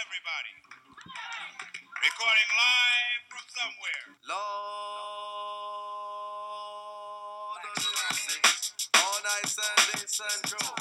everybody. 0.00 0.54
Recording 2.00 2.50
live 2.56 3.20
from 3.28 3.44
somewhere. 3.52 4.16
Lord 4.32 4.40
of 7.68 7.84
mercy. 7.84 8.40
All 8.96 9.20
night 9.20 9.44
Sunday 9.44 10.00
Central. 10.06 10.72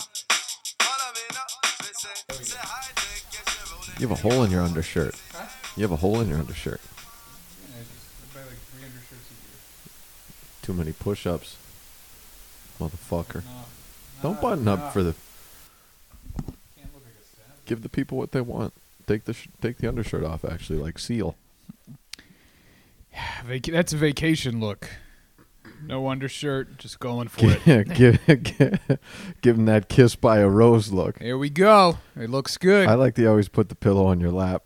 Follow 0.80 1.12
me 1.12 1.26
now. 1.36 1.52
Listen. 1.84 2.16
Say 2.46 2.62
hi, 2.62 2.92
take 2.96 3.28
you're 3.34 3.44
rolling. 3.76 4.00
You 4.00 4.08
have 4.08 4.16
a 4.18 4.22
hole 4.22 4.44
in 4.44 4.52
your 4.52 4.62
undershirt. 4.64 5.16
You 5.76 5.82
have 5.84 5.92
a 5.92 5.98
hole 5.98 6.22
in 6.22 6.30
your 6.30 6.40
undershirt. 6.40 6.80
Yeah, 6.80 7.76
I 7.76 7.84
just 7.84 8.34
buy 8.34 8.40
like 8.42 8.56
300 8.72 9.04
shirts 9.04 9.28
a 9.32 9.36
year. 9.36 9.60
Too 10.62 10.74
many 10.74 10.94
push-ups, 10.94 11.58
motherfucker. 12.80 13.44
No, 13.44 13.66
Don't 14.22 14.40
button 14.40 14.64
no. 14.64 14.76
up 14.76 14.94
for 14.94 15.04
the. 15.04 15.14
Can't 16.78 16.94
look 16.94 17.04
like 17.04 17.16
a. 17.16 17.68
Give 17.68 17.82
the 17.84 17.90
people 17.90 18.18
what 18.18 18.32
they 18.32 18.40
want. 18.42 18.74
Take 19.10 19.24
the 19.24 19.34
sh- 19.34 19.48
take 19.60 19.78
the 19.80 19.88
undershirt 19.88 20.24
off. 20.24 20.46
Actually, 20.46 20.78
like 20.78 21.00
Seal. 21.00 21.36
Vac- 23.44 23.64
that's 23.64 23.92
a 23.92 23.98
vacation 23.98 24.60
look. 24.60 24.88
No 25.84 26.10
undershirt, 26.10 26.78
just 26.78 27.00
going 27.00 27.28
for 27.28 27.48
it. 27.48 27.60
Yeah, 27.66 27.82
give, 27.96 28.24
give, 28.28 28.80
give 29.42 29.58
him 29.58 29.66
that 29.66 29.90
kiss 29.90 30.16
by 30.16 30.38
a 30.38 30.48
rose 30.48 30.92
look. 30.92 31.20
Here 31.20 31.40
we 31.40 31.50
go. 31.50 31.98
It 32.16 32.30
looks 32.30 32.56
good. 32.58 32.88
I 32.88 32.94
like 32.94 33.16
to 33.16 33.26
always 33.26 33.50
put 33.50 33.70
the 33.70 33.76
pillow 33.76 34.06
on 34.06 34.20
your 34.20 34.30
lap. 34.30 34.62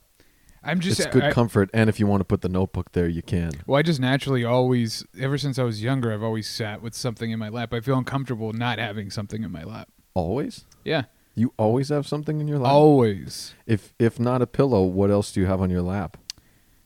I'm 0.62 0.82
just 0.82 1.00
it's 1.00 1.08
good 1.08 1.24
I, 1.24 1.32
comfort, 1.32 1.70
and 1.74 1.90
if 1.90 1.98
you 1.98 2.06
want 2.06 2.20
to 2.20 2.26
put 2.26 2.42
the 2.42 2.50
notebook 2.50 2.92
there, 2.92 3.08
you 3.08 3.22
can. 3.22 3.52
Well, 3.66 3.80
I 3.80 3.82
just 3.82 4.02
naturally 4.02 4.44
always, 4.44 5.06
ever 5.18 5.38
since 5.38 5.58
I 5.58 5.64
was 5.64 5.82
younger, 5.82 6.12
I've 6.12 6.24
always 6.24 6.50
sat 6.50 6.82
with 6.82 6.96
something 6.96 7.32
in 7.32 7.40
my 7.40 7.48
lap. 7.48 7.74
I 7.74 7.80
feel 7.80 7.98
uncomfortable 7.98 8.52
not 8.52 8.78
having 8.78 9.10
something 9.10 9.42
in 9.42 9.54
my 9.54 9.64
lap. 9.64 9.88
Always. 10.14 10.66
Yeah, 10.84 11.04
You 11.36 11.54
always 11.58 11.90
have 11.90 12.06
something 12.08 12.40
in 12.40 12.48
your 12.48 12.60
lap. 12.60 12.72
always. 12.74 13.56
If 13.66 13.94
if 14.00 14.20
not 14.20 14.42
a 14.42 14.48
pillow, 14.48 14.84
what 14.84 15.10
else 15.10 15.32
do 15.32 15.40
you 15.40 15.48
have 15.48 15.62
on 15.62 15.70
your 15.70 15.82
lap? 15.82 16.18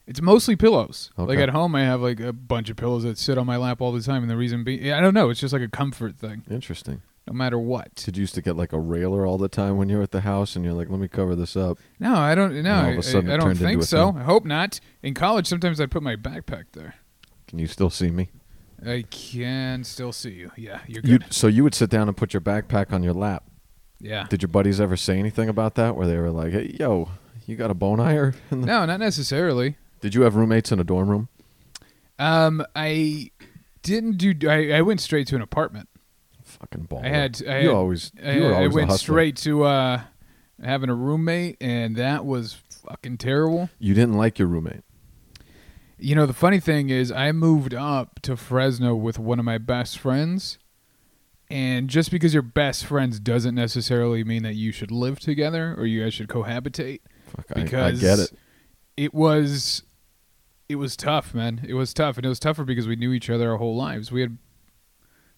It's 0.06 0.22
mostly 0.22 0.56
pillows. 0.56 1.12
Like 1.18 1.40
at 1.40 1.50
home, 1.50 1.76
I 1.76 1.82
have 1.82 2.02
like 2.02 2.22
a 2.22 2.32
bunch 2.32 2.70
of 2.70 2.78
pillows 2.78 3.04
that 3.04 3.18
sit 3.18 3.38
on 3.38 3.46
my 3.46 3.58
lap 3.58 3.82
all 3.82 3.92
the 3.92 4.02
time, 4.02 4.22
and 4.22 4.32
the 4.32 4.38
reason 4.38 4.64
being, 4.64 4.90
I 4.94 5.02
don't 5.02 5.14
know, 5.14 5.30
it's 5.30 5.42
just 5.42 5.52
like 5.52 5.62
a 5.62 5.68
comfort 5.68 6.18
thing, 6.18 6.44
Interesting. 6.50 7.02
no 7.28 7.34
matter 7.34 7.60
what. 7.60 7.94
Did 7.96 8.16
you 8.16 8.22
used 8.22 8.34
to 8.36 8.42
get 8.42 8.56
like 8.56 8.72
a 8.72 8.80
railer 8.80 9.26
all 9.26 9.38
the 9.38 9.50
time 9.50 9.76
when 9.76 9.90
you 9.90 9.98
were 9.98 10.04
at 10.04 10.12
the 10.12 10.22
house, 10.22 10.56
and 10.56 10.64
you're 10.64 10.74
like, 10.74 10.90
"Let 10.90 11.02
me 11.02 11.10
cover 11.10 11.36
this 11.36 11.58
up." 11.58 11.78
No, 12.00 12.16
I 12.16 12.36
don't. 12.36 12.56
No, 12.64 12.74
all 12.74 12.82
of 12.92 12.96
I, 12.96 12.98
a 13.00 13.04
sudden 13.04 13.30
I- 13.30 13.34
I 13.34 13.38
don't 13.38 13.56
think 13.56 13.84
so. 13.84 14.14
thing. 14.14 14.22
I 14.22 14.24
hope 14.24 14.46
not. 14.46 14.80
In 15.04 15.14
college, 15.14 15.46
sometimes 15.46 15.82
I 15.82 15.88
put 15.88 16.02
my 16.04 16.16
backpack 16.16 16.68
there. 16.72 16.96
Can 17.50 17.60
you 17.60 17.68
still 17.68 17.90
see 17.90 18.10
me? 18.10 18.30
I 18.86 19.04
can 19.10 19.84
still 19.84 20.14
see 20.14 20.32
you. 20.32 20.52
Yeah, 20.56 20.80
you're 20.88 21.02
You 21.04 21.20
good. 21.20 21.34
so 21.34 21.48
you 21.48 21.66
would 21.66 21.76
sit 21.76 21.90
down 21.90 22.08
and 22.08 22.16
put 22.16 22.34
your 22.34 22.40
backpack 22.42 22.94
on 22.94 23.04
your 23.04 23.14
lap. 23.14 23.44
Yeah. 24.00 24.28
Did 24.30 24.42
your 24.42 24.50
buddies 24.50 24.80
ever 24.82 24.96
say 24.98 25.18
anything 25.20 25.50
about 25.50 25.76
that? 25.76 25.96
Where 25.96 26.08
they 26.08 26.18
were 26.18 26.30
like, 26.32 26.52
"Hey, 26.54 26.76
yo, 26.80 27.10
you 27.46 27.56
got 27.56 27.72
a 27.72 27.74
bone 27.74 28.00
ire?" 28.00 28.34
in 28.52 28.62
the-" 28.62 28.68
No, 28.68 28.86
not 28.86 29.00
necessarily. 29.00 29.76
Did 30.02 30.14
you 30.16 30.22
have 30.24 30.36
roommates 30.36 30.72
in 30.72 30.80
a 30.80 30.84
dorm 30.84 31.10
room? 31.10 31.30
Um, 32.20 32.64
I 32.76 33.32
didn't 33.84 34.18
do. 34.18 34.34
I, 34.50 34.78
I 34.78 34.82
went 34.82 35.02
straight 35.02 35.28
to 35.28 35.36
an 35.36 35.42
apartment. 35.42 35.90
Fucking 36.44 36.88
baller. 36.88 37.06
I 37.06 37.10
had. 37.10 37.42
I 37.48 37.60
you 37.62 37.68
had- 37.70 37.76
always. 37.76 38.12
I, 38.24 38.32
You 38.34 38.44
were 38.44 38.54
I 38.54 38.58
always 38.58 38.74
a 38.74 38.76
went 38.76 38.92
straight 38.94 39.36
to 39.38 39.64
uh, 39.64 40.02
having 40.64 40.90
a 40.90 40.96
roommate, 40.96 41.58
and 41.62 41.96
that 41.98 42.26
was 42.26 42.58
fucking 42.88 43.18
terrible. 43.18 43.70
You 43.80 43.94
didn't 43.94 44.16
like 44.16 44.40
your 44.40 44.48
roommate. 44.48 44.82
You 46.00 46.14
know, 46.16 46.26
the 46.28 46.34
funny 46.34 46.60
thing 46.60 46.90
is, 46.92 47.12
I 47.12 47.32
moved 47.32 47.74
up 47.74 48.20
to 48.22 48.38
Fresno 48.38 48.94
with 48.96 49.18
one 49.18 49.40
of 49.40 49.46
my 49.46 49.58
best 49.58 49.98
friends, 49.98 50.60
and 51.50 51.90
just 51.90 52.12
because 52.12 52.34
you're 52.34 52.44
best 52.44 52.86
friends 52.86 53.20
doesn't 53.20 53.56
necessarily 53.56 54.24
mean 54.24 54.44
that 54.44 54.56
you 54.56 54.72
should 54.72 54.92
live 54.92 55.20
together 55.20 55.74
or 55.78 55.86
you 55.86 56.04
guys 56.04 56.14
should 56.14 56.28
cohabitate. 56.28 57.00
Fuck, 57.28 57.74
I, 57.74 57.88
I 57.88 57.92
get 57.92 58.20
it. 58.20 58.32
It 58.96 59.14
was, 59.14 59.84
it 60.68 60.76
was 60.76 60.98
tough, 60.98 61.34
man. 61.34 61.66
It 61.68 61.74
was 61.76 61.94
tough, 61.94 62.18
and 62.18 62.26
it 62.26 62.30
was 62.30 62.40
tougher 62.40 62.64
because 62.64 62.88
we 62.88 62.96
knew 62.96 63.14
each 63.14 63.30
other 63.30 63.52
our 63.52 63.58
whole 63.58 63.76
lives. 63.76 64.12
We 64.12 64.22
had 64.22 64.38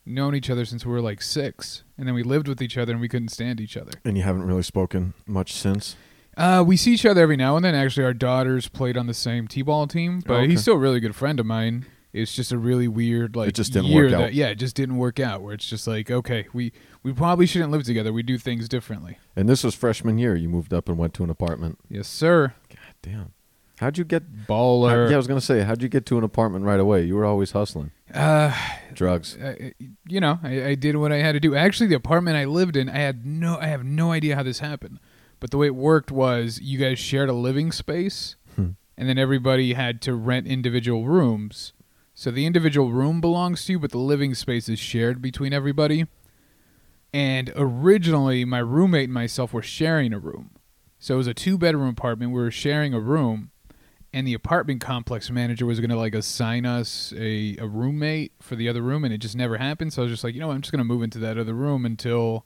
known 0.06 0.34
each 0.34 0.50
other 0.50 0.66
since 0.66 0.86
we 0.86 0.92
were 0.92 1.02
like 1.02 1.22
six, 1.22 1.84
and 1.98 2.08
then 2.08 2.16
we 2.16 2.24
lived 2.24 2.48
with 2.48 2.62
each 2.62 2.78
other, 2.78 2.92
and 2.94 3.02
we 3.02 3.10
couldn't 3.10 3.30
stand 3.30 3.60
each 3.60 3.76
other. 3.78 3.92
And 4.06 4.18
you 4.18 4.24
haven't 4.24 4.44
really 4.44 4.64
spoken 4.64 5.14
much 5.28 5.54
since. 5.54 5.96
Uh, 6.38 6.64
we 6.66 6.78
see 6.78 6.94
each 6.94 7.06
other 7.06 7.22
every 7.22 7.36
now 7.36 7.56
and 7.58 7.66
then. 7.66 7.76
Actually, 7.76 8.06
our 8.06 8.14
daughters 8.14 8.70
played 8.70 8.96
on 8.98 9.08
the 9.08 9.14
same 9.14 9.48
t-ball 9.48 9.88
team, 9.88 10.22
but 10.26 10.34
Oh, 10.34 10.38
okay. 10.38 10.48
he's 10.52 10.62
still 10.62 10.76
a 10.76 10.80
really 10.80 11.00
good 11.02 11.16
friend 11.16 11.40
of 11.40 11.46
mine. 11.46 11.86
It's 12.12 12.34
just 12.36 12.52
a 12.52 12.58
really 12.58 12.88
weird 12.88 13.36
like 13.36 13.50
It 13.50 13.56
just 13.56 13.72
didn't 13.74 13.90
year 13.90 14.06
work 14.06 14.14
out. 14.14 14.18
that 14.20 14.34
yeah, 14.34 14.48
it 14.48 14.56
just 14.56 14.76
didn't 14.76 14.98
work 14.98 15.20
out. 15.20 15.42
Where 15.44 15.54
it's 15.54 15.68
just 15.70 15.86
like 15.88 16.10
okay, 16.10 16.48
we 16.54 16.72
we 17.04 17.14
probably 17.14 17.46
shouldn't 17.46 17.72
live 17.72 17.84
together. 17.84 18.12
We 18.12 18.24
do 18.24 18.38
things 18.38 18.68
differently. 18.68 19.20
And 19.36 19.48
this 19.48 19.64
was 19.64 19.76
freshman 19.76 20.18
year. 20.18 20.36
You 20.36 20.50
moved 20.50 20.74
up 20.74 20.90
and 20.90 20.98
went 20.98 21.14
to 21.16 21.24
an 21.24 21.30
apartment. 21.30 21.78
Yes, 21.90 22.08
sir. 22.08 22.54
God 22.70 22.78
damn. 23.04 23.32
How'd 23.80 23.98
you 23.98 24.04
get? 24.04 24.46
Baller. 24.48 25.06
how- 25.06 25.10
yeah, 25.10 25.14
I 25.14 25.18
was 25.18 25.28
gonna 25.28 25.40
say, 25.40 25.62
how'd 25.62 25.82
you 25.82 25.88
get 25.88 26.06
to 26.08 26.18
an 26.18 26.24
apartment 26.24 26.66
right 26.66 26.80
away? 26.80 27.04
You 27.04 27.16
were 27.16 27.26
always 27.26 27.52
hustling. 27.52 27.92
Uh, 28.14 28.54
Drugs. 28.94 29.38
I- 29.42 29.74
you 30.08 30.20
know, 30.20 30.40
I, 30.44 30.66
I 30.70 30.76
did 30.76 30.96
what 30.98 31.12
I 31.12 31.18
had 31.18 31.34
to 31.34 31.40
do. 31.40 31.56
Actually, 31.56 31.88
the 31.88 31.96
apartment 31.96 32.36
I 32.38 32.46
lived 32.46 32.76
in, 32.76 32.90
I 32.90 32.98
had 32.98 33.26
no, 33.26 33.58
I 33.58 33.68
have 33.68 33.86
no 33.86 34.12
idea 34.12 34.36
how 34.36 34.44
this 34.44 34.60
happened. 34.60 35.00
But 35.40 35.52
the 35.52 35.58
way 35.58 35.68
it 35.68 35.76
worked 35.76 36.12
was, 36.12 36.60
you 36.62 36.78
guys 36.80 37.00
shared 37.00 37.30
a 37.30 37.34
living 37.34 37.72
space, 37.72 38.36
Hmm. 38.56 38.70
and 38.98 39.08
then 39.08 39.18
everybody 39.18 39.74
had 39.74 40.02
to 40.02 40.14
rent 40.16 40.48
individual 40.48 41.06
rooms. 41.06 41.72
So 42.20 42.32
the 42.32 42.46
individual 42.46 42.92
room 42.92 43.22
belongs 43.22 43.64
to 43.64 43.72
you, 43.72 43.80
but 43.80 43.92
the 43.92 43.98
living 43.98 44.36
space 44.36 44.68
is 44.68 44.78
shared 44.78 45.22
between 45.22 45.54
everybody. 45.54 46.06
And 47.14 47.50
originally, 47.56 48.44
my 48.44 48.60
roommate 48.60 49.06
and 49.06 49.14
myself 49.14 49.54
were 49.54 49.62
sharing 49.62 50.12
a 50.12 50.20
room. 50.20 50.50
So 51.00 51.14
it 51.14 51.18
was 51.18 51.28
a 51.28 51.34
two 51.34 51.58
bedroom 51.58 51.88
apartment. 51.88 52.34
We 52.34 52.42
were 52.42 52.52
sharing 52.52 52.94
a 52.94 53.00
room, 53.00 53.52
and 54.12 54.28
the 54.28 54.34
apartment 54.34 54.82
complex 54.82 55.32
manager 55.32 55.66
was 55.66 55.80
going 55.80 55.92
to 55.92 55.96
like 55.96 56.14
assign 56.14 56.66
us 56.66 57.14
a, 57.16 57.56
a 57.56 57.66
roommate 57.66 58.34
for 58.42 58.58
the 58.58 58.68
other 58.68 58.82
room, 58.82 59.06
and 59.06 59.14
it 59.14 59.20
just 59.20 59.38
never 59.38 59.56
happened. 59.56 59.94
So 59.94 60.02
I 60.02 60.04
was 60.04 60.12
just 60.12 60.26
like, 60.26 60.34
you 60.34 60.42
know, 60.42 60.48
what, 60.48 60.56
I'm 60.56 60.62
just 60.62 60.74
going 60.74 60.80
to 60.80 60.84
move 60.84 61.04
into 61.04 61.20
that 61.20 61.38
other 61.38 61.54
room 61.54 61.86
until 61.86 62.46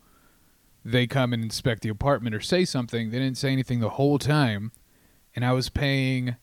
they 0.85 1.07
come 1.07 1.33
and 1.33 1.41
inspect 1.43 1.81
the 1.81 1.89
apartment 1.89 2.35
or 2.35 2.41
say 2.41 2.63
something. 2.63 3.09
They 3.09 3.17
didn't 3.17 3.39
say 3.39 3.51
anything 3.51 3.79
the 3.79 3.89
whole 3.89 4.19
time, 4.19 4.71
and 5.35 5.43
I 5.43 5.51
was 5.53 5.69
paying. 5.69 6.35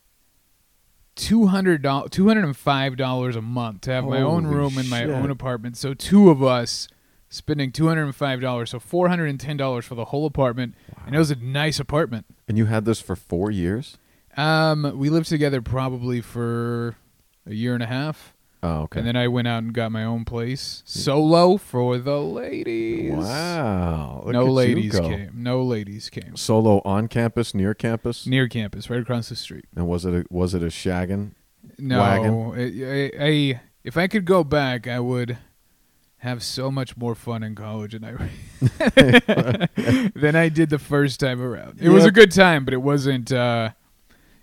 Two 1.16 1.48
hundred 1.48 1.82
dollars, 1.82 2.10
two 2.10 2.28
hundred 2.28 2.44
and 2.44 2.56
five 2.56 2.96
dollars 2.96 3.36
a 3.36 3.42
month 3.42 3.82
to 3.82 3.92
have 3.92 4.04
my 4.04 4.22
own 4.22 4.46
room 4.46 4.78
in 4.78 4.88
my 4.88 5.04
own 5.04 5.30
apartment. 5.30 5.76
So 5.76 5.92
two 5.92 6.30
of 6.30 6.42
us 6.42 6.88
spending 7.28 7.72
two 7.72 7.88
hundred 7.88 8.04
and 8.04 8.14
five 8.14 8.40
dollars, 8.40 8.70
so 8.70 8.78
four 8.78 9.08
hundred 9.08 9.26
and 9.26 9.38
ten 9.38 9.56
dollars 9.56 9.84
for 9.84 9.94
the 9.94 10.06
whole 10.06 10.24
apartment, 10.24 10.74
and 11.04 11.14
it 11.14 11.18
was 11.18 11.30
a 11.30 11.36
nice 11.36 11.78
apartment. 11.78 12.26
And 12.48 12.56
you 12.56 12.66
had 12.66 12.84
this 12.86 13.00
for 13.00 13.16
four 13.16 13.50
years. 13.50 13.98
Um, 14.36 14.92
we 14.96 15.10
lived 15.10 15.28
together 15.28 15.60
probably 15.60 16.20
for 16.20 16.96
a 17.46 17.52
year 17.52 17.74
and 17.74 17.82
a 17.82 17.86
half, 17.86 18.34
Oh, 18.62 18.82
okay. 18.82 18.98
and 19.00 19.06
then 19.08 19.16
I 19.16 19.26
went 19.28 19.48
out 19.48 19.62
and 19.62 19.72
got 19.72 19.90
my 19.90 20.04
own 20.04 20.24
place 20.26 20.82
solo 20.84 21.56
for 21.56 21.96
the 21.96 22.18
ladies. 22.20 23.12
wow. 23.14 24.22
Look 24.26 24.32
no 24.34 24.40
at 24.42 24.46
you 24.46 24.52
ladies 24.52 24.92
go. 24.92 25.08
came. 25.08 25.30
No 25.34 25.62
ladies 25.62 26.10
came. 26.10 26.36
Solo 26.36 26.82
on 26.84 27.08
campus, 27.08 27.54
near 27.54 27.72
campus. 27.72 28.26
Near 28.26 28.48
campus, 28.48 28.90
right 28.90 29.00
across 29.00 29.30
the 29.30 29.36
street. 29.36 29.64
And 29.74 29.86
was 29.88 30.04
it 30.04 30.12
a, 30.14 30.24
was 30.30 30.52
it 30.54 30.62
a 30.62 30.66
shaggin? 30.66 31.32
No, 31.78 31.98
Wagon? 32.00 32.52
I, 32.54 33.24
I, 33.24 33.26
I, 33.26 33.60
if 33.82 33.96
I 33.96 34.06
could 34.08 34.26
go 34.26 34.44
back, 34.44 34.86
I 34.86 35.00
would 35.00 35.38
have 36.18 36.42
so 36.42 36.70
much 36.70 36.98
more 36.98 37.14
fun 37.14 37.42
in 37.42 37.54
college 37.54 37.92
than 37.92 38.04
I 38.04 38.28
than 40.14 40.36
I 40.36 40.50
did 40.50 40.68
the 40.68 40.78
first 40.78 41.18
time 41.20 41.40
around. 41.40 41.78
It 41.80 41.88
was 41.88 42.02
a 42.04 42.08
Yep. 42.08 42.14
good 42.14 42.32
time, 42.32 42.64
but 42.66 42.74
it 42.74 42.82
wasn't. 42.82 43.32
Uh, 43.32 43.70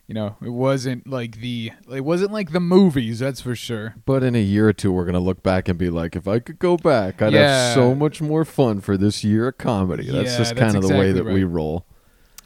you 0.07 0.13
know, 0.13 0.37
it 0.41 0.49
wasn't 0.49 1.05
like 1.07 1.41
the. 1.41 1.71
It 1.93 2.01
wasn't 2.05 2.31
like 2.31 2.51
the 2.51 2.59
movies. 2.61 3.19
That's 3.19 3.41
for 3.41 3.55
sure. 3.55 3.95
But 4.05 4.23
in 4.23 4.35
a 4.35 4.41
year 4.41 4.67
or 4.69 4.73
two, 4.73 4.91
we're 4.91 5.05
gonna 5.05 5.19
look 5.19 5.43
back 5.43 5.67
and 5.67 5.77
be 5.77 5.89
like, 5.89 6.15
if 6.15 6.27
I 6.27 6.39
could 6.39 6.59
go 6.59 6.77
back, 6.77 7.21
I'd 7.21 7.33
Yeah. 7.33 7.67
have 7.67 7.73
so 7.75 7.93
much 7.93 8.21
more 8.21 8.45
fun 8.45 8.79
for 8.81 8.95
this 8.97 9.23
year 9.23 9.49
of 9.49 9.57
comedy. 9.57 10.09
That's 10.09 10.31
Yeah, 10.31 10.37
just 10.37 10.55
kind 10.55 10.75
of 10.77 10.83
the 10.83 10.89
way 10.95 11.09
exactly 11.09 11.31
that 11.31 11.33
we 11.33 11.43
roll. 11.43 11.85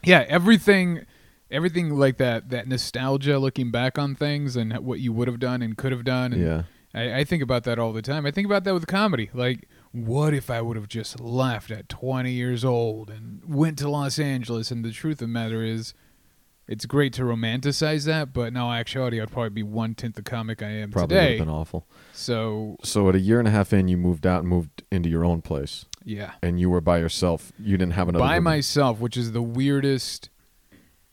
Yeah, 0.03 0.25
everything, 0.27 1.01
everything 1.51 1.91
like 1.95 2.17
that. 2.17 2.49
That 2.49 2.67
nostalgia, 2.67 3.37
looking 3.37 3.69
back 3.69 3.99
on 3.99 4.15
things 4.15 4.55
and 4.55 4.73
what 4.79 4.99
you 4.99 5.13
would 5.13 5.27
have 5.27 5.39
done 5.39 5.61
and 5.61 5.77
could 5.77 5.91
have 5.91 6.03
done. 6.03 6.33
And 6.33 6.41
Yeah. 6.41 6.63
I, 6.95 7.19
I 7.19 7.23
think 7.23 7.43
about 7.43 7.63
that 7.65 7.77
all 7.77 7.93
the 7.93 8.01
time. 8.01 8.25
I 8.25 8.31
think 8.31 8.45
about 8.47 8.63
that 8.63 8.73
with 8.73 8.87
comedy. 8.87 9.29
Like, 9.33 9.67
what 9.91 10.33
if 10.33 10.49
I 10.49 10.61
would 10.61 10.75
have 10.77 10.87
just 10.87 11.19
left 11.19 11.69
at 11.69 11.87
20 11.89 12.31
years 12.31 12.65
old 12.65 13.09
and 13.11 13.41
went 13.47 13.77
to 13.79 13.87
Los 13.89 14.17
Angeles? 14.17 14.71
And 14.71 14.83
the 14.83 14.91
truth 14.91 15.13
of 15.21 15.27
the 15.27 15.27
matter 15.27 15.63
is, 15.63 15.93
it's 16.71 16.85
great 16.85 17.11
to 17.13 17.23
romanticize 17.23 18.05
that, 18.05 18.31
but 18.33 18.43
in 18.43 18.55
all 18.57 18.71
actuality, 18.71 19.19
I'd 19.21 19.29
probably 19.29 19.49
be 19.49 19.61
one 19.63 19.93
tenth 19.93 20.15
the 20.15 20.21
comic 20.23 20.63
I 20.63 20.69
am 20.69 20.89
Probably 20.91 21.15
would 21.15 21.21
today. 21.21 21.37
have 21.37 21.45
been 21.45 21.53
awful. 21.53 21.85
So, 22.13 22.77
So 22.81 23.09
at 23.09 23.15
a 23.15 23.19
year 23.19 23.39
and 23.39 23.47
a 23.47 23.51
half 23.51 23.73
in, 23.73 23.89
you 23.89 23.97
moved 23.97 24.25
out 24.25 24.39
and 24.39 24.47
moved 24.47 24.81
into 24.89 25.09
your 25.09 25.25
own 25.25 25.41
place, 25.41 25.85
yeah. 26.05 26.31
and 26.41 26.59
you 26.61 26.69
were 26.69 26.79
by 26.79 26.99
yourself. 26.99 27.51
You 27.59 27.77
didn't 27.77 27.93
have 27.93 28.07
another. 28.07 28.23
by 28.23 28.35
roommate. 28.35 28.43
myself, 28.43 28.99
which 28.99 29.17
is 29.17 29.33
the 29.33 29.41
weirdest, 29.41 30.29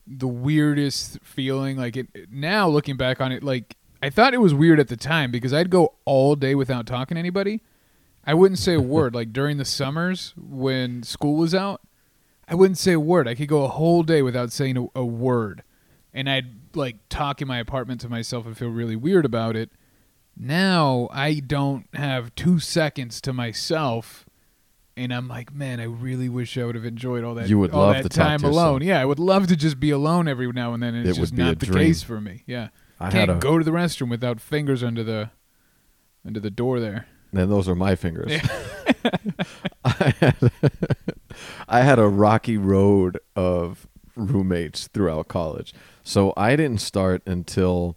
the 0.07 0.29
weirdest 0.29 1.19
feeling. 1.23 1.77
Like 1.77 1.97
it 1.97 2.09
now, 2.31 2.69
looking 2.69 2.97
back 2.97 3.21
on 3.21 3.33
it, 3.33 3.43
like 3.43 3.77
I 4.03 4.11
thought 4.11 4.35
it 4.35 4.41
was 4.41 4.55
weird 4.55 4.79
at 4.79 4.87
the 4.89 4.97
time 4.97 5.31
because 5.33 5.53
I'd 5.53 5.71
go 5.71 5.95
all 6.05 6.37
day 6.37 6.55
without 6.55 6.87
talking 6.87 7.17
to 7.17 7.19
anybody. 7.19 7.63
I 8.25 8.35
wouldn't 8.35 8.59
say 8.59 8.75
a 8.75 8.81
word. 8.97 9.15
Like 9.15 9.33
during 9.33 9.57
the 9.57 9.65
summers 9.65 10.35
when 10.37 11.03
school 11.03 11.35
was 11.37 11.53
out, 11.55 11.81
I 12.51 12.55
wouldn't 12.55 12.79
say 12.79 12.93
a 12.93 13.01
word. 13.01 13.29
I 13.29 13.35
could 13.35 13.49
go 13.49 13.65
a 13.65 13.69
whole 13.69 14.03
day 14.03 14.23
without 14.23 14.53
saying 14.53 14.77
a, 14.77 15.01
a 15.01 15.05
word, 15.05 15.63
and 16.15 16.29
I'd 16.31 16.75
like 16.75 16.97
talk 17.09 17.43
in 17.43 17.49
my 17.49 17.59
apartment 17.59 18.01
to 18.03 18.09
myself 18.09 18.47
and 18.47 18.57
feel 18.57 18.69
really 18.71 18.97
weird 18.97 19.25
about 19.25 19.57
it. 19.57 19.71
Now 20.37 21.09
I 21.13 21.41
don't 21.41 21.87
have 21.95 22.35
two 22.35 22.59
seconds 22.59 23.21
to 23.23 23.33
myself, 23.33 24.25
and 24.97 25.13
I'm 25.13 25.27
like, 25.29 25.53
man, 25.53 25.81
I 25.81 25.85
really 25.85 26.29
wish 26.29 26.57
I 26.57 26.65
would 26.65 26.75
have 26.75 26.85
enjoyed 26.85 27.25
all 27.25 27.35
that. 27.35 27.49
You 27.49 27.59
would 27.59 27.73
all 27.73 27.89
love 27.89 28.03
talk 28.05 28.13
time 28.13 28.45
alone. 28.45 28.83
Yeah, 28.83 29.01
I 29.01 29.05
would 29.05 29.19
love 29.19 29.49
to 29.49 29.57
just 29.57 29.79
be 29.81 29.91
alone 29.91 30.29
every 30.29 30.51
now 30.53 30.75
and 30.75 30.83
then, 30.83 30.95
and 30.95 31.07
it's 31.09 31.19
It 31.19 31.21
just 31.21 31.33
would 31.33 31.37
be 31.37 31.43
a 31.43 31.47
not 31.47 31.59
the 31.59 31.67
dream. 31.67 31.87
case 31.87 32.03
for 32.03 32.21
me. 32.21 32.45
Yeah, 32.47 32.69
I 33.01 33.11
can't 33.11 33.29
had 33.29 33.37
a, 33.39 33.41
go 33.41 33.59
to 33.59 33.65
the 33.65 33.73
restroom 33.73 34.11
without 34.11 34.41
fingers 34.41 34.83
under 34.83 35.03
the 35.03 35.31
under 36.25 36.41
the 36.41 36.51
door 36.51 36.79
there. 36.81 37.07
and 37.33 37.51
those 37.51 37.69
are 37.69 37.75
my 37.75 37.95
fingers. 37.97 38.31
Yeah. 38.31 38.47
I 39.85 40.15
had, 40.21 40.53
I 41.69 41.81
had 41.83 41.99
a 41.99 42.09
rocky 42.09 42.57
road 42.57 43.19
of 43.37 43.87
roommates 44.17 44.89
throughout 44.89 45.29
college. 45.29 45.73
So 46.03 46.33
I 46.37 46.57
didn't 46.57 46.81
start 46.81 47.23
until 47.27 47.97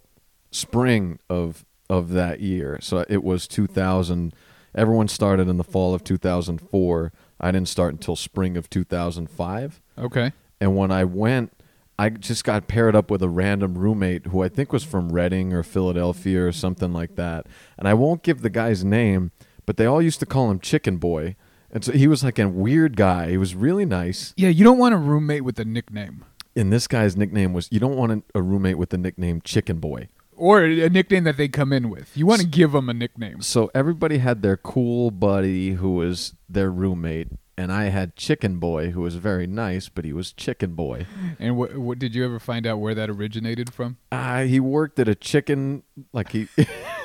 spring 0.50 1.18
of 1.28 1.64
of 1.90 2.10
that 2.10 2.40
year. 2.40 2.78
So 2.80 3.04
it 3.08 3.22
was 3.22 3.46
2000 3.46 4.32
everyone 4.74 5.08
started 5.08 5.48
in 5.48 5.58
the 5.58 5.64
fall 5.64 5.94
of 5.94 6.02
2004. 6.04 7.12
I 7.40 7.50
didn't 7.50 7.68
start 7.68 7.92
until 7.92 8.16
spring 8.16 8.56
of 8.56 8.70
2005. 8.70 9.80
Okay. 9.98 10.32
And 10.60 10.76
when 10.76 10.90
I 10.90 11.04
went, 11.04 11.52
I 11.98 12.08
just 12.08 12.44
got 12.44 12.68
paired 12.68 12.96
up 12.96 13.10
with 13.10 13.22
a 13.22 13.28
random 13.28 13.76
roommate 13.76 14.26
who 14.26 14.42
I 14.42 14.48
think 14.48 14.72
was 14.72 14.84
from 14.84 15.12
Reading 15.12 15.52
or 15.52 15.62
Philadelphia 15.62 16.46
or 16.46 16.52
something 16.52 16.92
like 16.92 17.16
that. 17.16 17.46
And 17.78 17.86
I 17.86 17.94
won't 17.94 18.22
give 18.22 18.42
the 18.42 18.50
guy's 18.50 18.84
name, 18.84 19.30
but 19.66 19.76
they 19.76 19.86
all 19.86 20.00
used 20.00 20.20
to 20.20 20.26
call 20.26 20.50
him 20.50 20.58
Chicken 20.58 20.96
Boy. 20.96 21.36
And 21.72 21.84
so 21.84 21.92
he 21.92 22.06
was 22.06 22.22
like 22.22 22.38
a 22.38 22.48
weird 22.48 22.96
guy. 22.96 23.30
He 23.30 23.38
was 23.38 23.54
really 23.54 23.86
nice. 23.86 24.34
Yeah, 24.36 24.50
you 24.50 24.62
don't 24.64 24.78
want 24.78 24.94
a 24.94 24.98
roommate 24.98 25.42
with 25.42 25.58
a 25.58 25.64
nickname 25.64 26.24
And 26.54 26.70
this 26.72 26.86
guy's 26.86 27.16
nickname 27.16 27.52
was 27.54 27.68
you 27.72 27.80
don't 27.80 27.96
want 27.96 28.24
a, 28.34 28.42
roommate 28.42 28.76
with 28.76 28.90
the 28.90 28.98
nickname 28.98 29.40
Chicken 29.40 29.78
Boy. 29.78 30.08
or 30.36 30.62
a 30.64 30.90
nickname 30.90 31.24
that 31.24 31.36
they 31.38 31.48
come 31.48 31.72
in 31.72 31.88
with. 31.88 32.14
You 32.14 32.26
want 32.26 32.40
to 32.42 32.46
give 32.46 32.72
them 32.72 32.88
a 32.90 32.94
nickname. 32.94 33.40
So 33.40 33.70
everybody 33.74 34.18
had 34.18 34.42
their 34.42 34.56
cool 34.58 35.10
buddy 35.10 35.72
who 35.72 35.94
was 35.94 36.34
their 36.48 36.70
roommate. 36.70 37.28
And 37.56 37.70
I 37.70 37.84
had 37.84 38.16
Chicken 38.16 38.56
Boy, 38.58 38.90
who 38.90 39.02
was 39.02 39.16
very 39.16 39.46
nice, 39.46 39.88
but 39.90 40.04
he 40.06 40.12
was 40.12 40.32
Chicken 40.32 40.74
Boy. 40.74 41.06
And 41.38 41.56
what, 41.56 41.76
what 41.76 41.98
did 41.98 42.14
you 42.14 42.24
ever 42.24 42.38
find 42.38 42.66
out 42.66 42.78
where 42.80 42.94
that 42.94 43.10
originated 43.10 43.72
from? 43.72 43.98
Uh, 44.10 44.44
he 44.44 44.58
worked 44.58 44.98
at 44.98 45.06
a 45.06 45.14
chicken 45.14 45.82
like 46.14 46.32
he 46.32 46.48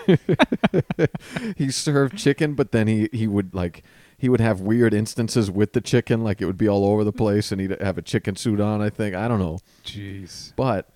he 1.58 1.70
served 1.70 2.18
chicken, 2.18 2.54
but 2.54 2.72
then 2.72 2.88
he 2.88 3.10
he 3.12 3.28
would 3.28 3.54
like 3.54 3.84
he 4.18 4.30
would 4.30 4.42
have 4.42 4.62
weird 4.62 4.94
instances 4.94 5.52
with 5.52 5.74
the 5.74 5.82
chicken, 5.82 6.24
like 6.24 6.42
it 6.42 6.46
would 6.46 6.58
be 6.58 6.68
all 6.68 6.86
over 6.86 7.04
the 7.04 7.12
place, 7.12 7.52
and 7.52 7.62
he'd 7.62 7.80
have 7.82 7.98
a 7.98 8.02
chicken 8.02 8.36
suit 8.36 8.60
on. 8.60 8.82
I 8.82 8.90
think 8.90 9.16
I 9.16 9.28
don't 9.28 9.40
know, 9.40 9.60
Jeez. 9.86 10.54
but 10.56 10.90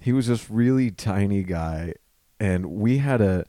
he 0.00 0.12
was 0.12 0.26
this 0.26 0.50
really 0.50 0.90
tiny 0.90 1.42
guy, 1.44 1.94
and 2.40 2.66
we 2.66 2.98
had 2.98 3.20
a 3.20 3.44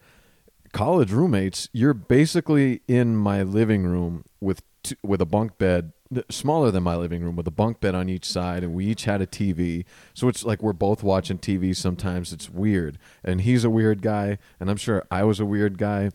college 0.71 1.11
roommates. 1.11 1.69
You're 1.73 1.93
basically 1.93 2.81
in 2.87 3.15
my 3.15 3.41
living 3.43 3.83
room 3.83 4.25
with 4.39 4.61
t- 4.83 4.95
with 5.03 5.21
a 5.21 5.25
bunk 5.25 5.57
bed 5.57 5.93
smaller 6.29 6.71
than 6.71 6.81
my 6.81 6.95
living 6.95 7.23
room 7.23 7.35
with 7.35 7.45
a 7.47 7.51
bunk 7.51 7.79
bed 7.79 7.93
on 7.93 8.09
each 8.09 8.25
side 8.25 8.63
and 8.63 8.73
we 8.73 8.83
each 8.87 9.03
had 9.05 9.21
a 9.21 9.27
TV 9.27 9.85
so 10.15 10.27
it's 10.27 10.43
like 10.43 10.63
we're 10.63 10.73
both 10.73 11.03
watching 11.03 11.37
TV 11.37 11.75
sometimes 11.75 12.33
it's 12.33 12.49
weird 12.49 12.97
and 13.23 13.41
he's 13.41 13.63
a 13.63 13.69
weird 13.69 14.01
guy 14.01 14.39
and 14.59 14.71
I'm 14.71 14.77
sure 14.77 15.05
I 15.11 15.23
was 15.23 15.39
a 15.39 15.45
weird 15.45 15.77
guy 15.77 16.09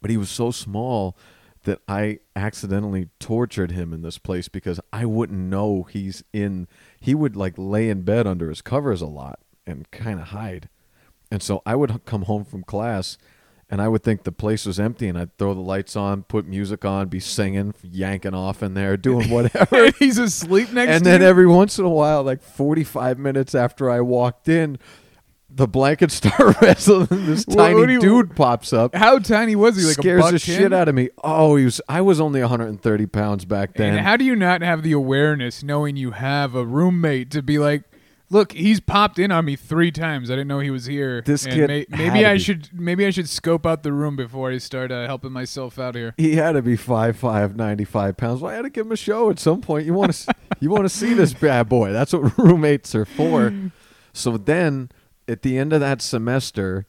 but 0.00 0.10
he 0.10 0.16
was 0.16 0.30
so 0.30 0.50
small 0.50 1.18
that 1.64 1.80
I 1.86 2.20
accidentally 2.34 3.08
tortured 3.18 3.70
him 3.72 3.92
in 3.92 4.02
this 4.02 4.18
place 4.18 4.48
because 4.48 4.80
I 4.92 5.04
wouldn't 5.04 5.38
know 5.38 5.82
he's 5.82 6.24
in 6.32 6.68
he 7.00 7.14
would 7.14 7.36
like 7.36 7.54
lay 7.56 7.88
in 7.88 8.02
bed 8.02 8.26
under 8.26 8.48
his 8.48 8.62
covers 8.62 9.02
a 9.02 9.06
lot 9.06 9.40
and 9.66 9.90
kind 9.90 10.20
of 10.20 10.28
hide 10.28 10.68
and 11.30 11.42
so 11.42 11.62
I 11.64 11.76
would 11.76 12.04
come 12.06 12.22
home 12.22 12.44
from 12.44 12.64
class 12.64 13.18
and 13.70 13.80
I 13.80 13.86
would 13.86 14.02
think 14.02 14.24
the 14.24 14.32
place 14.32 14.66
was 14.66 14.80
empty 14.80 15.06
and 15.06 15.16
I'd 15.16 15.36
throw 15.38 15.54
the 15.54 15.60
lights 15.60 15.94
on, 15.94 16.24
put 16.24 16.44
music 16.44 16.84
on, 16.84 17.06
be 17.06 17.20
singing, 17.20 17.72
yanking 17.84 18.34
off 18.34 18.64
in 18.64 18.74
there, 18.74 18.96
doing 18.96 19.30
whatever. 19.30 19.92
He's 19.92 20.18
asleep 20.18 20.72
next 20.72 20.90
and 20.90 21.06
then 21.06 21.20
you? 21.20 21.26
every 21.28 21.46
once 21.46 21.78
in 21.78 21.84
a 21.84 21.90
while, 21.90 22.24
like 22.24 22.42
45 22.42 23.18
minutes 23.18 23.54
after 23.54 23.88
I 23.88 24.00
walked 24.00 24.48
in, 24.48 24.78
the 25.52 25.66
blankets 25.68 26.14
start 26.14 26.56
wrestling. 26.62 27.06
This 27.10 27.44
What- 27.46 27.56
tiny 27.56 27.74
what 27.80 27.88
you- 27.90 28.00
dude 28.00 28.36
pops 28.36 28.72
up. 28.72 28.94
How 28.94 29.18
tiny 29.18 29.56
was 29.56 29.76
he? 29.76 29.82
Like 29.82 29.98
a 29.98 30.00
scares 30.02 30.24
the 30.30 30.38
ten? 30.38 30.58
shit 30.58 30.72
out 30.72 30.88
of 30.88 30.94
me. 30.94 31.10
Oh, 31.24 31.56
he 31.56 31.64
was. 31.64 31.80
I 31.88 32.00
was 32.00 32.20
only 32.20 32.40
130 32.40 33.06
pounds 33.06 33.44
back 33.44 33.74
then. 33.74 33.94
And 33.96 34.06
how 34.06 34.16
do 34.16 34.24
you 34.24 34.36
not 34.36 34.62
have 34.62 34.82
the 34.82 34.92
awareness, 34.92 35.62
knowing 35.62 35.96
you 35.96 36.12
have 36.12 36.54
a 36.54 36.64
roommate, 36.64 37.30
to 37.32 37.42
be 37.42 37.58
like, 37.58 37.82
"Look, 38.30 38.52
he's 38.52 38.78
popped 38.80 39.18
in 39.18 39.32
on 39.32 39.44
me 39.44 39.56
three 39.56 39.90
times. 39.90 40.30
I 40.30 40.34
didn't 40.34 40.48
know 40.48 40.60
he 40.60 40.70
was 40.70 40.86
here. 40.86 41.22
This 41.22 41.44
and 41.44 41.52
kid 41.54 41.68
may- 41.68 41.86
maybe 41.90 42.24
I 42.24 42.36
should, 42.38 42.68
maybe 42.72 43.04
I 43.04 43.10
should 43.10 43.28
scope 43.28 43.66
out 43.66 43.82
the 43.82 43.92
room 43.92 44.14
before 44.16 44.52
I 44.52 44.58
start 44.58 44.92
uh, 44.92 45.06
helping 45.06 45.32
myself 45.32 45.78
out 45.78 45.94
here." 45.96 46.14
he 46.16 46.36
had 46.36 46.52
to 46.52 46.62
be 46.62 46.76
5'5", 46.76 47.56
95 47.56 48.16
pounds. 48.16 48.40
Well, 48.40 48.52
I 48.52 48.54
had 48.54 48.62
to 48.62 48.70
give 48.70 48.86
him 48.86 48.92
a 48.92 48.96
show 48.96 49.30
at 49.30 49.38
some 49.40 49.60
point. 49.60 49.84
You 49.86 49.94
want 49.94 50.12
to 50.12 50.34
you 50.60 50.70
want 50.70 50.84
to 50.84 50.88
see 50.88 51.12
this 51.14 51.34
bad 51.34 51.68
boy. 51.68 51.92
That's 51.92 52.12
what 52.12 52.38
roommates 52.38 52.94
are 52.94 53.04
for. 53.04 53.52
So 54.12 54.36
then, 54.36 54.90
at 55.30 55.42
the 55.42 55.56
end 55.58 55.72
of 55.72 55.80
that 55.80 56.02
semester, 56.02 56.86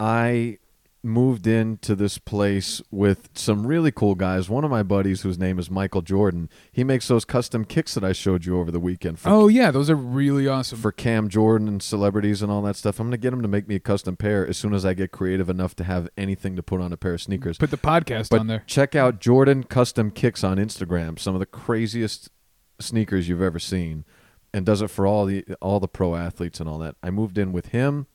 I 0.00 0.58
moved 1.04 1.48
into 1.48 1.96
this 1.96 2.16
place 2.16 2.80
with 2.92 3.28
some 3.34 3.66
really 3.66 3.90
cool 3.90 4.14
guys. 4.14 4.48
One 4.48 4.62
of 4.62 4.70
my 4.70 4.84
buddies, 4.84 5.22
whose 5.22 5.36
name 5.36 5.58
is 5.58 5.68
Michael 5.68 6.00
Jordan, 6.02 6.48
he 6.70 6.84
makes 6.84 7.08
those 7.08 7.24
custom 7.24 7.64
kicks 7.64 7.94
that 7.94 8.04
I 8.04 8.12
showed 8.12 8.44
you 8.46 8.56
over 8.60 8.70
the 8.70 8.78
weekend 8.78 9.18
for 9.18 9.28
Oh 9.28 9.48
yeah, 9.48 9.72
those 9.72 9.90
are 9.90 9.96
really 9.96 10.46
awesome. 10.46 10.78
for 10.78 10.92
Cam 10.92 11.28
Jordan 11.28 11.66
and 11.66 11.82
celebrities 11.82 12.40
and 12.40 12.52
all 12.52 12.62
that 12.62 12.76
stuff. 12.76 13.00
I'm 13.00 13.08
gonna 13.08 13.16
get 13.16 13.32
him 13.32 13.42
to 13.42 13.48
make 13.48 13.66
me 13.66 13.74
a 13.74 13.80
custom 13.80 14.16
pair 14.16 14.46
as 14.46 14.56
soon 14.56 14.74
as 14.74 14.84
I 14.84 14.94
get 14.94 15.10
creative 15.10 15.50
enough 15.50 15.74
to 15.76 15.84
have 15.84 16.08
anything 16.16 16.54
to 16.54 16.62
put 16.62 16.80
on 16.80 16.92
a 16.92 16.96
pair 16.96 17.14
of 17.14 17.22
sneakers. 17.22 17.58
Put 17.58 17.72
the 17.72 17.76
podcast 17.78 18.28
But 18.30 18.38
on 18.40 18.46
there. 18.46 18.62
check 18.68 18.94
out 18.94 19.20
Jordan 19.20 19.64
Custom 19.64 20.12
Kicks 20.12 20.44
on 20.44 20.56
Instagram. 20.56 21.18
Some 21.18 21.34
of 21.34 21.40
the 21.40 21.46
craziest 21.46 22.30
sneakers 22.78 23.28
you've 23.28 23.42
ever 23.42 23.58
seen, 23.58 24.04
and 24.54 24.66
does 24.66 24.82
it 24.82 24.88
for 24.88 25.06
all 25.06 25.24
the 25.26 25.44
all 25.60 25.80
the 25.80 25.88
pro 25.88 26.14
athletes 26.14 26.60
and 26.60 26.68
all 26.68 26.78
that. 26.78 26.96
I 27.02 27.10
moved 27.10 27.38
in 27.38 27.52
with 27.52 27.66
him 27.68 28.06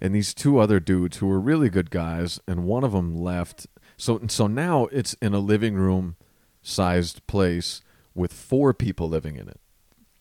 and 0.00 0.14
these 0.14 0.32
two 0.32 0.58
other 0.58 0.80
dudes 0.80 1.18
who 1.18 1.26
were 1.26 1.40
really 1.40 1.68
good 1.68 1.90
guys, 1.90 2.40
and 2.46 2.64
one 2.64 2.84
of 2.84 2.92
them 2.92 3.14
left. 3.16 3.66
So 3.96 4.20
so 4.28 4.46
now 4.46 4.86
it's 4.86 5.14
in 5.14 5.34
a 5.34 5.38
living 5.40 5.74
room 5.74 6.16
sized 6.62 7.26
place 7.26 7.82
with 8.14 8.32
four 8.32 8.72
people 8.72 9.08
living 9.08 9.36
in 9.36 9.48
it. 9.48 9.60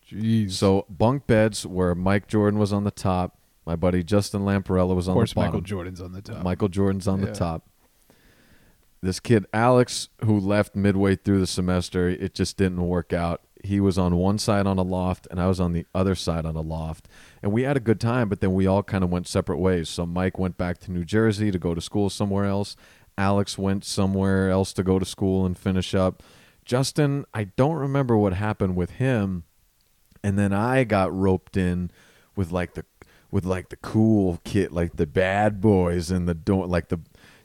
Jeez. 0.09 0.51
So 0.51 0.85
bunk 0.89 1.27
beds 1.27 1.65
where 1.65 1.93
Mike 1.95 2.27
Jordan 2.27 2.59
was 2.59 2.73
on 2.73 2.83
the 2.83 2.91
top, 2.91 3.37
my 3.65 3.75
buddy 3.75 4.03
Justin 4.03 4.41
Lamparella 4.41 4.95
was 4.95 5.07
on 5.07 5.15
the 5.15 5.21
bottom. 5.21 5.43
Michael 5.43 5.61
Jordan's 5.61 6.01
on 6.01 6.11
the 6.13 6.21
top. 6.21 6.43
Michael 6.43 6.67
Jordan's 6.67 7.07
on 7.07 7.19
Yeah. 7.19 7.27
the 7.27 7.31
top. 7.33 7.69
This 9.01 9.19
kid 9.21 9.45
Alex, 9.53 10.09
who 10.25 10.37
left 10.39 10.75
midway 10.75 11.15
through 11.15 11.39
the 11.39 11.47
semester, 11.47 12.09
it 12.09 12.33
just 12.33 12.57
didn't 12.57 12.81
work 12.85 13.13
out. 13.13 13.41
He 13.63 13.79
was 13.79 13.97
on 13.97 14.15
one 14.15 14.37
side 14.37 14.67
on 14.67 14.77
a 14.77 14.83
loft, 14.83 15.27
and 15.29 15.39
I 15.39 15.47
was 15.47 15.59
on 15.59 15.73
the 15.73 15.85
other 15.93 16.15
side 16.15 16.45
on 16.45 16.55
a 16.55 16.61
loft, 16.61 17.07
and 17.43 17.51
we 17.51 17.63
had 17.63 17.75
a 17.75 17.81
good 17.81 17.99
time. 17.99 18.29
But 18.29 18.39
then 18.39 18.53
we 18.53 18.67
all 18.67 18.83
kind 18.83 19.03
of 19.03 19.09
went 19.09 19.27
separate 19.27 19.57
ways. 19.57 19.89
So 19.89 20.05
Mike 20.05 20.39
went 20.39 20.57
back 20.57 20.79
to 20.79 20.91
New 20.91 21.03
Jersey 21.03 21.51
to 21.51 21.59
go 21.59 21.75
to 21.75 21.81
school 21.81 22.09
somewhere 22.09 22.45
else. 22.45 22.75
Alex 23.17 23.57
went 23.57 23.83
somewhere 23.83 24.49
else 24.49 24.71
to 24.73 24.83
go 24.83 24.97
to 24.97 25.05
school 25.05 25.45
and 25.45 25.57
finish 25.57 25.93
up. 25.93 26.23
Justin, 26.63 27.25
I 27.33 27.45
don't 27.45 27.75
remember 27.75 28.15
what 28.15 28.33
happened 28.33 28.75
with 28.75 28.91
him, 28.91 29.43
and 30.23 30.37
then 30.37 30.53
I 30.53 30.83
got 30.83 31.13
roped 31.13 31.57
in 31.57 31.91
with 32.35 32.51
like 32.51 32.75
the 32.75 32.85
with 33.31 33.45
like 33.45 33.69
the 33.69 33.75
cool 33.75 34.39
kid, 34.43 34.71
like 34.71 34.95
the 34.95 35.05
bad 35.05 35.61
boys 35.61 36.09
and 36.11 36.27
the 36.27 36.33
don't 36.33 36.69
like 36.69 36.89
the 36.89 36.99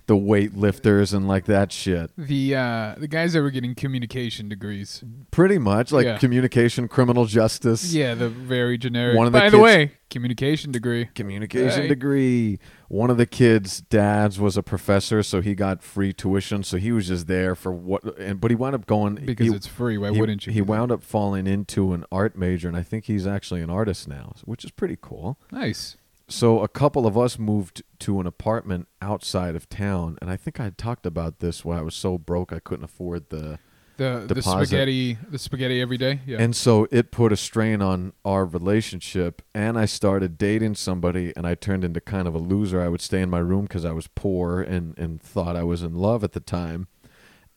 the 0.07 0.15
weightlifters 0.17 1.15
and 1.15 1.27
like 1.27 1.47
that 1.47 1.73
shit. 1.73 2.11
the 2.19 2.55
uh, 2.55 2.95
the 2.99 3.09
guys 3.09 3.33
that 3.33 3.41
were 3.43 3.51
getting 3.51 3.75
communication 3.75 4.49
degrees. 4.49 5.03
Pretty 5.31 5.59
much 5.59 5.93
like 5.93 6.05
Yeah. 6.05 6.19
communication, 6.19 6.89
criminal 6.89 7.25
justice, 7.27 7.93
Yeah, 7.93 8.15
the 8.15 8.29
very 8.29 8.77
generic. 8.79 9.17
One 9.17 9.27
of 9.27 9.33
the 9.33 9.39
By 9.39 9.47
the 9.51 9.57
kids- 9.57 9.63
way, 9.63 9.93
communication 10.11 10.73
degree. 10.73 11.07
communication 11.15 11.81
Right. 11.81 11.89
degree. 11.89 12.59
One 12.89 13.11
of 13.11 13.17
the 13.17 13.27
kids' 13.27 13.81
dads 13.81 14.39
was 14.39 14.57
a 14.57 14.63
professor, 14.63 15.23
so 15.23 15.41
he 15.41 15.55
got 15.55 15.83
free 15.83 16.13
tuition. 16.13 16.63
So 16.63 16.77
he 16.77 16.93
was 16.93 17.09
just 17.09 17.27
there 17.27 17.55
for 17.55 17.73
what, 17.73 18.03
and 18.19 18.41
but 18.41 18.51
he 18.51 18.55
wound 18.55 18.75
up 18.75 18.87
going 18.87 19.15
Because 19.25 19.49
he- 19.49 19.55
it's 19.55 19.67
free. 19.67 19.97
Why 19.99 20.13
he, 20.13 20.21
wouldn't 20.21 20.47
you? 20.47 20.53
He 20.53 20.61
wound 20.63 20.93
up 20.93 21.03
falling 21.03 21.47
into 21.47 21.93
an 21.95 22.05
art 22.13 22.37
major, 22.37 22.69
and 22.69 22.77
I 22.77 22.83
think 22.83 23.07
he's 23.07 23.27
actually 23.27 23.63
an 23.63 23.71
artist 23.71 24.07
now, 24.07 24.35
which 24.45 24.65
is 24.65 24.71
pretty 24.71 24.99
cool. 25.01 25.39
Nice. 25.51 25.97
So 26.29 26.61
a 26.61 26.69
couple 26.69 27.07
of 27.07 27.19
us 27.19 27.39
moved 27.39 27.83
to 28.01 28.21
an 28.21 28.27
apartment 28.27 28.89
outside 29.03 29.55
of 29.55 29.69
town, 29.69 30.19
and 30.21 30.31
I 30.31 30.37
think 30.37 30.59
I 30.59 30.71
talked 30.71 31.05
about 31.07 31.41
this 31.41 31.65
when 31.65 31.77
I 31.77 31.83
was 31.83 31.95
so 31.95 32.17
broke 32.17 32.53
I 32.53 32.61
couldn't 32.61 32.85
afford 32.85 33.31
the. 33.31 33.59
The 33.97 34.25
the 34.27 34.43
spaghetti 34.43 35.17
the 35.31 35.39
spaghetti 35.39 35.81
every 35.81 35.97
day. 35.97 36.19
Yeah. 36.27 36.39
And 36.41 36.57
so 36.57 36.89
it 36.91 37.13
put 37.13 37.31
a 37.31 37.37
strain 37.37 37.81
on 37.81 38.13
our 38.25 38.45
relationship, 38.45 39.41
and 39.55 39.79
I 39.79 39.85
started 39.85 40.37
dating 40.37 40.75
somebody, 40.75 41.33
and 41.37 41.47
I 41.47 41.55
turned 41.55 41.85
into 41.85 42.01
kind 42.01 42.27
of 42.27 42.35
a 42.35 42.39
loser. 42.39 42.81
I 42.81 42.89
would 42.89 43.01
stay 43.01 43.23
in 43.23 43.31
my 43.31 43.39
room 43.39 43.67
because 43.67 43.85
I 43.85 43.93
was 43.93 44.09
poor 44.09 44.61
and 44.61 44.99
and 44.99 45.23
thought 45.23 45.55
I 45.55 45.63
was 45.63 45.85
in 45.85 45.95
love 45.95 46.25
at 46.25 46.33
the 46.33 46.41
time, 46.41 46.89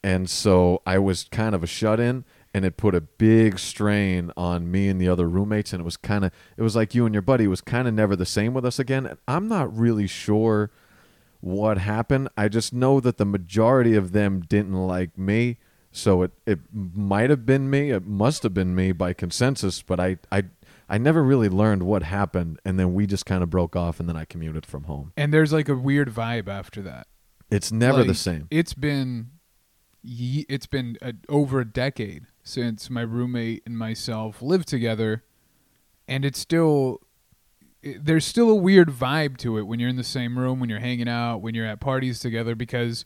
and 0.04 0.30
so 0.30 0.80
I 0.86 0.98
was 0.98 1.24
kind 1.24 1.56
of 1.56 1.64
a 1.64 1.66
shut 1.66 1.98
in. 1.98 2.24
And 2.54 2.64
it 2.64 2.76
put 2.76 2.94
a 2.94 3.00
big 3.00 3.58
strain 3.58 4.32
on 4.36 4.70
me 4.70 4.88
and 4.88 5.00
the 5.00 5.08
other 5.08 5.28
roommates 5.28 5.72
and 5.72 5.80
it 5.80 5.84
was 5.84 5.96
kind 5.96 6.24
of 6.24 6.32
it 6.56 6.62
was 6.62 6.74
like 6.74 6.94
you 6.94 7.06
and 7.06 7.14
your 7.14 7.22
buddy 7.22 7.46
was 7.46 7.60
kind 7.60 7.86
of 7.86 7.94
never 7.94 8.16
the 8.16 8.26
same 8.26 8.54
with 8.54 8.64
us 8.64 8.78
again 8.78 9.06
and 9.06 9.18
i'm 9.28 9.48
not 9.48 9.74
really 9.76 10.06
sure 10.06 10.70
what 11.40 11.78
happened 11.78 12.28
i 12.36 12.48
just 12.48 12.72
know 12.72 13.00
that 13.00 13.16
the 13.16 13.24
majority 13.24 13.94
of 13.94 14.12
them 14.12 14.40
didn't 14.40 14.74
like 14.74 15.16
me 15.16 15.58
so 15.92 16.22
it 16.22 16.32
it 16.46 16.58
might 16.72 17.30
have 17.30 17.46
been 17.46 17.68
me 17.70 17.90
it 17.90 18.06
must 18.06 18.42
have 18.42 18.54
been 18.54 18.74
me 18.74 18.92
by 18.92 19.12
consensus 19.12 19.82
but 19.82 20.00
i 20.00 20.16
i 20.32 20.42
I 20.90 20.96
never 20.96 21.22
really 21.22 21.50
learned 21.50 21.82
what 21.82 22.02
happened, 22.02 22.60
and 22.64 22.78
then 22.78 22.94
we 22.94 23.06
just 23.06 23.26
kind 23.26 23.42
of 23.42 23.50
broke 23.50 23.76
off, 23.76 24.00
and 24.00 24.08
then 24.08 24.16
I 24.16 24.24
commuted 24.24 24.64
from 24.64 24.84
home. 24.84 25.12
And 25.18 25.34
there's 25.34 25.52
like 25.52 25.68
a 25.68 25.74
weird 25.74 26.08
vibe 26.08 26.48
after 26.48 26.80
that. 26.80 27.06
It's 27.50 27.70
never 27.70 28.04
the 28.04 28.14
same. 28.14 28.48
It's 28.50 28.72
been 28.74 29.30
it's 30.02 30.66
been 30.66 30.96
a, 31.02 31.12
over 31.28 31.60
a 31.60 31.64
decade 31.64 32.26
since 32.48 32.88
my 32.88 33.02
roommate 33.02 33.62
and 33.66 33.76
myself 33.76 34.40
live 34.40 34.64
together, 34.64 35.22
and 36.06 36.24
it's 36.24 36.38
still 36.38 37.00
it, 37.82 38.04
there's 38.04 38.24
still 38.24 38.50
a 38.50 38.54
weird 38.54 38.88
vibe 38.88 39.36
to 39.38 39.58
it 39.58 39.62
when 39.62 39.78
you're 39.78 39.88
in 39.88 39.96
the 39.96 40.04
same 40.04 40.38
room, 40.38 40.58
when 40.58 40.68
you're 40.68 40.80
hanging 40.80 41.08
out, 41.08 41.38
when 41.38 41.54
you're 41.54 41.66
at 41.66 41.80
parties 41.80 42.20
together 42.20 42.54
because 42.54 43.04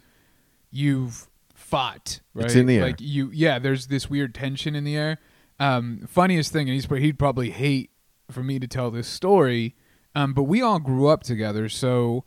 you've 0.71 1.29
fought. 1.55 2.21
Right? 2.35 2.47
It's 2.47 2.55
in 2.55 2.67
the 2.67 2.77
air. 2.77 2.83
Like 2.83 3.01
you, 3.01 3.31
yeah. 3.33 3.59
There's 3.59 3.89
this 3.89 4.09
weird 4.09 4.35
tension 4.35 4.75
in 4.75 4.85
the 4.85 4.97
air. 4.97 5.19
Um, 5.59 6.07
funniest 6.09 6.53
thing, 6.53 6.69
and 6.69 6.75
he's 6.75 6.87
he'd 6.87 7.19
probably 7.19 7.51
hate 7.51 7.91
for 8.31 8.43
me 8.43 8.59
to 8.59 8.67
tell 8.67 8.91
this 8.91 9.07
story, 9.07 9.77
um, 10.15 10.33
but 10.33 10.45
we 10.45 10.63
all 10.63 10.79
grew 10.79 11.07
up 11.09 11.23
together, 11.23 11.69
so 11.69 12.25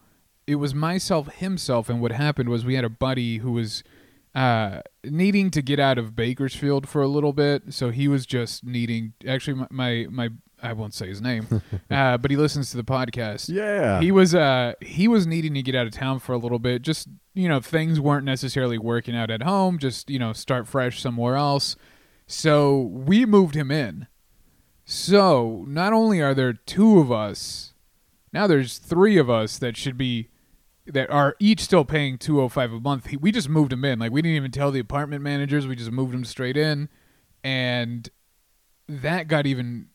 it 0.47 0.55
was 0.55 0.75
myself, 0.75 1.33
himself, 1.33 1.89
and 1.89 2.01
what 2.01 2.11
happened 2.11 2.49
was 2.49 2.63
we 2.63 2.75
had 2.75 2.85
a 2.85 2.89
buddy 2.89 3.39
who 3.39 3.51
was 3.51 3.83
uh, 4.35 4.81
needing 5.05 5.49
to 5.51 5.61
get 5.61 5.79
out 5.79 5.97
of 5.97 6.15
Bakersfield 6.15 6.89
for 6.89 7.01
a 7.01 7.07
little 7.07 7.31
bit, 7.31 7.73
so 7.73 7.89
he 7.89 8.07
was 8.09 8.25
just 8.25 8.65
needing. 8.65 9.13
Actually, 9.25 9.53
my 9.53 9.67
my, 9.71 10.07
my 10.09 10.29
I 10.61 10.73
won't 10.73 10.93
say 10.93 11.07
his 11.07 11.21
name, 11.21 11.61
uh, 11.89 12.17
but 12.17 12.31
he 12.31 12.37
listens 12.37 12.69
to 12.71 12.77
the 12.77 12.83
podcast. 12.83 13.49
yeah. 13.49 14.01
He 14.01 14.11
was 14.11 14.35
uh 14.35 14.73
he 14.81 15.07
was 15.07 15.25
needing 15.25 15.53
to 15.53 15.61
get 15.61 15.73
out 15.73 15.87
of 15.87 15.93
town 15.93 16.19
for 16.19 16.33
a 16.33 16.37
little 16.37 16.59
bit. 16.59 16.81
Just 16.81 17.07
you 17.33 17.47
know, 17.47 17.61
things 17.61 17.99
weren't 17.99 18.25
necessarily 18.25 18.77
working 18.77 19.15
out 19.15 19.31
at 19.31 19.43
home. 19.43 19.79
Just 19.79 20.09
you 20.09 20.19
know, 20.19 20.33
start 20.33 20.67
fresh 20.67 21.01
somewhere 21.01 21.37
else. 21.37 21.77
So 22.27 22.79
we 22.81 23.25
moved 23.25 23.55
him 23.55 23.71
in. 23.71 24.07
So 24.83 25.63
not 25.67 25.93
only 25.93 26.21
are 26.21 26.33
there 26.33 26.53
two 26.53 26.99
of 26.99 27.11
us, 27.11 27.73
now 28.33 28.47
there's 28.47 28.77
three 28.79 29.17
of 29.17 29.29
us 29.29 29.57
that 29.59 29.77
should 29.77 29.97
be 29.97 30.29
that 30.87 31.09
are 31.09 31.35
each 31.39 31.61
still 31.61 31.85
paying 31.85 32.17
two 32.17 32.41
oh 32.41 32.49
five 32.49 32.71
a 32.71 32.79
month. 32.79 33.07
He, 33.07 33.17
we 33.17 33.31
just 33.31 33.49
moved 33.49 33.73
him 33.73 33.83
in. 33.83 33.99
Like 33.99 34.11
we 34.11 34.21
didn't 34.21 34.35
even 34.35 34.51
tell 34.51 34.71
the 34.71 34.79
apartment 34.79 35.23
managers. 35.23 35.67
We 35.67 35.75
just 35.75 35.91
moved 35.91 36.13
him 36.13 36.25
straight 36.25 36.57
in, 36.57 36.89
and 37.43 38.09
that 38.87 39.27
got 39.27 39.45
even 39.45 39.87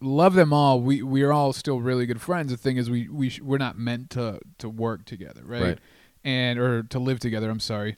love 0.00 0.34
them 0.34 0.52
all. 0.52 0.80
We 0.80 1.02
we 1.02 1.22
are 1.22 1.32
all 1.32 1.52
still 1.52 1.80
really 1.80 2.06
good 2.06 2.20
friends. 2.20 2.50
The 2.50 2.56
thing 2.56 2.76
is, 2.76 2.90
we 2.90 3.08
we 3.08 3.30
sh- 3.30 3.40
we're 3.40 3.58
not 3.58 3.78
meant 3.78 4.10
to 4.10 4.40
to 4.58 4.68
work 4.68 5.04
together, 5.04 5.42
right? 5.44 5.62
Right. 5.62 5.78
And 6.22 6.58
or 6.58 6.82
to 6.82 6.98
live 6.98 7.18
together. 7.20 7.50
I'm 7.50 7.60
sorry. 7.60 7.96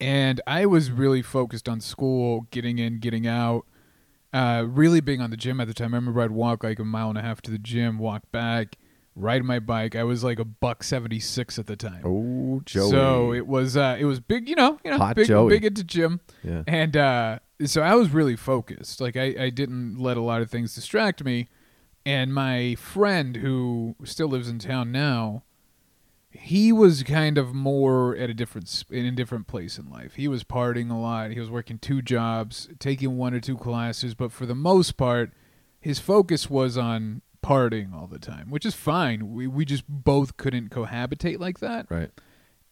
And 0.00 0.40
I 0.46 0.66
was 0.66 0.90
really 0.90 1.20
focused 1.20 1.68
on 1.68 1.80
school, 1.80 2.46
getting 2.50 2.78
in, 2.78 3.00
getting 3.00 3.26
out. 3.26 3.66
Uh, 4.32 4.66
really 4.66 5.00
being 5.00 5.20
on 5.20 5.30
the 5.30 5.36
gym 5.36 5.60
at 5.60 5.68
the 5.68 5.74
time. 5.74 5.94
I 5.94 5.96
remember 5.96 6.20
I'd 6.20 6.32
walk 6.32 6.64
like 6.64 6.80
a 6.80 6.84
mile 6.84 7.08
and 7.08 7.16
a 7.16 7.22
half 7.22 7.40
to 7.42 7.52
the 7.52 7.58
gym, 7.58 8.00
walk 8.00 8.24
back, 8.32 8.76
ride 9.14 9.44
my 9.44 9.58
bike. 9.58 9.94
I 9.96 10.04
was 10.04 10.24
like 10.24 10.38
a 10.38 10.44
buck 10.44 10.82
seventy 10.82 11.20
six 11.20 11.58
at 11.58 11.66
the 11.66 11.76
time. 11.76 12.02
oh, 12.04 12.60
Joey. 12.64 12.90
So 12.90 13.32
it 13.32 13.46
was 13.46 13.76
uh, 13.76 13.96
it 13.98 14.04
was 14.04 14.20
big, 14.20 14.48
you 14.48 14.56
know, 14.56 14.78
you 14.84 14.90
know, 14.90 14.98
Hot 14.98 15.16
big, 15.16 15.26
Joey. 15.28 15.50
big 15.50 15.64
into 15.64 15.84
gym. 15.84 16.20
yeah. 16.42 16.62
And 16.66 16.96
uh, 16.96 17.38
so 17.64 17.82
I 17.82 17.94
was 17.94 18.10
really 18.10 18.36
focused. 18.36 19.00
Like 19.00 19.16
I, 19.16 19.34
I 19.38 19.50
didn't 19.50 19.98
let 19.98 20.16
a 20.16 20.22
lot 20.22 20.42
of 20.42 20.50
things 20.50 20.74
distract 20.74 21.24
me. 21.24 21.48
And 22.06 22.34
my 22.34 22.74
friend 22.74 23.36
who 23.36 23.96
still 24.04 24.28
lives 24.28 24.48
in 24.48 24.58
town 24.58 24.92
now, 24.92 25.42
he 26.30 26.72
was 26.72 27.02
kind 27.02 27.38
of 27.38 27.54
more 27.54 28.14
at 28.16 28.28
a 28.28 28.34
different 28.34 28.84
in 28.90 29.06
a 29.06 29.12
different 29.12 29.46
place 29.46 29.78
in 29.78 29.88
life. 29.88 30.16
He 30.16 30.28
was 30.28 30.42
partying 30.44 30.90
a 30.90 30.94
lot. 30.98 31.30
He 31.30 31.40
was 31.40 31.48
working 31.48 31.78
two 31.78 32.02
jobs, 32.02 32.68
taking 32.78 33.16
one 33.16 33.32
or 33.34 33.40
two 33.40 33.56
classes, 33.56 34.14
but 34.14 34.32
for 34.32 34.44
the 34.44 34.54
most 34.54 34.96
part, 34.96 35.30
his 35.80 35.98
focus 36.00 36.50
was 36.50 36.76
on 36.76 37.22
partying 37.44 37.94
all 37.94 38.06
the 38.06 38.18
time, 38.18 38.50
which 38.50 38.64
is 38.66 38.74
fine. 38.74 39.32
We 39.34 39.46
we 39.46 39.64
just 39.64 39.84
both 39.88 40.36
couldn't 40.36 40.70
cohabitate 40.70 41.38
like 41.38 41.60
that. 41.60 41.86
Right. 41.90 42.10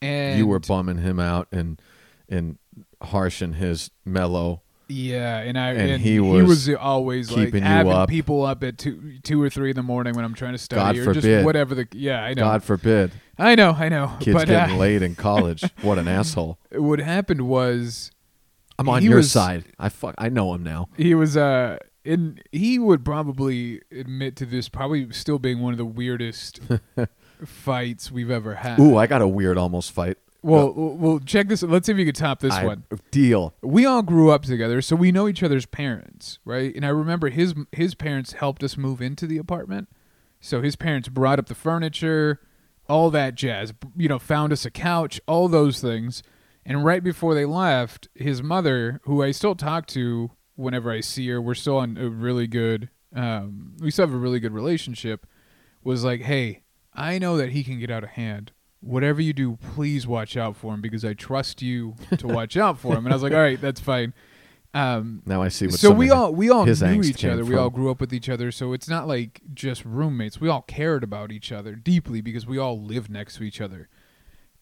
And 0.01 0.39
you 0.39 0.47
were 0.47 0.59
bumming 0.59 0.99
him 0.99 1.21
out 1.21 1.49
and 1.53 1.81
and 2.29 2.59
harshing 3.03 3.55
his 3.55 3.91
mellow. 4.05 4.63
Yeah, 4.89 5.39
and 5.39 5.59
I 5.59 5.71
And 5.71 5.91
and, 5.93 6.03
he 6.03 6.13
he 6.15 6.21
was 6.21 6.45
was, 6.69 6.69
always 6.77 7.31
like 7.31 7.47
keeping 7.47 7.63
you 7.63 7.69
having 7.69 7.93
up. 7.93 8.09
people 8.11 8.45
up 8.45 8.63
at 8.63 8.77
two 8.79 9.19
two 9.23 9.41
or 9.43 9.49
three 9.49 9.71
in 9.71 9.77
the 9.77 9.83
morning 9.83 10.15
when 10.15 10.25
I'm 10.25 10.35
trying 10.35 10.53
to 10.53 10.59
study 10.59 10.81
God 10.81 10.97
or 10.99 11.05
forbid. 11.15 11.23
just 11.23 11.45
whatever 11.47 11.75
the 11.75 11.87
yeah 11.93 12.23
I 12.23 12.35
know 12.35 12.43
God 12.43 12.63
forbid. 12.65 13.13
I 13.39 13.55
know 13.55 13.71
I 13.79 13.89
know 13.89 14.17
Kids 14.21 14.35
but 14.37 14.49
getting 14.49 14.75
uh, 14.77 14.79
laid 14.79 15.03
in 15.03 15.15
college. 15.15 15.63
What 15.83 15.99
an 15.99 16.09
asshole. 16.09 16.59
what 16.73 16.99
happened 16.99 17.43
was 17.43 18.11
I'm 18.79 18.89
on 18.89 19.03
your 19.03 19.17
was- 19.19 19.31
side. 19.31 19.65
I 19.79 19.89
fuck. 19.89 20.15
I 20.19 20.29
know 20.29 20.53
him 20.55 20.63
now. 20.63 20.89
he 20.97 21.15
was 21.15 21.37
uh 21.37 21.79
and 22.05 22.43
he 22.53 22.79
would 22.79 23.05
probably 23.05 23.81
admit 23.91 24.37
to 24.37 24.47
this 24.47 24.69
probably 24.69 25.11
still 25.13 25.39
being 25.39 25.61
one 25.61 25.73
of 25.73 25.79
the 25.79 25.85
weirdest 25.85 26.61
fights 27.45 28.11
we've 28.11 28.31
ever 28.31 28.57
had. 28.57 28.79
Ooh, 28.81 28.97
I 28.97 29.07
got 29.07 29.23
a 29.23 29.29
weird 29.29 29.59
almost 29.59 29.93
fight. 29.93 30.19
well, 30.43 30.73
well, 30.73 30.97
well, 30.97 31.19
check 31.21 31.49
this. 31.49 31.63
Let's 31.63 31.87
see 31.87 31.93
if 31.93 31.99
you 31.99 32.05
could 32.05 32.17
top 32.17 32.41
this 32.41 32.53
I- 32.55 32.65
one. 32.65 32.85
Deal. 33.11 33.55
we 33.63 33.87
all 33.87 34.03
grew 34.03 34.31
up 34.31 34.43
together, 34.43 34.81
so 34.83 34.97
we 34.97 35.13
know 35.13 35.29
each 35.29 35.43
other's 35.43 35.67
parents, 35.67 36.39
right? 36.45 36.75
And 36.75 36.85
I 36.85 36.89
remember 36.89 37.29
his 37.31 37.55
his 37.73 37.95
parents 37.95 38.33
helped 38.35 38.63
us 38.63 38.77
move 38.77 39.01
into 39.01 39.27
the 39.27 39.39
apartment. 39.39 39.89
So 40.41 40.61
his 40.63 40.75
parents 40.77 41.09
brought 41.09 41.39
up 41.39 41.47
the 41.47 41.55
furniture, 41.55 42.41
all 42.89 43.11
that 43.11 43.37
jazz. 43.37 43.73
You 43.97 44.09
know, 44.09 44.19
found 44.19 44.53
us 44.53 44.65
a 44.65 44.71
couch, 44.71 45.21
all 45.29 45.49
those 45.49 45.81
things. 45.81 46.23
And 46.65 46.85
right 46.85 47.03
before 47.03 47.35
they 47.35 47.45
left, 47.45 48.09
his 48.15 48.41
mother, 48.43 49.01
who 49.05 49.23
I 49.23 49.33
still 49.33 49.55
talk 49.57 49.87
to 49.89 50.31
whenever 50.63 50.91
I 50.91 51.01
see 51.01 51.29
her, 51.29 51.41
we're 51.41 51.55
still 51.55 51.77
on 51.79 51.97
a 51.99 52.09
really 52.09 52.47
good. 52.47 52.89
Um, 53.15 53.75
we 53.81 53.91
still 53.91 54.07
have 54.07 54.15
a 54.15 54.19
really 54.19 54.41
good 54.41 54.53
relationship. 54.53 55.27
Was 55.85 56.05
like, 56.05 56.23
hey, 56.23 56.63
I 56.95 57.19
know 57.19 57.37
that 57.37 57.51
he 57.51 57.65
can 57.65 57.79
get 57.79 57.91
out 57.91 58.05
of 58.05 58.11
hand. 58.11 58.53
Whatever 58.81 59.21
you 59.21 59.33
do, 59.33 59.57
please 59.75 60.07
watch 60.07 60.37
out 60.37 60.57
for 60.57 60.75
him 60.75 60.81
because 60.81 61.05
I 61.05 61.15
trust 61.15 61.63
you 61.63 61.95
to 62.17 62.27
watch 62.39 62.57
out 62.57 62.79
for 62.79 62.95
him. 62.97 63.05
And 63.07 63.13
I 63.13 63.17
was 63.17 63.23
like, 63.23 63.33
all 63.33 63.39
right, 63.41 63.61
that's 63.61 63.81
fine. 63.81 64.15
Um, 64.75 65.23
Now 65.27 65.43
I 65.43 65.49
see 65.49 65.67
what. 65.67 65.75
so 65.79 65.91
we 65.91 66.11
all 66.11 66.33
we 66.33 66.49
all 66.49 66.65
knew 66.65 67.03
each 67.03 67.25
other. 67.27 67.45
We 67.45 67.57
all 67.57 67.69
grew 67.69 67.91
up 67.91 68.01
with 68.01 68.13
each 68.15 68.29
other. 68.31 68.51
So 68.51 68.73
it's 68.73 68.89
not 68.89 69.07
like 69.07 69.43
just 69.53 69.85
roommates. 69.85 70.41
We 70.41 70.49
all 70.49 70.63
cared 70.63 71.05
about 71.05 71.31
each 71.31 71.53
other 71.53 71.75
deeply 71.75 72.23
because 72.23 72.47
we 72.47 72.57
all 72.59 72.81
lived 72.81 73.11
next 73.11 73.37
to 73.37 73.43
each 73.45 73.61
other 73.61 73.89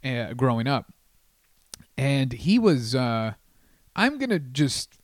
uh, 0.05 0.33
growing 0.35 0.67
up. 0.67 0.93
And 1.97 2.33
he 2.33 2.59
was. 2.59 2.95
Uh, 2.95 3.35
I'm 3.95 4.19
gonna 4.19 4.39
just 4.39 4.99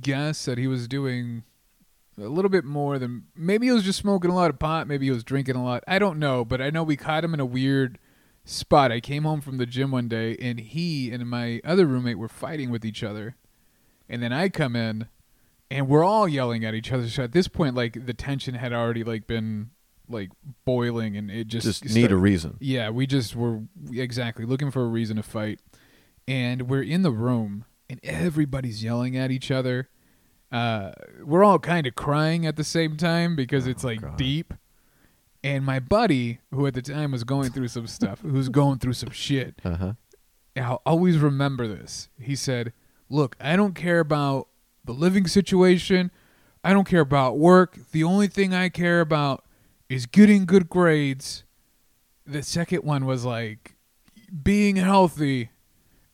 guess 0.00 0.44
that 0.44 0.58
he 0.58 0.66
was 0.66 0.86
doing 0.88 1.44
a 2.18 2.28
little 2.28 2.48
bit 2.50 2.64
more 2.64 2.98
than 2.98 3.24
maybe 3.34 3.66
he 3.66 3.72
was 3.72 3.84
just 3.84 3.98
smoking 3.98 4.30
a 4.30 4.34
lot 4.34 4.50
of 4.50 4.58
pot. 4.58 4.86
Maybe 4.86 5.06
he 5.06 5.10
was 5.10 5.24
drinking 5.24 5.56
a 5.56 5.64
lot. 5.64 5.82
I 5.88 5.98
don't 5.98 6.18
know, 6.18 6.44
but 6.44 6.60
I 6.60 6.70
know 6.70 6.82
we 6.82 6.96
caught 6.96 7.24
him 7.24 7.34
in 7.34 7.40
a 7.40 7.46
weird 7.46 7.98
spot. 8.44 8.92
I 8.92 9.00
came 9.00 9.22
home 9.24 9.40
from 9.40 9.56
the 9.58 9.66
gym 9.66 9.90
one 9.90 10.08
day, 10.08 10.36
and 10.40 10.60
he 10.60 11.10
and 11.10 11.28
my 11.28 11.60
other 11.64 11.86
roommate 11.86 12.18
were 12.18 12.28
fighting 12.28 12.70
with 12.70 12.84
each 12.84 13.02
other. 13.02 13.36
And 14.08 14.22
then 14.22 14.32
I 14.32 14.50
come 14.50 14.76
in, 14.76 15.08
and 15.70 15.88
we're 15.88 16.04
all 16.04 16.28
yelling 16.28 16.64
at 16.64 16.74
each 16.74 16.92
other. 16.92 17.08
So 17.08 17.22
at 17.24 17.32
this 17.32 17.48
point, 17.48 17.74
like 17.74 18.04
the 18.06 18.12
tension 18.14 18.54
had 18.54 18.72
already 18.74 19.04
like 19.04 19.26
been 19.26 19.70
like 20.08 20.30
boiling, 20.66 21.16
and 21.16 21.30
it 21.30 21.46
just 21.46 21.64
Just 21.66 21.94
need 21.94 22.12
a 22.12 22.16
reason. 22.16 22.58
yeah, 22.60 22.90
we 22.90 23.06
just 23.06 23.34
were 23.34 23.62
exactly 23.90 24.44
looking 24.44 24.70
for 24.70 24.82
a 24.82 24.88
reason 24.88 25.16
to 25.16 25.22
fight. 25.22 25.60
And 26.28 26.68
we're 26.68 26.82
in 26.82 27.02
the 27.02 27.10
room 27.10 27.64
and 27.92 28.00
everybody's 28.02 28.82
yelling 28.82 29.18
at 29.18 29.30
each 29.30 29.50
other. 29.50 29.90
Uh, 30.50 30.92
we're 31.22 31.44
all 31.44 31.58
kind 31.58 31.86
of 31.86 31.94
crying 31.94 32.46
at 32.46 32.56
the 32.56 32.64
same 32.64 32.96
time 32.96 33.36
because 33.36 33.66
it's 33.66 33.84
like 33.84 34.00
God. 34.00 34.16
deep. 34.16 34.54
And 35.44 35.62
my 35.64 35.78
buddy, 35.78 36.38
who 36.52 36.66
at 36.66 36.72
the 36.72 36.80
time 36.80 37.12
was 37.12 37.22
going 37.22 37.50
through 37.50 37.68
some 37.68 37.86
stuff, 37.86 38.20
who's 38.22 38.48
going 38.48 38.78
through 38.78 38.94
some 38.94 39.10
shit, 39.10 39.60
Uh 39.62 39.76
huh. 39.76 39.92
I'll 40.56 40.82
always 40.86 41.18
remember 41.18 41.66
this. 41.68 42.08
He 42.18 42.34
said, 42.34 42.72
Look, 43.10 43.36
I 43.40 43.56
don't 43.56 43.74
care 43.74 44.00
about 44.00 44.48
the 44.84 44.92
living 44.92 45.26
situation. 45.26 46.10
I 46.64 46.72
don't 46.72 46.86
care 46.88 47.00
about 47.00 47.38
work. 47.38 47.76
The 47.90 48.04
only 48.04 48.26
thing 48.28 48.54
I 48.54 48.70
care 48.70 49.00
about 49.00 49.44
is 49.90 50.06
getting 50.06 50.46
good 50.46 50.70
grades. 50.70 51.44
The 52.26 52.42
second 52.42 52.84
one 52.84 53.04
was 53.04 53.24
like 53.26 53.76
being 54.42 54.76
healthy 54.76 55.50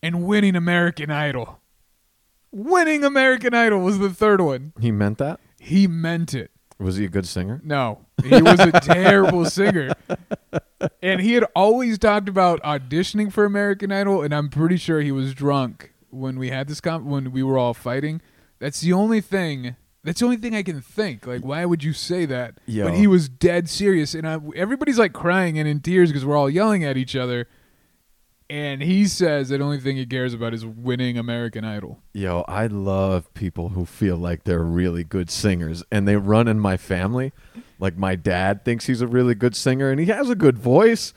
and 0.03 0.25
winning 0.25 0.57
American 0.57 1.11
Idol. 1.11 1.58
Winning 2.51 3.05
American 3.05 3.55
Idol 3.55 3.81
was 3.81 3.99
the 3.99 4.11
third 4.11 4.41
one. 4.41 4.73
He 4.81 4.91
meant 4.91 5.19
that. 5.19 5.41
He 5.61 5.87
meant 5.87 6.35
it. 6.35 6.51
Was 6.79 6.97
he 6.97 7.05
a 7.05 7.09
good 7.09 7.27
singer? 7.27 7.61
No, 7.65 8.07
he 8.23 8.41
was 8.41 8.61
a 8.61 8.71
terrible 8.81 9.45
singer. 9.47 9.95
And 11.03 11.21
he 11.21 11.33
had 11.35 11.45
always 11.57 11.99
talked 11.99 12.29
about 12.29 12.63
auditioning 12.63 13.33
for 13.33 13.45
American 13.45 13.91
Idol, 13.91 14.23
and 14.23 14.33
I'm 14.33 14.49
pretty 14.49 14.77
sure 14.77 15.01
he 15.01 15.11
was 15.11 15.35
drunk 15.35 15.93
when 16.11 16.39
we 16.39 16.51
had 16.51 16.69
this 16.69 16.81
com- 16.81 17.11
when 17.11 17.33
we 17.33 17.43
were 17.43 17.59
all 17.59 17.75
fighting. 17.75 18.21
That's 18.61 18.81
the 18.81 18.93
only 18.93 19.21
thing. 19.21 19.75
That's 20.05 20.21
the 20.21 20.27
only 20.27 20.37
thing 20.37 20.55
I 20.55 20.63
can 20.63 20.81
think. 20.81 21.27
Like, 21.27 21.45
why 21.45 21.65
would 21.65 21.83
you 21.83 21.93
say 21.93 22.25
that? 22.27 22.59
Yo. 22.67 22.85
But 22.85 22.95
he 22.95 23.09
was 23.09 23.29
dead 23.29 23.69
serious, 23.69 24.15
and 24.15 24.27
I, 24.27 24.39
everybody's 24.55 24.99
like 25.01 25.13
crying 25.13 25.59
and 25.59 25.69
in 25.69 25.81
tears 25.81 26.11
because 26.11 26.25
we're 26.25 26.37
all 26.37 26.49
yelling 26.49 26.85
at 26.85 26.97
each 26.97 27.17
other. 27.17 27.49
And 28.51 28.83
he 28.83 29.07
says 29.07 29.51
that 29.51 29.59
the 29.59 29.65
only 29.65 29.79
thing 29.79 29.97
he 29.97 30.07
cares 30.07 30.33
about 30.33 30.55
is 30.55 30.65
winning 30.65 31.19
American 31.19 31.65
Idol. 31.65 32.01
Yo, 32.15 32.45
I 32.49 32.67
love 32.67 33.33
people 33.35 33.71
who 33.71 33.85
feel 33.85 34.17
like 34.17 34.45
they're 34.45 34.63
really 34.63 35.05
good 35.05 35.31
singers 35.31 35.85
and 35.93 36.09
they 36.09 36.17
run 36.17 36.49
in 36.49 36.59
my 36.59 36.79
family. 36.79 37.33
Like 37.79 37.99
my 37.99 38.17
dad 38.17 38.65
thinks 38.65 38.87
he's 38.87 39.03
a 39.03 39.07
really 39.07 39.35
good 39.35 39.55
singer 39.55 39.91
and 39.91 40.01
he 40.01 40.07
has 40.07 40.31
a 40.31 40.35
good 40.35 40.57
voice 40.59 41.13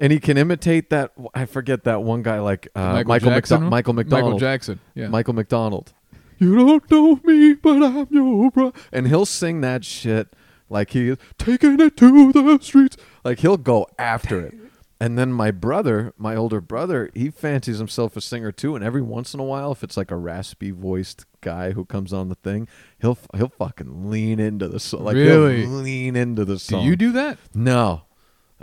and 0.00 0.12
he 0.12 0.18
can 0.18 0.36
imitate 0.36 0.90
that 0.90 1.12
I 1.34 1.44
forget 1.44 1.84
that 1.84 2.02
one 2.02 2.22
guy 2.22 2.40
like 2.40 2.66
uh, 2.74 2.94
Michael 2.94 3.08
Michael 3.08 3.30
Jackson? 3.30 3.60
McDo- 3.62 3.70
Michael 3.70 3.92
McDonald. 3.92 4.24
Michael 4.32 4.38
Jackson. 4.40 4.80
Yeah. 4.94 5.06
Michael 5.08 5.34
McDonald. 5.34 5.92
You 6.38 6.56
don't 6.56 6.90
know 6.90 7.20
me, 7.22 7.54
but 7.54 7.80
I'm 7.84 8.08
your 8.10 8.50
bro. 8.50 8.72
And 8.90 9.06
he'll 9.06 9.26
sing 9.26 9.60
that 9.60 9.84
shit 9.84 10.34
like 10.68 10.90
he 10.90 11.10
is 11.10 11.18
taking 11.38 11.78
it 11.78 11.96
to 11.98 12.32
the 12.32 12.58
streets. 12.60 12.96
Like 13.22 13.38
he'll 13.38 13.56
go 13.56 13.86
after 13.96 14.40
it. 14.40 14.54
And 15.02 15.18
then 15.18 15.32
my 15.32 15.50
brother, 15.50 16.14
my 16.16 16.36
older 16.36 16.60
brother, 16.60 17.10
he 17.12 17.28
fancies 17.28 17.78
himself 17.78 18.16
a 18.16 18.20
singer 18.20 18.52
too. 18.52 18.76
And 18.76 18.84
every 18.84 19.02
once 19.02 19.34
in 19.34 19.40
a 19.40 19.42
while, 19.42 19.72
if 19.72 19.82
it's 19.82 19.96
like 19.96 20.12
a 20.12 20.16
raspy 20.16 20.70
voiced 20.70 21.26
guy 21.40 21.72
who 21.72 21.84
comes 21.84 22.12
on 22.12 22.28
the 22.28 22.36
thing, 22.36 22.68
he'll 23.00 23.18
he'll 23.34 23.48
fucking 23.48 24.08
lean 24.10 24.38
into 24.38 24.68
the 24.68 24.78
song. 24.78 25.02
Like 25.02 25.16
Really? 25.16 25.66
lean 25.66 26.14
into 26.14 26.44
the 26.44 26.56
song. 26.56 26.84
do 26.84 26.86
you 26.88 26.94
do 26.94 27.10
that? 27.14 27.38
No, 27.52 28.02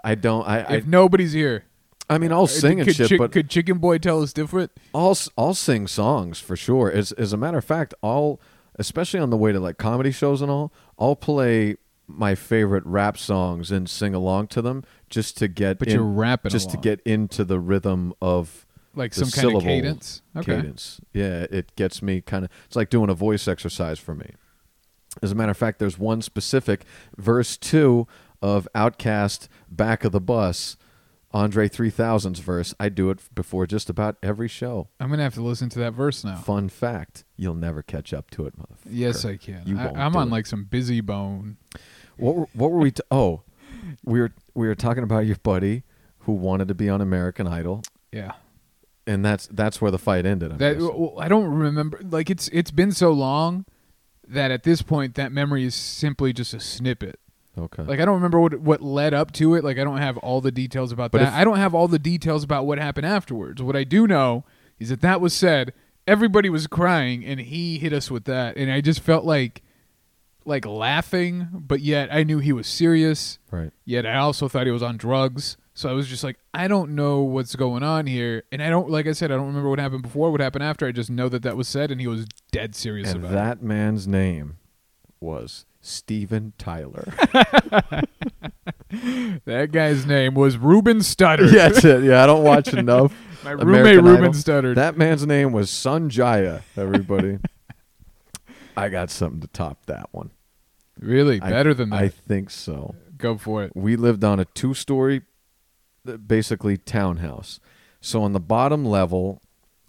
I 0.02 0.16
don't. 0.16 0.48
I 0.48 0.60
I, 0.62 0.74
If 0.76 0.88
nobody's 0.88 1.34
here, 1.34 1.66
I 2.10 2.18
mean, 2.18 2.32
I'll 2.32 2.44
uh, 2.44 2.48
sing 2.48 2.80
and 2.80 2.96
shit, 2.96 3.10
Chick- 3.10 3.20
but 3.20 3.34
could 3.34 3.50
Chicken 3.50 3.80
Boy 3.80 3.98
tell 3.98 4.22
us 4.22 4.32
different? 4.32 4.72
I'll 4.96 5.18
I'll 5.38 5.54
sing 5.54 5.88
songs 5.88 6.40
for 6.40 6.56
sure. 6.56 6.90
As 6.90 7.12
as 7.12 7.34
a 7.34 7.38
matter 7.38 7.58
of 7.58 7.66
fact, 7.66 7.94
I'll 8.02 8.40
especially 8.76 9.20
on 9.20 9.30
the 9.30 9.36
way 9.36 9.52
to 9.52 9.60
like 9.60 9.78
comedy 9.78 10.12
shows 10.12 10.42
and 10.42 10.50
all, 10.50 10.72
I'll 10.98 11.18
play 11.18 11.76
my 12.08 12.34
favorite 12.34 12.84
rap 12.86 13.18
songs 13.18 13.72
and 13.72 13.90
sing 13.90 14.16
along 14.16 14.48
to 14.48 14.62
them 14.62 14.84
just 15.10 15.38
to 15.38 15.48
get 15.48 15.80
But 15.80 15.88
in- 15.88 15.96
you're 15.96 16.04
rapping 16.04 16.50
just 16.52 16.70
to 16.72 16.78
get 16.78 17.02
into 17.02 17.44
the 17.44 17.60
rhythm 17.60 18.14
of 18.22 18.66
Like 18.96 19.14
some 19.14 19.30
kind 19.30 19.56
of 19.56 19.64
cadence? 19.64 20.22
Okay. 20.36 20.56
cadence. 20.56 21.02
Yeah, 21.14 21.46
it 21.52 21.76
gets 21.76 22.02
me 22.02 22.22
kind 22.22 22.46
of. 22.46 22.52
It's 22.66 22.76
like 22.76 22.90
doing 22.90 23.10
a 23.10 23.14
voice 23.14 23.48
exercise 23.48 24.00
for 24.00 24.16
me. 24.16 24.32
As 25.22 25.32
a 25.32 25.36
matter 25.36 25.52
of 25.52 25.58
fact, 25.58 25.80
there's 25.80 25.98
one 25.98 26.22
specific 26.22 26.84
verse 27.18 27.58
two 27.58 28.08
of 28.42 28.68
OutKast 28.76 29.48
"Back 29.70 30.04
of 30.06 30.12
the 30.12 30.22
Bus," 30.22 30.78
Andre 31.32 31.68
3000's 31.68 32.40
verse. 32.40 32.74
I 32.80 32.90
do 32.90 33.10
it 33.10 33.20
before 33.36 33.66
just 33.68 33.90
about 33.90 34.18
every 34.24 34.48
show. 34.48 34.88
I'm 35.00 35.10
gonna 35.10 35.24
have 35.24 35.34
to 35.36 35.42
listen 35.44 35.70
to 35.70 35.80
that 35.80 35.94
verse 35.94 36.24
now. 36.24 36.38
Fun 36.38 36.70
fact: 36.70 37.26
you'll 37.38 37.56
never 37.56 37.82
catch 37.82 38.14
up 38.14 38.30
to 38.32 38.46
it, 38.46 38.58
motherfucker. 38.58 38.90
Yes, 38.90 39.26
I 39.26 39.38
can. 39.38 39.64
You 39.66 39.78
I, 39.80 39.86
won't 39.86 39.98
I'm 39.98 40.16
on 40.16 40.28
it. 40.28 40.32
like 40.32 40.46
some 40.46 40.66
Bizzy 40.66 41.04
Bone. 41.04 41.58
What 42.18 42.36
were, 42.36 42.48
what 42.54 42.72
were 42.72 42.80
we? 42.80 42.92
T- 42.92 43.02
oh, 43.12 43.42
we 44.04 44.20
were 44.20 44.32
we 44.60 44.68
were 44.68 44.76
talking 44.76 45.04
about 45.04 45.26
your 45.26 45.38
buddy 45.44 45.84
who 46.20 46.34
wanted 46.34 46.68
to 46.68 46.76
be 46.76 46.90
on 46.90 47.02
American 47.02 47.48
Idol, 47.48 47.82
Yeah. 48.12 48.34
and 49.08 49.24
that's 49.26 49.48
that's 49.48 49.82
where 49.82 49.90
the 49.92 49.98
fight 49.98 50.26
ended. 50.26 50.52
I'm 50.52 50.58
That 50.58 50.78
well, 50.80 51.16
I 51.18 51.28
don't 51.28 51.46
remember. 51.46 52.00
Like 52.04 52.30
it's 52.30 52.48
it's 52.50 52.72
been 52.72 52.92
so 52.92 53.12
long 53.12 53.66
that 54.28 54.52
at 54.52 54.64
this 54.64 54.82
point 54.82 55.16
that 55.16 55.32
memory 55.32 55.64
is 55.66 55.74
simply 55.76 56.34
just 56.34 56.54
a 56.54 56.60
snippet. 56.60 57.20
okay. 57.58 57.84
Like 57.84 58.00
I 58.00 58.06
don't 58.06 58.16
remember 58.16 58.40
what 58.40 58.60
what 58.60 58.82
led 58.82 59.14
up 59.14 59.32
to 59.34 59.56
it. 59.56 59.64
Like 59.64 59.78
I 59.80 59.84
don't 59.84 59.98
have 59.98 60.18
all 60.18 60.42
the 60.42 60.52
details 60.52 60.92
about 60.92 61.12
But 61.12 61.20
that. 61.20 61.28
if- 61.30 61.34
I 61.34 61.44
don't 61.44 61.58
have 61.58 61.74
all 61.74 61.88
the 61.88 62.00
details 62.00 62.44
about 62.44 62.66
what 62.68 62.78
happened 62.78 63.06
afterwards. 63.08 63.62
What 63.64 63.76
I 63.76 63.84
do 63.84 64.06
know 64.08 64.44
is 64.80 64.90
that 64.90 65.02
that 65.02 65.20
was 65.22 65.34
said. 65.34 65.74
Everybody 66.08 66.50
was 66.50 66.66
crying, 66.66 67.24
and 67.24 67.40
he 67.40 67.78
hit 67.78 67.94
us 67.94 68.10
with 68.10 68.24
that, 68.26 68.58
and 68.58 68.72
I 68.72 68.82
just 68.82 69.00
felt 69.00 69.26
like 69.26 69.62
like 70.46 70.66
laughing, 70.66 71.48
but 71.54 71.80
yet 71.82 72.10
I 72.12 72.24
knew 72.24 72.40
he 72.40 72.54
was 72.54 72.68
serious. 72.68 73.40
right. 73.52 73.72
Yet 73.86 74.06
I 74.06 74.18
also 74.18 74.48
thought 74.48 74.66
he 74.66 74.72
was 74.72 74.84
on 74.84 74.98
drugs. 74.98 75.58
So 75.74 75.90
I 75.90 75.94
was 75.94 76.08
just 76.08 76.24
like, 76.26 76.38
I 76.54 76.68
don't 76.68 76.94
know 76.96 77.22
what's 77.22 77.56
going 77.56 77.84
on 77.84 78.06
here, 78.06 78.44
and 78.52 78.62
I 78.62 78.70
don't, 78.70 78.90
like 78.90 79.08
I 79.08 79.14
said, 79.14 79.32
I 79.32 79.36
don't 79.36 79.48
remember 79.48 79.70
what 79.70 79.80
happened 79.80 80.02
before, 80.04 80.30
what 80.30 80.42
happened 80.42 80.64
after. 80.64 80.86
I 80.86 80.92
just 80.92 81.10
know 81.10 81.30
that 81.30 81.42
that 81.44 81.56
was 81.56 81.70
said, 81.70 81.90
and 81.90 82.02
he 82.02 82.08
was 82.08 82.26
dead 82.52 82.76
serious 82.76 83.12
And 83.12 83.20
about 83.24 83.32
it. 83.32 83.36
that 83.36 83.62
man's 83.64 84.06
name 84.06 84.58
was 85.22 85.66
Steven 85.80 86.52
Tyler. 86.58 87.14
That 89.46 89.70
guy's 89.72 90.06
name 90.08 90.34
was 90.34 90.58
Ruben 90.58 90.98
Studdard. 91.00 91.52
yeah, 91.54 91.70
that's 91.70 91.86
it. 91.86 92.04
Yeah, 92.04 92.24
I 92.24 92.26
don't 92.26 92.44
watch 92.44 92.68
enough. 92.74 93.14
my 93.44 93.52
American 93.52 93.68
roommate 94.04 94.20
Ruben. 94.22 94.32
Studdard. 94.34 94.76
That 94.76 94.98
man's 94.98 95.26
name 95.28 95.52
was 95.52 95.70
Sanjaya. 95.70 96.64
Everybody. 96.76 97.38
I 98.80 98.90
got 98.90 99.10
something 99.10 99.42
to 99.42 99.48
top 99.48 99.86
that 99.86 100.08
one. 100.12 100.32
really 101.00 101.40
I- 101.42 101.50
better 101.50 101.74
than 101.74 101.90
that. 101.92 102.02
I 102.02 102.08
think 102.10 102.50
so. 102.50 102.96
Go 103.18 103.38
for 103.38 103.64
it. 103.66 103.72
we 103.76 103.96
lived 103.96 104.24
on 104.24 104.40
a 104.40 104.46
two 104.46 104.74
story 104.74 105.22
basically 106.26 106.78
townhouse 106.78 107.60
so 108.00 108.24
on 108.24 108.32
the 108.32 108.40
bottom 108.40 108.86
level 108.86 109.42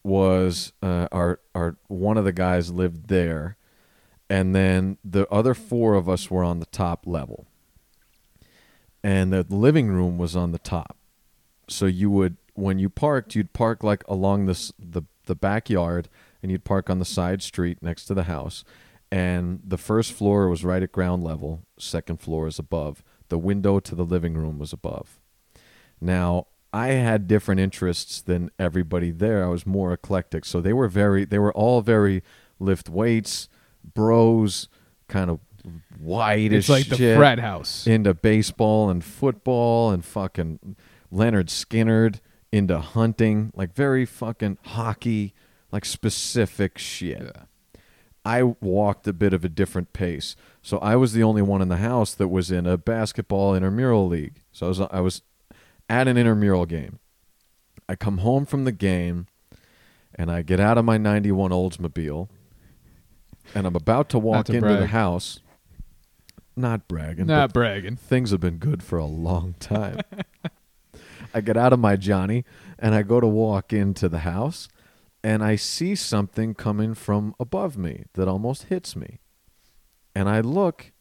was 0.02 0.72
uh, 0.82 1.06
our 1.12 1.38
our 1.54 1.76
one 1.86 2.18
of 2.18 2.24
the 2.24 2.32
guys 2.32 2.72
lived 2.72 3.06
there 3.08 3.56
and 4.28 4.54
then 4.54 4.98
the 5.04 5.26
other 5.30 5.54
four 5.54 5.94
of 5.94 6.08
us 6.08 6.30
were 6.30 6.42
on 6.42 6.58
the 6.58 6.66
top 6.66 7.06
level 7.06 7.46
and 9.02 9.32
the 9.32 9.46
living 9.48 9.88
room 9.88 10.18
was 10.18 10.34
on 10.36 10.52
the 10.52 10.58
top 10.58 10.96
so 11.68 11.86
you 11.86 12.10
would 12.10 12.36
when 12.54 12.78
you 12.78 12.88
parked 12.90 13.34
you'd 13.34 13.52
park 13.52 13.82
like 13.84 14.02
along 14.08 14.46
this 14.46 14.72
the 14.78 15.02
the 15.26 15.34
backyard 15.36 16.08
and 16.42 16.50
you'd 16.50 16.64
park 16.64 16.88
on 16.90 16.98
the 16.98 17.04
side 17.04 17.42
street 17.42 17.78
next 17.82 18.06
to 18.06 18.14
the 18.14 18.24
house 18.24 18.64
and 19.12 19.60
the 19.64 19.78
first 19.78 20.12
floor 20.12 20.48
was 20.48 20.64
right 20.64 20.82
at 20.82 20.92
ground 20.92 21.24
level 21.24 21.62
second 21.78 22.20
floor 22.20 22.46
is 22.46 22.58
above. 22.58 23.02
The 23.28 23.38
window 23.38 23.80
to 23.80 23.94
the 23.94 24.04
living 24.04 24.34
room 24.34 24.58
was 24.58 24.72
above. 24.72 25.20
Now 26.00 26.46
i 26.72 26.88
had 26.88 27.26
different 27.26 27.60
interests 27.60 28.22
than 28.22 28.50
everybody 28.58 29.10
there. 29.10 29.44
I 29.44 29.48
was 29.48 29.66
more 29.66 29.92
eclectic. 29.92 30.44
So 30.44 30.60
they 30.60 30.72
were 30.72 30.88
very 30.88 31.24
they 31.24 31.38
were 31.38 31.52
all 31.52 31.82
very 31.82 32.22
lift 32.58 32.88
weights 32.88 33.48
bros 33.94 34.68
kind 35.08 35.30
of 35.30 35.40
white 35.98 36.52
It's 36.52 36.68
like 36.68 36.88
the 36.88 37.16
frat 37.16 37.40
house. 37.40 37.86
into 37.86 38.14
baseball 38.14 38.90
and 38.90 39.02
football 39.02 39.90
and 39.90 40.04
fucking 40.04 40.76
Lynyrd 41.12 41.46
Skynyrd 41.48 42.20
into 42.52 42.78
hunting, 42.78 43.52
like 43.54 43.74
very 43.74 44.04
fucking 44.04 44.58
hockey, 44.64 45.34
like 45.72 45.84
specific 45.84 46.78
shit. 46.78 47.22
Yeah. 47.22 47.42
I 48.24 48.42
walked 48.42 49.06
a 49.06 49.12
bit 49.12 49.32
of 49.32 49.44
a 49.44 49.48
different 49.48 49.92
pace. 49.92 50.36
So 50.62 50.78
I 50.78 50.96
was 50.96 51.14
the 51.14 51.22
only 51.22 51.42
one 51.42 51.62
in 51.62 51.68
the 51.68 51.78
house 51.78 52.14
that 52.14 52.28
was 52.28 52.50
in 52.50 52.66
a 52.66 52.76
basketball 52.76 53.54
intramural 53.54 54.06
league. 54.08 54.42
So 54.52 54.66
I 54.66 54.68
was 54.68 54.80
I 54.80 55.00
was 55.00 55.22
at 55.88 56.06
an 56.06 56.16
intramural 56.16 56.66
game. 56.66 56.98
I 57.88 57.96
come 57.96 58.18
home 58.18 58.44
from 58.46 58.64
the 58.64 58.72
game 58.72 59.26
and 60.14 60.30
I 60.30 60.42
get 60.42 60.60
out 60.60 60.78
of 60.78 60.84
my 60.84 60.98
91 60.98 61.50
Oldsmobile 61.50 62.28
and 63.54 63.66
I'm 63.66 63.74
about 63.74 64.08
to 64.10 64.18
walk 64.18 64.46
to 64.46 64.52
into 64.54 64.76
the 64.76 64.88
house. 64.88 65.40
Not 66.56 66.86
bragging. 66.88 67.26
Not 67.26 67.52
bragging. 67.52 67.96
things 67.96 68.32
have 68.32 68.40
been 68.40 68.58
good 68.58 68.82
for 68.82 68.98
a 68.98 69.06
long 69.06 69.54
time. 69.60 70.00
I 71.32 71.40
get 71.40 71.56
out 71.56 71.72
of 71.72 71.78
my 71.78 71.96
Johnny 71.96 72.44
and 72.78 72.94
I 72.94 73.02
go 73.02 73.18
to 73.18 73.26
walk 73.26 73.72
into 73.72 74.08
the 74.08 74.20
house 74.20 74.68
and 75.22 75.42
I 75.42 75.56
see 75.56 75.94
something 75.94 76.54
coming 76.54 76.94
from 76.94 77.34
above 77.38 77.76
me 77.76 78.04
that 78.14 78.28
almost 78.28 78.64
hits 78.64 78.96
me. 78.96 79.20
And 80.14 80.28
I 80.28 80.40
look 80.40 80.92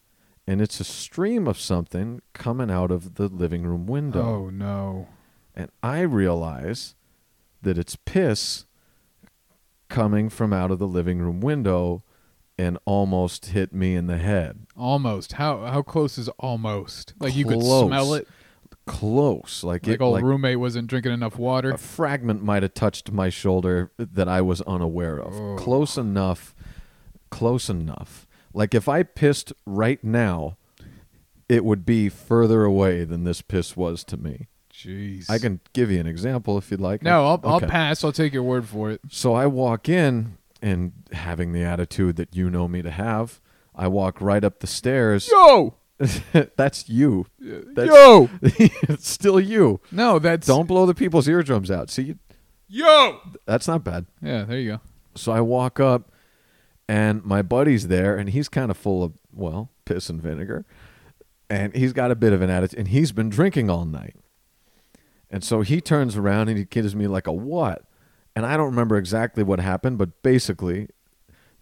and 0.50 0.62
it's 0.62 0.80
a 0.80 0.84
stream 0.84 1.48
of 1.48 1.60
something 1.60 2.22
coming 2.34 2.72
out 2.72 2.90
of 2.90 3.16
the 3.16 3.28
living 3.28 3.64
room 3.64 3.86
window. 3.86 4.26
Oh 4.26 4.50
no. 4.50 5.08
And 5.56 5.70
I 5.84 6.02
realize 6.02 6.96
that 7.62 7.78
it's 7.78 7.96
piss 7.96 8.66
coming 9.90 10.30
from 10.30 10.52
out 10.52 10.72
of 10.72 10.80
the 10.80 10.88
living 10.88 11.20
room 11.20 11.40
window 11.40 12.04
and 12.58 12.78
almost 12.86 13.48
hit 13.48 13.74
me 13.74 13.96
in 13.96 14.08
the 14.08 14.18
head. 14.18 14.68
Almost. 14.76 15.34
How 15.34 15.66
how 15.66 15.82
close 15.82 16.18
is 16.18 16.30
almost? 16.40 17.14
Like 17.20 17.36
you 17.36 17.46
could 17.46 17.62
smell 17.62 18.16
it. 18.16 18.28
Close. 18.90 19.64
Like, 19.64 19.86
Like 19.86 19.96
it 19.96 20.02
old 20.02 20.14
like 20.16 20.24
roommate 20.24 20.60
wasn't 20.60 20.88
drinking 20.88 21.12
enough 21.14 21.38
water. 21.38 21.72
a 21.72 21.78
fragment 21.78 22.44
might 22.44 22.64
have 22.64 22.74
touched 22.74 23.12
my 23.12 23.30
shoulder 23.30 23.92
that 23.98 24.28
I 24.28 24.42
was 24.42 24.62
unaware 24.62 25.18
of. 25.20 25.34
Oh. 25.34 25.56
Close 25.58 25.98
enough. 25.98 26.56
Close 27.30 27.70
enough. 27.70 28.28
Like 28.54 28.74
if 28.74 28.90
I 28.90 29.04
pissed 29.04 29.54
right 29.66 30.04
now, 30.04 30.58
it 31.48 31.64
would 31.64 31.86
be 31.86 32.10
further 32.10 32.64
away 32.64 33.04
than 33.04 33.24
this 33.24 33.42
piss 33.42 33.78
was 33.78 34.04
to 34.06 34.18
me. 34.18 34.48
Jeez. 34.74 35.30
I 35.30 35.38
can 35.40 35.60
give 35.74 35.92
you 35.92 36.00
an 36.00 36.08
example 36.08 36.58
if 36.58 36.72
you'd 36.72 36.80
like. 36.82 37.04
No, 37.04 37.26
I'll 37.26 37.34
Okay. 37.36 37.48
I'll 37.48 37.60
pass. 37.60 38.04
I'll 38.04 38.12
take 38.12 38.34
your 38.34 38.44
word 38.44 38.68
for 38.68 38.90
it. 38.92 39.02
So 39.10 39.34
I 39.34 39.46
walk 39.46 39.88
in 39.90 40.38
and 40.62 40.94
having 41.12 41.52
the 41.54 41.64
attitude 41.64 42.16
that 42.16 42.36
you 42.36 42.50
know 42.50 42.68
me 42.68 42.82
to 42.82 42.92
have, 42.92 43.40
I 43.76 43.88
walk 43.88 44.20
right 44.20 44.44
up 44.44 44.60
the 44.60 44.68
stairs. 44.68 45.30
Yo, 45.32 45.76
That's 46.56 46.88
you. 46.88 47.26
That's 47.40 47.90
yo. 47.90 48.30
it's 48.42 49.10
still 49.10 49.40
you. 49.40 49.82
No, 49.92 50.18
that's 50.20 50.48
Don't 50.48 50.66
blow 50.66 50.86
the 50.86 50.94
people's 50.94 51.28
eardrums 51.28 51.70
out. 51.70 51.90
See, 51.90 52.16
yo. 52.68 53.20
that's 53.46 53.68
not 53.68 53.84
bad. 53.84 54.06
Yeah, 54.22 54.46
there 54.46 54.60
you 54.60 54.72
go. 54.72 54.82
So 55.16 55.34
I 55.34 55.42
walk 55.42 55.80
up 55.80 56.12
and 56.88 57.24
my 57.24 57.42
buddy's 57.42 57.88
there, 57.88 58.18
and 58.18 58.30
he's 58.30 58.50
kind 58.50 58.72
of 58.72 58.78
full 58.78 59.04
of 59.04 59.14
well 59.34 59.70
piss 59.86 60.10
and 60.10 60.22
vinegar, 60.22 60.66
and 61.50 61.76
he's 61.76 61.94
got 61.94 62.12
a 62.12 62.16
bit 62.16 62.34
of 62.34 62.42
an 62.42 62.50
attitude, 62.50 62.80
and 62.80 62.88
he's 62.88 63.12
been 63.12 63.30
drinking 63.30 63.70
all 63.70 63.86
night, 63.86 64.16
and 65.30 65.44
so 65.44 65.62
he 65.62 65.82
turns 65.82 66.16
around 66.16 66.50
and 66.50 66.58
he 66.58 66.66
gives 66.66 66.96
me 66.96 67.08
like 67.08 67.28
a 67.28 67.32
what, 67.32 67.84
and 68.36 68.46
I 68.46 68.58
don't 68.58 68.68
remember 68.72 68.98
exactly 68.98 69.44
what 69.44 69.60
happened, 69.60 69.98
but 69.98 70.24
basically, 70.24 70.88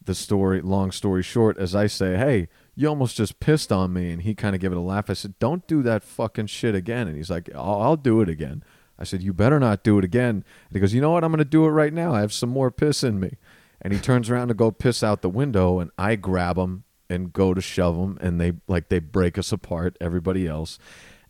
the 0.04 0.16
story, 0.16 0.62
long 0.62 0.92
story 0.92 1.24
short, 1.24 1.58
as 1.58 1.76
I 1.76 1.88
say, 1.88 2.18
hey. 2.18 2.48
You 2.80 2.88
almost 2.90 3.18
just 3.18 3.40
pissed 3.40 3.72
on 3.72 3.92
me, 3.92 4.12
and 4.12 4.22
he 4.22 4.36
kind 4.36 4.54
of 4.54 4.62
gave 4.62 4.72
it 4.72 4.78
a 4.78 4.82
laugh. 4.82 5.10
I 5.10 5.14
said, 5.14 5.40
"Don't 5.40 5.66
do 5.66 5.82
that 5.82 6.04
fucking 6.04 6.46
shit 6.46 6.76
again." 6.76 7.08
And 7.08 7.18
he's 7.18 7.32
like, 7.32 7.50
"I'll, 7.56 7.82
I'll 7.82 7.98
do 7.98 8.22
it 8.22 8.30
again." 8.30 8.64
I 9.00 9.04
said, 9.04 9.24
"You 9.24 9.34
better 9.34 9.60
not 9.60 9.84
do 9.84 9.98
it 9.98 10.06
again." 10.06 10.46
And 10.70 10.74
he 10.74 10.80
goes, 10.80 10.94
"You 10.94 11.02
know 11.02 11.10
what? 11.10 11.24
I'm 11.24 11.32
going 11.32 11.40
to 11.40 11.46
do 11.46 11.66
it 11.66 11.70
right 11.70 11.92
now. 11.92 12.14
I 12.14 12.22
have 12.22 12.32
some 12.32 12.50
more 12.50 12.70
piss 12.70 13.04
in 13.04 13.20
me." 13.20 13.38
And 13.82 13.94
he 13.94 14.00
turns 14.00 14.30
around 14.30 14.50
to 14.50 14.54
go 14.54 14.70
piss 14.70 15.02
out 15.02 15.24
the 15.24 15.30
window, 15.30 15.80
and 15.80 15.90
I 15.98 16.16
grab 16.18 16.56
him 16.56 16.84
and 17.10 17.34
go 17.34 17.56
to 17.56 17.62
shove 17.62 17.96
him, 17.96 18.18
and 18.22 18.40
they 18.40 18.54
like 18.68 18.90
they 18.90 19.00
break 19.00 19.40
us 19.40 19.52
apart, 19.52 19.98
everybody 20.00 20.48
else. 20.48 20.78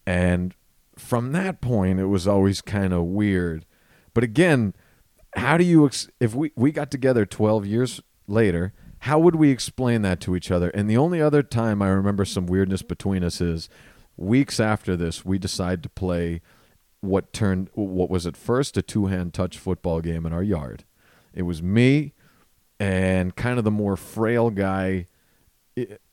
And 0.05 0.53
from 0.97 1.31
that 1.31 1.61
point, 1.61 1.99
it 1.99 2.07
was 2.07 2.27
always 2.27 2.61
kind 2.61 2.93
of 2.93 3.03
weird. 3.05 3.65
But 4.13 4.25
again, 4.25 4.73
how 5.37 5.57
do 5.57 5.63
you 5.63 5.85
ex- 5.85 6.09
if 6.19 6.35
we 6.35 6.51
we 6.57 6.71
got 6.73 6.91
together 6.91 7.25
12 7.25 7.65
years 7.65 8.01
later? 8.27 8.73
How 8.99 9.19
would 9.19 9.35
we 9.35 9.51
explain 9.51 10.01
that 10.01 10.19
to 10.21 10.35
each 10.35 10.51
other? 10.51 10.69
And 10.69 10.89
the 10.89 10.97
only 10.97 11.21
other 11.21 11.43
time 11.43 11.81
I 11.81 11.89
remember 11.89 12.25
some 12.25 12.47
weirdness 12.47 12.81
between 12.81 13.23
us 13.23 13.39
is 13.41 13.69
weeks 14.15 14.59
after 14.59 14.95
this, 14.97 15.23
we 15.23 15.37
decide 15.37 15.83
to 15.83 15.89
play 15.89 16.41
what 17.01 17.31
turned 17.31 17.69
what 17.73 18.09
was 18.09 18.25
at 18.25 18.35
first 18.35 18.75
a 18.75 18.81
two-hand 18.81 19.33
touch 19.33 19.57
football 19.57 20.01
game 20.01 20.25
in 20.25 20.33
our 20.33 20.43
yard. 20.43 20.83
It 21.33 21.43
was 21.43 21.61
me 21.61 22.13
and 22.79 23.35
kind 23.35 23.57
of 23.57 23.63
the 23.63 23.71
more 23.71 23.95
frail 23.95 24.49
guy 24.49 25.05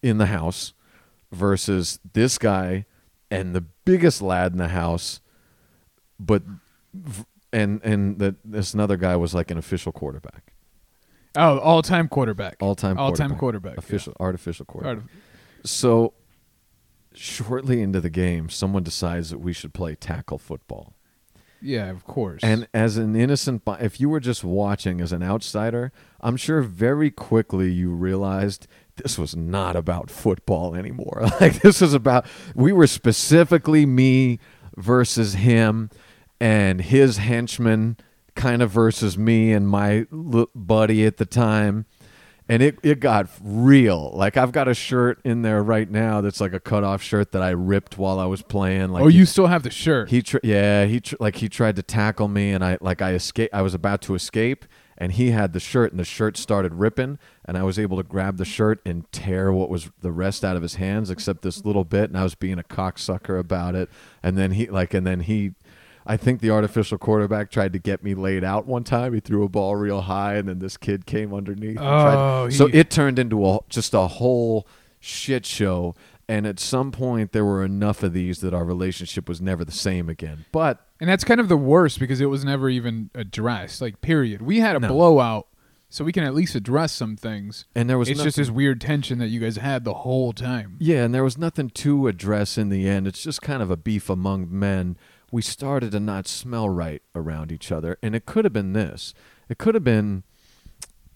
in 0.02 0.18
the 0.18 0.26
house 0.26 0.74
versus 1.32 1.98
this 2.12 2.38
guy 2.38 2.86
and 3.30 3.54
the 3.54 3.62
biggest 3.84 4.22
lad 4.22 4.52
in 4.52 4.58
the 4.58 4.68
house, 4.68 5.20
but 6.20 6.42
and 7.52 7.82
and 7.82 8.18
that 8.18 8.36
this 8.44 8.74
another 8.74 8.96
guy 8.96 9.16
was 9.16 9.34
like 9.34 9.50
an 9.50 9.58
official 9.58 9.92
quarterback, 9.92 10.52
Oh, 11.36 11.58
all 11.58 11.82
time 11.82 12.08
quarterback. 12.08 12.56
all 12.60 12.74
time 12.74 12.96
All 12.98 13.12
time 13.12 13.36
quarterback. 13.36 13.76
official 13.78 14.14
artificial 14.20 14.64
quarterback. 14.66 15.04
Art- 15.04 15.10
So 15.64 16.14
shortly 17.14 17.80
into 17.80 18.00
the 18.00 18.10
game, 18.10 18.48
someone 18.48 18.82
decides 18.82 19.30
that 19.30 19.38
we 19.38 19.52
should 19.52 19.72
play 19.74 19.94
tackle 19.94 20.38
football. 20.38 20.94
Yeah, 21.60 21.88
of 21.90 22.04
course. 22.04 22.42
And 22.44 22.68
as 22.74 22.98
an 22.98 23.16
innocent, 23.16 23.62
if 23.80 23.98
you 23.98 24.10
were 24.10 24.20
just 24.20 24.44
watching 24.44 25.00
as 25.00 25.12
an 25.12 25.22
outsider, 25.22 25.92
I'm 26.20 26.36
sure 26.36 26.60
very 26.60 27.10
quickly 27.10 27.72
you 27.72 27.90
realized 27.90 28.66
this 28.96 29.18
was 29.18 29.34
not 29.34 29.74
about 29.74 30.10
football 30.10 30.74
anymore. 30.74 31.22
Like 31.40 31.62
this 31.62 31.80
was 31.80 31.94
about 31.94 32.26
we 32.54 32.72
were 32.72 32.86
specifically 32.86 33.86
me 33.86 34.40
versus 34.76 35.34
him, 35.34 35.88
and 36.38 36.80
his 36.82 37.16
henchman 37.16 37.96
kind 38.34 38.62
of 38.62 38.70
versus 38.70 39.16
me 39.18 39.52
and 39.52 39.68
my 39.68 40.06
buddy 40.54 41.06
at 41.06 41.16
the 41.18 41.26
time. 41.26 41.86
And 42.46 42.62
it, 42.62 42.78
it 42.82 43.00
got 43.00 43.28
real. 43.42 44.10
Like 44.14 44.36
I've 44.36 44.52
got 44.52 44.68
a 44.68 44.74
shirt 44.74 45.18
in 45.24 45.40
there 45.40 45.62
right 45.62 45.90
now 45.90 46.20
that's 46.20 46.42
like 46.42 46.52
a 46.52 46.60
cutoff 46.60 47.00
shirt 47.00 47.32
that 47.32 47.40
I 47.42 47.50
ripped 47.50 47.96
while 47.96 48.18
I 48.18 48.26
was 48.26 48.42
playing. 48.42 48.90
Like 48.90 49.02
oh, 49.02 49.06
he- 49.06 49.16
you 49.18 49.24
still 49.24 49.46
have 49.46 49.62
the 49.62 49.70
shirt. 49.70 50.10
he 50.10 50.20
tr- 50.20 50.36
yeah, 50.42 50.84
he 50.84 51.00
tr- 51.00 51.16
like 51.20 51.36
he 51.36 51.48
tried 51.48 51.76
to 51.76 51.82
tackle 51.82 52.28
me 52.28 52.50
and 52.52 52.62
I 52.62 52.76
like 52.82 53.00
I 53.00 53.14
escape 53.14 53.48
I 53.54 53.62
was 53.62 53.72
about 53.72 54.02
to 54.02 54.14
escape 54.14 54.66
and 54.98 55.12
he 55.12 55.30
had 55.30 55.54
the 55.54 55.58
shirt 55.60 55.90
and 55.92 55.98
the 55.98 56.04
shirt 56.04 56.36
started 56.36 56.74
ripping 56.74 57.18
and 57.46 57.56
I 57.56 57.62
was 57.62 57.78
able 57.78 57.96
to 57.96 58.02
grab 58.02 58.36
the 58.36 58.44
shirt 58.44 58.82
and 58.84 59.10
tear 59.10 59.50
what 59.50 59.70
was 59.70 59.90
the 60.02 60.12
rest 60.12 60.44
out 60.44 60.54
of 60.54 60.60
his 60.62 60.74
hands 60.74 61.08
except 61.08 61.40
this 61.40 61.64
little 61.64 61.84
bit 61.84 62.10
and 62.10 62.18
I 62.18 62.24
was 62.24 62.34
being 62.34 62.58
a 62.58 62.62
cocksucker 62.62 63.38
about 63.40 63.74
it 63.74 63.88
and 64.22 64.36
then 64.36 64.50
he 64.52 64.66
like 64.66 64.92
and 64.92 65.06
then 65.06 65.20
he 65.20 65.54
I 66.06 66.16
think 66.16 66.40
the 66.40 66.50
artificial 66.50 66.98
quarterback 66.98 67.50
tried 67.50 67.72
to 67.72 67.78
get 67.78 68.02
me 68.04 68.14
laid 68.14 68.44
out 68.44 68.66
one 68.66 68.84
time. 68.84 69.14
He 69.14 69.20
threw 69.20 69.42
a 69.44 69.48
ball 69.48 69.74
real 69.76 70.02
high, 70.02 70.34
and 70.34 70.48
then 70.48 70.58
this 70.58 70.76
kid 70.76 71.06
came 71.06 71.32
underneath. 71.32 71.78
and 71.78 71.78
tried 71.78 72.14
Oh, 72.42 72.46
to- 72.48 72.54
so 72.54 72.68
it 72.72 72.90
turned 72.90 73.18
into 73.18 73.46
a 73.46 73.58
just 73.68 73.94
a 73.94 74.06
whole 74.06 74.66
shit 75.00 75.46
show. 75.46 75.94
And 76.28 76.46
at 76.46 76.58
some 76.58 76.90
point, 76.90 77.32
there 77.32 77.44
were 77.44 77.62
enough 77.62 78.02
of 78.02 78.14
these 78.14 78.40
that 78.40 78.54
our 78.54 78.64
relationship 78.64 79.28
was 79.28 79.40
never 79.42 79.62
the 79.64 79.72
same 79.72 80.08
again. 80.08 80.46
But 80.52 80.86
and 81.00 81.08
that's 81.10 81.24
kind 81.24 81.38
of 81.40 81.48
the 81.48 81.56
worst 81.56 81.98
because 82.00 82.20
it 82.20 82.26
was 82.26 82.44
never 82.44 82.68
even 82.70 83.10
addressed. 83.14 83.80
Like, 83.82 84.00
period. 84.00 84.40
We 84.40 84.60
had 84.60 84.74
a 84.76 84.80
No. 84.80 84.88
blowout, 84.88 85.48
so 85.90 86.02
we 86.02 86.12
can 86.12 86.24
at 86.24 86.34
least 86.34 86.54
address 86.54 86.92
some 86.92 87.16
things. 87.16 87.66
and 87.74 87.90
there 87.90 87.98
was 87.98 88.08
it's 88.08 88.22
just 88.22 88.36
this 88.38 88.50
weird 88.50 88.80
tension 88.80 89.18
that 89.18 89.28
you 89.28 89.38
guys 89.40 89.56
had 89.56 89.84
the 89.84 89.92
whole 89.94 90.32
time. 90.32 90.76
Yeah, 90.78 91.04
and 91.04 91.14
there 91.14 91.24
was 91.24 91.36
nothing 91.36 91.68
to 91.70 92.08
address 92.08 92.56
in 92.56 92.68
the 92.70 92.88
end. 92.88 93.06
It's 93.06 93.22
just 93.22 93.42
kind 93.42 93.62
of 93.62 93.70
a 93.70 93.76
beef 93.76 94.08
among 94.08 94.48
men. 94.50 94.96
We 95.34 95.42
started 95.42 95.90
to 95.90 95.98
not 95.98 96.28
smell 96.28 96.68
right 96.68 97.02
around 97.12 97.50
each 97.50 97.72
other, 97.72 97.98
and 98.00 98.14
it 98.14 98.24
could 98.24 98.44
have 98.44 98.52
been 98.52 98.72
this. 98.72 99.12
It 99.48 99.58
could 99.58 99.74
have 99.74 99.82
been 99.82 100.22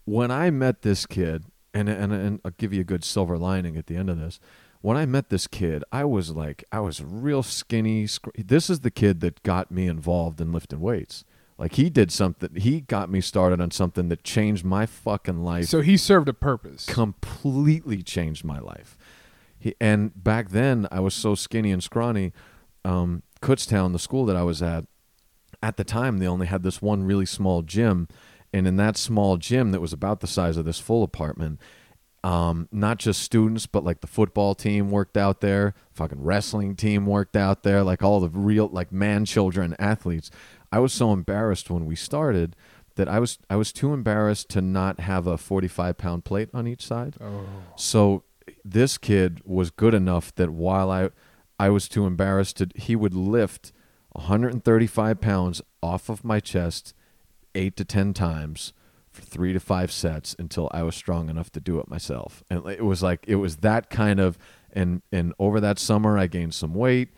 when 0.03 0.29
I 0.29 0.49
met 0.49 0.81
this 0.81 1.05
kid, 1.05 1.45
and 1.73 1.87
and 1.87 2.11
and 2.11 2.41
I'll 2.43 2.51
give 2.57 2.73
you 2.73 2.81
a 2.81 2.83
good 2.83 3.05
silver 3.05 3.37
lining 3.37 3.77
at 3.77 3.87
the 3.87 3.95
end 3.95 4.09
of 4.09 4.19
this. 4.19 4.41
When 4.81 4.97
I 4.97 5.05
met 5.05 5.29
this 5.29 5.47
kid, 5.47 5.85
I 5.93 6.03
was 6.03 6.31
like, 6.31 6.65
I 6.69 6.81
was 6.81 7.01
real 7.01 7.43
skinny. 7.43 8.09
This 8.37 8.69
is 8.69 8.81
the 8.81 8.91
kid 8.91 9.21
that 9.21 9.41
got 9.43 9.71
me 9.71 9.87
involved 9.87 10.41
in 10.41 10.51
lifting 10.51 10.81
weights. 10.81 11.23
Like 11.57 11.75
he 11.75 11.89
did 11.89 12.11
something. 12.11 12.55
He 12.55 12.81
got 12.81 13.09
me 13.09 13.21
started 13.21 13.61
on 13.61 13.71
something 13.71 14.09
that 14.09 14.25
changed 14.25 14.65
my 14.65 14.85
fucking 14.85 15.45
life 15.45 15.67
So 15.67 15.79
he 15.79 15.95
served 15.95 16.27
a 16.27 16.33
purpose. 16.33 16.85
completely 16.85 18.03
changed 18.03 18.43
my 18.43 18.59
life. 18.59 18.97
He, 19.57 19.75
and 19.79 20.11
back 20.21 20.49
then, 20.49 20.89
I 20.91 20.99
was 20.99 21.13
so 21.13 21.35
skinny 21.35 21.71
and 21.71 21.81
scrawny. 21.81 22.33
Um, 22.83 23.23
Kutztown, 23.41 23.93
the 23.93 23.99
school 23.99 24.25
that 24.25 24.35
I 24.35 24.43
was 24.43 24.61
at, 24.61 24.85
at 25.61 25.77
the 25.77 25.83
time, 25.83 26.17
they 26.17 26.27
only 26.27 26.47
had 26.47 26.63
this 26.63 26.81
one 26.81 27.03
really 27.03 27.25
small 27.25 27.61
gym. 27.61 28.07
And 28.51 28.67
in 28.67 28.77
that 28.77 28.97
small 28.97 29.37
gym 29.37 29.71
that 29.71 29.81
was 29.81 29.93
about 29.93 30.21
the 30.21 30.27
size 30.27 30.57
of 30.57 30.65
this 30.65 30.79
full 30.79 31.03
apartment, 31.03 31.59
um, 32.23 32.67
not 32.71 32.97
just 32.97 33.21
students, 33.21 33.65
but 33.65 33.83
like 33.83 34.01
the 34.01 34.07
football 34.07 34.55
team 34.55 34.91
worked 34.91 35.15
out 35.15 35.41
there, 35.41 35.73
fucking 35.93 36.21
wrestling 36.21 36.75
team 36.75 37.05
worked 37.05 37.35
out 37.35 37.63
there, 37.63 37.83
like 37.83 38.03
all 38.03 38.19
the 38.19 38.29
real 38.29 38.67
like 38.67 38.91
man 38.91 39.25
children 39.25 39.75
athletes. 39.79 40.29
I 40.71 40.79
was 40.79 40.93
so 40.93 41.13
embarrassed 41.13 41.69
when 41.69 41.85
we 41.85 41.95
started 41.95 42.55
that 42.95 43.07
I 43.07 43.19
was 43.19 43.39
I 43.49 43.55
was 43.55 43.71
too 43.71 43.93
embarrassed 43.93 44.49
to 44.49 44.61
not 44.61 44.99
have 44.99 45.27
a 45.27 45.37
45 45.37 45.97
pound 45.97 46.25
plate 46.25 46.49
on 46.53 46.67
each 46.67 46.85
side. 46.85 47.15
Oh. 47.21 47.45
So 47.75 48.23
this 48.65 48.97
kid 48.97 49.41
was 49.45 49.71
good 49.71 49.93
enough 49.93 50.35
that 50.35 50.49
while 50.49 50.91
I 50.91 51.09
I 51.59 51.69
was 51.69 51.87
too 51.87 52.05
embarrassed 52.05 52.57
to 52.57 52.69
he 52.75 52.95
would 52.95 53.13
lift 53.13 53.71
135 54.13 55.19
pounds 55.19 55.61
off 55.83 56.09
of 56.09 56.23
my 56.23 56.39
chest 56.39 56.93
eight 57.55 57.75
to 57.77 57.85
ten 57.85 58.13
times 58.13 58.73
for 59.11 59.21
three 59.21 59.53
to 59.53 59.59
five 59.59 59.91
sets 59.91 60.35
until 60.39 60.69
I 60.71 60.83
was 60.83 60.95
strong 60.95 61.29
enough 61.29 61.51
to 61.51 61.59
do 61.59 61.79
it 61.79 61.89
myself. 61.89 62.43
And 62.49 62.65
it 62.67 62.85
was 62.85 63.03
like 63.03 63.25
it 63.27 63.35
was 63.35 63.57
that 63.57 63.89
kind 63.89 64.19
of 64.19 64.37
and 64.71 65.01
and 65.11 65.33
over 65.39 65.59
that 65.59 65.79
summer 65.79 66.17
I 66.17 66.27
gained 66.27 66.53
some 66.53 66.73
weight. 66.73 67.09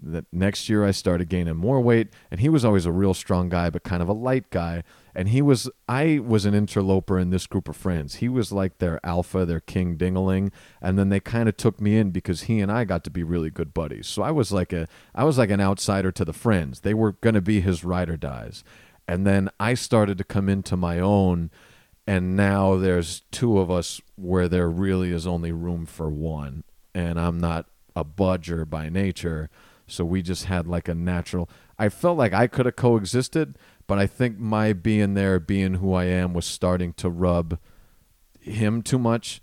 That 0.00 0.26
next 0.30 0.68
year 0.68 0.84
I 0.84 0.92
started 0.92 1.28
gaining 1.28 1.56
more 1.56 1.80
weight, 1.80 2.10
and 2.30 2.38
he 2.38 2.48
was 2.48 2.64
always 2.64 2.86
a 2.86 2.92
real 2.92 3.14
strong 3.14 3.48
guy, 3.48 3.68
but 3.68 3.82
kind 3.82 4.00
of 4.00 4.08
a 4.08 4.12
light 4.12 4.48
guy. 4.50 4.84
And 5.18 5.30
he 5.30 5.42
was 5.42 5.68
I 5.88 6.20
was 6.24 6.44
an 6.44 6.54
interloper 6.54 7.18
in 7.18 7.30
this 7.30 7.48
group 7.48 7.68
of 7.68 7.76
friends. 7.76 8.16
He 8.16 8.28
was 8.28 8.52
like 8.52 8.78
their 8.78 9.04
alpha, 9.04 9.44
their 9.44 9.58
king 9.58 9.96
dingaling, 9.96 10.52
and 10.80 10.96
then 10.96 11.08
they 11.08 11.18
kind 11.18 11.48
of 11.48 11.56
took 11.56 11.80
me 11.80 11.98
in 11.98 12.10
because 12.10 12.42
he 12.42 12.60
and 12.60 12.70
I 12.70 12.84
got 12.84 13.02
to 13.02 13.10
be 13.10 13.24
really 13.24 13.50
good 13.50 13.74
buddies. 13.74 14.06
So 14.06 14.22
I 14.22 14.30
was 14.30 14.52
like 14.52 14.72
a 14.72 14.86
I 15.16 15.24
was 15.24 15.36
like 15.36 15.50
an 15.50 15.60
outsider 15.60 16.12
to 16.12 16.24
the 16.24 16.32
friends. 16.32 16.80
They 16.80 16.94
were 16.94 17.12
going 17.12 17.34
to 17.34 17.40
be 17.40 17.60
his 17.60 17.82
ride 17.82 18.08
or 18.08 18.16
dies. 18.16 18.62
And 19.08 19.26
then 19.26 19.50
I 19.58 19.74
started 19.74 20.18
to 20.18 20.24
come 20.24 20.48
into 20.48 20.76
my 20.76 21.00
own 21.00 21.50
and 22.08 22.34
now 22.34 22.76
there's 22.76 23.20
two 23.30 23.58
of 23.58 23.70
us 23.70 24.00
where 24.16 24.48
there 24.48 24.70
really 24.70 25.12
is 25.12 25.26
only 25.26 25.52
room 25.52 25.84
for 25.84 26.08
one 26.08 26.64
and 26.94 27.20
i'm 27.20 27.38
not 27.38 27.66
a 27.94 28.04
budger 28.04 28.68
by 28.68 28.88
nature 28.88 29.50
so 29.86 30.04
we 30.06 30.22
just 30.22 30.46
had 30.46 30.66
like 30.66 30.88
a 30.88 30.94
natural 30.94 31.50
i 31.78 31.88
felt 31.88 32.16
like 32.16 32.32
i 32.32 32.46
could 32.46 32.64
have 32.64 32.76
coexisted 32.76 33.58
but 33.88 33.98
i 33.98 34.06
think 34.06 34.38
my 34.38 34.72
being 34.72 35.14
there 35.14 35.40
being 35.40 35.74
who 35.74 35.92
i 35.92 36.04
am 36.04 36.32
was 36.32 36.46
starting 36.46 36.92
to 36.92 37.10
rub 37.10 37.58
him 38.40 38.80
too 38.82 38.98
much 38.98 39.42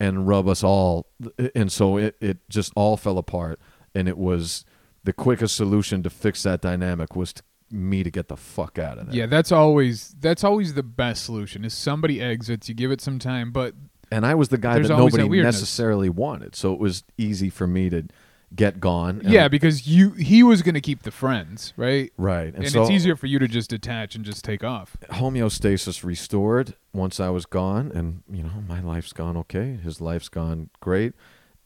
and 0.00 0.26
rub 0.26 0.48
us 0.48 0.64
all 0.64 1.06
and 1.54 1.70
so 1.70 1.96
it, 1.96 2.16
it 2.20 2.38
just 2.48 2.72
all 2.74 2.96
fell 2.96 3.18
apart 3.18 3.60
and 3.94 4.08
it 4.08 4.18
was 4.18 4.64
the 5.04 5.12
quickest 5.12 5.54
solution 5.54 6.02
to 6.02 6.10
fix 6.10 6.42
that 6.42 6.60
dynamic 6.60 7.14
was 7.14 7.32
to, 7.32 7.42
me 7.70 8.02
to 8.02 8.10
get 8.10 8.28
the 8.28 8.36
fuck 8.36 8.78
out 8.78 8.98
of 8.98 9.06
there 9.06 9.16
Yeah, 9.16 9.26
that's 9.26 9.50
always 9.50 10.14
that's 10.20 10.44
always 10.44 10.74
the 10.74 10.82
best 10.82 11.24
solution. 11.24 11.64
Is 11.64 11.72
somebody 11.72 12.20
exits, 12.20 12.68
you 12.68 12.74
give 12.74 12.90
it 12.90 13.00
some 13.00 13.18
time, 13.18 13.50
but 13.50 13.74
and 14.10 14.26
I 14.26 14.34
was 14.34 14.50
the 14.50 14.58
guy 14.58 14.78
that 14.78 14.88
nobody 14.88 15.26
necessarily 15.42 16.10
wanted. 16.10 16.54
So 16.54 16.74
it 16.74 16.78
was 16.78 17.02
easy 17.16 17.48
for 17.48 17.66
me 17.66 17.88
to, 17.88 18.04
get 18.54 18.80
gone. 18.80 19.22
yeah, 19.24 19.48
because 19.48 19.86
you 19.86 20.10
he 20.12 20.42
was 20.42 20.62
going 20.62 20.74
to 20.74 20.80
keep 20.80 21.02
the 21.02 21.10
friends, 21.10 21.72
right? 21.76 22.12
right. 22.16 22.54
And, 22.54 22.68
so 22.70 22.82
it's 22.82 22.90
easier 22.90 23.16
for 23.16 23.26
you 23.26 23.38
to 23.38 23.48
just 23.48 23.70
detach 23.70 24.14
and 24.14 24.24
just 24.24 24.44
take 24.44 24.62
off. 24.64 24.96
homeostasis 25.10 26.04
restored 26.04 26.74
once 26.92 27.20
I 27.20 27.30
was 27.30 27.46
gone, 27.46 27.92
and 27.94 28.22
you 28.30 28.42
know 28.42 28.62
my 28.68 28.80
life's 28.80 29.12
gone 29.12 29.36
okay. 29.38 29.78
His 29.82 30.00
life's 30.00 30.28
gone 30.28 30.70
great, 30.80 31.14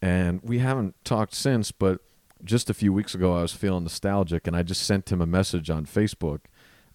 and 0.01 0.41
we 0.43 0.59
haven't 0.59 0.95
talked 1.05 1.35
since. 1.35 1.73
But 1.73 2.01
just 2.45 2.71
a 2.71 2.75
few 2.75 2.93
weeks 2.93 3.15
ago, 3.15 3.37
I 3.37 3.43
was 3.43 3.53
feeling 3.53 3.85
nostalgic, 3.85 4.47
and 4.47 4.57
I 4.57 4.63
just 4.63 4.83
sent 4.83 5.11
him 5.11 5.21
a 5.21 5.27
message 5.27 5.71
on 5.71 5.87
Facebook, 5.87 6.41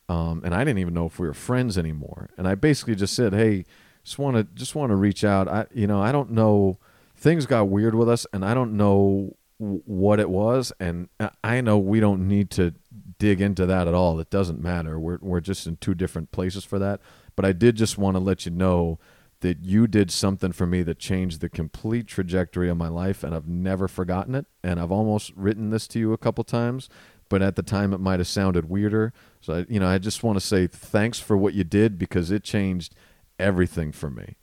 um, 0.09 0.41
and 0.43 0.53
I 0.53 0.63
didn't 0.63 0.79
even 0.79 0.93
know 0.93 1.05
if 1.05 1.19
we 1.19 1.27
were 1.27 1.33
friends 1.33 1.77
anymore. 1.77 2.29
And 2.37 2.47
I 2.47 2.55
basically 2.55 2.95
just 2.95 3.13
said, 3.15 3.33
"Hey, 3.33 3.65
just 4.03 4.17
want 4.17 4.37
to 4.37 4.43
just 4.55 4.75
want 4.75 4.91
to 4.91 4.95
reach 4.95 5.23
out. 5.23 5.47
I 5.47 5.67
you 5.73 5.87
know 5.87 6.01
I 6.01 6.11
don't 6.11 6.31
know 6.31 6.77
things 7.15 7.45
got 7.45 7.69
weird 7.69 7.93
with 7.93 8.09
us, 8.09 8.25
and 8.33 8.45
I 8.45 8.53
don't 8.53 8.77
know." 8.77 9.35
What 9.63 10.19
it 10.19 10.31
was, 10.31 10.73
and 10.79 11.07
I- 11.19 11.29
I 11.43 11.61
know 11.61 11.77
we 11.77 11.99
don't 11.99 12.27
need 12.27 12.49
to 12.51 12.73
dig 13.19 13.39
into 13.41 13.67
that 13.67 13.87
at 13.87 13.93
all. 13.93 14.19
It 14.19 14.31
doesn't 14.31 14.59
matter. 14.59 14.99
We're 14.99 15.19
we're 15.21 15.39
just 15.39 15.67
in 15.67 15.75
two 15.77 15.93
different 15.93 16.31
places 16.31 16.63
for 16.63 16.79
that. 16.79 16.99
But 17.35 17.45
I 17.45 17.51
did 17.51 17.75
just 17.75 17.95
want 17.95 18.15
to 18.15 18.19
let 18.19 18.43
you 18.43 18.51
know 18.51 18.97
that 19.41 19.63
you 19.63 19.85
did 19.85 20.09
something 20.09 20.51
for 20.51 20.65
me 20.65 20.81
that 20.83 20.97
changed 20.97 21.41
the 21.41 21.49
complete 21.49 22.07
trajectory 22.07 22.69
of 22.69 22.77
my 22.77 22.87
life, 22.87 23.23
and 23.23 23.35
I've 23.35 23.47
never 23.47 23.87
forgotten 23.87 24.33
it. 24.33 24.47
And 24.63 24.79
I've 24.79 24.91
almost 24.91 25.31
written 25.35 25.69
this 25.69 25.87
to 25.89 25.99
you 25.99 26.11
a 26.11 26.17
couple 26.17 26.43
times, 26.43 26.89
but 27.29 27.43
at 27.43 27.55
the 27.55 27.61
time 27.63 27.93
it 27.93 27.99
might 27.99 28.19
have 28.19 28.27
sounded 28.27 28.67
weirder. 28.67 29.13
So 29.41 29.53
I, 29.53 29.65
you 29.69 29.79
know, 29.79 29.87
I 29.87 29.99
just 29.99 30.23
want 30.23 30.37
to 30.37 30.45
say 30.45 30.65
thanks 30.65 31.19
for 31.19 31.37
what 31.37 31.53
you 31.53 31.63
did 31.63 31.99
because 31.99 32.31
it 32.31 32.43
changed 32.43 32.95
everything 33.37 33.91
for 33.91 34.09
me. 34.09 34.37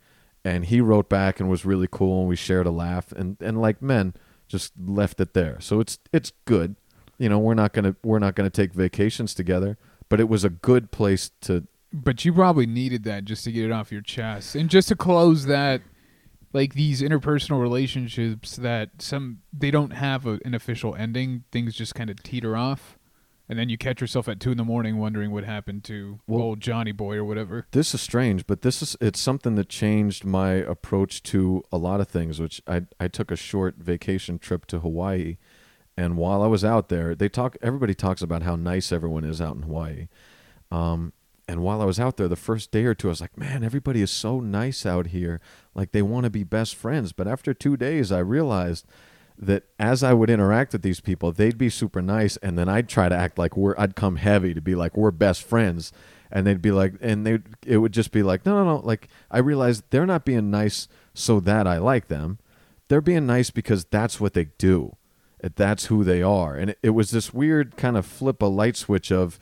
And 0.45 0.63
he 0.65 0.79
wrote 0.79 1.09
back 1.09 1.41
and 1.41 1.49
was 1.49 1.65
really 1.65 1.87
cool, 1.91 2.21
and 2.21 2.29
we 2.29 2.37
shared 2.37 2.67
a 2.67 2.71
laugh, 2.71 3.11
and 3.11 3.35
and 3.41 3.59
like 3.59 3.81
men, 3.81 4.13
just 4.49 4.73
left 4.77 5.21
it 5.21 5.33
there. 5.33 5.61
So 5.61 5.79
it's 5.79 5.97
it's 6.11 6.33
good. 6.43 6.75
You 7.17 7.29
know 7.29 7.39
we're 7.39 7.53
not 7.53 7.71
gonna 7.71 7.95
we're 8.03 8.19
not 8.19 8.35
gonna 8.35 8.49
take 8.49 8.73
vacations 8.73 9.33
together 9.33 9.77
but 10.09 10.19
it 10.19 10.27
was 10.27 10.43
a 10.43 10.49
good 10.49 10.91
place 10.91 11.31
to 11.41 11.67
But 11.93 12.25
you 12.25 12.33
probably 12.33 12.65
needed 12.65 13.03
that 13.05 13.25
just 13.25 13.43
to 13.45 13.51
get 13.51 13.65
it 13.65 13.71
off 13.71 13.91
your 13.91 14.01
chest 14.01 14.55
and 14.55 14.69
just 14.69 14.89
to 14.89 14.95
close 14.95 15.45
that 15.45 15.81
like 16.51 16.73
these 16.73 17.01
interpersonal 17.01 17.61
relationships 17.61 18.55
that 18.57 18.89
some 18.99 19.39
they 19.53 19.71
don't 19.71 19.91
have 19.91 20.25
a, 20.25 20.39
an 20.43 20.53
official 20.53 20.95
ending. 20.95 21.43
Things 21.51 21.75
just 21.75 21.95
kind 21.95 22.09
of 22.09 22.21
teeter 22.21 22.57
off 22.57 22.97
and 23.49 23.57
then 23.57 23.67
you 23.67 23.77
catch 23.77 23.99
yourself 23.99 24.29
at 24.29 24.39
two 24.39 24.51
in 24.51 24.57
the 24.57 24.63
morning 24.63 24.97
wondering 24.97 25.31
what 25.31 25.43
happened 25.43 25.83
to 25.85 26.19
Well- 26.27 26.41
old 26.41 26.61
johnny 26.61 26.91
boy 26.91 27.15
or 27.17 27.25
whatever 27.25 27.65
this 27.71 27.93
is 27.93 28.01
strange 28.01 28.45
but 28.47 28.61
this 28.61 28.81
is 28.81 28.95
it's 29.01 29.19
something 29.19 29.55
that 29.55 29.67
changed 29.69 30.23
my 30.23 30.51
approach 30.51 31.23
to 31.23 31.63
a 31.71 31.77
lot 31.77 31.99
of 31.99 32.07
things 32.07 32.39
which 32.39 32.61
i 32.67 32.83
i 32.99 33.07
took 33.07 33.31
a 33.31 33.35
short 33.35 33.75
vacation 33.77 34.39
trip 34.39 34.65
to 34.67 34.79
hawaii 34.79 35.37
and 35.97 36.15
while 36.15 36.41
i 36.41 36.47
was 36.47 36.63
out 36.63 36.89
there 36.89 37.15
they 37.15 37.27
talk 37.27 37.57
everybody 37.61 37.95
talks 37.95 38.21
about 38.21 38.43
how 38.43 38.55
nice 38.55 38.91
everyone 38.91 39.23
is 39.25 39.41
out 39.41 39.55
in 39.55 39.63
hawaii 39.63 40.07
um 40.71 41.11
and 41.47 41.63
while 41.63 41.81
I 41.81 41.85
was 41.85 41.99
out 41.99 42.17
there 42.17 42.27
the 42.27 42.35
first 42.35 42.69
day 42.69 42.85
or 42.85 42.93
two, 42.93 43.07
I 43.07 43.09
was 43.09 43.21
like, 43.21 43.35
man, 43.35 43.63
everybody 43.63 44.03
is 44.03 44.11
so 44.11 44.39
nice 44.39 44.85
out 44.85 45.07
here. 45.07 45.41
Like 45.73 45.93
they 45.93 46.03
want 46.03 46.25
to 46.25 46.29
be 46.29 46.43
best 46.43 46.75
friends. 46.75 47.11
But 47.11 47.27
after 47.27 47.55
two 47.55 47.75
days, 47.75 48.11
I 48.11 48.19
realized 48.19 48.85
that 49.39 49.63
as 49.79 50.03
I 50.03 50.13
would 50.13 50.29
interact 50.29 50.73
with 50.73 50.81
these 50.81 50.99
people, 50.99 51.31
they'd 51.31 51.57
be 51.57 51.69
super 51.69 52.01
nice, 52.01 52.37
and 52.37 52.57
then 52.57 52.67
I'd 52.67 52.89
try 52.89 53.07
to 53.07 53.15
act 53.15 53.37
like 53.37 53.55
we're. 53.55 53.75
I'd 53.77 53.95
come 53.95 54.17
heavy 54.17 54.53
to 54.53 54.61
be 54.61 54.75
like 54.75 54.97
we're 54.97 55.11
best 55.11 55.43
friends, 55.43 55.93
and 56.29 56.45
they'd 56.45 56.61
be 56.61 56.71
like, 56.71 56.95
and 57.01 57.25
they 57.25 57.39
it 57.65 57.77
would 57.77 57.93
just 57.93 58.11
be 58.11 58.21
like, 58.21 58.45
no, 58.45 58.63
no, 58.63 58.75
no. 58.77 58.85
Like 58.85 59.07
I 59.31 59.39
realize 59.39 59.81
they're 59.89 60.05
not 60.05 60.25
being 60.25 60.51
nice 60.51 60.87
so 61.13 61.39
that 61.39 61.67
I 61.67 61.77
like 61.77 62.09
them. 62.09 62.39
They're 62.89 63.01
being 63.01 63.25
nice 63.25 63.49
because 63.49 63.85
that's 63.85 64.19
what 64.19 64.33
they 64.33 64.45
do. 64.57 64.95
That's 65.41 65.85
who 65.85 66.03
they 66.03 66.21
are, 66.21 66.55
and 66.55 66.71
it, 66.71 66.79
it 66.83 66.89
was 66.89 67.11
this 67.11 67.33
weird 67.33 67.77
kind 67.77 67.95
of 67.95 68.05
flip 68.05 68.41
a 68.41 68.47
light 68.47 68.75
switch 68.75 69.09
of 69.09 69.39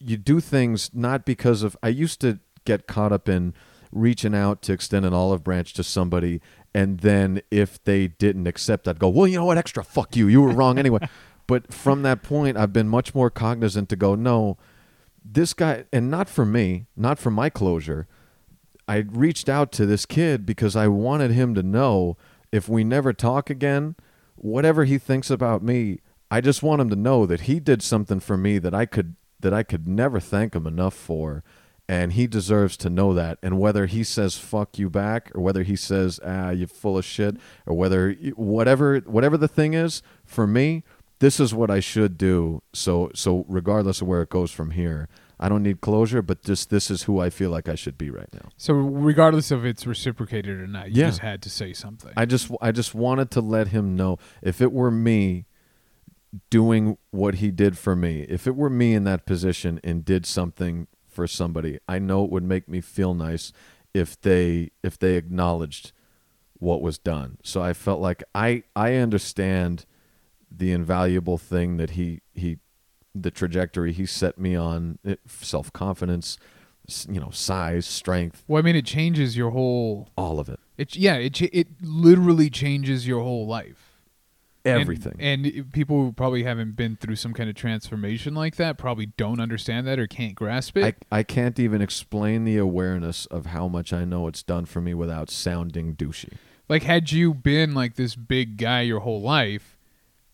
you 0.00 0.16
do 0.16 0.40
things 0.40 0.90
not 0.92 1.24
because 1.24 1.62
of 1.62 1.76
I 1.80 1.88
used 1.88 2.20
to 2.22 2.40
get 2.64 2.88
caught 2.88 3.12
up 3.12 3.28
in 3.28 3.54
reaching 3.92 4.34
out 4.34 4.62
to 4.62 4.72
extend 4.72 5.06
an 5.06 5.14
olive 5.14 5.42
branch 5.42 5.72
to 5.74 5.82
somebody 5.82 6.40
and 6.78 7.00
then 7.00 7.42
if 7.50 7.82
they 7.82 8.06
didn't 8.06 8.46
accept 8.46 8.86
I'd 8.86 9.00
go, 9.00 9.08
"Well, 9.08 9.26
you 9.26 9.36
know 9.36 9.44
what? 9.44 9.58
Extra 9.58 9.82
fuck 9.82 10.14
you. 10.14 10.28
You 10.28 10.42
were 10.42 10.52
wrong 10.52 10.78
anyway." 10.84 11.00
but 11.46 11.72
from 11.72 12.02
that 12.02 12.22
point 12.22 12.56
I've 12.56 12.72
been 12.72 12.88
much 12.88 13.14
more 13.14 13.30
cognizant 13.30 13.88
to 13.88 13.96
go, 13.96 14.14
"No, 14.14 14.56
this 15.24 15.54
guy 15.54 15.84
and 15.92 16.10
not 16.10 16.28
for 16.28 16.44
me, 16.44 16.86
not 16.96 17.18
for 17.18 17.30
my 17.30 17.50
closure. 17.50 18.06
I 18.86 18.98
reached 18.98 19.48
out 19.48 19.72
to 19.72 19.86
this 19.86 20.06
kid 20.06 20.46
because 20.46 20.74
I 20.74 20.88
wanted 20.88 21.30
him 21.32 21.54
to 21.54 21.62
know 21.62 22.16
if 22.50 22.68
we 22.68 22.84
never 22.84 23.12
talk 23.12 23.50
again, 23.50 23.96
whatever 24.36 24.84
he 24.84 24.96
thinks 24.96 25.30
about 25.30 25.62
me, 25.62 25.98
I 26.30 26.40
just 26.40 26.62
want 26.62 26.80
him 26.80 26.90
to 26.90 26.96
know 26.96 27.26
that 27.26 27.42
he 27.42 27.60
did 27.60 27.82
something 27.82 28.20
for 28.20 28.36
me 28.36 28.58
that 28.58 28.74
I 28.74 28.86
could 28.86 29.16
that 29.40 29.52
I 29.52 29.62
could 29.62 29.86
never 29.86 30.20
thank 30.20 30.54
him 30.54 30.66
enough 30.66 30.94
for. 30.94 31.44
And 31.90 32.12
he 32.12 32.26
deserves 32.26 32.76
to 32.78 32.90
know 32.90 33.14
that. 33.14 33.38
And 33.42 33.58
whether 33.58 33.86
he 33.86 34.04
says 34.04 34.36
"fuck 34.36 34.78
you" 34.78 34.90
back, 34.90 35.30
or 35.34 35.40
whether 35.40 35.62
he 35.62 35.74
says 35.74 36.20
"ah, 36.24 36.50
you're 36.50 36.68
full 36.68 36.98
of 36.98 37.04
shit," 37.04 37.36
or 37.64 37.74
whether 37.74 38.12
whatever 38.36 38.98
whatever 39.06 39.36
the 39.38 39.48
thing 39.48 39.72
is, 39.74 40.02
for 40.24 40.46
me, 40.46 40.84
this 41.20 41.40
is 41.40 41.54
what 41.54 41.70
I 41.70 41.80
should 41.80 42.18
do. 42.18 42.62
So 42.74 43.10
so 43.14 43.46
regardless 43.48 44.02
of 44.02 44.06
where 44.08 44.20
it 44.20 44.28
goes 44.28 44.50
from 44.50 44.72
here, 44.72 45.08
I 45.40 45.48
don't 45.48 45.62
need 45.62 45.80
closure, 45.80 46.20
but 46.20 46.42
just 46.42 46.68
this 46.68 46.90
is 46.90 47.04
who 47.04 47.20
I 47.20 47.30
feel 47.30 47.48
like 47.48 47.70
I 47.70 47.74
should 47.74 47.96
be 47.96 48.10
right 48.10 48.28
now. 48.34 48.50
so 48.58 48.74
regardless 48.74 49.50
of 49.50 49.64
it's 49.64 49.86
reciprocated 49.86 50.60
or 50.60 50.66
not 50.66 50.90
you 50.90 51.00
Yeah. 51.00 51.08
just 51.08 51.20
had 51.20 51.40
to 51.42 51.48
say 51.50 51.72
something 51.72 52.12
I 52.18 52.26
just 52.26 52.50
I 52.60 52.70
just 52.70 52.94
wanted 52.94 53.30
to 53.30 53.40
let 53.40 53.68
him 53.68 53.96
know 53.96 54.18
if 54.42 54.60
it 54.60 54.72
were 54.72 54.90
me 54.90 55.46
doing 56.50 56.98
what 57.10 57.36
he 57.36 57.50
did 57.50 57.78
for 57.78 57.96
me, 57.96 58.26
if 58.28 58.46
it 58.46 58.54
were 58.54 58.68
me 58.70 58.94
in 58.94 59.04
that 59.04 59.24
position 59.24 59.80
and 59.82 60.04
did 60.04 60.26
something 60.26 60.86
for 61.18 61.26
somebody, 61.26 61.80
I 61.88 61.98
know 61.98 62.22
it 62.22 62.30
would 62.30 62.44
make 62.44 62.68
me 62.68 62.80
feel 62.80 63.12
nice 63.12 63.52
if 63.92 64.20
they 64.20 64.70
if 64.84 64.96
they 64.96 65.16
acknowledged 65.16 65.90
what 66.60 66.80
was 66.80 66.96
done. 66.96 67.38
So 67.42 67.60
I 67.60 67.72
felt 67.72 68.00
like 68.00 68.22
I 68.36 68.62
I 68.76 68.94
understand 68.94 69.84
the 70.48 70.70
invaluable 70.70 71.36
thing 71.36 71.76
that 71.78 71.90
he 71.90 72.20
he 72.34 72.58
the 73.16 73.32
trajectory 73.32 73.92
he 73.92 74.06
set 74.06 74.38
me 74.38 74.54
on, 74.54 75.00
eh, 75.04 75.16
self 75.26 75.72
confidence, 75.72 76.38
you 77.08 77.18
know, 77.18 77.30
size, 77.30 77.84
strength, 77.84 78.44
well 78.46 78.60
i 78.60 78.62
mean 78.62 78.76
it 78.76 78.86
changes 78.86 79.36
your 79.36 79.50
whole 79.50 80.08
all 80.16 80.38
of 80.38 80.48
it, 80.48 80.60
it 80.76 80.94
yeah 80.94 81.16
it 81.16 81.42
it 81.42 81.66
literally 81.82 82.48
changes 82.48 83.08
your 83.08 83.24
whole 83.24 83.44
life 83.44 83.87
everything. 84.68 85.16
And, 85.18 85.46
it- 85.46 85.72
people 85.72 86.02
who 86.04 86.12
probably 86.12 86.42
haven't 86.44 86.76
been 86.76 86.96
through 86.96 87.16
some 87.16 87.32
kind 87.34 87.48
of 87.50 87.56
transformation 87.56 88.34
like 88.34 88.56
that 88.56 88.78
probably 88.78 89.06
don't 89.06 89.40
understand 89.40 89.86
that 89.86 89.98
or 89.98 90.06
can't 90.06 90.34
grasp 90.34 90.76
it. 90.76 90.96
I, 91.10 91.18
I 91.18 91.22
can't 91.22 91.58
even 91.58 91.80
explain 91.82 92.44
the 92.44 92.56
awareness 92.58 93.26
of 93.26 93.46
how 93.46 93.68
much 93.68 93.92
I 93.92 94.04
know 94.04 94.26
it's 94.28 94.42
done 94.42 94.64
for 94.66 94.80
me 94.80 94.94
without 94.94 95.30
sounding 95.30 95.94
douchey. 95.96 96.34
like 96.68 96.82
had 96.82 97.12
you 97.12 97.34
been 97.34 97.74
like 97.74 97.94
this 97.96 98.14
big 98.16 98.56
guy 98.56 98.82
your 98.82 99.00
whole 99.00 99.20
life, 99.22 99.76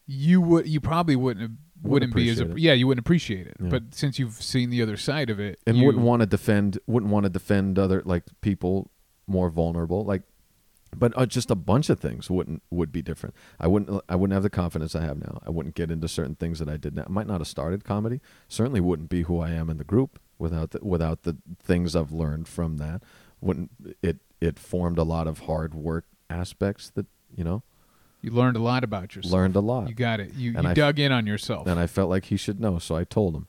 you 0.07 0.41
would 0.41 0.67
you 0.69 0.81
probably 0.81 1.17
wouldn't 1.17 1.43
have, 1.43 1.51
wouldn't, 1.83 2.15
Wouldn't 2.15 2.15
be 2.15 2.29
as 2.31 2.41
a, 2.41 2.61
yeah 2.61 2.73
you 2.73 2.87
wouldn't 2.87 3.05
appreciate 3.07 3.47
it. 3.47 3.57
Yeah. 3.61 3.69
But 3.69 3.95
since 3.95 4.19
you've 4.19 4.35
seen 4.35 4.71
the 4.71 4.83
other 4.83 4.97
side 4.97 5.31
of 5.31 5.39
it, 5.41 5.59
And 5.67 5.77
you, 5.79 5.85
wouldn't 5.87 6.05
want 6.05 6.21
to 6.21 6.27
defend 6.27 6.79
wouldn't 6.87 7.13
want 7.13 7.25
to 7.25 7.31
defend 7.31 7.79
other 7.79 8.03
like 8.05 8.25
people 8.41 8.91
more 9.27 9.49
vulnerable 9.51 10.05
like 10.05 10.23
but 10.99 11.13
uh, 11.17 11.27
just 11.27 11.51
a 11.51 11.55
bunch 11.55 11.91
of 11.91 11.99
things 12.01 12.31
wouldn't 12.31 12.63
would 12.71 12.93
be 12.93 13.03
different. 13.03 13.35
I 13.61 13.67
wouldn't 13.67 14.03
I 14.09 14.17
wouldn't 14.17 14.35
have 14.35 14.43
the 14.43 14.51
confidence 14.51 14.95
I 14.95 15.03
have 15.03 15.19
now. 15.19 15.41
I 15.47 15.51
wouldn't 15.51 15.75
get 15.75 15.91
into 15.91 16.09
certain 16.09 16.35
things 16.35 16.59
that 16.59 16.69
I 16.69 16.77
did 16.77 16.95
now. 16.95 17.05
I 17.07 17.11
might 17.11 17.27
not 17.27 17.41
have 17.41 17.49
started 17.49 17.85
comedy. 17.85 18.21
Certainly 18.49 18.81
wouldn't 18.81 19.09
be 19.11 19.23
who 19.23 19.41
I 19.41 19.51
am 19.51 19.69
in 19.71 19.77
the 19.79 19.85
group 19.85 20.19
without 20.39 20.71
the, 20.73 20.81
without 20.83 21.23
the 21.23 21.37
things 21.63 21.95
I've 21.95 22.13
learned 22.13 22.49
from 22.49 22.79
that. 22.79 23.03
Wouldn't 23.41 23.71
it 24.03 24.19
it 24.41 24.59
formed 24.59 24.99
a 24.99 25.03
lot 25.05 25.27
of 25.27 25.41
hard 25.41 25.75
work 25.75 26.05
aspects 26.31 26.91
that, 26.91 27.07
you 27.35 27.45
know, 27.45 27.63
you 28.21 28.31
learned 28.31 28.57
a 28.57 28.61
lot 28.61 28.85
about 28.85 29.15
yourself. 29.15 29.33
learned 29.33 29.57
a 29.57 29.61
lot. 29.61 29.89
You 29.89 29.95
got 29.95 30.19
it. 30.21 30.33
You, 30.35 30.55
And 30.57 30.65
you 30.65 30.71
I- 30.71 30.75
dug 30.75 30.99
in 30.99 31.13
on 31.13 31.27
yourself. 31.27 31.67
and 31.67 31.79
I 31.79 31.87
felt 31.87 32.09
like 32.11 32.27
he 32.27 32.37
should 32.37 32.59
know, 32.61 32.79
so 32.79 32.97
I 32.97 33.05
told 33.05 33.35
him. 33.37 33.49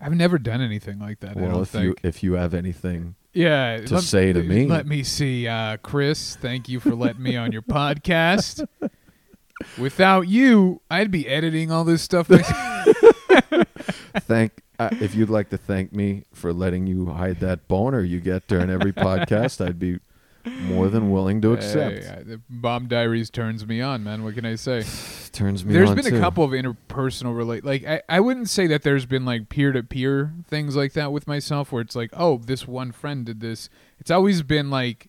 I've 0.00 0.14
never 0.14 0.38
done 0.38 0.60
anything 0.60 0.98
like 0.98 1.20
that. 1.20 1.36
I 1.36 1.40
well, 1.40 1.62
if 1.62 1.68
think. 1.68 1.84
you 1.84 1.94
if 2.02 2.22
you 2.24 2.32
have 2.32 2.52
anything, 2.54 3.14
yeah, 3.32 3.78
to 3.78 4.00
say 4.00 4.32
to 4.32 4.42
me. 4.42 4.66
Let 4.66 4.86
me 4.86 5.02
see, 5.02 5.46
uh, 5.46 5.78
Chris. 5.78 6.36
Thank 6.36 6.68
you 6.68 6.80
for 6.80 6.94
letting 6.94 7.22
me 7.22 7.36
on 7.36 7.52
your 7.52 7.62
podcast. 7.62 8.66
Without 9.78 10.28
you, 10.28 10.80
I'd 10.90 11.10
be 11.10 11.28
editing 11.28 11.70
all 11.70 11.84
this 11.84 12.02
stuff. 12.02 12.26
thank 14.20 14.62
uh, 14.78 14.90
if 15.00 15.14
you'd 15.14 15.30
like 15.30 15.50
to 15.50 15.56
thank 15.56 15.92
me 15.92 16.24
for 16.32 16.52
letting 16.52 16.86
you 16.86 17.06
hide 17.06 17.40
that 17.40 17.68
boner 17.68 18.00
you 18.00 18.20
get 18.20 18.46
during 18.48 18.70
every 18.70 18.92
podcast, 18.92 19.64
I'd 19.64 19.78
be 19.78 20.00
more 20.44 20.88
than 20.88 21.10
willing 21.10 21.40
to 21.42 21.52
accept. 21.52 22.04
Hey, 22.04 22.36
Bomb 22.48 22.88
Diaries 22.88 23.30
turns 23.30 23.66
me 23.66 23.80
on, 23.80 24.02
man. 24.04 24.24
What 24.24 24.34
can 24.34 24.44
I 24.44 24.56
say? 24.56 24.84
Turns 25.32 25.64
me 25.64 25.72
There's 25.72 25.88
on 25.88 25.96
been 25.96 26.04
too. 26.04 26.16
a 26.18 26.20
couple 26.20 26.44
of 26.44 26.50
interpersonal 26.50 27.34
relate 27.34 27.64
like 27.64 27.86
I, 27.86 28.02
I 28.06 28.20
wouldn't 28.20 28.50
say 28.50 28.66
that 28.66 28.82
there's 28.82 29.06
been 29.06 29.24
like 29.24 29.48
peer 29.48 29.72
to 29.72 29.82
peer 29.82 30.34
things 30.46 30.76
like 30.76 30.92
that 30.92 31.10
with 31.10 31.26
myself 31.26 31.72
where 31.72 31.80
it's 31.80 31.96
like, 31.96 32.10
oh, 32.12 32.36
this 32.36 32.68
one 32.68 32.92
friend 32.92 33.24
did 33.24 33.40
this. 33.40 33.70
It's 33.98 34.10
always 34.10 34.42
been 34.42 34.68
like 34.68 35.08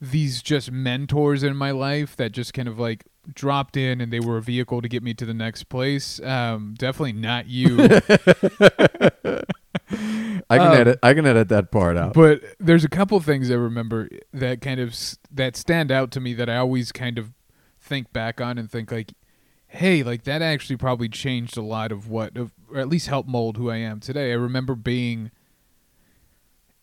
these 0.00 0.42
just 0.42 0.72
mentors 0.72 1.44
in 1.44 1.56
my 1.56 1.70
life 1.70 2.16
that 2.16 2.32
just 2.32 2.52
kind 2.54 2.66
of 2.66 2.76
like 2.80 3.04
dropped 3.34 3.76
in 3.76 4.00
and 4.00 4.12
they 4.12 4.20
were 4.20 4.36
a 4.36 4.42
vehicle 4.42 4.82
to 4.82 4.88
get 4.88 5.02
me 5.02 5.14
to 5.14 5.24
the 5.24 5.34
next 5.34 5.64
place. 5.64 6.20
Um, 6.22 6.74
definitely 6.78 7.12
not 7.12 7.46
you. 7.46 7.78
I 10.50 10.58
can 10.58 10.68
Um, 10.68 10.72
edit. 10.76 10.98
I 11.02 11.14
can 11.14 11.26
edit 11.26 11.48
that 11.48 11.70
part 11.70 11.96
out. 11.96 12.14
but 12.14 12.40
there's 12.58 12.84
a 12.84 12.88
couple 12.88 13.18
things 13.20 13.50
I 13.50 13.54
remember 13.54 14.08
that 14.32 14.60
kind 14.60 14.80
of 14.80 14.94
that 15.30 15.56
stand 15.56 15.90
out 15.90 16.10
to 16.12 16.20
me 16.20 16.34
that 16.34 16.48
I 16.48 16.56
always 16.56 16.92
kind 16.92 17.18
of 17.18 17.32
think 17.80 18.12
back 18.12 18.40
on 18.40 18.58
and 18.58 18.70
think 18.70 18.90
like, 18.92 19.12
hey, 19.66 20.02
like 20.02 20.24
that 20.24 20.42
actually 20.42 20.76
probably 20.76 21.08
changed 21.08 21.56
a 21.56 21.62
lot 21.62 21.92
of 21.92 22.08
what, 22.08 22.36
of, 22.36 22.52
or 22.70 22.78
at 22.80 22.88
least 22.88 23.06
helped 23.08 23.28
mold 23.28 23.56
who 23.56 23.70
I 23.70 23.76
am 23.76 24.00
today. 24.00 24.30
I 24.32 24.34
remember 24.34 24.74
being 24.74 25.30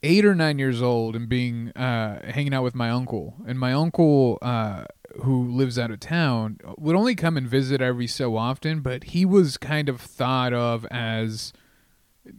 eight 0.01 0.23
or 0.25 0.33
nine 0.35 0.57
years 0.59 0.81
old 0.81 1.15
and 1.15 1.27
being 1.29 1.69
uh, 1.71 2.25
hanging 2.31 2.53
out 2.53 2.63
with 2.63 2.75
my 2.75 2.89
uncle, 2.89 3.35
and 3.47 3.59
my 3.59 3.73
uncle. 3.73 4.37
Uh, 4.41 4.85
who 5.23 5.47
lives 5.47 5.77
out 5.77 5.91
of 5.91 5.99
town 5.99 6.59
would 6.77 6.95
only 6.95 7.15
come 7.15 7.37
and 7.37 7.47
visit 7.47 7.81
every 7.81 8.07
so 8.07 8.37
often, 8.37 8.81
but 8.81 9.05
he 9.05 9.25
was 9.25 9.57
kind 9.57 9.89
of 9.89 10.01
thought 10.01 10.53
of 10.53 10.85
as 10.91 11.53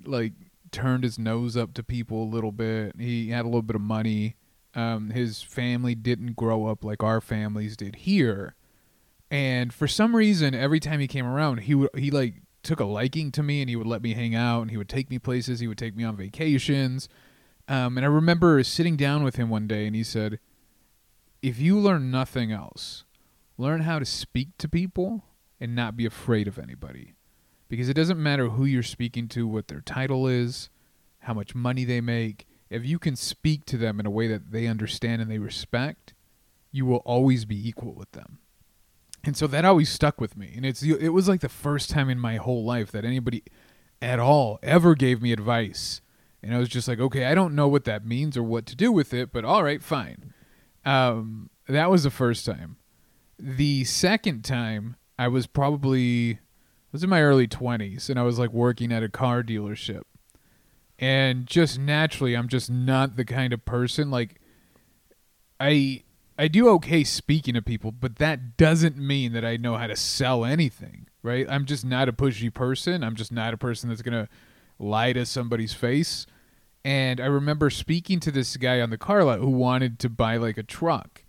like 0.05 0.33
turned 0.71 1.05
his 1.05 1.19
nose 1.19 1.57
up 1.57 1.75
to 1.75 1.83
people 1.83 2.23
a 2.23 2.33
little 2.33 2.53
bit. 2.53 2.95
He 2.99 3.31
had 3.31 3.45
a 3.45 3.49
little 3.49 3.63
bit 3.63 3.77
of 3.77 3.83
money. 3.83 4.37
Um, 4.75 5.11
his 5.11 5.43
family 5.43 5.95
didn't 5.95 6.37
grow 6.37 6.67
up 6.67 6.85
like 6.85 7.03
our 7.03 7.21
families 7.21 7.77
did 7.77 7.97
here, 7.97 8.55
and 9.29 9.75
for 9.75 9.89
some 9.89 10.15
reason, 10.15 10.55
every 10.55 10.79
time 10.79 11.01
he 11.01 11.09
came 11.09 11.27
around, 11.27 11.59
he 11.63 11.75
would 11.75 11.91
he 11.97 12.11
like 12.13 12.35
took 12.63 12.79
a 12.79 12.85
liking 12.85 13.33
to 13.33 13.43
me, 13.43 13.63
and 13.63 13.69
he 13.69 13.75
would 13.75 13.87
let 13.87 14.03
me 14.03 14.15
hang 14.15 14.35
out, 14.35 14.63
and 14.63 14.71
he 14.71 14.77
would 14.77 14.89
take 14.89 15.11
me 15.11 15.19
places. 15.19 15.59
He 15.59 15.67
would 15.67 15.79
take 15.79 15.97
me 15.97 16.05
on 16.05 16.17
vacations. 16.17 17.09
Um, 17.67 17.97
and 17.97 18.05
I 18.05 18.09
remember 18.09 18.63
sitting 18.63 18.97
down 18.97 19.23
with 19.23 19.37
him 19.37 19.49
one 19.49 19.67
day, 19.67 19.87
and 19.87 19.95
he 19.95 20.03
said, 20.03 20.39
"If 21.43 21.59
you 21.59 21.79
learn 21.79 22.11
nothing 22.11 22.53
else, 22.53 23.05
learn 23.57 23.83
how 23.83 23.99
to 23.99 24.05
speak 24.05 24.57
to 24.59 24.69
people 24.69 25.25
and 25.61 25.75
not 25.75 25.97
be 25.97 26.07
afraid 26.07 26.49
of 26.49 26.59
anybody." 26.59 27.15
because 27.71 27.89
it 27.89 27.95
doesn't 27.95 28.23
matter 28.23 28.49
who 28.49 28.65
you're 28.65 28.83
speaking 28.83 29.29
to, 29.29 29.47
what 29.47 29.69
their 29.69 29.81
title 29.81 30.27
is, 30.27 30.69
how 31.21 31.33
much 31.33 31.55
money 31.55 31.85
they 31.85 32.01
make. 32.01 32.47
If 32.69 32.85
you 32.85 32.99
can 32.99 33.17
speak 33.17 33.65
to 33.67 33.79
them 33.79 34.01
in 34.01 34.07
a 34.07 34.11
way 34.11 34.27
that 34.27 34.51
they 34.51 34.67
understand 34.67 35.23
and 35.23 35.31
they 35.31 35.39
respect, 35.39 36.13
you 36.73 36.85
will 36.85 36.99
always 36.99 37.45
be 37.45 37.69
equal 37.69 37.95
with 37.95 38.11
them. 38.13 38.39
And 39.23 39.37
so 39.37 39.47
that 39.47 39.65
always 39.65 39.89
stuck 39.89 40.21
with 40.21 40.37
me. 40.37 40.53
And 40.57 40.67
it's 40.67 40.83
it 40.83 41.11
was 41.11 41.29
like 41.29 41.41
the 41.41 41.49
first 41.49 41.91
time 41.91 42.11
in 42.11 42.19
my 42.19 42.37
whole 42.37 42.65
life 42.65 42.91
that 42.91 43.05
anybody 43.05 43.45
at 44.03 44.19
all 44.19 44.59
ever 44.63 44.95
gave 44.95 45.23
me 45.23 45.33
advice. 45.33 46.01
And 46.43 46.55
I 46.55 46.59
was 46.59 46.71
just 46.71 46.89
like, 46.89 46.99
okay, 46.99 47.27
I 47.27 47.35
don't 47.35 47.55
know 47.55 47.69
what 47.69 47.85
that 47.85 48.05
means 48.05 48.37
or 48.37 48.43
what 48.43 48.67
to 48.67 48.77
do 48.77 48.91
with 48.91 49.15
it, 49.15 49.31
but 49.31 49.45
all 49.45 49.63
right, 49.63 49.83
fine. 49.83 50.33
Um, 50.85 51.51
that 51.69 51.91
was 51.91 52.03
the 52.03 52.11
first 52.11 52.45
time. 52.47 52.77
The 53.39 53.85
second 53.85 54.45
time, 54.45 54.97
I 55.19 55.29
was 55.29 55.47
probably 55.47 56.33
I 56.33 56.93
was 56.93 57.05
in 57.05 57.11
my 57.11 57.23
early 57.23 57.47
20s 57.47 58.11
and 58.11 58.19
I 58.19 58.23
was 58.23 58.39
like 58.39 58.53
working 58.53 58.93
at 58.93 59.03
a 59.03 59.09
car 59.09 59.43
dealership. 59.43 60.03
And 60.99 61.47
just 61.47 61.79
naturally, 61.79 62.35
I'm 62.35 62.49
just 62.49 62.71
not 62.71 63.17
the 63.17 63.25
kind 63.25 63.53
of 63.53 63.65
person 63.65 64.11
like 64.11 64.41
I 65.59 66.03
I 66.39 66.49
do 66.49 66.69
okay 66.71 67.05
speaking 67.05 67.53
to 67.53 67.63
people, 67.63 67.93
but 67.93 68.17
that 68.17 68.57
doesn't 68.57 68.97
mean 68.97 69.33
that 69.35 69.45
I 69.45 69.59
know 69.59 69.77
how 69.77 69.87
to 69.87 69.97
sell 69.97 70.45
anything, 70.45 71.07
right? 71.23 71.47
I'm 71.51 71.67
just 71.67 71.85
not 71.85 72.09
a 72.09 72.15
pushy 72.15 72.53
person. 72.53 73.05
I'm 73.05 73.15
just 73.15 73.31
not 73.31 73.53
a 73.53 73.59
person 73.59 73.91
that's 73.91 74.01
going 74.01 74.25
to 74.25 74.29
lie 74.79 75.13
to 75.13 75.27
somebody's 75.27 75.75
face. 75.75 76.27
And 76.85 77.21
I 77.21 77.27
remember 77.27 77.69
speaking 77.71 78.21
to 78.21 78.31
this 78.31 78.57
guy 78.57 78.81
on 78.81 78.91
the 78.91 78.99
car 78.99 79.23
lot 79.25 79.41
who 79.41 79.51
wanted 79.51 79.99
to 80.01 80.09
buy 80.09 80.37
like 80.37 80.57
a 80.57 80.63
truck. 80.63 81.25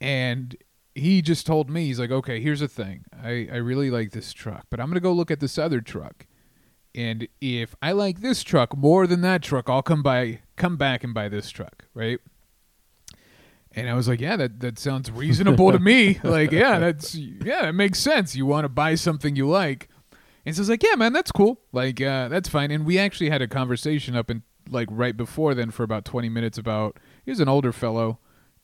And 0.00 0.56
he 0.94 1.22
just 1.22 1.46
told 1.46 1.70
me, 1.70 1.86
he's 1.86 1.98
like, 1.98 2.10
okay, 2.10 2.40
here's 2.40 2.60
the 2.60 2.68
thing. 2.68 3.04
I, 3.22 3.48
I 3.52 3.56
really 3.56 3.90
like 3.90 4.12
this 4.12 4.32
truck, 4.32 4.66
but 4.70 4.78
I'm 4.78 4.86
going 4.86 4.94
to 4.94 5.00
go 5.00 5.12
look 5.12 5.30
at 5.30 5.40
this 5.40 5.58
other 5.58 5.80
truck. 5.80 6.26
And 6.94 7.26
if 7.40 7.74
I 7.80 7.92
like 7.92 8.20
this 8.20 8.42
truck 8.42 8.76
more 8.76 9.06
than 9.06 9.22
that 9.22 9.42
truck, 9.42 9.70
I'll 9.70 9.82
come 9.82 10.02
by, 10.02 10.40
come 10.56 10.76
back 10.76 11.02
and 11.02 11.14
buy 11.14 11.28
this 11.28 11.50
truck, 11.50 11.86
right? 11.94 12.18
And 13.74 13.88
I 13.88 13.94
was 13.94 14.06
like, 14.06 14.20
yeah, 14.20 14.36
that, 14.36 14.60
that 14.60 14.78
sounds 14.78 15.10
reasonable 15.10 15.72
to 15.72 15.78
me. 15.78 16.20
Like, 16.24 16.52
yeah, 16.52 16.78
that's, 16.78 17.14
yeah, 17.14 17.68
it 17.68 17.72
makes 17.72 17.98
sense. 17.98 18.36
You 18.36 18.44
want 18.44 18.66
to 18.66 18.68
buy 18.68 18.94
something 18.94 19.34
you 19.34 19.48
like. 19.48 19.88
And 20.44 20.54
so 20.54 20.60
I 20.60 20.62
was 20.62 20.68
like, 20.68 20.82
yeah, 20.82 20.94
man, 20.96 21.12
that's 21.12 21.32
cool. 21.32 21.60
Like, 21.72 22.00
uh, 22.00 22.28
that's 22.28 22.48
fine. 22.48 22.70
And 22.70 22.84
we 22.84 22.98
actually 22.98 23.30
had 23.30 23.40
a 23.40 23.48
conversation 23.48 24.14
up 24.14 24.30
in, 24.30 24.42
like, 24.68 24.88
right 24.90 25.16
before 25.16 25.54
then 25.54 25.70
for 25.70 25.82
about 25.82 26.04
20 26.04 26.28
minutes 26.28 26.58
about, 26.58 26.98
he 27.24 27.30
was 27.30 27.40
an 27.40 27.48
older 27.48 27.72
fellow 27.72 28.18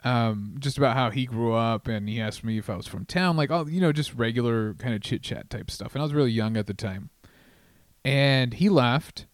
um, 0.05 0.57
just 0.59 0.79
about 0.79 0.97
how 0.97 1.11
he 1.11 1.27
grew 1.27 1.55
up, 1.55 1.89
and 1.89 2.09
he 2.09 2.21
asked 2.21 2.45
me 2.45 2.59
if 2.59 2.71
I 2.71 2.77
was 2.77 2.87
from 2.87 3.05
town, 3.05 3.37
like 3.37 3.51
all 3.51 3.69
you 3.69 3.81
know, 3.81 3.93
just 3.93 4.15
regular 4.15 4.75
kind 4.75 4.95
of 4.95 5.01
chit 5.01 5.23
chat 5.23 5.51
type 5.51 5.71
stuff. 5.71 5.95
And 5.95 6.03
I 6.03 6.05
was 6.05 6.15
really 6.15 6.31
young 6.31 6.57
at 6.57 6.67
the 6.67 6.75
time, 6.75 7.11
and 8.05 8.55
he 8.55 8.69
left. 8.69 9.27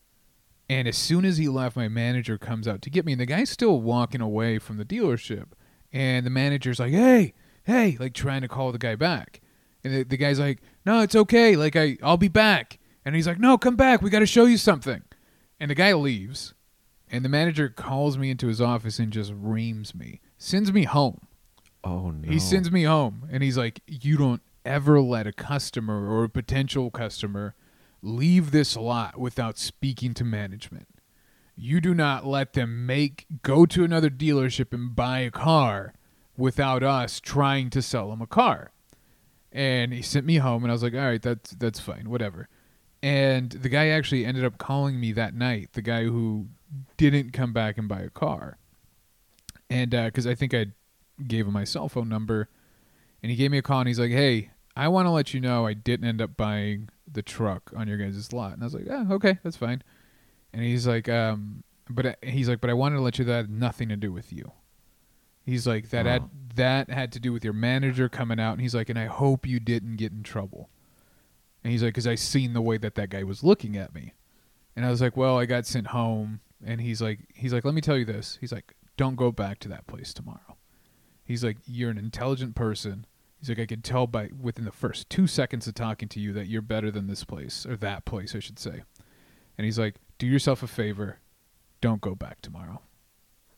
And 0.66 0.88
as 0.88 0.96
soon 0.96 1.27
as 1.27 1.37
he 1.37 1.46
left, 1.46 1.77
my 1.77 1.88
manager 1.88 2.38
comes 2.38 2.66
out 2.66 2.81
to 2.83 2.90
get 2.90 3.05
me, 3.05 3.12
and 3.12 3.20
the 3.20 3.27
guy's 3.27 3.50
still 3.50 3.83
walking 3.83 4.22
away 4.22 4.59
from 4.59 4.79
the 4.79 4.85
dealership, 4.85 5.48
and 5.92 6.24
the 6.24 6.31
manager's 6.31 6.81
like, 6.81 6.92
"Hey, 6.92 7.35
hey," 7.64 7.98
like 8.00 8.14
trying 8.14 8.40
to 8.40 8.48
call 8.48 8.72
the 8.72 8.79
guy 8.79 8.94
back, 8.94 9.42
and 9.85 9.94
the, 9.94 10.03
the 10.05 10.16
guy's 10.16 10.40
like, 10.40 10.62
"No, 10.87 11.00
it's 11.00 11.14
okay, 11.14 11.57
like 11.57 11.77
I, 11.77 11.98
I'll 12.03 12.16
be 12.16 12.29
back," 12.29 12.79
and 13.05 13.14
he's 13.14 13.27
like, 13.27 13.38
"No, 13.38 13.59
come 13.59 13.77
back, 13.77 14.00
we 14.00 14.09
got 14.09 14.20
to 14.20 14.27
show 14.27 14.46
you 14.46 14.57
something," 14.57 15.03
and 15.61 15.70
the 15.70 15.74
guy 15.74 15.92
leaves, 15.92 16.54
and 17.14 17.24
the 17.24 17.29
manager 17.29 17.68
calls 17.68 18.18
me 18.18 18.29
into 18.29 18.48
his 18.48 18.61
office 18.61 18.98
and 18.98 19.12
just 19.12 19.33
reams 19.37 19.94
me 19.94 20.20
sends 20.37 20.72
me 20.72 20.83
home. 20.83 21.29
oh 21.85 22.11
no. 22.11 22.29
He 22.29 22.40
sends 22.40 22.72
me 22.72 22.83
home 22.83 23.29
and 23.31 23.42
he's 23.42 23.57
like, 23.57 23.81
You 23.87 24.16
don't 24.16 24.42
ever 24.64 25.00
let 25.00 25.27
a 25.27 25.33
customer 25.33 26.11
or 26.11 26.24
a 26.24 26.29
potential 26.29 26.90
customer 26.90 27.55
leave 28.03 28.50
this 28.50 28.77
lot 28.77 29.18
without 29.18 29.59
speaking 29.59 30.12
to 30.14 30.24
management. 30.24 30.88
You 31.57 31.81
do 31.81 31.94
not 31.94 32.27
let 32.27 32.55
them 32.55 32.85
make 32.85 33.27
go 33.42 33.64
to 33.64 33.85
another 33.85 34.11
dealership 34.11 34.72
and 34.72 34.94
buy 34.94 35.20
a 35.20 35.31
car 35.31 35.94
without 36.37 36.83
us 36.83 37.20
trying 37.20 37.70
to 37.70 37.81
sell 37.81 38.11
them 38.11 38.20
a 38.20 38.27
car. 38.27 38.72
And 39.53 39.92
he 39.92 40.03
sent 40.03 40.27
me 40.27 40.38
home 40.38 40.64
and 40.64 40.72
I 40.72 40.74
was 40.74 40.83
like, 40.83 40.94
All 40.94 41.00
right, 41.00 41.22
that's 41.22 41.50
that's 41.53 41.79
fine, 41.79 42.11
whatever. 42.11 42.48
And 43.05 43.53
the 43.53 43.68
guy 43.68 43.88
actually 43.88 44.24
ended 44.24 44.44
up 44.44 44.59
calling 44.59 44.98
me 44.98 45.12
that 45.12 45.35
night, 45.35 45.74
the 45.74 45.83
guy 45.83 46.05
who 46.05 46.46
didn't 46.97 47.33
come 47.33 47.53
back 47.53 47.79
and 47.79 47.89
buy 47.89 48.01
a 48.01 48.11
car 48.11 48.59
and 49.71 49.95
uh, 49.95 50.05
because 50.07 50.27
I 50.27 50.35
think 50.35 50.53
I 50.55 50.67
gave 51.27 51.47
him 51.47 51.53
my 51.53 51.65
cell 51.65 51.89
phone 51.89 52.09
number, 52.09 52.49
and 53.23 53.31
he 53.31 53.37
gave 53.37 53.51
me 53.51 53.59
a 53.59 53.63
call, 53.63 53.81
and 53.81 53.89
he's 53.89 53.99
like, 53.99 54.11
"Hey, 54.11 54.51
I 54.77 54.89
want 54.89 55.07
to 55.07 55.11
let 55.11 55.33
you 55.33 55.41
know 55.41 55.67
I 55.67 55.73
didn't 55.73 56.07
end 56.07 56.21
up 56.21 56.37
buying 56.37 56.89
the 57.11 57.23
truck 57.23 57.73
on 57.77 57.89
your 57.89 57.97
guys' 57.97 58.33
lot," 58.33 58.53
and 58.53 58.63
I 58.63 58.67
was 58.67 58.75
like, 58.75 58.87
"Yeah, 58.87 59.07
okay, 59.13 59.39
that's 59.43 59.57
fine." 59.57 59.83
And 60.53 60.63
he's 60.63 60.87
like, 60.87 61.09
um, 61.09 61.63
"But 61.89 62.07
I- 62.07 62.17
he's 62.27 62.49
like, 62.49 62.61
but 62.61 62.69
I 62.71 62.75
wanted 62.75 62.97
to 62.97 63.03
let 63.03 63.19
you 63.19 63.25
know 63.25 63.33
that 63.33 63.37
had 63.49 63.51
nothing 63.51 63.89
to 63.89 63.97
do 63.97 64.13
with 64.13 64.33
you." 64.33 64.53
He's 65.47 65.67
like, 65.67 65.89
"That 65.91 66.05
had 66.07 66.23
Oh. 66.23 66.31
that 66.57 66.91
had 66.91 67.11
to 67.13 67.21
do 67.21 67.33
with 67.33 67.43
your 67.45 67.53
manager 67.55 68.09
coming 68.09 68.39
out," 68.39 68.53
and 68.53 68.61
he's 68.61 68.75
like, 68.75 68.89
"And 68.91 68.99
I 68.99 69.07
hope 69.07 69.47
you 69.47 69.61
didn't 69.61 69.97
get 69.97 70.13
in 70.13 70.23
trouble." 70.23 70.69
And 71.63 71.73
he's 71.73 71.83
like, 71.83 71.95
"Because 71.95 72.07
I 72.07 72.17
seen 72.17 72.53
the 72.53 72.61
way 72.63 72.77
that 72.77 72.95
that 72.97 73.09
guy 73.11 73.23
was 73.23 73.43
looking 73.43 73.77
at 73.77 73.95
me," 73.95 74.13
and 74.77 74.85
I 74.85 74.91
was 74.91 75.01
like, 75.01 75.17
"Well, 75.17 75.39
I 75.39 75.47
got 75.47 75.65
sent 75.65 75.89
home." 75.89 76.41
And 76.62 76.81
he's 76.81 77.01
like, 77.01 77.21
he's 77.35 77.53
like, 77.53 77.64
"Let 77.64 77.75
me 77.75 77.81
tell 77.81 77.97
you 77.97 78.05
this." 78.05 78.38
He's 78.40 78.53
like, 78.53 78.75
don't 78.97 79.17
go 79.17 79.33
back 79.33 79.59
to 79.61 79.69
that 79.69 79.87
place 79.87 80.12
tomorrow. 80.14 80.57
He's 81.25 81.45
like, 81.45 81.59
you're 81.67 81.90
an 81.90 81.99
intelligent 81.99 82.55
person. 82.55 83.07
He's 83.38 83.49
like, 83.49 83.59
I 83.59 83.67
can 83.67 83.83
tell 83.83 84.07
by 84.07 84.31
within 84.40 84.64
the 84.64 84.73
first 84.73 85.11
two 85.11 85.27
seconds 85.27 85.67
of 85.67 85.75
talking 85.75 86.09
to 86.11 86.21
you 86.21 86.33
that 86.33 86.47
you're 86.47 86.62
better 86.62 86.90
than 86.90 87.07
this 87.07 87.25
place 87.25 87.67
or 87.67 87.77
that 87.77 88.05
place, 88.05 88.35
I 88.35 88.38
should 88.38 88.59
say. 88.59 88.83
And 89.57 89.64
he's 89.64 89.79
like, 89.79 89.97
do 90.19 90.27
yourself 90.27 90.62
a 90.62 90.67
favor, 90.67 91.19
don't 91.81 92.01
go 92.01 92.14
back 92.14 92.40
tomorrow. 92.40 92.83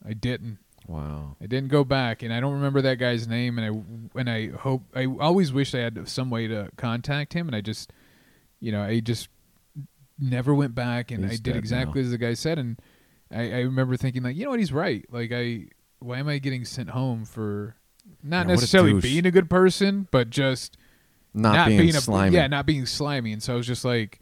I 0.05 0.13
didn't. 0.13 0.59
Wow. 0.87 1.35
I 1.41 1.47
didn't 1.47 1.69
go 1.69 1.83
back, 1.83 2.23
and 2.23 2.33
I 2.33 2.39
don't 2.39 2.53
remember 2.53 2.81
that 2.81 2.97
guy's 2.97 3.27
name. 3.27 3.57
And 3.57 3.65
I 4.15 4.19
and 4.19 4.29
I 4.29 4.57
hope 4.57 4.83
I 4.95 5.05
always 5.05 5.51
wished 5.51 5.75
I 5.75 5.79
had 5.79 6.07
some 6.07 6.29
way 6.29 6.47
to 6.47 6.69
contact 6.77 7.33
him, 7.33 7.47
and 7.47 7.55
I 7.55 7.61
just, 7.61 7.91
you 8.61 8.71
know, 8.71 8.81
I 8.81 9.01
just 9.01 9.27
never 10.19 10.53
went 10.53 10.73
back, 10.75 11.11
and 11.11 11.23
He's 11.23 11.39
I 11.39 11.41
did 11.43 11.55
exactly 11.55 12.01
as 12.01 12.11
the 12.11 12.17
guy 12.17 12.33
said, 12.33 12.57
and 12.59 12.79
I, 13.31 13.51
I 13.51 13.59
remember 13.61 13.97
thinking 13.97 14.23
like, 14.23 14.35
you 14.35 14.43
know 14.45 14.51
what, 14.51 14.59
he's 14.59 14.73
right. 14.73 15.05
Like 15.11 15.31
I, 15.33 15.67
why 15.99 16.19
am 16.19 16.27
I 16.27 16.37
getting 16.39 16.65
sent 16.65 16.89
home 16.91 17.25
for 17.25 17.75
not 18.23 18.37
Yeah, 18.37 18.39
what 18.39 18.45
a 18.45 18.53
necessarily 18.53 19.01
being 19.01 19.25
a 19.25 19.31
good 19.31 19.49
person, 19.49 20.07
but 20.11 20.29
just 20.29 20.77
Not, 21.33 21.67
being, 21.67 21.89
a 21.89 21.93
slimy. 21.93 22.35
yeah, 22.35 22.47
not 22.47 22.65
being 22.65 22.85
slimy. 22.85 23.33
And 23.33 23.43
so 23.43 23.53
I 23.53 23.57
was 23.57 23.67
just 23.67 23.83
like, 23.83 24.19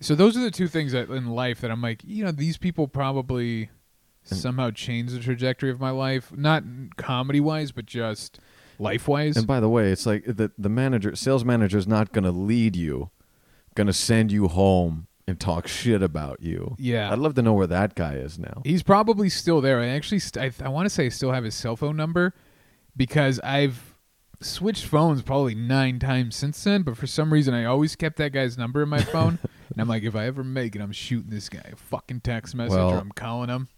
so 0.00 0.14
those 0.14 0.36
are 0.36 0.40
the 0.40 0.50
two 0.50 0.68
things 0.68 0.92
that 0.92 1.10
in 1.10 1.26
life 1.28 1.60
that 1.60 1.70
I'm 1.70 1.82
like, 1.82 2.02
you 2.04 2.24
know, 2.24 2.30
these 2.30 2.56
people 2.56 2.88
probably 2.88 3.68
And- 4.30 4.38
somehow 4.38 4.70
changed 4.70 5.12
the 5.14 5.20
trajectory 5.20 5.70
of 5.70 5.80
my 5.80 5.90
life, 5.90 6.32
not 6.34 6.62
comedy 6.96 7.40
wise, 7.40 7.72
but 7.72 7.84
just 7.84 8.38
life 8.78 9.08
wise. 9.08 9.36
And 9.36 9.46
by 9.46 9.58
the 9.60 9.68
way, 9.68 9.90
it's 9.90 10.06
like 10.06 10.24
the 10.24 10.52
the 10.56 10.68
manager, 10.68 11.14
sales 11.16 11.44
manager, 11.44 11.76
is 11.78 11.86
not 11.88 12.12
going 12.12 12.24
to 12.24 12.30
lead 12.30 12.76
you, 12.76 13.10
going 13.74 13.88
to 13.88 13.92
send 13.92 14.30
you 14.30 14.46
home 14.48 15.07
and 15.28 15.38
talk 15.38 15.68
shit 15.68 16.02
about 16.02 16.40
you. 16.40 16.74
Yeah. 16.78 17.12
I'd 17.12 17.18
love 17.18 17.34
to 17.34 17.42
know 17.42 17.52
where 17.52 17.66
that 17.66 17.94
guy 17.94 18.14
is 18.14 18.38
now. 18.38 18.62
He's 18.64 18.82
probably 18.82 19.28
still 19.28 19.60
there. 19.60 19.78
I 19.78 19.88
actually, 19.88 20.20
st- 20.20 20.54
I, 20.60 20.64
I 20.64 20.68
want 20.70 20.86
to 20.86 20.90
say 20.90 21.04
I 21.04 21.08
still 21.10 21.32
have 21.32 21.44
his 21.44 21.54
cell 21.54 21.76
phone 21.76 21.96
number 21.96 22.32
because 22.96 23.38
I've 23.44 23.94
switched 24.40 24.86
phones 24.86 25.20
probably 25.20 25.54
nine 25.54 25.98
times 25.98 26.34
since 26.34 26.64
then, 26.64 26.82
but 26.82 26.96
for 26.96 27.06
some 27.06 27.30
reason 27.30 27.52
I 27.52 27.66
always 27.66 27.94
kept 27.94 28.16
that 28.16 28.32
guy's 28.32 28.56
number 28.56 28.82
in 28.82 28.88
my 28.88 29.02
phone. 29.02 29.38
and 29.70 29.78
I'm 29.80 29.86
like, 29.86 30.02
if 30.02 30.16
I 30.16 30.24
ever 30.24 30.42
make 30.42 30.74
it, 30.74 30.80
I'm 30.80 30.92
shooting 30.92 31.30
this 31.30 31.50
guy 31.50 31.62
a 31.70 31.76
fucking 31.76 32.20
text 32.22 32.54
message 32.54 32.76
Well, 32.78 32.92
or 32.92 32.98
I'm 32.98 33.12
calling 33.12 33.50
him. 33.50 33.68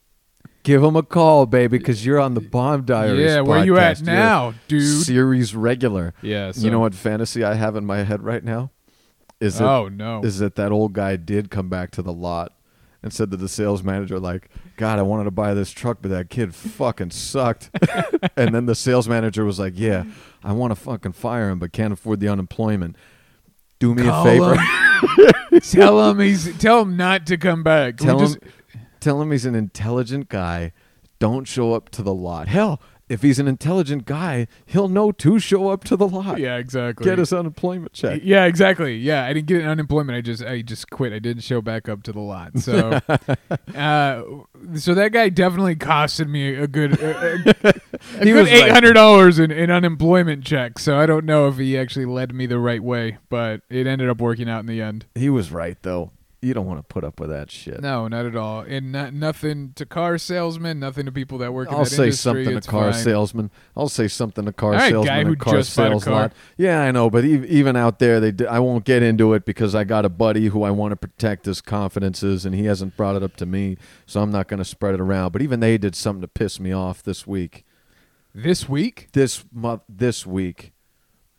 Give 0.62 0.84
him 0.84 0.94
a 0.94 1.02
call, 1.02 1.46
baby, 1.46 1.78
because 1.78 2.06
you're 2.06 2.20
on 2.20 2.34
the 2.34 2.40
Bomb 2.40 2.84
Diaries. 2.84 3.20
yeah, 3.20 3.40
where 3.40 3.64
you 3.64 3.76
at 3.78 4.02
now, 4.02 4.54
dude? 4.68 5.04
Series 5.04 5.54
regular. 5.54 6.12
Yeah. 6.22 6.52
So, 6.52 6.60
You 6.60 6.70
know 6.70 6.80
what 6.80 6.94
fantasy 6.94 7.42
I 7.42 7.54
have 7.54 7.76
in 7.76 7.86
my 7.86 8.04
head 8.04 8.22
right 8.22 8.44
now? 8.44 8.70
Is 9.40 9.60
it 9.60 9.64
Oh 9.64 9.88
no. 9.88 10.20
is 10.22 10.38
that 10.38 10.54
that 10.56 10.70
old 10.72 10.92
guy 10.92 11.16
did 11.16 11.50
come 11.50 11.68
back 11.68 11.90
to 11.92 12.02
the 12.02 12.12
lot 12.12 12.52
and 13.02 13.12
said 13.12 13.30
to 13.30 13.36
the 13.38 13.48
sales 13.48 13.82
manager 13.82 14.20
like 14.20 14.50
god 14.76 14.98
i 14.98 15.02
wanted 15.02 15.24
to 15.24 15.30
buy 15.30 15.54
this 15.54 15.70
truck 15.70 15.98
but 16.02 16.10
that 16.10 16.28
kid 16.28 16.54
fucking 16.54 17.10
sucked 17.10 17.70
and 18.36 18.54
then 18.54 18.66
the 18.66 18.74
sales 18.74 19.08
manager 19.08 19.42
was 19.44 19.58
like 19.58 19.72
yeah 19.76 20.04
i 20.44 20.52
want 20.52 20.70
to 20.70 20.74
fucking 20.74 21.12
fire 21.12 21.48
him 21.48 21.58
but 21.58 21.72
can't 21.72 21.94
afford 21.94 22.20
the 22.20 22.28
unemployment 22.28 22.94
do 23.78 23.94
me 23.94 24.02
Call 24.02 24.26
a 24.26 24.30
favor 24.30 24.54
him. 24.54 25.60
tell 25.62 26.10
him 26.10 26.18
he's 26.20 26.54
tell 26.58 26.82
him 26.82 26.96
not 26.98 27.26
to 27.28 27.38
come 27.38 27.62
back. 27.62 27.96
Tell 27.96 28.18
just- 28.18 28.36
him 28.36 28.50
tell 29.00 29.22
him 29.22 29.30
he's 29.30 29.46
an 29.46 29.54
intelligent 29.54 30.28
guy 30.28 30.72
don't 31.18 31.46
show 31.46 31.72
up 31.72 31.88
to 31.90 32.02
the 32.02 32.12
lot 32.12 32.48
hell 32.48 32.82
if 33.10 33.20
he's 33.22 33.38
an 33.38 33.46
intelligent 33.48 34.06
guy 34.06 34.46
he'll 34.64 34.88
know 34.88 35.12
to 35.12 35.38
show 35.38 35.68
up 35.68 35.84
to 35.84 35.96
the 35.96 36.08
lot 36.08 36.38
Yeah, 36.38 36.56
exactly. 36.56 37.04
get 37.04 37.18
his 37.18 37.32
unemployment 37.32 37.92
check 37.92 38.22
Yeah, 38.24 38.46
exactly. 38.46 38.96
Yeah, 38.96 39.26
I 39.26 39.32
didn't 39.34 39.48
get 39.48 39.60
an 39.62 39.68
unemployment. 39.68 40.16
I 40.16 40.20
just 40.22 40.42
I 40.42 40.62
just 40.62 40.88
quit. 40.90 41.12
I 41.12 41.18
didn't 41.18 41.42
show 41.42 41.60
back 41.60 41.88
up 41.88 42.02
to 42.04 42.12
the 42.12 42.20
lot. 42.20 42.58
So, 42.58 43.00
uh, 43.74 44.22
so 44.76 44.94
that 44.94 45.10
guy 45.12 45.28
definitely 45.28 45.76
costed 45.76 46.28
me 46.28 46.54
a 46.54 46.66
good 46.66 47.00
a, 47.00 47.10
a, 47.10 47.34
a 47.68 48.24
He 48.24 48.32
good 48.32 48.34
was 48.34 48.48
eight 48.48 48.70
hundred 48.70 48.94
dollars 48.94 49.38
in, 49.38 49.50
in 49.50 49.70
unemployment 49.70 50.44
check. 50.44 50.78
So 50.78 50.98
I 50.98 51.06
don't 51.06 51.24
know 51.24 51.48
if 51.48 51.58
he 51.58 51.76
actually 51.76 52.06
led 52.06 52.32
me 52.34 52.46
the 52.46 52.58
right 52.58 52.82
way, 52.82 53.18
but 53.28 53.62
it 53.68 53.86
ended 53.86 54.08
up 54.08 54.20
working 54.20 54.48
out 54.48 54.60
in 54.60 54.66
the 54.66 54.80
end. 54.80 55.06
he 55.14 55.28
was 55.28 55.50
right 55.50 55.76
though 55.82 56.12
you 56.42 56.54
don't 56.54 56.64
want 56.66 56.78
to 56.78 56.82
put 56.82 57.04
up 57.04 57.20
with 57.20 57.28
that 57.28 57.50
shit 57.50 57.80
No, 57.82 58.08
not 58.08 58.24
at 58.24 58.34
all. 58.34 58.60
And 58.60 58.92
not, 58.92 59.12
nothing 59.12 59.72
to 59.74 59.84
car 59.84 60.16
salesmen, 60.16 60.80
nothing 60.80 61.04
to 61.06 61.12
people 61.12 61.36
that 61.38 61.52
work 61.52 61.68
in 61.68 61.74
I'll 61.74 61.84
that 61.84 61.90
say 61.90 62.04
industry. 62.04 62.44
something 62.46 62.60
to 62.60 62.66
car 62.68 62.92
fine. 62.92 63.02
salesman. 63.02 63.50
I'll 63.76 63.88
say 63.90 64.08
something 64.08 64.46
to 64.46 64.52
car 64.52 64.70
All 64.72 64.78
right, 64.78 64.90
salesman. 64.90 65.06
guy 65.24 65.24
who 65.28 65.36
car 65.36 65.54
just 65.58 65.74
sales 65.74 66.04
car. 66.04 66.12
lot. 66.14 66.32
Yeah, 66.56 66.80
I 66.80 66.92
know, 66.92 67.10
but 67.10 67.24
even 67.26 67.76
out 67.76 67.98
there, 67.98 68.20
they. 68.20 68.46
I 68.46 68.58
won't 68.58 68.84
get 68.84 69.02
into 69.02 69.34
it 69.34 69.44
because 69.44 69.74
I 69.74 69.84
got 69.84 70.04
a 70.04 70.08
buddy 70.08 70.46
who 70.46 70.62
I 70.62 70.70
want 70.70 70.92
to 70.92 70.96
protect 70.96 71.44
his 71.46 71.60
confidences, 71.60 72.46
and 72.46 72.54
he 72.54 72.64
hasn't 72.64 72.96
brought 72.96 73.16
it 73.16 73.22
up 73.22 73.36
to 73.36 73.44
me, 73.46 73.76
so 74.06 74.22
I'm 74.22 74.30
not 74.30 74.48
going 74.48 74.58
to 74.58 74.64
spread 74.64 74.94
it 74.94 75.00
around. 75.00 75.32
But 75.32 75.42
even 75.42 75.60
they 75.60 75.76
did 75.76 75.94
something 75.94 76.22
to 76.22 76.28
piss 76.28 76.58
me 76.58 76.72
off 76.72 77.02
this 77.02 77.26
week. 77.26 77.64
This 78.34 78.68
week? 78.68 79.08
This 79.12 79.44
month, 79.52 79.82
this 79.88 80.24
week, 80.24 80.72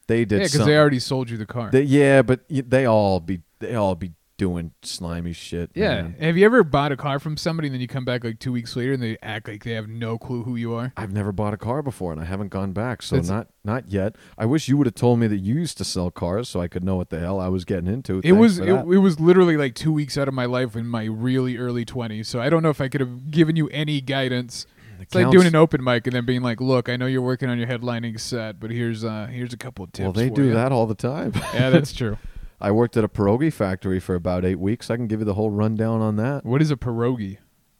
they 0.08 0.26
did 0.26 0.42
Yeah, 0.42 0.46
because 0.48 0.66
they 0.66 0.78
already 0.78 1.00
sold 1.00 1.30
you 1.30 1.38
the 1.38 1.46
car. 1.46 1.70
They- 1.72 1.84
yeah, 1.84 2.22
but 2.22 2.42
they 2.50 2.86
all 2.86 3.20
be 3.20 3.42
they 3.60 3.76
all 3.76 3.96
be 3.96 4.12
doing 4.42 4.72
slimy 4.82 5.34
shit. 5.34 5.70
Yeah. 5.76 6.02
man. 6.02 6.16
Have 6.20 6.36
you 6.36 6.46
ever 6.46 6.64
bought 6.64 6.92
a 6.92 6.98
car 6.98 7.20
from 7.20 7.38
somebody 7.38 7.68
and 7.68 7.76
then 7.76 7.80
you 7.80 7.88
come 7.88 8.04
back 8.06 8.24
like 8.24 8.40
two 8.40 8.52
weeks 8.52 8.76
later 8.76 8.94
and 8.94 9.04
they 9.04 9.16
act 9.22 9.48
like 9.48 9.64
they 9.64 9.74
have 9.74 9.88
no 9.88 10.18
clue 10.18 10.42
who 10.42 10.56
you 10.56 10.74
are? 10.74 10.92
I've 10.98 11.14
never 11.14 11.32
bought 11.32 11.54
a 11.54 11.58
car 11.58 11.84
before, 11.84 12.12
and 12.12 12.20
I 12.20 12.26
haven't 12.26 12.48
gone 12.50 12.72
back, 12.72 13.04
so 13.04 13.18
It's- 13.18 13.30
not 13.30 13.50
not 13.64 13.88
yet. 13.92 14.16
I 14.40 14.48
wish 14.48 14.68
you 14.68 14.78
would 14.78 14.88
have 14.88 14.96
told 14.96 15.20
me 15.20 15.28
that 15.28 15.38
you 15.38 15.54
used 15.54 15.78
to 15.78 15.84
sell 15.84 16.10
cars, 16.10 16.50
so 16.50 16.60
I 16.60 16.68
could 16.68 16.84
know 16.84 16.96
what 16.96 17.12
the 17.12 17.20
hell 17.20 17.40
I 17.40 17.50
was 17.50 17.66
getting 17.66 17.86
into. 17.86 18.18
It 18.18 18.24
Thanks 18.24 18.38
was 18.40 18.58
for 18.58 18.64
it, 18.64 18.74
that. 18.74 18.88
it 18.88 18.98
was 18.98 19.20
literally 19.20 19.58
like 19.58 19.76
two 19.76 19.94
weeks 19.94 20.18
out 20.18 20.28
of 20.28 20.34
my 20.34 20.46
life 20.46 20.76
in 20.76 20.88
my 20.88 21.04
really 21.04 21.58
early 21.58 21.86
twenties. 21.86 22.28
So 22.28 22.42
I 22.42 22.50
don't 22.50 22.64
know 22.64 22.72
if 22.72 22.82
I 22.82 22.88
could 22.88 23.02
have 23.02 23.30
given 23.30 23.56
you 23.56 23.68
any 23.70 24.02
guidance. 24.02 24.66
It's 25.00 25.14
like 25.16 25.30
doing 25.32 25.46
an 25.48 25.56
open 25.56 25.84
mic 25.84 26.06
and 26.08 26.16
then 26.16 26.26
being 26.26 26.42
like, 26.42 26.60
"Look, 26.62 26.90
I 26.90 26.96
know 26.96 27.06
you're 27.06 27.22
working 27.22 27.50
on 27.50 27.58
your 27.60 27.68
headlining 27.68 28.20
set, 28.20 28.60
but 28.60 28.72
here's 28.72 29.04
uh 29.04 29.28
here's 29.32 29.54
a 29.54 29.58
couple 29.58 29.84
of 29.86 29.92
tips." 29.92 30.04
well, 30.06 30.14
they 30.14 30.30
for 30.30 30.36
do 30.36 30.48
ya." 30.48 30.54
that 30.56 30.72
all 30.72 30.88
the 30.88 30.96
time. 30.96 31.32
Yeah, 31.54 31.70
that's 31.70 31.94
true. 32.02 32.18
I 32.62 32.72
worked 32.72 32.96
at 32.96 33.04
a 33.04 33.08
pierogi 33.08 33.52
factory 33.52 34.00
for 34.00 34.16
about 34.16 34.46
eight 34.46 34.60
weeks. 34.60 34.90
I 34.90 34.96
can 34.96 35.08
give 35.08 35.20
you 35.20 35.26
the 35.26 35.34
whole 35.34 35.50
rundown 35.50 36.02
on 36.02 36.16
that. 36.18 36.46
What 36.46 36.62
is 36.62 36.72
a 36.72 36.76
pierogi? 36.76 37.38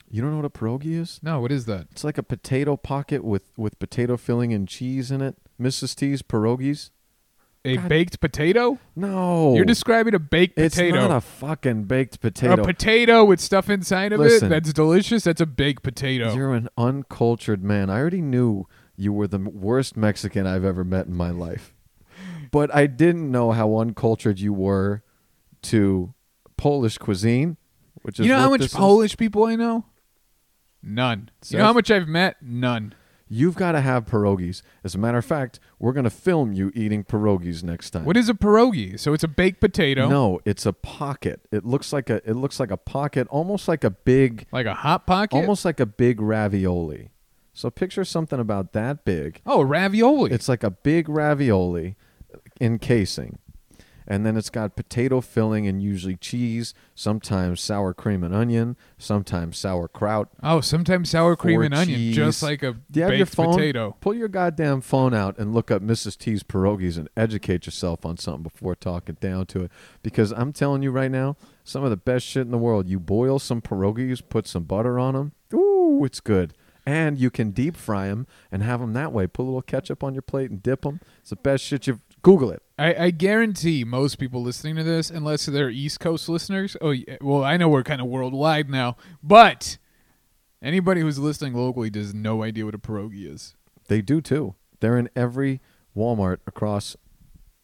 You 0.10 0.22
don't 0.22 0.32
know 0.32 0.38
what 0.38 0.46
a 0.46 0.50
pierogi 0.50 1.00
is? 1.00 1.20
No, 1.24 1.40
what 1.40 1.52
is 1.52 1.66
that? 1.66 1.88
It's 1.92 2.04
like 2.04 2.18
a 2.18 2.24
potato 2.24 2.76
pocket 2.76 3.24
with 3.24 3.52
with 3.58 3.80
potato 3.80 4.18
filling 4.18 4.52
and 4.52 4.68
cheese 4.68 5.12
in 5.12 5.22
it. 5.22 5.38
Mrs. 5.60 5.96
T's 5.96 6.22
pierogies. 6.22 6.90
A 7.64 7.78
God. 7.78 7.90
baked 7.90 8.20
potato? 8.20 8.80
No, 8.96 9.56
You're 9.56 9.66
describing 9.66 10.16
a 10.16 10.20
baked 10.20 10.58
It's 10.58 10.76
potato. 10.76 10.98
It's 10.98 11.08
not 11.10 11.16
a 11.16 11.22
fucking 11.22 11.84
baked 11.84 12.20
potato. 12.20 12.64
A 12.64 12.66
potato 12.66 13.24
with 13.24 13.40
stuff 13.40 13.70
inside 13.70 14.12
of 14.14 14.20
Listen. 14.20 14.48
it 14.48 14.50
that's 14.50 14.74
delicious. 14.74 15.26
That's 15.26 15.42
a 15.42 15.46
baked 15.46 15.84
potato. 15.84 16.34
You're 16.34 16.56
an 16.56 16.70
uncultured 16.76 17.64
man. 17.64 17.92
I 17.92 18.00
already 18.00 18.22
knew 18.22 18.66
you 18.96 19.14
were 19.14 19.28
the 19.28 19.38
worst 19.38 19.96
Mexican 19.96 20.48
I've 20.48 20.66
ever 20.66 20.84
met 20.84 21.06
in 21.06 21.14
my 21.14 21.30
life. 21.30 21.76
But 22.52 22.74
I 22.76 22.88
didn't 22.88 23.32
know 23.32 23.52
how 23.52 23.78
uncultured 23.78 24.40
you 24.40 24.54
were 24.54 25.04
to 25.64 26.14
Polish 26.58 26.98
cuisine, 26.98 27.58
which 28.02 28.20
is 28.20 28.26
You 28.26 28.34
know 28.34 28.40
how 28.40 28.50
what 28.50 28.60
much 28.60 28.62
this 28.62 28.72
is. 28.74 28.78
Polish 28.78 29.18
people 29.18 29.46
I 29.46 29.56
know? 29.56 29.86
None. 30.84 31.30
You 31.48 31.58
know 31.58 31.64
how 31.66 31.70
Seth? 31.70 31.76
much 31.76 31.92
I've 31.92 32.08
met? 32.08 32.38
None. 32.42 32.94
You've 33.34 33.56
got 33.56 33.72
to 33.72 33.82
have 33.82 34.06
pierogies. 34.08 34.62
As 34.84 34.94
a 34.94 34.98
matter 34.98 35.18
of 35.18 35.24
fact, 35.24 35.62
we're 35.80 35.94
going 35.94 36.04
to 36.04 36.10
film 36.10 36.52
you 36.52 36.70
eating 36.76 37.06
pierogies 37.06 37.64
next 37.64 37.92
time. 37.92 38.04
What 38.04 38.18
is 38.18 38.28
a 38.28 38.34
pierogi? 38.34 39.00
So 39.00 39.14
it's 39.14 39.24
a 39.24 39.28
baked 39.30 39.62
potato, 39.62 40.10
No, 40.10 40.42
it's 40.44 40.66
a 40.66 40.74
pocket. 40.74 41.40
It 41.50 41.66
looks 41.66 41.94
like 41.94 42.10
a 42.10 42.16
it 42.30 42.36
looks 42.36 42.60
like 42.60 42.72
a 42.72 42.78
pocket, 42.78 43.28
almost 43.30 43.70
like 43.70 43.86
a 43.86 43.90
big 43.90 44.48
like 44.52 44.66
a 44.66 44.74
hot 44.74 45.08
pocket. 45.08 45.38
almost 45.38 45.64
like 45.64 45.80
a 45.80 45.86
big 45.86 46.20
ravioli. 46.20 47.12
So 47.54 47.70
picture 47.70 48.04
something 48.04 48.40
about 48.40 48.74
that 48.74 49.06
big. 49.06 49.40
Oh, 49.46 49.62
ravioli. 49.62 50.32
It's 50.32 50.50
like 50.50 50.64
a 50.64 50.72
big 50.72 51.08
ravioli 51.08 51.96
encasing. 52.62 53.40
And 54.08 54.26
then 54.26 54.36
it's 54.36 54.50
got 54.50 54.76
potato 54.76 55.22
filling 55.22 55.68
and 55.68 55.82
usually 55.82 56.18
cheese, 56.18 56.74
sometimes 56.96 57.62
sour 57.62 57.94
cream 57.94 58.24
and 58.24 58.34
onion, 58.36 58.76
sometimes 58.98 59.58
sauerkraut. 59.58 60.28
oh, 60.44 60.60
sometimes 60.60 61.12
sour 61.12 61.36
cream 61.38 61.62
and 61.62 61.74
onion, 61.74 61.98
cheese. 61.98 62.16
just 62.16 62.44
like 62.44 62.62
a 62.62 62.74
Do 62.90 63.00
you 63.00 63.04
have 63.04 63.10
baked 63.12 63.18
your 63.20 63.26
phone? 63.28 63.54
potato. 63.54 63.96
Pull 64.02 64.16
your 64.16 64.28
goddamn 64.28 64.82
phone 64.82 65.14
out 65.14 65.38
and 65.38 65.54
look 65.54 65.72
up 65.72 65.82
Mrs. 65.82 66.18
T's 66.18 66.44
pierogies 66.44 66.98
and 66.98 67.10
educate 67.16 67.66
yourself 67.68 68.06
on 68.06 68.18
something 68.18 68.44
before 68.44 68.76
talking 68.76 69.18
down 69.22 69.46
to 69.46 69.62
it. 69.66 69.72
Because 70.04 70.34
I'm 70.34 70.52
telling 70.52 70.82
you 70.82 70.92
right 70.92 71.12
now, 71.12 71.38
some 71.64 71.84
of 71.84 71.90
the 71.90 71.96
best 71.96 72.26
shit 72.26 72.42
in 72.42 72.52
the 72.52 72.58
world. 72.58 72.90
You 72.90 73.00
boil 73.00 73.40
some 73.40 73.62
pierogies, 73.62 74.22
put 74.28 74.46
some 74.46 74.64
butter 74.64 75.00
on 75.00 75.14
them. 75.14 75.32
Ooh, 75.54 76.04
it's 76.04 76.20
good. 76.20 76.54
And 76.86 77.20
you 77.20 77.30
can 77.30 77.52
deep 77.52 77.78
fry 77.78 78.08
them 78.08 78.26
and 78.52 78.64
have 78.64 78.80
them 78.82 78.94
that 78.94 79.14
way. 79.14 79.28
Put 79.28 79.44
a 79.44 79.46
little 79.46 79.62
ketchup 79.62 80.04
on 80.04 80.16
your 80.16 80.24
plate 80.24 80.50
and 80.50 80.62
dip 80.62 80.82
them. 80.82 81.00
It's 81.22 81.30
the 81.30 81.36
best 81.36 81.64
shit 81.64 81.86
you've. 81.88 82.02
Google 82.24 82.52
it. 82.52 82.62
I, 82.78 82.94
I 83.06 83.10
guarantee 83.12 83.84
most 83.84 84.18
people 84.18 84.42
listening 84.42 84.76
to 84.76 84.84
this, 84.84 85.10
unless 85.10 85.46
they're 85.46 85.70
East 85.70 86.00
Coast 86.00 86.28
listeners, 86.30 86.76
oh, 86.82 86.92
yeah, 86.92 87.18
well, 87.22 87.44
I 87.44 87.58
know 87.58 87.70
we're 87.70 87.84
kind 87.84 88.02
of 88.02 88.08
worldwide 88.08 88.70
now, 88.70 88.96
but 89.24 89.78
anybody 90.62 91.02
who's 91.02 91.20
listening 91.20 91.54
locally 91.54 91.90
does 91.90 92.14
no 92.14 92.44
idea 92.44 92.66
what 92.66 92.76
a 92.76 92.80
pierogi 92.80 93.32
is. 93.32 93.56
They 93.88 94.02
do 94.02 94.22
too. 94.22 94.56
They're 94.80 94.98
in 94.98 95.10
every 95.16 95.62
Walmart 95.96 96.38
across 96.48 96.96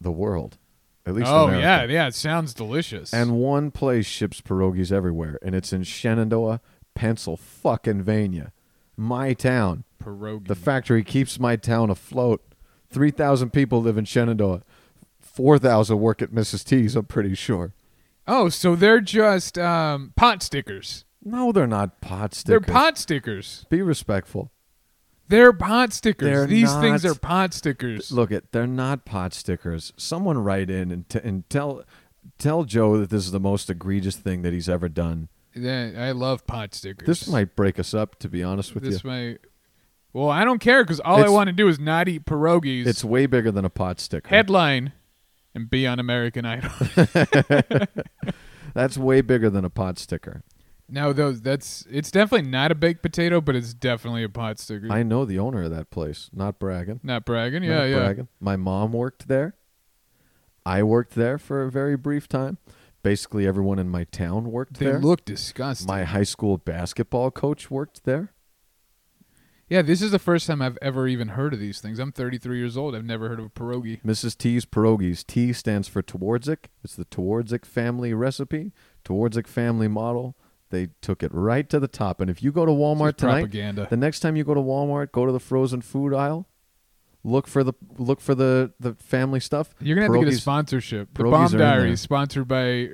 the 0.02 0.12
world. 0.12 0.58
At 1.06 1.16
least 1.16 1.30
Oh 1.32 1.46
America. 1.48 1.62
yeah, 1.66 1.84
yeah, 1.86 2.08
it 2.08 2.16
sounds 2.16 2.54
delicious. 2.54 3.14
And 3.14 3.38
one 3.38 3.72
place 3.72 4.06
ships 4.06 4.42
pierogies 4.42 4.92
everywhere, 4.92 5.40
and 5.42 5.56
it's 5.56 5.72
in 5.72 5.84
Shenandoah, 5.84 6.60
Pennsylvania, 6.96 8.52
my 8.96 9.34
town. 9.34 9.84
pierogi. 10.04 10.48
The 10.48 10.56
factory 10.56 11.04
keeps 11.04 11.40
my 11.40 11.56
town 11.56 11.90
afloat. 11.90 12.44
Three 12.90 13.12
thousand 13.12 13.52
people 13.52 13.82
live 13.82 13.98
in 13.98 14.06
Shenandoah. 14.06 14.64
Four 15.20 15.60
thousand 15.60 16.00
work 16.00 16.22
at 16.22 16.32
Mrs. 16.32 16.64
T's. 16.64 16.96
I'm 16.96 17.06
pretty 17.06 17.36
sure. 17.36 17.74
oh, 18.28 18.50
so 18.50 18.76
they're 18.76 19.02
just 19.02 19.58
um, 19.58 20.14
pot 20.16 20.42
stickers. 20.44 21.06
No, 21.24 21.52
they're 21.52 21.68
not 21.68 22.00
pot 22.02 22.34
stickers. 22.34 22.66
They're 22.66 22.74
pot 22.74 22.98
stickers. 22.98 23.66
Be 23.70 23.82
respectful. 23.82 24.52
They're 25.28 25.52
pot 25.52 25.92
stickers. 25.92 26.26
They're 26.26 26.46
These 26.46 26.74
things 26.76 27.06
are 27.06 27.16
pot 27.16 27.54
stickers. 27.54 28.12
Look, 28.12 28.32
at 28.32 28.52
They're 28.54 28.66
not 28.66 29.04
pot 29.04 29.34
stickers. 29.34 29.92
Someone 29.98 30.38
write 30.38 30.70
in 30.70 30.90
and 30.92 31.10
t- 31.10 31.20
and 31.24 31.50
tell 31.50 31.84
tell 32.38 32.64
Joe 32.64 32.98
that 33.00 33.10
this 33.10 33.26
is 33.26 33.32
the 33.32 33.40
most 33.40 33.70
egregious 33.70 34.16
thing 34.16 34.42
that 34.44 34.54
he's 34.54 34.70
ever 34.70 34.88
done. 34.88 35.28
Yeah, 35.54 35.92
I 35.98 36.12
love 36.12 36.48
pot 36.48 36.74
stickers. 36.74 37.06
This 37.06 37.28
might 37.28 37.56
break 37.56 37.78
us 37.80 37.94
up, 37.94 38.20
to 38.20 38.30
be 38.30 38.44
honest 38.44 38.74
with 38.74 38.84
This 38.84 38.92
you. 38.92 38.98
This 38.98 39.04
might. 39.04 39.38
Well, 40.18 40.30
I 40.32 40.44
don't 40.46 40.58
care 40.60 40.84
because 40.84 41.00
all 41.02 41.18
I 41.18 41.22
It's- 41.22 41.32
want 41.32 41.48
to 41.48 41.54
do 41.54 41.68
is 41.68 41.80
not 41.80 42.08
eat 42.08 42.26
pierogies. 42.26 42.88
It's 42.88 43.04
way 43.04 43.28
bigger 43.28 43.52
than 43.52 43.66
a 43.66 43.70
pot 43.70 44.00
sticker. 44.00 44.28
headline 44.30 44.94
and 45.54 45.70
be 45.70 45.86
on 45.86 46.00
American 46.00 46.44
Idol. 46.44 46.72
That's 48.74 48.98
way 48.98 49.22
bigger 49.22 49.50
than 49.52 49.64
a 49.64 49.70
pot 49.70 50.00
sticker. 50.00 50.44
now, 50.90 51.12
those 51.14 51.42
that's 51.42 51.86
it's 51.90 52.10
definitely 52.12 52.50
not 52.50 52.72
a 52.72 52.76
baked 52.76 53.02
potato, 53.04 53.42
but 53.42 53.56
it's 53.56 53.74
definitely 53.74 54.24
a 54.24 54.30
pot 54.30 54.58
sticker. 54.60 54.88
I 54.90 55.04
know 55.04 55.24
the 55.26 55.38
owner 55.40 55.64
of 55.64 55.72
that 55.72 55.90
place. 55.92 56.30
Not 56.34 56.58
bragging. 56.60 57.00
not 57.04 57.24
bragging. 57.26 57.62
Not 57.64 57.68
Yeah, 57.70 57.86
yeah. 57.86 57.96
bragging. 58.00 58.28
My 58.40 58.56
mom 58.56 58.94
worked 58.94 59.28
there. 59.28 59.56
I 60.66 60.82
worked 60.84 61.14
there 61.16 61.38
for 61.38 61.62
a 61.64 61.72
very 61.72 61.96
brief 61.96 62.28
time. 62.28 62.58
Basically, 63.04 63.46
everyone 63.48 63.78
in 63.80 63.90
my 63.90 64.04
town 64.06 64.52
worked 64.52 64.80
there. 64.80 64.88
They 64.88 64.92
there. 64.94 65.02
look 65.02 65.26
disgusting. 65.26 65.88
my 65.88 66.04
high 66.06 66.24
school 66.24 66.58
basketball 66.58 67.30
coach 67.32 67.70
worked 67.72 68.04
there. 68.06 68.34
Yeah, 69.70 69.82
this 69.82 70.02
is 70.02 70.12
the 70.12 70.20
first 70.20 70.48
time 70.48 70.62
I've 70.62 70.78
ever 70.82 71.08
even 71.08 71.30
heard 71.30 71.54
of 71.54 71.60
these 71.60 71.82
things. 71.82 72.00
I'm 72.00 72.14
33 72.14 72.58
years 72.58 72.78
old. 72.78 72.96
I've 72.96 73.04
never 73.04 73.28
heard 73.28 73.40
of 73.40 73.46
a 73.46 73.50
pierogi. 73.50 74.02
Mrs. 74.02 74.38
T's 74.38 74.66
pierogies. 74.66 75.26
T 75.26 75.52
stands 75.52 75.90
for 75.90 76.02
Twardzik. 76.02 76.66
It's 76.84 76.96
the 76.96 77.06
Twardzik 77.06 77.66
family 77.66 78.14
recipe, 78.14 78.72
Twardzik 79.04 79.46
family 79.46 79.90
model. 79.90 80.38
They 80.70 80.90
took 81.02 81.22
it 81.22 81.34
right 81.34 81.70
to 81.70 81.80
the 81.80 81.88
top. 81.88 82.22
And 82.22 82.30
if 82.30 82.42
you 82.42 82.52
go 82.52 82.66
to 82.66 82.72
Walmart 82.72 83.18
tonight, 83.18 83.42
propaganda. 83.42 83.88
the 83.90 83.98
next 83.98 84.22
time 84.22 84.36
you 84.36 84.44
go 84.44 84.54
to 84.54 84.62
Walmart, 84.62 85.12
go 85.12 85.26
to 85.26 85.32
the 85.32 85.40
frozen 85.40 85.82
food 85.82 86.14
aisle. 86.14 86.48
Look 87.24 87.48
for 87.48 87.64
the 87.64 87.74
look 87.98 88.22
for 88.22 88.36
the 88.36 88.72
the 88.80 88.96
family 88.96 89.42
stuff. 89.42 89.76
You're 89.82 89.96
gonna 89.96 90.06
have 90.08 90.14
to 90.14 90.26
get 90.26 90.34
a 90.34 90.38
sponsorship. 90.38 91.14
The 91.14 91.24
Bomb 91.26 91.60
in 91.60 91.98
sponsored 91.98 92.48
by 92.48 92.90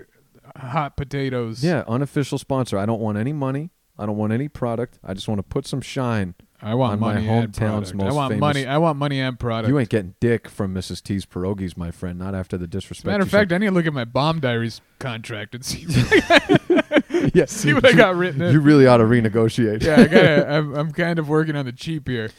Hot 0.57 0.97
Potatoes. 0.97 1.63
Yeah, 1.63 1.83
unofficial 1.87 2.39
sponsor. 2.39 2.79
I 2.79 2.87
don't 2.87 3.01
want 3.01 3.17
any 3.17 3.33
money. 3.33 3.69
I 3.97 4.07
don't 4.07 4.17
want 4.17 4.33
any 4.33 4.47
product. 4.47 4.99
I 5.03 5.13
just 5.13 5.27
want 5.27 5.39
to 5.39 5.43
put 5.43 5.67
some 5.67 5.81
shine. 5.81 6.33
I 6.63 6.73
want 6.75 6.93
on 6.93 6.99
my 6.99 7.13
money 7.15 7.27
and 7.27 7.51
hometown's 7.53 7.91
product. 7.91 7.95
most 7.95 8.11
I 8.11 8.13
want 8.15 8.31
famous- 8.31 8.39
money. 8.41 8.65
I 8.65 8.77
want 8.77 8.97
money 8.97 9.19
and 9.19 9.37
product. 9.39 9.69
You 9.69 9.77
ain't 9.79 9.89
getting 9.89 10.15
dick 10.19 10.47
from 10.47 10.73
Mrs. 10.73 11.03
T's 11.03 11.25
pierogies, 11.25 11.75
my 11.77 11.91
friend. 11.91 12.17
Not 12.17 12.33
after 12.33 12.57
the 12.57 12.67
disrespect. 12.67 13.05
matter 13.07 13.21
of 13.23 13.27
you 13.27 13.31
fact, 13.37 13.51
I 13.51 13.57
need 13.57 13.67
to 13.67 13.71
look 13.73 13.85
at 13.85 13.93
my 13.93 14.05
Bomb 14.05 14.39
Diaries 14.39 14.81
contract 14.99 15.53
and 15.55 15.65
see 15.65 15.85
yeah, 17.33 17.45
see 17.47 17.73
what 17.73 17.85
I 17.85 17.93
got 17.93 18.15
written 18.15 18.41
in. 18.41 18.53
You 18.53 18.59
really 18.59 18.87
ought 18.87 18.97
to 18.97 19.03
renegotiate. 19.03 19.83
yeah, 19.83 19.95
I 20.01 20.05
gotta, 20.07 20.49
I'm, 20.53 20.73
I'm 20.75 20.91
kind 20.91 21.19
of 21.19 21.29
working 21.29 21.55
on 21.55 21.65
the 21.65 21.71
cheap 21.71 22.07
here. 22.07 22.29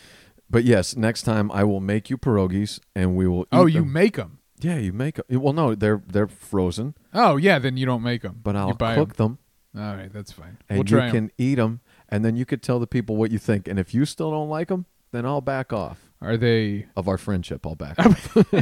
But 0.50 0.64
yes, 0.64 0.96
next 0.96 1.22
time 1.22 1.50
I 1.52 1.64
will 1.64 1.80
make 1.80 2.10
you 2.10 2.18
pierogies, 2.18 2.78
and 2.94 3.16
we 3.16 3.26
will. 3.26 3.46
Oh, 3.52 3.58
eat 3.58 3.60
Oh, 3.62 3.66
you 3.66 3.80
them. 3.80 3.92
make 3.92 4.16
them. 4.16 4.38
Yeah, 4.60 4.76
you 4.78 4.92
make 4.92 5.16
them. 5.16 5.40
Well, 5.42 5.52
no, 5.52 5.74
they're 5.74 6.02
they're 6.06 6.28
frozen, 6.28 6.94
Oh, 7.12 7.36
yeah. 7.36 7.58
Then 7.58 7.76
you 7.76 7.86
don't 7.86 8.02
make 8.02 8.22
them, 8.22 8.40
but 8.42 8.56
I'll 8.56 8.74
buy 8.74 8.94
cook 8.94 9.14
them. 9.16 9.38
All 9.76 9.96
right, 9.96 10.12
that's 10.12 10.30
fine. 10.30 10.58
and 10.68 10.78
we'll 10.78 10.84
you 10.88 10.96
try 10.96 11.06
'em. 11.06 11.12
can 11.12 11.30
eat 11.36 11.56
them, 11.56 11.80
and 12.14 12.24
then 12.24 12.36
you 12.36 12.44
could 12.44 12.62
tell 12.62 12.78
the 12.78 12.86
people 12.86 13.16
what 13.16 13.30
you 13.32 13.38
think. 13.38 13.66
And 13.68 13.78
if 13.78 13.92
you 13.92 14.04
still 14.04 14.30
don't 14.30 14.48
like 14.48 14.68
them, 14.68 14.86
then 15.12 15.26
I'll 15.26 15.40
back 15.40 15.72
off 15.72 15.98
Are 16.20 16.36
they? 16.36 16.86
of 16.96 17.08
our 17.08 17.18
friendship. 17.18 17.66
I'll 17.66 17.74
back. 17.74 17.98
off. 18.04 18.36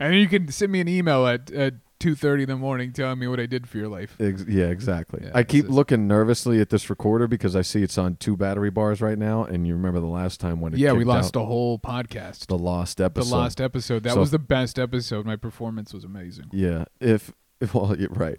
And 0.00 0.14
you 0.16 0.28
can 0.28 0.48
send 0.48 0.72
me 0.72 0.80
an 0.80 0.88
email 0.88 1.26
at 1.26 1.50
at 1.50 1.74
two 2.00 2.14
thirty 2.14 2.44
in 2.44 2.48
the 2.48 2.56
morning 2.56 2.92
telling 2.92 3.18
me 3.18 3.26
what 3.26 3.38
I 3.38 3.44
did 3.46 3.68
for 3.68 3.76
your 3.78 3.88
life. 3.88 4.16
Ex- 4.18 4.44
yeah, 4.48 4.66
exactly. 4.66 5.20
Yeah, 5.24 5.32
I 5.34 5.42
keep 5.42 5.68
looking 5.68 6.08
nervously 6.08 6.60
at 6.60 6.70
this 6.70 6.88
recorder 6.88 7.26
because 7.28 7.54
I 7.54 7.60
see 7.62 7.82
it's 7.82 7.98
on 7.98 8.16
two 8.16 8.36
battery 8.36 8.70
bars 8.70 9.00
right 9.02 9.18
now, 9.18 9.44
and 9.44 9.66
you 9.66 9.74
remember 9.74 10.00
the 10.00 10.06
last 10.06 10.40
time 10.40 10.60
when 10.60 10.72
it 10.72 10.78
Yeah, 10.78 10.92
we 10.92 11.04
lost 11.04 11.36
a 11.36 11.40
whole 11.40 11.78
podcast. 11.78 12.46
the 12.46 12.56
lost 12.58 13.00
episode, 13.00 13.30
The 13.30 13.36
last 13.36 13.60
episode. 13.60 14.02
That 14.04 14.14
So- 14.14 14.20
was 14.20 14.30
the 14.30 14.38
best 14.38 14.78
episode. 14.78 15.26
My 15.26 15.36
performance 15.36 15.92
was 15.92 16.02
amazing. 16.04 16.46
Yeah, 16.52 16.86
if, 17.00 17.32
if 17.60 17.74
well, 17.74 17.94
you're 17.98 18.08
right. 18.10 18.38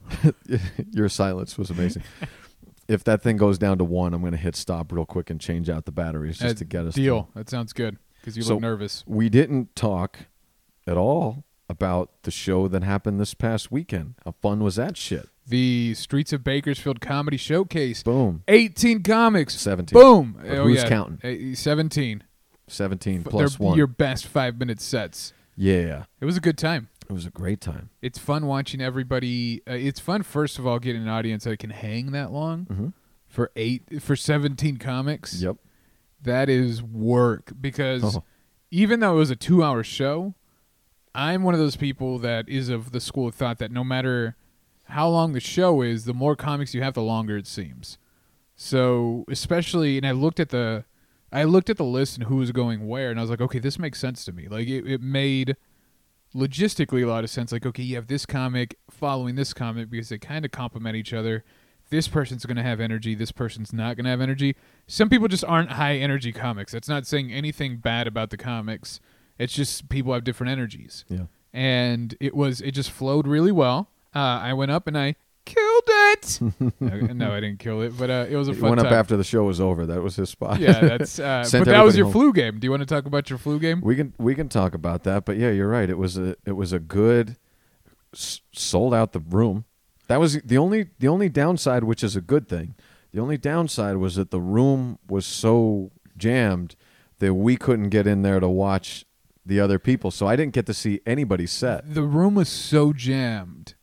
Your 0.92 1.10
silence 1.10 1.58
was 1.58 1.70
amazing. 1.70 2.04
If 2.88 3.04
that 3.06 3.22
thing 3.22 3.38
goes 3.38 3.58
down 3.58 3.78
to 3.80 3.84
one, 3.84 4.14
I'm 4.14 4.22
going 4.22 4.32
to 4.32 4.38
hit 4.38 4.56
stop 4.56 4.92
real 4.92 5.06
quick 5.06 5.30
and 5.30 5.40
change 5.40 5.70
out 5.70 5.86
the 5.86 5.92
batteries 5.92 6.40
just 6.40 6.58
to 6.58 6.66
get 6.66 6.86
us 6.86 6.96
Deal. 6.96 7.30
That 7.36 7.50
sounds 7.50 7.74
good 7.74 7.98
because 8.20 8.38
you 8.38 8.44
So- 8.44 8.54
look 8.56 8.62
nervous. 8.62 9.04
We 9.08 9.30
didn't 9.30 9.76
talk 9.76 10.20
at 10.88 10.98
all 10.98 11.44
about 11.68 12.12
the 12.24 12.32
show 12.32 12.68
that 12.68 12.84
happened 12.84 13.20
this 13.20 13.34
past 13.34 13.72
weekend. 13.72 14.16
How 14.24 14.36
fun 14.42 14.64
was 14.64 14.76
that 14.76 14.98
shit? 14.98 15.30
The 15.48 15.94
Streets 15.96 16.34
of 16.34 16.44
Bakersfield 16.44 17.02
Comedy 17.02 17.38
Showcase. 17.38 18.04
Boom. 18.04 18.44
18 18.48 19.04
comics. 19.04 19.60
17. 19.60 20.00
Boom. 20.00 20.40
But 20.42 20.58
oh, 20.58 20.64
who's 20.64 20.84
yeah. 20.84 20.90
counting? 20.90 21.54
Uh, 21.54 21.56
17. 21.56 22.24
17 22.68 23.24
plus 23.24 23.56
they're 23.56 23.66
one. 23.68 23.78
Your 23.78 23.88
best 23.88 24.26
five 24.26 24.58
minute 24.58 24.82
sets. 24.82 25.34
Yeah. 25.56 26.06
It 26.20 26.26
was 26.26 26.38
a 26.38 26.42
good 26.42 26.58
time. 26.58 26.90
It 27.08 27.14
was 27.14 27.26
a 27.26 27.30
great 27.32 27.62
time. 27.62 27.90
It's 28.02 28.18
fun 28.18 28.46
watching 28.48 28.82
everybody. 28.82 29.62
Uh, 29.68 29.74
it's 29.74 30.00
fun, 30.00 30.24
first 30.24 30.58
of 30.58 30.66
all, 30.66 30.80
getting 30.80 31.04
an 31.04 31.08
audience 31.08 31.44
that 31.44 31.58
can 31.60 31.70
hang 31.70 32.12
that 32.12 32.32
long 32.32 32.66
Mhm. 32.66 32.94
for 33.28 33.52
eight 33.56 34.02
for 34.02 34.16
17 34.16 34.78
comics. 34.78 35.42
Yep. 35.42 35.58
That 36.24 36.50
is 36.50 36.82
work 36.82 37.52
because 37.62 38.18
Oh. 38.18 38.24
even 38.72 39.00
though 39.02 39.14
it 39.14 39.20
was 39.20 39.30
a 39.30 39.36
two 39.36 39.64
hour 39.64 39.84
show, 39.84 40.34
I'm 41.14 41.44
one 41.44 41.54
of 41.54 41.60
those 41.60 41.76
people 41.76 42.18
that 42.20 42.50
is 42.50 42.70
of 42.70 42.92
the 42.92 43.00
school 43.00 43.28
of 43.28 43.36
thought 43.36 43.60
that 43.60 43.72
no 43.72 43.84
matter 43.84 44.36
how 44.90 45.08
long 45.08 45.34
the 45.34 45.40
show 45.40 45.82
is, 45.82 46.06
the 46.06 46.14
more 46.14 46.36
comics 46.36 46.74
you 46.74 46.82
have, 46.82 46.94
the 46.96 47.02
longer 47.04 47.38
it 47.38 47.48
seems. 47.48 47.98
So 48.56 49.26
especially, 49.30 49.98
and 49.98 50.06
I 50.06 50.12
looked 50.12 50.40
at 50.40 50.50
the, 50.50 50.86
I 51.32 51.44
looked 51.44 51.70
at 51.70 51.78
the 51.78 51.84
list 51.86 52.18
and 52.18 52.28
who 52.28 52.38
was 52.38 52.52
going 52.52 52.88
where, 52.88 53.12
and 53.12 53.20
I 53.20 53.24
was 53.24 53.30
like, 53.30 53.42
okay, 53.42 53.60
this 53.60 53.78
makes 53.78 54.00
sense 54.00 54.24
to 54.26 54.32
me. 54.32 54.48
Like 54.48 54.68
it, 54.68 54.86
it 54.88 55.02
made 55.02 55.56
logistically 56.36 57.04
a 57.04 57.08
lot 57.08 57.24
of 57.24 57.30
sense. 57.30 57.52
Like, 57.52 57.66
okay, 57.66 57.84
you 57.84 57.96
have 57.96 58.08
this 58.08 58.26
comic 58.26 58.78
following 58.90 59.36
this 59.36 59.54
comic 59.54 59.90
because 59.90 60.10
they 60.10 60.18
kind 60.18 60.46
of 60.46 60.52
complement 60.52 60.96
each 60.96 61.14
other. 61.14 61.44
This 61.90 62.08
person's 62.08 62.46
going 62.46 62.58
to 62.58 62.64
have 62.64 62.80
energy. 62.80 63.16
This 63.16 63.32
person's 63.32 63.72
not 63.72 63.96
going 63.96 64.06
to 64.06 64.10
have 64.10 64.22
energy. 64.22 64.56
Some 64.88 65.10
people 65.10 65.28
just 65.28 65.46
aren't 65.46 65.72
high 65.72 65.96
energy 65.96 66.32
comics. 66.32 66.72
That's 66.72 66.90
not 66.90 67.06
saying 67.06 67.32
anything 67.32 67.78
bad 67.78 68.08
about 68.08 68.32
the 68.32 68.38
comics. 68.38 69.00
It's 69.38 69.54
just 69.54 69.88
people 69.90 70.14
have 70.14 70.24
different 70.24 70.52
energies. 70.52 71.06
Yeah. 71.08 71.26
And 71.54 72.16
it 72.20 72.36
was, 72.36 72.60
it 72.62 72.72
just 72.72 72.92
flowed 72.92 73.28
really 73.28 73.52
well. 73.52 73.90
Uh, 74.14 74.20
I 74.42 74.54
went 74.54 74.72
up 74.72 74.88
and 74.88 74.98
I 74.98 75.16
killed 75.46 75.84
it. 76.16 76.40
no, 76.80 76.92
no, 77.14 77.32
I 77.32 77.40
didn't 77.40 77.60
kill 77.60 77.82
it, 77.82 77.98
but 77.98 78.10
uh, 78.10 78.26
it 78.30 78.36
was 78.36 78.48
a 78.48 78.54
He 78.54 78.60
fun 78.60 78.70
went 78.72 78.80
time. 78.82 78.88
up 78.88 78.94
after 78.94 79.16
the 79.18 79.24
show 79.24 79.44
was 79.44 79.60
over. 79.62 79.86
That 79.86 80.02
was 80.02 80.16
his 80.16 80.30
spot. 80.30 80.60
yeah, 80.60 80.80
that's. 80.82 81.20
Uh, 81.20 81.48
but 81.52 81.66
that 81.66 81.84
was 81.84 81.96
your 81.98 82.06
home. 82.06 82.14
flu 82.14 82.34
game. 82.34 82.60
Do 82.60 82.66
you 82.66 82.72
want 82.72 82.82
to 82.82 82.86
talk 82.86 83.06
about 83.06 83.30
your 83.30 83.40
flu 83.40 83.60
game? 83.60 83.82
We 83.82 83.96
can 83.96 84.14
we 84.18 84.36
can 84.36 84.50
talk 84.50 84.74
about 84.74 85.04
that, 85.04 85.26
but 85.26 85.38
yeah, 85.38 85.52
you're 85.52 85.70
right. 85.70 85.90
It 85.90 85.98
was 85.98 86.18
a 86.18 86.36
it 86.46 86.54
was 86.54 86.74
a 86.74 86.80
good 86.80 87.38
s- 88.14 88.42
sold 88.54 88.94
out 88.94 89.12
the 89.14 89.20
room. 89.20 89.66
That 90.08 90.20
was 90.20 90.42
the 90.42 90.58
only 90.58 90.88
the 91.00 91.08
only 91.08 91.30
downside, 91.30 91.84
which 91.84 92.04
is 92.04 92.16
a 92.16 92.22
good 92.22 92.48
thing. 92.48 92.76
The 93.12 93.22
only 93.22 93.38
downside 93.38 93.98
was 93.98 94.16
that 94.16 94.30
the 94.32 94.42
room 94.42 95.00
was 95.08 95.26
so 95.26 95.92
jammed 96.18 96.76
that 97.20 97.34
we 97.34 97.56
couldn't 97.56 97.90
get 97.90 98.06
in 98.08 98.24
there 98.24 98.40
to 98.42 98.50
watch 98.50 99.06
the 99.46 99.60
other 99.60 99.80
people. 99.80 100.12
So 100.12 100.28
I 100.28 100.36
didn't 100.36 100.54
get 100.54 100.66
to 100.66 100.74
see 100.74 101.00
anybody 101.06 101.46
set. 101.48 101.94
The 101.94 102.02
room 102.04 102.36
was 102.36 102.50
so 102.50 102.92
jammed 102.92 103.75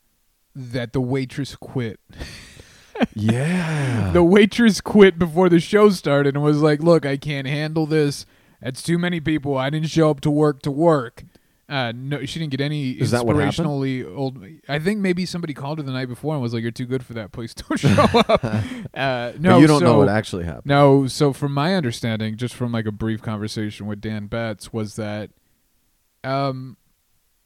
that 0.55 0.93
the 0.93 1.01
waitress 1.01 1.57
quit. 1.57 2.01
Yeah. 3.15 4.11
The 4.13 4.23
waitress 4.23 4.81
quit 4.81 5.19
before 5.19 5.49
the 5.49 5.59
show 5.59 5.91
started 5.91 6.37
and 6.37 6.45
was 6.45 6.61
like, 6.63 6.81
"Look, 6.81 7.05
I 7.05 7.17
can't 7.17 7.49
handle 7.49 7.85
this. 7.87 8.27
It's 8.61 8.81
too 8.83 8.97
many 8.99 9.19
people. 9.19 9.57
I 9.57 9.71
didn't 9.71 9.89
show 9.89 10.11
up 10.11 10.21
to 10.21 10.31
work 10.31 10.63
to 10.63 10.71
work." 10.71 11.25
Uh, 11.69 11.93
no, 11.97 12.25
she 12.27 12.39
didn't 12.39 12.51
get 12.51 12.61
any 12.61 12.91
Is 12.91 13.11
that 13.13 13.25
what 13.27 13.35
happened? 13.37 13.67
inspirationally 13.67 14.17
old. 14.17 14.45
I 14.69 14.79
think 14.79 15.01
maybe 15.01 15.25
somebody 15.27 15.55
called 15.55 15.79
her 15.79 15.85
the 15.85 15.91
night 15.91 16.07
before 16.09 16.35
and 16.35 16.43
was 16.43 16.53
like, 16.55 16.63
"You're 16.63 16.71
too 16.71 16.87
good 16.87 17.05
for 17.05 17.15
that. 17.15 17.33
Please 17.33 17.55
don't 17.55 17.77
show 17.81 17.89
up." 17.91 18.45
uh, 18.45 18.61
But 18.93 19.41
no, 19.41 19.59
you 19.59 19.67
don't 19.67 19.83
know 19.83 19.99
what 19.99 20.09
actually 20.09 20.45
happened. 20.45 20.67
No, 20.67 21.07
so 21.09 21.33
from 21.33 21.53
my 21.53 21.75
understanding, 21.75 22.37
just 22.37 22.55
from 22.55 22.71
like 22.73 22.87
a 22.87 22.93
brief 22.93 23.21
conversation 23.23 23.87
with 23.87 24.01
Dan 24.01 24.27
Betts, 24.27 24.73
was 24.73 24.95
that 24.97 25.31
um 26.25 26.77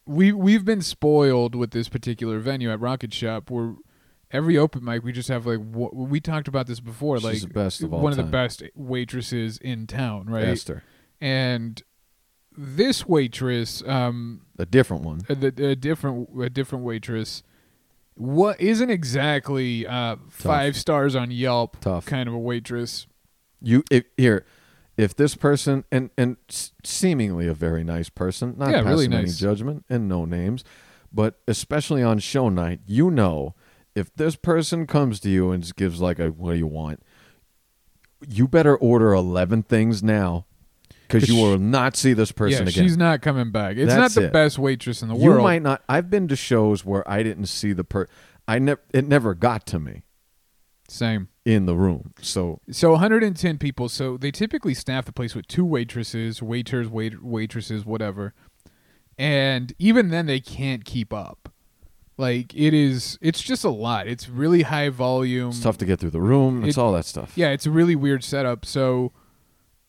we 0.06 0.32
we've 0.32 0.64
been 0.64 0.82
spoiled 0.82 1.54
with 1.54 1.70
this 1.72 1.88
particular 1.88 2.38
venue 2.38 2.70
at 2.70 2.80
Rocket 2.80 3.12
Shop 3.12 3.50
where 3.50 3.74
every 4.30 4.56
open 4.56 4.84
mic 4.84 5.02
we 5.04 5.12
just 5.12 5.28
have 5.28 5.46
like 5.46 5.58
wh- 5.74 5.92
we 5.94 6.20
talked 6.20 6.48
about 6.48 6.66
this 6.66 6.80
before 6.80 7.16
She's 7.18 7.24
like 7.24 7.40
the 7.40 7.46
best 7.48 7.82
of 7.82 7.92
all 7.92 8.00
one 8.00 8.12
of 8.12 8.16
the 8.16 8.22
best 8.24 8.62
waitresses 8.74 9.58
in 9.58 9.86
town, 9.86 10.26
right? 10.26 10.44
Esther, 10.44 10.82
And 11.20 11.82
this 12.56 13.06
waitress 13.06 13.82
um 13.86 14.42
a 14.58 14.66
different 14.66 15.02
one. 15.04 15.20
a, 15.28 15.34
the- 15.34 15.66
a 15.68 15.76
different 15.76 16.28
a 16.40 16.48
different 16.50 16.84
waitress 16.84 17.42
what 18.14 18.58
isn't 18.60 18.88
exactly 18.90 19.86
uh 19.86 20.16
5 20.30 20.76
stars 20.76 21.14
on 21.14 21.30
Yelp 21.30 21.78
Tough. 21.80 22.06
kind 22.06 22.28
of 22.28 22.34
a 22.34 22.38
waitress. 22.38 23.06
You 23.60 23.82
if, 23.90 24.04
here, 24.16 24.44
if 24.96 25.14
this 25.14 25.34
person 25.34 25.84
and 25.92 26.10
and 26.16 26.36
seemingly 26.84 27.46
a 27.48 27.54
very 27.54 27.84
nice 27.84 28.08
person, 28.08 28.54
not 28.56 28.70
Yeah, 28.70 28.82
passing 28.82 29.10
really 29.10 29.16
any 29.16 29.28
judgment 29.30 29.84
and 29.90 30.08
no 30.08 30.24
names, 30.24 30.64
but 31.12 31.38
especially 31.46 32.02
on 32.02 32.18
show 32.18 32.48
night, 32.48 32.80
you 32.86 33.10
know, 33.10 33.54
if 33.94 34.14
this 34.14 34.36
person 34.36 34.86
comes 34.86 35.20
to 35.20 35.28
you 35.30 35.50
and 35.50 35.62
just 35.62 35.76
gives 35.76 36.00
like 36.00 36.18
a 36.18 36.28
what 36.28 36.52
do 36.52 36.58
you 36.58 36.66
want, 36.66 37.02
you 38.28 38.48
better 38.48 38.76
order 38.76 39.12
eleven 39.12 39.62
things 39.62 40.02
now, 40.02 40.46
Because 41.06 41.28
you 41.28 41.34
she- 41.34 41.42
will 41.42 41.58
not 41.58 41.96
see 41.96 42.12
this 42.12 42.32
person 42.32 42.64
yeah, 42.64 42.70
again. 42.70 42.84
she's 42.84 42.96
not 42.96 43.20
coming 43.22 43.50
back. 43.50 43.76
It's 43.76 43.92
That's 43.94 44.16
not 44.16 44.20
the 44.20 44.28
it. 44.28 44.32
best 44.32 44.58
waitress 44.58 45.02
in 45.02 45.08
the 45.08 45.14
you 45.16 45.24
world. 45.26 45.38
You 45.38 45.42
might 45.42 45.62
not. 45.62 45.82
I've 45.88 46.10
been 46.10 46.26
to 46.28 46.36
shows 46.36 46.84
where 46.84 47.08
I 47.10 47.22
didn't 47.22 47.46
see 47.46 47.72
the 47.72 47.84
per. 47.84 48.06
I 48.48 48.58
never. 48.58 48.80
It 48.92 49.06
never 49.06 49.34
got 49.34 49.66
to 49.66 49.78
me 49.78 50.04
Same. 50.88 51.28
In 51.46 51.64
the 51.64 51.76
room. 51.76 52.12
So 52.20 52.60
So 52.70 52.90
110 52.90 53.56
people. 53.56 53.88
So 53.88 54.16
they 54.18 54.30
typically 54.32 54.74
staff 54.74 55.06
the 55.06 55.12
place 55.12 55.34
with 55.34 55.46
two 55.46 55.64
waitresses, 55.64 56.42
waiters, 56.42 56.88
wait, 56.88 57.22
waitresses, 57.22 57.86
whatever. 57.86 58.34
And 59.16 59.72
even 59.78 60.10
then, 60.10 60.26
they 60.26 60.40
can't 60.40 60.84
keep 60.84 61.12
up. 61.12 61.48
Like 62.18 62.54
it 62.54 62.74
is, 62.74 63.18
it's 63.22 63.40
just 63.42 63.62
a 63.64 63.70
lot. 63.70 64.06
It's 64.08 64.28
really 64.28 64.62
high 64.62 64.88
volume. 64.88 65.50
it's 65.50 65.60
tough 65.60 65.78
to 65.78 65.84
get 65.86 66.00
through 66.00 66.10
the 66.10 66.20
room. 66.20 66.64
It's 66.64 66.76
It- 66.76 66.80
all 66.80 66.92
that 66.92 67.04
stuff. 67.04 67.32
Yeah, 67.36 67.50
it's 67.50 67.64
a 67.66 67.70
really 67.70 67.94
weird 67.94 68.24
setup. 68.24 68.64
So, 68.66 69.12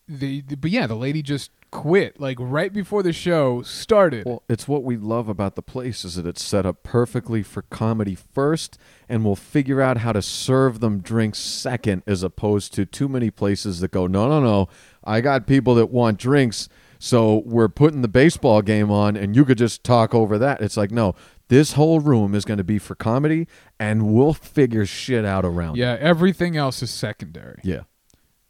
the, 0.08 0.42
the 0.42 0.56
but 0.56 0.70
yeah, 0.72 0.88
the 0.88 0.96
lady 0.96 1.22
just 1.22 1.52
quit 1.72 2.20
like 2.20 2.38
right 2.40 2.72
before 2.72 3.04
the 3.04 3.14
show 3.14 3.62
started. 3.62 4.26
Well, 4.26 4.44
it's 4.50 4.68
what 4.68 4.84
we 4.84 4.98
love 4.98 5.28
about 5.30 5.56
the 5.56 5.62
place 5.62 6.06
is 6.06 6.16
that 6.16 6.26
it's 6.26 6.44
set 6.44 6.66
up 6.66 6.84
perfectly 6.84 7.44
for 7.44 7.64
comedy 7.64 8.16
first, 8.16 8.78
and 9.10 9.26
we'll 9.26 9.36
figure 9.36 9.82
out 9.82 9.98
how 9.98 10.14
to 10.14 10.22
serve 10.22 10.80
them 10.80 11.00
drinks 11.00 11.40
second, 11.40 12.04
as 12.08 12.24
opposed 12.24 12.74
to 12.76 12.86
too 12.86 13.08
many 13.08 13.30
places 13.30 13.80
that 13.82 13.92
go, 13.92 14.08
no, 14.08 14.30
no, 14.30 14.40
no, 14.40 14.70
I 15.04 15.22
got 15.22 15.48
people 15.48 15.76
that 15.76 15.88
want 15.90 16.18
drinks, 16.20 16.70
so 17.00 17.44
we're 17.46 17.70
putting 17.70 18.02
the 18.02 18.08
baseball 18.08 18.62
game 18.62 18.90
on, 18.90 19.16
and 19.16 19.36
you 19.36 19.46
could 19.46 19.58
just 19.58 19.84
talk 19.84 20.16
over 20.16 20.38
that. 20.38 20.62
It's 20.62 20.78
like, 20.78 20.92
no, 20.92 21.16
this 21.50 21.74
whole 21.74 22.00
room 22.00 22.34
is 22.34 22.44
going 22.46 22.58
to 22.58 22.64
be 22.64 22.80
for 22.80 22.96
comedy, 22.96 23.48
and 23.80 24.14
we'll 24.14 24.34
figure 24.34 24.86
shit 24.86 25.26
out 25.26 25.46
around. 25.46 25.78
it. 25.78 25.82
yeah, 25.82 25.98
everything 26.00 26.58
else 26.58 26.82
is 26.82 26.90
secondary. 26.92 27.60
yeah. 27.64 27.82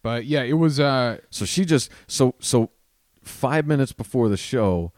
But 0.03 0.25
yeah, 0.25 0.43
it 0.43 0.53
was 0.53 0.79
uh 0.79 1.17
So 1.31 1.43
she 1.43 1.65
just 1.65 1.91
so 2.07 2.35
so 2.39 2.69
five 3.27 3.67
minutes 3.67 3.91
before 3.91 4.29
the 4.29 4.37
show, 4.37 4.91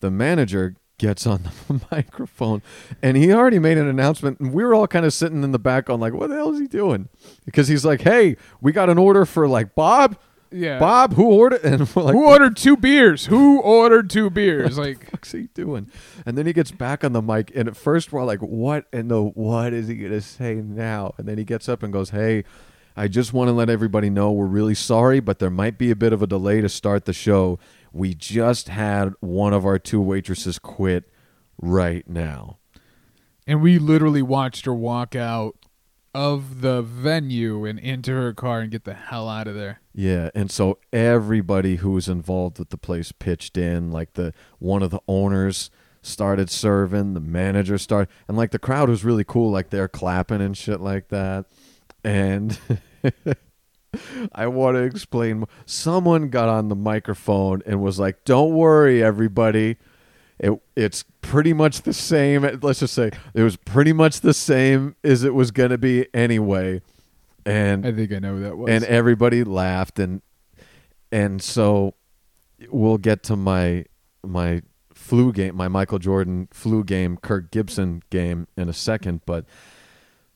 the 0.00 0.10
manager 0.10 0.76
gets 0.98 1.26
on 1.26 1.42
the 1.42 1.80
microphone 1.90 2.62
and 3.02 3.16
he 3.16 3.32
already 3.32 3.58
made 3.58 3.76
an 3.76 3.88
announcement 3.88 4.38
and 4.38 4.52
we 4.52 4.62
were 4.62 4.72
all 4.72 4.86
kind 4.86 5.04
of 5.04 5.12
sitting 5.12 5.42
in 5.42 5.50
the 5.50 5.58
back 5.58 5.90
on 5.90 5.98
like 5.98 6.12
what 6.12 6.28
the 6.28 6.36
hell 6.36 6.52
is 6.52 6.60
he 6.60 6.68
doing 6.68 7.08
because 7.44 7.66
he's 7.66 7.84
like 7.84 8.02
hey 8.02 8.36
we 8.60 8.70
got 8.70 8.88
an 8.88 8.98
order 8.98 9.24
for 9.24 9.48
like 9.48 9.74
bob 9.74 10.16
yeah. 10.52 10.78
bob 10.78 11.14
who 11.14 11.24
ordered 11.24 11.60
and 11.64 11.92
we're 11.92 12.02
like 12.02 12.14
Who 12.14 12.24
ordered 12.24 12.56
two 12.56 12.76
beers? 12.76 13.26
Who 13.26 13.60
ordered 13.60 14.10
two 14.10 14.30
beers? 14.30 14.78
Like 14.82 15.08
what's 15.10 15.32
he 15.32 15.48
doing 15.54 15.90
and 16.24 16.38
then 16.38 16.46
he 16.46 16.52
gets 16.52 16.70
back 16.70 17.02
on 17.02 17.12
the 17.12 17.22
mic 17.22 17.50
and 17.54 17.68
at 17.68 17.76
first 17.76 18.12
we're 18.12 18.20
all 18.20 18.26
like 18.26 18.40
what 18.40 18.86
in 18.92 19.08
the 19.08 19.22
what 19.22 19.72
is 19.72 19.88
he 19.88 19.96
gonna 19.96 20.20
say 20.20 20.54
now 20.54 21.14
and 21.18 21.26
then 21.26 21.36
he 21.36 21.44
gets 21.44 21.68
up 21.68 21.82
and 21.82 21.92
goes 21.92 22.10
hey 22.10 22.44
I 22.96 23.08
just 23.08 23.32
want 23.32 23.48
to 23.48 23.52
let 23.52 23.70
everybody 23.70 24.10
know 24.10 24.30
we're 24.32 24.46
really 24.46 24.74
sorry, 24.74 25.20
but 25.20 25.38
there 25.38 25.50
might 25.50 25.78
be 25.78 25.90
a 25.90 25.96
bit 25.96 26.12
of 26.12 26.22
a 26.22 26.26
delay 26.26 26.60
to 26.60 26.68
start 26.68 27.04
the 27.04 27.12
show. 27.12 27.58
We 27.92 28.14
just 28.14 28.68
had 28.68 29.14
one 29.20 29.52
of 29.52 29.64
our 29.64 29.78
two 29.78 30.00
waitresses 30.00 30.58
quit 30.58 31.10
right 31.60 32.08
now. 32.08 32.58
and 33.46 33.60
we 33.62 33.78
literally 33.78 34.22
watched 34.22 34.66
her 34.66 34.74
walk 34.74 35.16
out 35.16 35.56
of 36.14 36.60
the 36.60 36.82
venue 36.82 37.64
and 37.64 37.78
into 37.78 38.12
her 38.12 38.32
car 38.34 38.60
and 38.60 38.70
get 38.70 38.84
the 38.84 38.94
hell 38.94 39.28
out 39.28 39.48
of 39.48 39.54
there. 39.54 39.80
Yeah, 39.94 40.30
and 40.34 40.50
so 40.50 40.78
everybody 40.92 41.76
who 41.76 41.90
was 41.92 42.08
involved 42.08 42.58
with 42.58 42.68
the 42.70 42.76
place 42.76 43.12
pitched 43.12 43.56
in. 43.56 43.90
Like 43.90 44.12
the 44.14 44.32
one 44.58 44.82
of 44.82 44.90
the 44.90 45.00
owners 45.08 45.70
started 46.02 46.50
serving, 46.50 47.14
the 47.14 47.20
manager 47.20 47.78
started, 47.78 48.08
and 48.28 48.36
like 48.36 48.50
the 48.50 48.58
crowd 48.58 48.88
was 48.88 49.04
really 49.04 49.24
cool. 49.24 49.50
Like 49.50 49.70
they're 49.70 49.88
clapping 49.88 50.40
and 50.40 50.56
shit 50.56 50.80
like 50.80 51.08
that. 51.08 51.46
And 52.04 52.58
I 54.32 54.46
want 54.46 54.76
to 54.76 54.82
explain. 54.82 55.44
Someone 55.66 56.28
got 56.28 56.48
on 56.48 56.68
the 56.68 56.76
microphone 56.76 57.62
and 57.66 57.80
was 57.82 57.98
like, 57.98 58.24
"Don't 58.24 58.54
worry, 58.54 59.02
everybody. 59.02 59.76
It 60.38 60.52
it's 60.74 61.04
pretty 61.20 61.52
much 61.52 61.82
the 61.82 61.92
same. 61.92 62.42
Let's 62.62 62.80
just 62.80 62.94
say 62.94 63.10
it 63.34 63.42
was 63.42 63.56
pretty 63.56 63.92
much 63.92 64.20
the 64.20 64.34
same 64.34 64.96
as 65.04 65.24
it 65.24 65.34
was 65.34 65.50
gonna 65.50 65.78
be 65.78 66.06
anyway." 66.14 66.80
And 67.44 67.86
I 67.86 67.92
think 67.92 68.12
I 68.12 68.18
know 68.18 68.36
who 68.36 68.42
that 68.42 68.56
was. 68.56 68.70
and 68.70 68.84
everybody 68.84 69.42
laughed 69.44 69.98
and 69.98 70.22
and 71.10 71.42
so 71.42 71.94
we'll 72.70 72.98
get 72.98 73.22
to 73.24 73.36
my 73.36 73.84
my 74.24 74.62
flu 74.94 75.32
game 75.32 75.56
my 75.56 75.66
michael 75.66 75.98
jordan 75.98 76.46
flu 76.52 76.84
game 76.84 77.16
kirk 77.16 77.50
gibson 77.50 78.00
game 78.10 78.46
in 78.56 78.68
a 78.68 78.72
second 78.72 79.20
but 79.26 79.44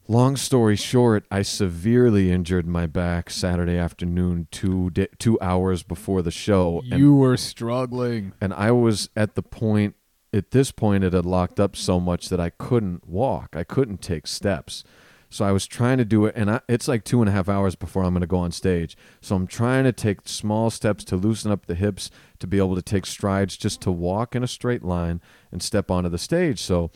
long 0.09 0.37
story 0.37 0.77
short 0.77 1.25
i 1.31 1.43
severely 1.43 2.31
injured 2.31 2.67
my 2.67 2.87
back 2.87 3.29
saturday 3.29 3.77
afternoon 3.77 4.47
two 4.51 4.91
di- 4.91 5.09
two 5.19 5.39
hours 5.41 5.83
before 5.83 6.23
the 6.23 6.31
show 6.31 6.83
and 6.91 7.01
you 7.01 7.15
were 7.15 7.37
struggling. 7.37 8.33
and 8.41 8.55
I 8.55 8.71
was 8.71 9.11
at 9.17 9.35
the 9.35 9.43
point 9.43 9.97
at 10.33 10.51
this 10.51 10.71
point 10.71 11.05
it 11.05 11.13
had 11.13 11.27
locked 11.27 11.59
up 11.59 11.75
so 11.75 11.99
much 11.99 12.29
that 12.29 12.41
I 12.41 12.51
couldn't 12.51 13.09
walk. 13.09 13.57
I 13.57 13.65
couldn't 13.65 14.03
take 14.03 14.27
steps. 14.27 14.85
So 15.29 15.45
I 15.45 15.51
was 15.51 15.67
trying 15.67 15.99
to 15.99 16.05
do 16.05 16.25
it, 16.27 16.35
and 16.37 16.49
I, 16.51 16.61
it's 16.69 16.87
like 16.87 17.03
two 17.03 17.21
and 17.21 17.29
a 17.29 17.33
half 17.33 17.49
hours 17.49 17.75
before 17.75 18.05
I'm 18.05 18.13
going 18.13 18.21
to 18.21 18.29
go 18.29 18.39
on 18.39 18.53
stage. 18.53 18.97
So 19.21 19.35
I'm 19.35 19.49
trying 19.49 19.83
to 19.85 19.93
take 19.93 20.21
small 20.29 20.71
steps 20.71 21.03
to 21.05 21.17
loosen 21.17 21.51
up 21.51 21.67
the 21.67 21.75
hips 21.75 22.11
to 22.39 22.47
be 22.47 22.59
able 22.59 22.77
to 22.77 22.83
take 22.83 23.07
strides 23.07 23.57
just 23.57 23.81
to 23.83 23.91
walk 23.91 24.37
in 24.37 24.45
a 24.45 24.49
straight 24.49 24.85
line 24.85 25.21
and 25.51 25.63
step 25.63 25.91
onto 25.91 26.09
the 26.09 26.19
stage. 26.19 26.63
So 26.63 26.91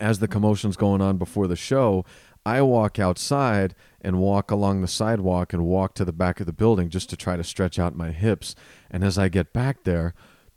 as 0.00 0.18
the 0.18 0.28
commotion's 0.28 0.76
going 0.76 1.00
on 1.00 1.18
before 1.18 1.46
the 1.46 1.56
show, 1.56 2.04
I 2.44 2.62
walk 2.62 2.98
outside 2.98 3.74
and 4.00 4.18
walk 4.18 4.50
along 4.50 4.80
the 4.80 4.88
sidewalk 4.88 5.52
and 5.52 5.64
walk 5.64 5.94
to 5.94 6.04
the 6.04 6.12
back 6.12 6.40
of 6.40 6.46
the 6.46 6.52
building 6.52 6.88
just 6.88 7.08
to 7.10 7.16
try 7.16 7.36
to 7.36 7.44
stretch 7.44 7.78
out 7.78 7.96
my 7.96 8.10
hips. 8.10 8.54
And 8.90 9.04
as 9.04 9.18
I 9.18 9.28
get 9.28 9.52
back 9.52 9.84
there, 9.84 10.14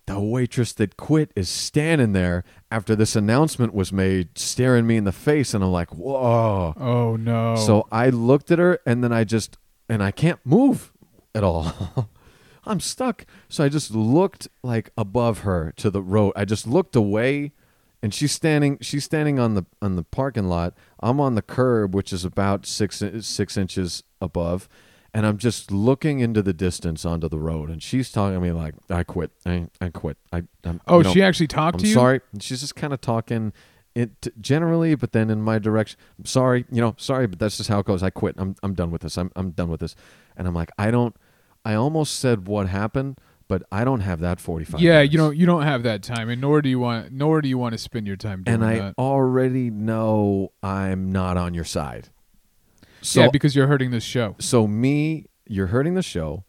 the 0.08 0.20
waitress 0.20 0.74
that 0.74 0.98
quit 0.98 1.32
is 1.36 1.50
standing 1.50 2.14
there 2.14 2.44
after 2.72 2.96
this 2.96 3.16
announcement 3.16 3.74
was 3.74 3.92
made, 3.92 4.38
staring 4.38 4.86
me 4.86 4.98
in 4.98 5.04
the 5.04 5.12
face. 5.12 5.54
And 5.54 5.64
I'm 5.64 5.72
like, 5.72 5.94
whoa. 5.94 6.74
Oh 6.78 7.16
no. 7.16 7.56
So 7.56 7.88
I 7.92 8.10
looked 8.10 8.52
at 8.52 8.60
her 8.60 8.80
and 8.86 9.04
then 9.04 9.12
I 9.12 9.24
just, 9.24 9.58
and 9.90 10.04
I 10.04 10.12
can't 10.12 10.40
move 10.44 10.92
at 11.34 11.44
all. 11.44 12.10
I'm 12.66 12.80
stuck. 12.80 13.26
So 13.48 13.64
I 13.64 13.70
just 13.70 13.92
looked 13.92 14.48
like 14.64 14.90
above 14.98 15.40
her 15.40 15.74
to 15.78 15.90
the 15.90 16.02
road. 16.02 16.34
I 16.36 16.46
just 16.46 16.66
looked 16.66 16.96
away 16.96 17.52
and 18.02 18.14
she's 18.14 18.32
standing 18.32 18.78
she's 18.82 19.04
standing 19.04 19.40
on 19.40 19.56
the 19.56 19.66
on 19.82 19.96
the 19.96 20.04
parking 20.04 20.48
lot. 20.48 20.76
I'm 21.06 21.20
on 21.20 21.36
the 21.36 21.42
curb 21.42 21.94
which 21.94 22.12
is 22.12 22.26
about 22.26 22.66
6 22.66 23.04
6 23.22 23.58
inches 23.58 24.04
above 24.20 24.68
and 25.14 25.26
I'm 25.26 25.38
just 25.38 25.72
looking 25.72 26.20
into 26.20 26.42
the 26.42 26.52
distance 26.52 27.06
onto 27.06 27.30
the 27.30 27.40
road 27.40 27.70
and 27.70 27.82
she's 27.82 28.12
talking 28.12 28.34
to 28.36 28.42
me 28.42 28.52
like 28.52 28.76
I 28.90 29.04
quit. 29.04 29.32
I 29.46 29.68
I 29.80 29.90
quit. 29.90 30.18
I 30.34 30.44
I'm, 30.66 30.82
oh, 30.88 30.98
you 30.98 31.04
know, 31.06 31.14
she 31.14 31.24
actually 31.24 31.48
talked 31.48 31.76
I'm 31.76 31.82
to 31.82 31.88
you. 31.88 31.94
sorry. 31.94 32.22
And 32.34 32.44
she's 32.44 32.60
just 32.60 32.76
kind 32.76 32.92
of 32.92 33.00
talking 33.00 33.54
it 33.96 34.28
generally, 34.42 34.94
but 34.96 35.14
then 35.14 35.30
in 35.30 35.42
my 35.42 35.58
direction. 35.58 35.98
I'm 36.20 36.26
sorry, 36.26 36.66
you 36.70 36.82
know, 36.82 36.96
sorry, 36.98 37.28
but 37.28 37.40
that's 37.40 37.56
just 37.56 37.70
how 37.70 37.80
it 37.80 37.86
goes. 37.86 38.04
I 38.04 38.10
quit. 38.10 38.36
I'm 38.38 38.56
I'm 38.62 38.74
done 38.74 38.92
with 38.92 39.02
this. 39.02 39.18
I'm 39.18 39.32
I'm 39.38 39.52
done 39.52 39.70
with 39.70 39.80
this. 39.80 39.96
And 40.36 40.48
I'm 40.48 40.54
like, 40.54 40.72
I 40.78 40.92
don't. 40.92 41.16
I 41.64 41.76
almost 41.76 42.20
said 42.20 42.48
what 42.48 42.68
happened, 42.68 43.18
but 43.48 43.64
I 43.72 43.84
don't 43.84 44.02
have 44.02 44.20
that 44.22 44.40
45. 44.40 44.80
Yeah, 44.82 44.94
minutes. 44.94 45.12
you 45.14 45.18
don't 45.18 45.38
you 45.38 45.46
don't 45.46 45.64
have 45.64 45.84
that 45.84 46.02
time, 46.04 46.30
and 46.30 46.42
nor 46.42 46.62
do 46.62 46.70
you 46.70 46.80
want 46.80 47.12
nor 47.12 47.42
do 47.42 47.48
you 47.50 47.58
want 47.58 47.74
to 47.74 47.78
spend 47.78 48.08
your 48.08 48.16
time 48.16 48.44
doing 48.44 48.56
And 48.56 48.66
I 48.66 48.78
that. 48.80 48.96
already 48.98 49.70
know 49.70 50.52
I'm 50.64 51.12
not 51.12 51.38
on 51.38 51.54
your 51.54 51.64
side. 51.66 52.10
So 53.02 53.22
yeah, 53.22 53.30
because 53.32 53.56
you're 53.56 53.68
hurting 53.68 53.92
this 53.92 54.04
show. 54.04 54.36
so 54.40 54.66
me, 54.68 55.26
you're 55.46 55.68
hurting 55.68 55.94
the 55.94 56.02
show. 56.02 56.44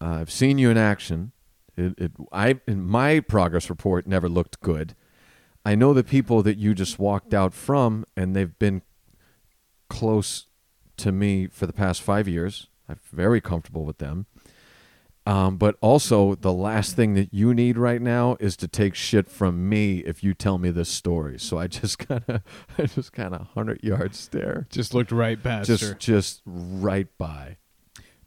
Uh, 0.00 0.18
I've 0.20 0.30
seen 0.30 0.58
you 0.58 0.68
in 0.70 0.76
action. 0.76 1.32
It, 1.76 1.94
it, 1.98 2.12
I, 2.30 2.60
in 2.68 2.84
my 2.86 3.20
progress 3.20 3.70
report 3.70 4.06
never 4.06 4.28
looked 4.28 4.60
good. 4.60 4.94
I 5.64 5.74
know 5.74 5.94
the 5.94 6.04
people 6.04 6.42
that 6.42 6.58
you 6.58 6.74
just 6.74 6.98
walked 6.98 7.32
out 7.32 7.54
from, 7.54 8.04
and 8.16 8.36
they've 8.36 8.56
been 8.58 8.82
close 9.88 10.46
to 10.98 11.10
me 11.10 11.46
for 11.46 11.66
the 11.66 11.72
past 11.72 12.02
five 12.02 12.28
years. 12.28 12.68
I'm 12.88 13.00
very 13.12 13.40
comfortable 13.40 13.84
with 13.84 13.98
them. 13.98 14.26
Um, 15.26 15.56
but 15.56 15.76
also, 15.80 16.34
the 16.34 16.52
last 16.52 16.96
thing 16.96 17.14
that 17.14 17.32
you 17.32 17.54
need 17.54 17.78
right 17.78 18.02
now 18.02 18.36
is 18.40 18.56
to 18.58 18.68
take 18.68 18.94
shit 18.94 19.26
from 19.30 19.68
me 19.70 20.00
if 20.00 20.22
you 20.22 20.34
tell 20.34 20.58
me 20.58 20.70
this 20.70 20.90
story. 20.90 21.38
So 21.38 21.58
I 21.58 21.66
just 21.66 21.98
kind 22.06 22.24
of, 22.28 22.42
I 22.78 22.84
just 22.84 23.12
kind 23.12 23.34
of 23.34 23.46
hundred 23.54 23.82
yard 23.82 24.14
stare, 24.14 24.66
Just 24.68 24.92
looked 24.92 25.10
right 25.10 25.42
past 25.42 25.66
just, 25.68 25.82
her. 25.82 25.94
just 25.94 26.42
right 26.44 27.08
by. 27.16 27.56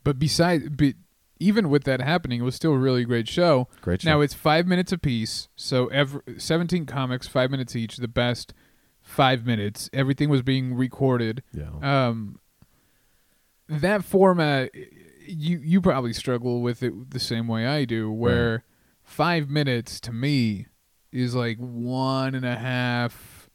But 0.02 0.18
besides, 0.18 0.68
be, 0.70 0.94
even 1.38 1.70
with 1.70 1.84
that 1.84 2.00
happening, 2.00 2.40
it 2.40 2.44
was 2.44 2.56
still 2.56 2.72
a 2.72 2.78
really 2.78 3.04
great 3.04 3.28
show. 3.28 3.68
Great 3.80 4.02
show. 4.02 4.10
Now 4.10 4.20
it's 4.20 4.34
five 4.34 4.66
minutes 4.66 4.90
apiece, 4.90 5.48
so 5.54 5.86
every, 5.88 6.20
17 6.36 6.84
comics, 6.86 7.28
five 7.28 7.50
minutes 7.52 7.76
each. 7.76 7.98
The 7.98 8.08
best 8.08 8.54
five 9.00 9.46
minutes. 9.46 9.88
Everything 9.92 10.30
was 10.30 10.42
being 10.42 10.74
recorded. 10.74 11.44
Yeah. 11.52 11.68
Um, 11.80 12.40
that 13.68 14.02
format, 14.04 14.70
you 15.28 15.58
you 15.58 15.80
probably 15.80 16.12
struggle 16.12 16.62
with 16.62 16.82
it 16.82 17.10
the 17.10 17.20
same 17.20 17.48
way 17.48 17.66
I 17.66 17.84
do, 17.84 18.10
where 18.10 18.64
five 19.02 19.48
minutes 19.48 20.00
to 20.00 20.12
me 20.12 20.66
is 21.12 21.34
like 21.34 21.58
one 21.58 22.34
and 22.34 22.44
a 22.44 22.56
half 22.56 23.48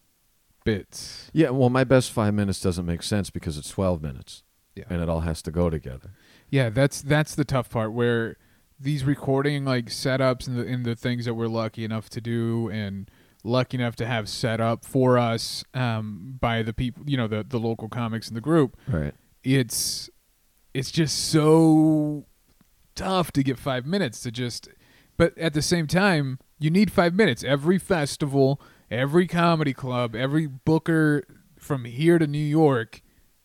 bits. 0.63 1.29
Yeah, 1.33 1.49
well, 1.49 1.69
my 1.69 1.83
best 1.83 2.11
five 2.11 2.33
minutes 2.33 2.59
doesn't 2.61 2.85
make 2.85 3.03
sense 3.03 3.29
because 3.29 3.57
it's 3.57 3.69
12 3.69 4.01
minutes. 4.01 4.43
Yeah. 4.75 4.85
And 4.89 5.01
it 5.01 5.09
all 5.09 5.21
has 5.21 5.41
to 5.43 5.51
go 5.51 5.69
together. 5.69 6.11
Yeah, 6.49 6.69
that's 6.69 7.01
that's 7.01 7.35
the 7.35 7.45
tough 7.45 7.69
part 7.69 7.93
where 7.93 8.37
these 8.79 9.03
recording 9.03 9.65
like 9.65 9.85
setups 9.85 10.47
and 10.47 10.57
the 10.57 10.65
and 10.65 10.85
the 10.85 10.95
things 10.95 11.25
that 11.25 11.35
we're 11.35 11.47
lucky 11.47 11.85
enough 11.85 12.09
to 12.09 12.21
do 12.21 12.69
and 12.69 13.09
lucky 13.43 13.77
enough 13.77 13.95
to 13.97 14.05
have 14.05 14.27
set 14.27 14.59
up 14.59 14.83
for 14.83 15.17
us 15.17 15.63
um, 15.73 16.37
by 16.39 16.63
the 16.63 16.73
people, 16.73 17.03
you 17.07 17.17
know, 17.17 17.27
the 17.27 17.45
the 17.47 17.59
local 17.59 17.87
comics 17.87 18.27
in 18.27 18.33
the 18.33 18.41
group. 18.41 18.77
Right. 18.87 19.13
It's 19.43 20.09
it's 20.73 20.91
just 20.91 21.29
so 21.29 22.25
tough 22.95 23.31
to 23.31 23.43
get 23.43 23.57
5 23.57 23.85
minutes 23.85 24.21
to 24.21 24.31
just 24.31 24.69
but 25.15 25.37
at 25.37 25.53
the 25.53 25.61
same 25.61 25.85
time, 25.85 26.39
you 26.57 26.71
need 26.71 26.91
5 26.91 27.13
minutes 27.13 27.43
every 27.43 27.77
festival, 27.77 28.59
every 28.89 29.27
comedy 29.27 29.73
club, 29.73 30.15
every 30.15 30.47
booker 30.47 31.23
from 31.55 31.85
here 31.85 32.17
to 32.19 32.27
New 32.27 32.37
York 32.37 33.01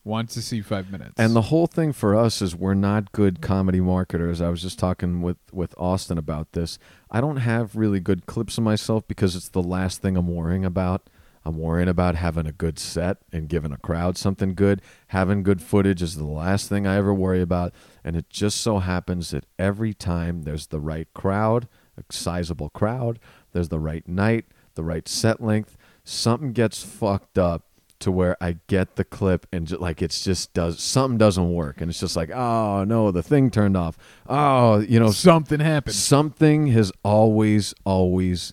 wants 0.08 0.34
to 0.34 0.42
see 0.42 0.60
five 0.60 0.90
minutes. 0.90 1.14
And 1.18 1.36
the 1.36 1.42
whole 1.42 1.66
thing 1.66 1.92
for 1.92 2.16
us 2.16 2.42
is 2.42 2.56
we're 2.56 2.74
not 2.74 3.12
good 3.12 3.40
comedy 3.40 3.80
marketers. 3.80 4.40
I 4.40 4.48
was 4.48 4.62
just 4.62 4.78
talking 4.78 5.22
with 5.22 5.36
with 5.52 5.74
Austin 5.78 6.18
about 6.18 6.52
this. 6.52 6.78
I 7.10 7.20
don't 7.20 7.36
have 7.36 7.76
really 7.76 8.00
good 8.00 8.26
clips 8.26 8.58
of 8.58 8.64
myself 8.64 9.06
because 9.06 9.36
it's 9.36 9.50
the 9.50 9.62
last 9.62 10.02
thing 10.02 10.16
I'm 10.16 10.28
worrying 10.28 10.64
about. 10.64 11.08
I'm 11.48 11.56
worrying 11.56 11.88
about 11.88 12.14
having 12.14 12.46
a 12.46 12.52
good 12.52 12.78
set 12.78 13.16
and 13.32 13.48
giving 13.48 13.72
a 13.72 13.78
crowd 13.78 14.18
something 14.18 14.54
good. 14.54 14.82
Having 15.08 15.44
good 15.44 15.62
footage 15.62 16.02
is 16.02 16.16
the 16.16 16.26
last 16.26 16.68
thing 16.68 16.86
I 16.86 16.96
ever 16.96 17.14
worry 17.14 17.40
about. 17.40 17.72
And 18.04 18.16
it 18.16 18.28
just 18.28 18.60
so 18.60 18.80
happens 18.80 19.30
that 19.30 19.46
every 19.58 19.94
time 19.94 20.42
there's 20.42 20.66
the 20.66 20.78
right 20.78 21.08
crowd, 21.14 21.66
a 21.96 22.04
sizable 22.10 22.68
crowd, 22.68 23.18
there's 23.52 23.70
the 23.70 23.78
right 23.78 24.06
night, 24.06 24.44
the 24.74 24.84
right 24.84 25.08
set 25.08 25.42
length, 25.42 25.78
something 26.04 26.52
gets 26.52 26.82
fucked 26.82 27.38
up 27.38 27.64
to 28.00 28.12
where 28.12 28.36
I 28.42 28.58
get 28.66 28.96
the 28.96 29.04
clip 29.04 29.46
and 29.50 29.66
just, 29.66 29.80
like 29.80 30.02
it's 30.02 30.22
just 30.22 30.52
does 30.52 30.82
something 30.82 31.16
doesn't 31.16 31.50
work 31.50 31.80
and 31.80 31.90
it's 31.90 31.98
just 31.98 32.14
like 32.14 32.30
oh 32.30 32.84
no 32.84 33.10
the 33.10 33.24
thing 33.24 33.50
turned 33.50 33.76
off 33.76 33.98
oh 34.28 34.78
you 34.78 35.00
know 35.00 35.10
something 35.10 35.58
happened. 35.58 35.96
something 35.96 36.68
has 36.68 36.92
always 37.02 37.74
always 37.84 38.52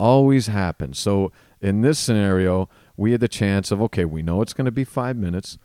always 0.00 0.48
happened 0.48 0.96
so 0.96 1.30
in 1.62 1.80
this 1.80 1.98
scenario 1.98 2.68
we 2.96 3.12
had 3.12 3.20
the 3.20 3.28
chance 3.28 3.70
of 3.70 3.80
okay 3.80 4.04
we 4.04 4.22
know 4.22 4.42
it's 4.42 4.52
going 4.52 4.66
to 4.66 4.70
be 4.70 4.84
five 4.84 5.16
minutes. 5.16 5.58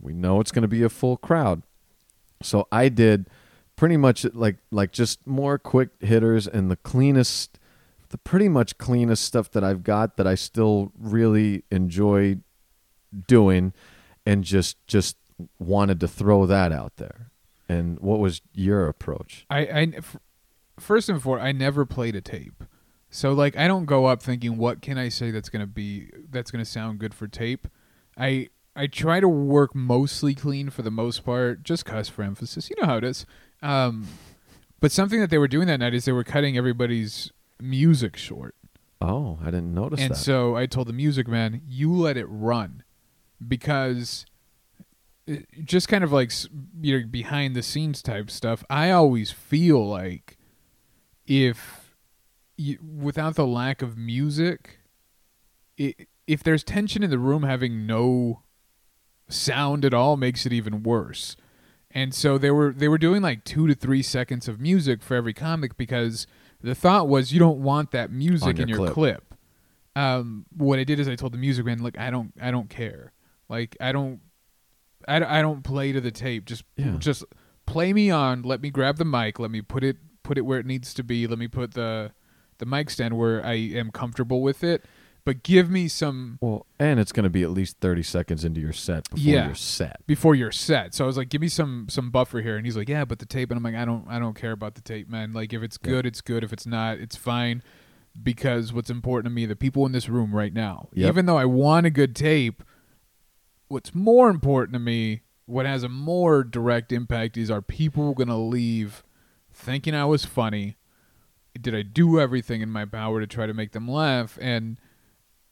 We 0.00 0.12
know 0.12 0.40
it's 0.40 0.50
going 0.50 0.62
to 0.62 0.68
be 0.68 0.82
a 0.82 0.88
full 0.88 1.16
crowd. 1.16 1.62
So 2.42 2.66
i 2.72 2.88
did 2.88 3.28
pretty 3.76 3.96
much 3.96 4.24
like 4.34 4.56
like 4.70 4.92
just 4.92 5.24
more 5.26 5.58
quick 5.58 5.90
hitters 6.00 6.46
and 6.46 6.70
the 6.70 6.76
cleanest 6.76 7.58
the 8.10 8.18
pretty 8.18 8.48
much 8.48 8.76
cleanest 8.76 9.24
stuff 9.24 9.50
that 9.52 9.64
i've 9.64 9.82
got 9.82 10.18
that 10.18 10.26
i 10.26 10.34
still 10.34 10.92
really 10.98 11.64
enjoy 11.70 12.36
doing 13.26 13.72
and 14.26 14.44
just 14.44 14.76
just 14.86 15.16
wanted 15.58 16.00
to 16.00 16.08
throw 16.08 16.46
that 16.46 16.72
out 16.72 16.96
there. 16.96 17.30
And 17.68 17.98
what 18.00 18.18
was 18.18 18.42
your 18.52 18.88
approach? 18.88 19.46
I, 19.48 19.60
I 19.60 19.92
first 20.78 21.08
and 21.08 21.22
foremost, 21.22 21.46
I 21.46 21.52
never 21.52 21.86
played 21.86 22.14
a 22.14 22.20
tape, 22.20 22.64
so 23.12 23.32
like 23.32 23.56
I 23.56 23.68
don't 23.68 23.84
go 23.84 24.06
up 24.06 24.20
thinking 24.22 24.56
what 24.56 24.82
can 24.82 24.98
I 24.98 25.08
say 25.10 25.30
that's 25.30 25.48
gonna 25.48 25.66
be 25.68 26.10
that's 26.30 26.50
gonna 26.50 26.64
sound 26.64 26.98
good 26.98 27.14
for 27.14 27.28
tape. 27.28 27.68
I 28.18 28.48
I 28.74 28.86
try 28.88 29.20
to 29.20 29.28
work 29.28 29.74
mostly 29.74 30.34
clean 30.34 30.70
for 30.70 30.80
the 30.82 30.90
most 30.90 31.24
part, 31.24 31.62
just 31.62 31.84
cuss 31.84 32.08
for 32.08 32.22
emphasis. 32.22 32.70
You 32.70 32.76
know 32.80 32.86
how 32.86 32.96
it 32.96 33.04
is. 33.04 33.26
Um, 33.62 34.08
but 34.80 34.90
something 34.90 35.20
that 35.20 35.28
they 35.30 35.38
were 35.38 35.46
doing 35.46 35.66
that 35.68 35.78
night 35.78 35.94
is 35.94 36.06
they 36.06 36.12
were 36.12 36.24
cutting 36.24 36.56
everybody's 36.56 37.30
music 37.60 38.16
short. 38.16 38.54
Oh, 39.00 39.38
I 39.42 39.46
didn't 39.46 39.74
notice 39.74 40.00
And 40.00 40.12
that. 40.12 40.16
so 40.16 40.56
I 40.56 40.66
told 40.66 40.88
the 40.88 40.92
music 40.92 41.28
man, 41.28 41.60
you 41.68 41.92
let 41.92 42.16
it 42.16 42.24
run 42.26 42.82
because 43.46 44.24
it, 45.26 45.46
just 45.64 45.88
kind 45.88 46.02
of 46.02 46.12
like 46.12 46.32
you 46.80 46.98
know 47.00 47.06
behind 47.06 47.54
the 47.54 47.62
scenes 47.62 48.00
type 48.02 48.30
stuff. 48.30 48.64
I 48.70 48.90
always 48.90 49.30
feel 49.30 49.86
like 49.86 50.38
if 51.26 51.81
you, 52.62 52.78
without 52.82 53.34
the 53.34 53.46
lack 53.46 53.82
of 53.82 53.96
music, 53.96 54.78
i 55.78 55.94
if 56.26 56.42
there's 56.42 56.62
tension 56.62 57.02
in 57.02 57.10
the 57.10 57.18
room, 57.18 57.42
having 57.42 57.84
no 57.86 58.42
sound 59.28 59.84
at 59.84 59.92
all 59.92 60.16
makes 60.16 60.46
it 60.46 60.52
even 60.52 60.82
worse. 60.82 61.36
And 61.90 62.14
so 62.14 62.38
they 62.38 62.50
were 62.50 62.72
they 62.72 62.88
were 62.88 62.98
doing 62.98 63.20
like 63.22 63.44
two 63.44 63.66
to 63.66 63.74
three 63.74 64.02
seconds 64.02 64.48
of 64.48 64.60
music 64.60 65.02
for 65.02 65.14
every 65.16 65.34
comic 65.34 65.76
because 65.76 66.26
the 66.62 66.74
thought 66.74 67.08
was 67.08 67.32
you 67.32 67.38
don't 67.40 67.58
want 67.62 67.90
that 67.90 68.10
music 68.12 68.56
your 68.56 68.62
in 68.62 68.68
your 68.68 68.78
clip. 68.78 68.92
clip. 68.94 69.34
Um, 69.94 70.46
what 70.56 70.78
I 70.78 70.84
did 70.84 71.00
is 71.00 71.08
I 71.08 71.16
told 71.16 71.32
the 71.34 71.38
music 71.38 71.66
man, 71.66 71.82
look, 71.82 71.98
I 71.98 72.10
don't 72.10 72.32
I 72.40 72.50
don't 72.50 72.70
care. 72.70 73.12
Like 73.48 73.76
I 73.80 73.92
don't 73.92 74.20
I, 75.08 75.38
I 75.38 75.42
don't 75.42 75.62
play 75.64 75.92
to 75.92 76.00
the 76.00 76.12
tape. 76.12 76.44
Just 76.46 76.64
Yeah. 76.76 76.96
just 76.98 77.24
play 77.66 77.92
me 77.92 78.10
on. 78.10 78.42
Let 78.42 78.62
me 78.62 78.70
grab 78.70 78.96
the 78.96 79.04
mic. 79.04 79.38
Let 79.38 79.50
me 79.50 79.60
put 79.60 79.82
it 79.84 79.96
put 80.22 80.38
it 80.38 80.42
where 80.42 80.60
it 80.60 80.66
needs 80.66 80.94
to 80.94 81.02
be. 81.02 81.26
Let 81.26 81.38
me 81.38 81.48
put 81.48 81.74
the 81.74 82.12
the 82.62 82.66
mic 82.66 82.88
stand 82.90 83.18
where 83.18 83.44
I 83.44 83.54
am 83.54 83.90
comfortable 83.90 84.40
with 84.40 84.62
it. 84.62 84.84
But 85.24 85.42
give 85.44 85.68
me 85.70 85.86
some 85.88 86.38
well, 86.40 86.66
and 86.80 86.98
it's 86.98 87.12
going 87.12 87.24
to 87.24 87.30
be 87.30 87.42
at 87.42 87.50
least 87.50 87.76
30 87.80 88.02
seconds 88.02 88.44
into 88.44 88.60
your 88.60 88.72
set 88.72 89.08
before 89.10 89.22
Yeah. 89.32 89.46
you're 89.46 89.54
set. 89.54 90.04
before 90.06 90.34
you're 90.34 90.50
set. 90.50 90.94
So 90.94 91.04
I 91.04 91.06
was 91.06 91.16
like, 91.16 91.28
give 91.28 91.40
me 91.40 91.48
some 91.48 91.86
some 91.88 92.10
buffer 92.10 92.40
here. 92.40 92.56
And 92.56 92.64
he's 92.66 92.76
like, 92.76 92.88
yeah, 92.88 93.04
but 93.04 93.18
the 93.20 93.26
tape. 93.26 93.50
And 93.50 93.56
I'm 93.58 93.62
like, 93.62 93.74
I 93.76 93.84
don't 93.84 94.04
I 94.08 94.18
don't 94.18 94.34
care 94.34 94.50
about 94.52 94.74
the 94.74 94.80
tape, 94.80 95.08
man. 95.08 95.32
Like 95.32 95.52
if 95.52 95.62
it's 95.62 95.78
Yeah. 95.82 95.90
good, 95.90 96.06
it's 96.06 96.20
good. 96.20 96.42
If 96.42 96.52
it's 96.52 96.66
not, 96.66 96.98
it's 96.98 97.14
fine. 97.16 97.62
Because 98.20 98.72
what's 98.72 98.90
important 98.90 99.26
to 99.30 99.34
me, 99.34 99.46
the 99.46 99.54
people 99.56 99.86
in 99.86 99.92
this 99.92 100.08
room 100.08 100.34
right 100.34 100.52
now, 100.52 100.88
Yep. 100.92 101.08
even 101.08 101.26
though 101.26 101.38
I 101.38 101.44
want 101.46 101.86
a 101.86 101.90
good 101.90 102.14
tape, 102.16 102.62
what's 103.68 103.94
more 103.94 104.28
important 104.28 104.74
to 104.74 104.78
me, 104.80 105.22
what 105.46 105.66
has 105.66 105.82
a 105.82 105.88
more 105.88 106.42
direct 106.44 106.90
impact 106.92 107.36
is 107.36 107.50
are 107.50 107.62
people 107.62 108.12
gonna 108.14 108.38
leave 108.38 109.02
thinking 109.52 109.94
I 109.94 110.04
was 110.04 110.24
funny? 110.24 110.76
Did 111.60 111.74
I 111.74 111.82
do 111.82 112.18
everything 112.20 112.60
in 112.62 112.70
my 112.70 112.84
power 112.84 113.20
to 113.20 113.26
try 113.26 113.46
to 113.46 113.54
make 113.54 113.72
them 113.72 113.88
laugh? 113.88 114.38
And 114.40 114.78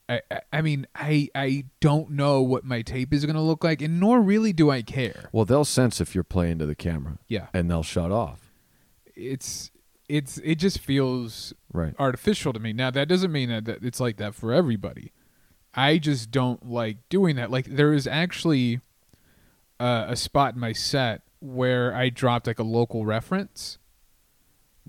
I, 0.08 0.20
I- 0.30 0.40
I 0.52 0.62
mean, 0.62 0.86
I 0.94 1.28
I 1.34 1.64
don't 1.80 2.10
know 2.10 2.40
what 2.42 2.64
my 2.64 2.82
tape 2.82 3.12
is 3.12 3.24
gonna 3.26 3.42
look 3.42 3.62
like, 3.62 3.80
and 3.82 4.00
nor 4.00 4.20
really 4.20 4.52
do 4.52 4.70
I 4.70 4.82
care. 4.82 5.28
Well, 5.32 5.44
they'll 5.44 5.64
sense 5.64 6.00
if 6.00 6.14
you're 6.14 6.24
playing 6.24 6.58
to 6.58 6.66
the 6.66 6.74
camera 6.74 7.18
Yeah, 7.28 7.46
and 7.54 7.70
they'll 7.70 7.82
shut 7.82 8.10
off. 8.10 8.52
it's 9.14 9.70
it's 10.08 10.38
it 10.38 10.56
just 10.56 10.78
feels 10.80 11.52
Right. 11.72 11.94
artificial 11.98 12.52
to 12.52 12.58
me. 12.58 12.72
Now 12.72 12.90
that 12.90 13.06
doesn't 13.06 13.30
mean 13.30 13.48
that, 13.50 13.64
that 13.66 13.84
it's 13.84 14.00
like 14.00 14.16
that 14.16 14.34
for 14.34 14.52
everybody. 14.52 15.12
I 15.72 15.98
just 15.98 16.32
don't 16.32 16.68
like 16.68 16.96
doing 17.08 17.36
that. 17.36 17.50
Like 17.52 17.66
there 17.66 17.92
is 17.92 18.08
actually 18.08 18.80
uh, 19.78 20.06
a 20.08 20.16
spot 20.16 20.54
in 20.54 20.60
my 20.60 20.72
set 20.72 21.22
where 21.38 21.94
I 21.94 22.08
dropped 22.10 22.48
like 22.48 22.58
a 22.58 22.64
local 22.64 23.04
reference, 23.06 23.78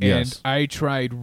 Yes. 0.02 0.41
and 0.43 0.52
I 0.54 0.66
tried. 0.66 1.14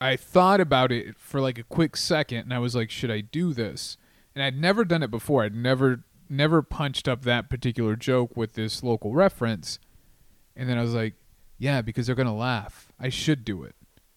I 0.00 0.16
thought 0.16 0.60
about 0.60 0.90
it 0.90 1.16
for 1.18 1.40
like 1.40 1.58
a 1.58 1.62
quick 1.64 1.96
second, 1.96 2.38
and 2.38 2.54
I 2.54 2.58
was 2.58 2.74
like, 2.74 2.90
"Should 2.90 3.10
I 3.10 3.20
do 3.20 3.52
this?" 3.52 3.96
And 4.34 4.42
I'd 4.42 4.58
never 4.58 4.84
done 4.84 5.02
it 5.02 5.10
before. 5.10 5.44
I'd 5.44 5.54
never 5.54 6.04
never 6.28 6.62
punched 6.62 7.06
up 7.08 7.22
that 7.22 7.50
particular 7.50 7.94
joke 7.94 8.36
with 8.36 8.54
this 8.54 8.82
local 8.82 9.14
reference, 9.14 9.78
and 10.56 10.68
then 10.68 10.78
I 10.78 10.82
was 10.82 10.94
like, 10.94 11.14
"Yeah, 11.58 11.82
because 11.82 12.06
they're 12.06 12.16
gonna 12.16 12.34
laugh. 12.34 12.90
I 12.98 13.10
should 13.10 13.44
do 13.44 13.62
it." 13.62 13.74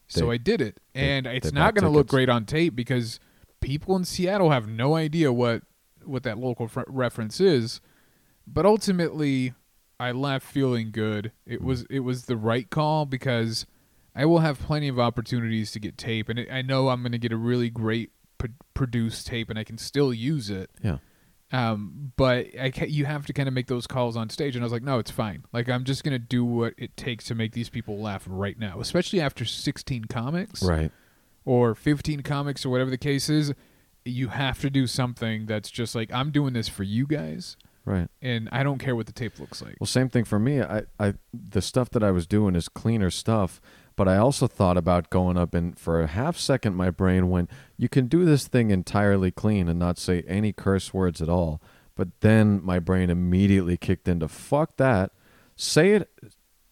So 0.08 0.30
I 0.32 0.38
did 0.38 0.62
it, 0.62 0.80
they- 0.94 1.02
and 1.18 1.26
it's 1.28 1.52
not 1.52 1.74
going 1.74 1.84
to 1.84 1.90
look 1.90 2.08
great 2.08 2.30
on 2.30 2.46
tape 2.46 2.76
because 2.76 3.20
people 3.60 3.96
in 3.96 4.06
Seattle 4.06 4.52
have 4.52 4.68
no 4.68 4.96
idea 4.96 5.34
what 5.34 5.64
what 6.04 6.22
that 6.24 6.38
local 6.38 6.68
fr- 6.68 6.82
reference 6.88 7.42
is. 7.42 7.82
But 8.46 8.68
ultimately, 8.68 9.56
I 10.00 10.12
left 10.12 10.46
feeling 10.46 10.92
good. 10.92 11.32
It 11.48 11.62
was 11.64 11.84
it 11.90 12.02
was 12.02 12.26
the 12.26 12.38
right 12.38 12.70
call 12.70 13.06
because 13.08 13.66
I 14.16 14.26
will 14.26 14.40
have 14.40 14.60
plenty 14.60 14.88
of 14.88 15.00
opportunities 15.00 15.72
to 15.74 15.80
get 15.80 15.98
tape, 15.98 16.30
and 16.30 16.40
it, 16.40 16.52
I 16.52 16.62
know 16.62 16.90
I'm 16.90 17.02
going 17.02 17.12
to 17.12 17.18
get 17.18 17.32
a 17.32 17.38
really 17.38 17.70
great 17.70 18.12
pro- 18.38 18.50
produced 18.74 19.28
tape, 19.28 19.50
and 19.50 19.60
I 19.60 19.64
can 19.64 19.78
still 19.78 20.14
use 20.14 20.50
it. 20.50 20.70
Yeah. 20.82 20.98
Um, 21.52 22.12
but 22.18 22.48
I 22.60 22.72
ca- 22.72 22.88
you 22.88 23.06
have 23.06 23.26
to 23.28 23.34
kind 23.34 23.48
of 23.48 23.54
make 23.54 23.68
those 23.68 23.88
calls 23.88 24.18
on 24.18 24.30
stage, 24.30 24.56
and 24.56 24.64
I 24.64 24.66
was 24.66 24.74
like, 24.74 24.82
no, 24.84 25.00
it's 25.00 25.12
fine. 25.12 25.44
Like 25.54 25.70
I'm 25.70 25.84
just 25.84 26.04
gonna 26.04 26.20
do 26.20 26.44
what 26.44 26.74
it 26.78 26.98
takes 26.98 27.26
to 27.26 27.36
make 27.36 27.52
these 27.54 27.70
people 27.70 27.98
laugh 28.00 28.24
right 28.28 28.58
now, 28.58 28.80
especially 28.80 29.22
after 29.22 29.46
16 29.46 30.06
comics 30.06 30.64
Right. 30.64 30.92
or 31.46 31.76
15 31.76 32.22
comics 32.24 32.66
or 32.66 32.70
whatever 32.70 32.90
the 32.90 32.98
case 32.98 33.30
is. 33.30 33.54
You 34.04 34.30
have 34.30 34.60
to 34.62 34.70
do 34.70 34.86
something 34.88 35.46
that's 35.46 35.70
just 35.72 35.94
like 35.96 36.12
I'm 36.12 36.32
doing 36.32 36.54
this 36.54 36.68
for 36.68 36.84
you 36.84 37.06
guys, 37.08 37.58
Right. 37.86 38.08
and 38.22 38.50
I 38.52 38.64
don't 38.64 38.80
care 38.80 38.96
what 38.96 39.06
the 39.06 39.14
tape 39.14 39.40
looks 39.40 39.62
like. 39.62 39.78
Well, 39.80 39.88
same 39.88 40.10
thing 40.10 40.26
for 40.26 40.40
me. 40.40 40.62
I, 40.62 40.84
I, 41.00 41.14
the 41.34 41.62
stuff 41.62 41.90
that 41.92 42.04
I 42.04 42.12
was 42.12 42.26
doing 42.28 42.56
is 42.56 42.68
cleaner 42.70 43.10
stuff, 43.12 43.62
but 43.96 44.08
I 44.08 44.18
also 44.18 44.48
thought 44.48 44.78
about 44.78 45.10
going 45.10 45.38
up 45.38 45.54
and 45.54 45.78
for 45.78 46.02
a 46.02 46.08
half 46.08 46.38
second, 46.38 46.76
my 46.76 46.90
brain 46.90 47.30
went, 47.30 47.50
"You 47.78 47.88
can 47.90 48.08
do 48.08 48.26
this 48.26 48.48
thing 48.48 48.72
entirely 48.72 49.32
clean 49.32 49.70
and 49.70 49.80
not 49.80 49.98
say 49.98 50.24
any 50.28 50.52
curse 50.54 50.94
words 50.94 51.22
at 51.22 51.30
all." 51.30 51.62
But 51.96 52.10
then 52.20 52.60
my 52.64 52.80
brain 52.80 53.10
immediately 53.10 53.78
kicked 53.78 54.08
into, 54.08 54.28
"Fuck 54.28 54.78
that! 54.78 55.12
Say 55.56 55.92
it 55.94 56.10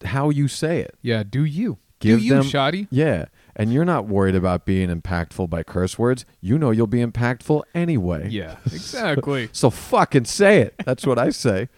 how 0.04 0.30
you 0.30 0.48
say 0.48 0.80
it." 0.80 0.96
Yeah, 1.00 1.22
do 1.22 1.44
you? 1.44 1.78
Give 2.00 2.18
do 2.18 2.24
you, 2.26 2.34
them- 2.34 2.42
shoddy? 2.44 2.86
Yeah, 2.90 3.26
and 3.56 3.72
you're 3.72 3.86
not 3.86 4.06
worried 4.06 4.34
about 4.34 4.66
being 4.66 4.90
impactful 4.90 5.48
by 5.48 5.62
curse 5.62 5.98
words. 5.98 6.26
You 6.42 6.58
know 6.58 6.70
you'll 6.70 6.86
be 6.86 7.02
impactful 7.04 7.62
anyway. 7.74 8.28
Yeah, 8.28 8.56
exactly. 8.66 9.48
So 9.52 9.70
fucking 9.70 10.26
say 10.26 10.60
it. 10.60 10.74
That's 10.84 11.06
what 11.06 11.18
I 11.18 11.30
say. 11.30 11.68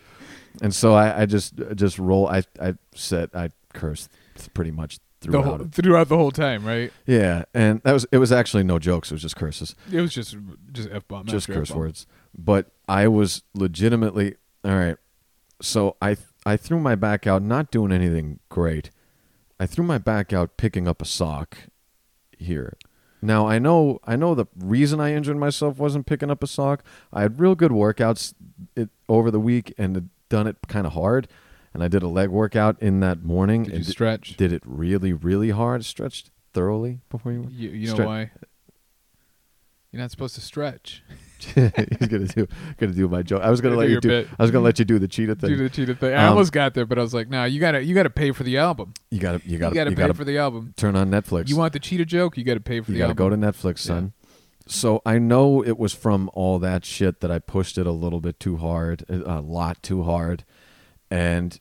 And 0.61 0.75
so 0.75 0.95
I, 0.95 1.23
I 1.23 1.27
just 1.27 1.55
just 1.77 1.99
roll. 1.99 2.27
I 2.27 2.43
I 2.61 2.75
said 2.95 3.31
I 3.35 3.51
cursed 3.73 4.11
pretty 4.55 4.71
much 4.71 4.99
the 5.27 5.33
throughout 5.33 5.45
whole, 5.45 5.61
it. 5.63 5.73
throughout 5.73 6.09
the 6.09 6.17
whole 6.17 6.31
time, 6.31 6.65
right? 6.65 6.93
Yeah, 7.07 7.45
and 7.55 7.83
that 7.83 7.93
was 7.93 8.07
it. 8.11 8.19
Was 8.19 8.33
actually 8.33 8.65
no 8.65 8.79
jokes. 8.79 9.11
It 9.11 9.15
was 9.15 9.23
just 9.23 9.37
curses, 9.37 9.75
It 9.93 10.01
was 10.01 10.13
just 10.15 10.37
just 10.73 10.89
f 10.91 11.07
bomb, 11.09 11.27
just 11.27 11.49
curse 11.49 11.71
words. 11.71 12.07
But 12.37 12.71
I 12.89 13.09
was 13.09 13.43
legitimately 13.55 14.37
all 14.65 14.77
right. 14.77 14.97
So 15.63 15.97
I 16.03 16.17
I 16.45 16.57
threw 16.57 16.79
my 16.79 16.95
back 16.95 17.27
out, 17.27 17.43
not 17.43 17.71
doing 17.71 17.93
anything 17.93 18.41
great. 18.49 18.91
I 19.59 19.67
threw 19.67 19.85
my 19.85 19.99
back 19.99 20.33
out, 20.33 20.57
picking 20.57 20.87
up 20.87 21.01
a 21.01 21.07
sock 21.07 21.57
here, 22.39 22.77
Now 23.23 23.47
I 23.49 23.59
know 23.59 23.99
I 24.05 24.17
know 24.17 24.35
the 24.35 24.47
reason 24.57 25.01
I 25.01 25.15
injured 25.15 25.39
myself 25.39 25.79
wasn't 25.79 26.07
picking 26.07 26.31
up 26.31 26.43
a 26.43 26.47
sock. 26.47 26.85
I 27.13 27.23
had 27.23 27.41
real 27.41 27.55
good 27.55 27.73
workouts 27.73 28.35
it, 28.75 28.91
over 29.09 29.31
the 29.31 29.41
week 29.41 29.73
and 29.79 29.95
had 29.95 30.09
done 30.29 30.47
it 30.47 30.57
kind 30.69 30.87
of 30.87 30.93
hard. 30.93 31.29
And 31.77 31.85
I 31.85 31.89
did 31.89 32.03
a 32.03 32.09
leg 32.09 32.31
workout 32.31 32.81
in 32.83 33.01
that 33.01 33.23
morning 33.23 33.65
Did 33.65 33.75
and 33.75 33.85
you 33.87 33.91
stretch? 33.93 34.37
did 34.39 34.51
it 34.53 34.63
really 34.65 35.13
really 35.13 35.51
hard. 35.51 35.85
Stretched 35.85 36.31
thoroughly 36.55 37.01
before 37.11 37.33
you. 37.33 37.47
You, 37.51 37.69
you 37.71 37.87
know 37.89 37.95
Stre- 37.97 38.07
why? 38.07 38.31
You're 39.93 40.01
not 40.03 40.11
supposed 40.11 40.35
to 40.35 40.41
stretch. 40.41 41.03
He's 41.39 42.09
gonna 42.09 42.27
do 42.27 42.47
gonna 42.79 42.93
do 42.93 43.09
my 43.09 43.23
joke. 43.23 43.43
I 43.43 43.51
was 43.51 43.61
gonna 43.61 43.75
Gonna 43.77 43.81
let 43.83 43.87
do 43.89 43.93
you 43.93 44.01
do. 44.01 44.09
bit. 44.09 44.29
I 44.39 44.43
was 44.43 44.51
gonna 44.51 44.65
let 44.65 44.79
you 44.79 44.85
do 44.87 44.99
the 44.99 45.07
cheetah 45.09 45.35
thing. 45.37 45.51
Do 45.51 45.57
the 45.57 45.69
cheetah 45.71 45.95
thing. 45.95 46.15
I 46.15 46.25
Um, 46.25 46.31
almost 46.31 46.53
got 46.53 46.73
there, 46.75 46.87
but 46.87 46.99
I 46.99 47.03
was 47.03 47.13
like, 47.15 47.29
nah, 47.29 47.45
you 47.45 47.61
gotta 47.61 47.83
you 47.85 47.95
gotta 47.95 48.11
pay 48.11 48.33
for 48.33 48.43
the 48.43 48.57
album. 48.59 48.95
you 49.11 49.21
gotta 49.21 49.41
you 49.47 49.59
gotta 49.59 49.75
you 49.75 49.79
gotta 49.81 49.91
you 49.91 49.97
pay 49.97 50.03
gotta 50.03 50.15
for 50.15 50.25
the 50.25 50.39
album. 50.39 50.73
turn 50.77 50.97
on 50.97 51.11
Netflix. 51.11 51.49
You 51.51 51.57
want 51.57 51.73
the 51.75 51.79
cheetah 51.79 52.07
joke? 52.07 52.37
You 52.39 52.45
gotta 52.45 52.61
pay 52.61 52.81
for 52.81 52.91
you 52.91 52.95
the 52.95 52.99
gotta 53.07 53.11
album. 53.23 53.39
go 53.41 53.47
to 53.49 53.53
Netflix, 53.53 53.79
son. 53.81 54.13
So 54.67 55.01
I 55.07 55.19
know 55.19 55.63
it 55.63 55.79
was 55.79 55.93
from 55.93 56.29
all 56.33 56.59
that 56.59 56.85
shit 56.85 57.21
that 57.21 57.31
I 57.31 57.39
pushed 57.39 57.79
it 57.79 57.87
a 57.87 57.93
little 57.93 58.21
bit 58.21 58.41
too 58.41 58.57
hard, 58.57 59.05
a 59.09 59.41
lot 59.41 59.83
too 59.83 60.03
hard, 60.03 60.45
and 61.11 61.59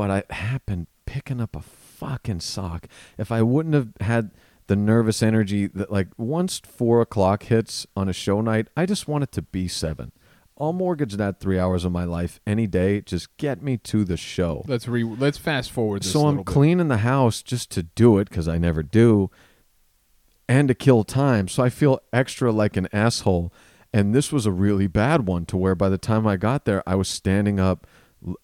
but 0.00 0.10
I 0.10 0.22
happened 0.32 0.86
picking 1.04 1.42
up 1.42 1.54
a 1.54 1.60
fucking 1.60 2.40
sock. 2.40 2.86
If 3.18 3.30
I 3.30 3.42
wouldn't 3.42 3.74
have 3.74 3.90
had 4.00 4.30
the 4.66 4.74
nervous 4.74 5.22
energy 5.22 5.66
that 5.66 5.92
like 5.92 6.08
once 6.16 6.58
four 6.58 7.02
o'clock 7.02 7.42
hits 7.42 7.86
on 7.94 8.08
a 8.08 8.14
show 8.14 8.40
night, 8.40 8.68
I 8.74 8.86
just 8.86 9.06
want 9.08 9.24
it 9.24 9.32
to 9.32 9.42
be 9.42 9.68
seven. 9.68 10.12
I'll 10.58 10.72
mortgage 10.72 11.16
that 11.16 11.38
three 11.38 11.58
hours 11.58 11.84
of 11.84 11.92
my 11.92 12.04
life 12.04 12.40
any 12.46 12.66
day. 12.66 13.02
Just 13.02 13.36
get 13.36 13.62
me 13.62 13.76
to 13.76 14.06
the 14.06 14.16
show. 14.16 14.64
Let's 14.66 14.88
re 14.88 15.04
let's 15.04 15.36
fast 15.36 15.70
forward 15.70 16.02
this 16.02 16.12
So 16.12 16.20
I'm 16.20 16.26
little 16.28 16.44
bit. 16.44 16.52
cleaning 16.54 16.88
the 16.88 16.96
house 16.98 17.42
just 17.42 17.70
to 17.72 17.82
do 17.82 18.16
it 18.16 18.30
because 18.30 18.48
I 18.48 18.56
never 18.56 18.82
do, 18.82 19.30
and 20.48 20.66
to 20.68 20.74
kill 20.74 21.04
time. 21.04 21.46
So 21.46 21.62
I 21.62 21.68
feel 21.68 22.00
extra 22.10 22.50
like 22.52 22.78
an 22.78 22.88
asshole. 22.90 23.52
And 23.92 24.14
this 24.14 24.32
was 24.32 24.46
a 24.46 24.52
really 24.52 24.86
bad 24.86 25.26
one 25.26 25.44
to 25.46 25.58
where 25.58 25.74
by 25.74 25.90
the 25.90 25.98
time 25.98 26.26
I 26.26 26.38
got 26.38 26.64
there, 26.64 26.82
I 26.88 26.94
was 26.94 27.08
standing 27.08 27.60
up, 27.60 27.86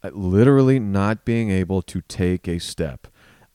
Uh, 0.03 0.11
literally 0.13 0.79
not 0.79 1.25
being 1.25 1.51
able 1.51 1.83
to 1.83 2.01
take 2.03 2.49
a 2.49 2.59
step. 2.59 3.07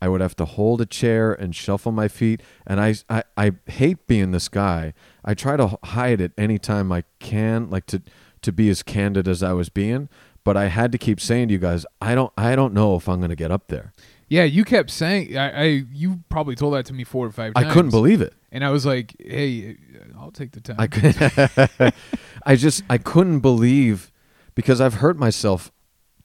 I 0.02 0.08
would 0.08 0.22
have 0.22 0.36
to 0.38 0.46
hold 0.46 0.82
a 0.82 0.86
chair 0.86 1.32
and 1.32 1.56
shuffle 1.56 1.92
my 1.92 2.08
feet. 2.08 2.42
And 2.66 2.80
I, 2.82 2.96
I, 3.10 3.24
I 3.38 3.52
hate 3.68 4.08
being 4.08 4.32
this 4.32 4.50
guy. 4.50 4.94
I 5.24 5.36
try 5.36 5.58
to 5.58 5.78
hide 5.84 6.20
it 6.22 6.32
anytime 6.38 6.92
I 6.92 7.04
can, 7.20 7.70
like 7.70 7.86
to, 7.88 8.02
to 8.42 8.52
be 8.52 8.70
as 8.70 8.82
candid 8.82 9.28
as 9.28 9.44
I 9.44 9.54
was 9.54 9.70
being. 9.70 10.10
But 10.44 10.58
I 10.58 10.68
had 10.68 10.92
to 10.94 10.98
keep 10.98 11.22
saying 11.22 11.50
to 11.50 11.54
you 11.54 11.60
guys, 11.60 11.86
I 12.02 12.16
don't, 12.16 12.34
I 12.36 12.56
don't 12.56 12.74
know 12.74 12.96
if 12.96 13.08
I'm 13.08 13.20
going 13.20 13.30
to 13.30 13.36
get 13.36 13.52
up 13.52 13.68
there. 13.68 13.94
Yeah, 14.28 14.44
you 14.44 14.64
kept 14.64 14.90
saying 14.92 15.38
I, 15.38 15.50
I 15.52 15.64
you 15.92 16.24
probably 16.30 16.56
told 16.56 16.74
that 16.74 16.86
to 16.86 16.94
me 16.94 17.04
four 17.04 17.28
or 17.28 17.34
five 17.34 17.54
times. 17.54 17.68
I 17.68 17.74
couldn't 17.74 17.92
believe 17.92 18.22
it. 18.22 18.34
And 18.50 18.64
I 18.64 18.70
was 18.70 18.86
like, 18.86 19.14
"Hey, 19.20 19.72
uh, 19.94 20.18
I'll 20.18 20.32
take 20.32 20.54
the 20.54 20.62
time." 20.62 20.78
I 20.80 20.88
could, 20.88 21.94
I 22.46 22.56
just 22.56 22.82
I 22.90 22.98
couldn't 22.98 23.42
believe 23.42 24.10
because 24.56 24.80
I've 24.80 24.96
hurt 24.96 25.18
myself 25.18 25.70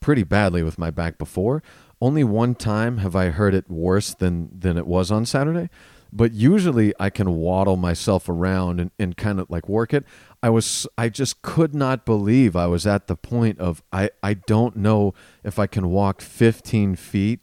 pretty 0.07 0.23
badly 0.23 0.63
with 0.63 0.79
my 0.79 0.89
back 0.89 1.19
before. 1.19 1.65
Only 2.01 2.23
one 2.23 2.55
time 2.55 2.99
have 2.99 3.17
I 3.17 3.31
hurt 3.31 3.55
it 3.55 3.69
worse 3.69 4.15
than 4.15 4.49
than 4.57 4.79
it 4.79 4.87
was 4.87 5.11
on 5.11 5.27
Saturday. 5.27 5.69
But 6.13 6.33
usually 6.33 6.95
I 7.01 7.11
can 7.11 7.35
waddle 7.35 7.77
myself 7.77 8.29
around 8.29 8.79
and, 8.79 8.93
and 9.01 9.17
kind 9.17 9.41
of 9.41 9.51
like 9.51 9.69
work 9.69 9.93
it. 9.93 10.05
I 10.45 10.51
was 10.51 10.87
I 10.97 11.09
just 11.09 11.43
could 11.43 11.75
not 11.75 12.07
believe 12.07 12.55
I 12.55 12.69
was 12.69 12.87
at 12.87 13.09
the 13.09 13.17
point 13.17 13.59
of 13.59 13.83
I, 13.93 14.11
I 14.23 14.35
don't 14.35 14.77
know 14.77 15.13
if 15.43 15.59
I 15.59 15.67
can 15.67 15.91
walk 15.91 16.21
15 16.21 16.95
feet 16.95 17.41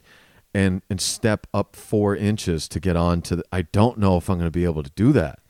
and 0.54 0.80
and 0.88 1.02
step 1.02 1.46
up 1.52 1.76
four 1.76 2.16
inches 2.16 2.66
to 2.68 2.80
get 2.80 2.96
on 2.96 3.20
to 3.22 3.36
the, 3.36 3.44
I 3.52 3.60
don't 3.60 3.98
know 3.98 4.16
if 4.16 4.30
I'm 4.30 4.38
going 4.38 4.46
to 4.46 4.50
be 4.50 4.64
able 4.64 4.84
to 4.84 4.92
do 4.96 5.12
that. 5.12 5.40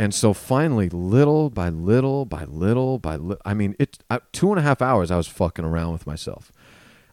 And 0.00 0.14
so 0.14 0.32
finally, 0.32 0.88
little 0.88 1.50
by 1.50 1.68
little 1.68 2.24
by 2.24 2.44
little 2.44 2.98
by 2.98 3.16
li- 3.16 3.36
I 3.44 3.52
mean, 3.52 3.76
it 3.78 3.98
uh, 4.08 4.20
two 4.32 4.48
and 4.48 4.58
a 4.58 4.62
half 4.62 4.80
hours 4.80 5.10
I 5.10 5.18
was 5.18 5.28
fucking 5.28 5.66
around 5.66 5.92
with 5.92 6.06
myself, 6.06 6.50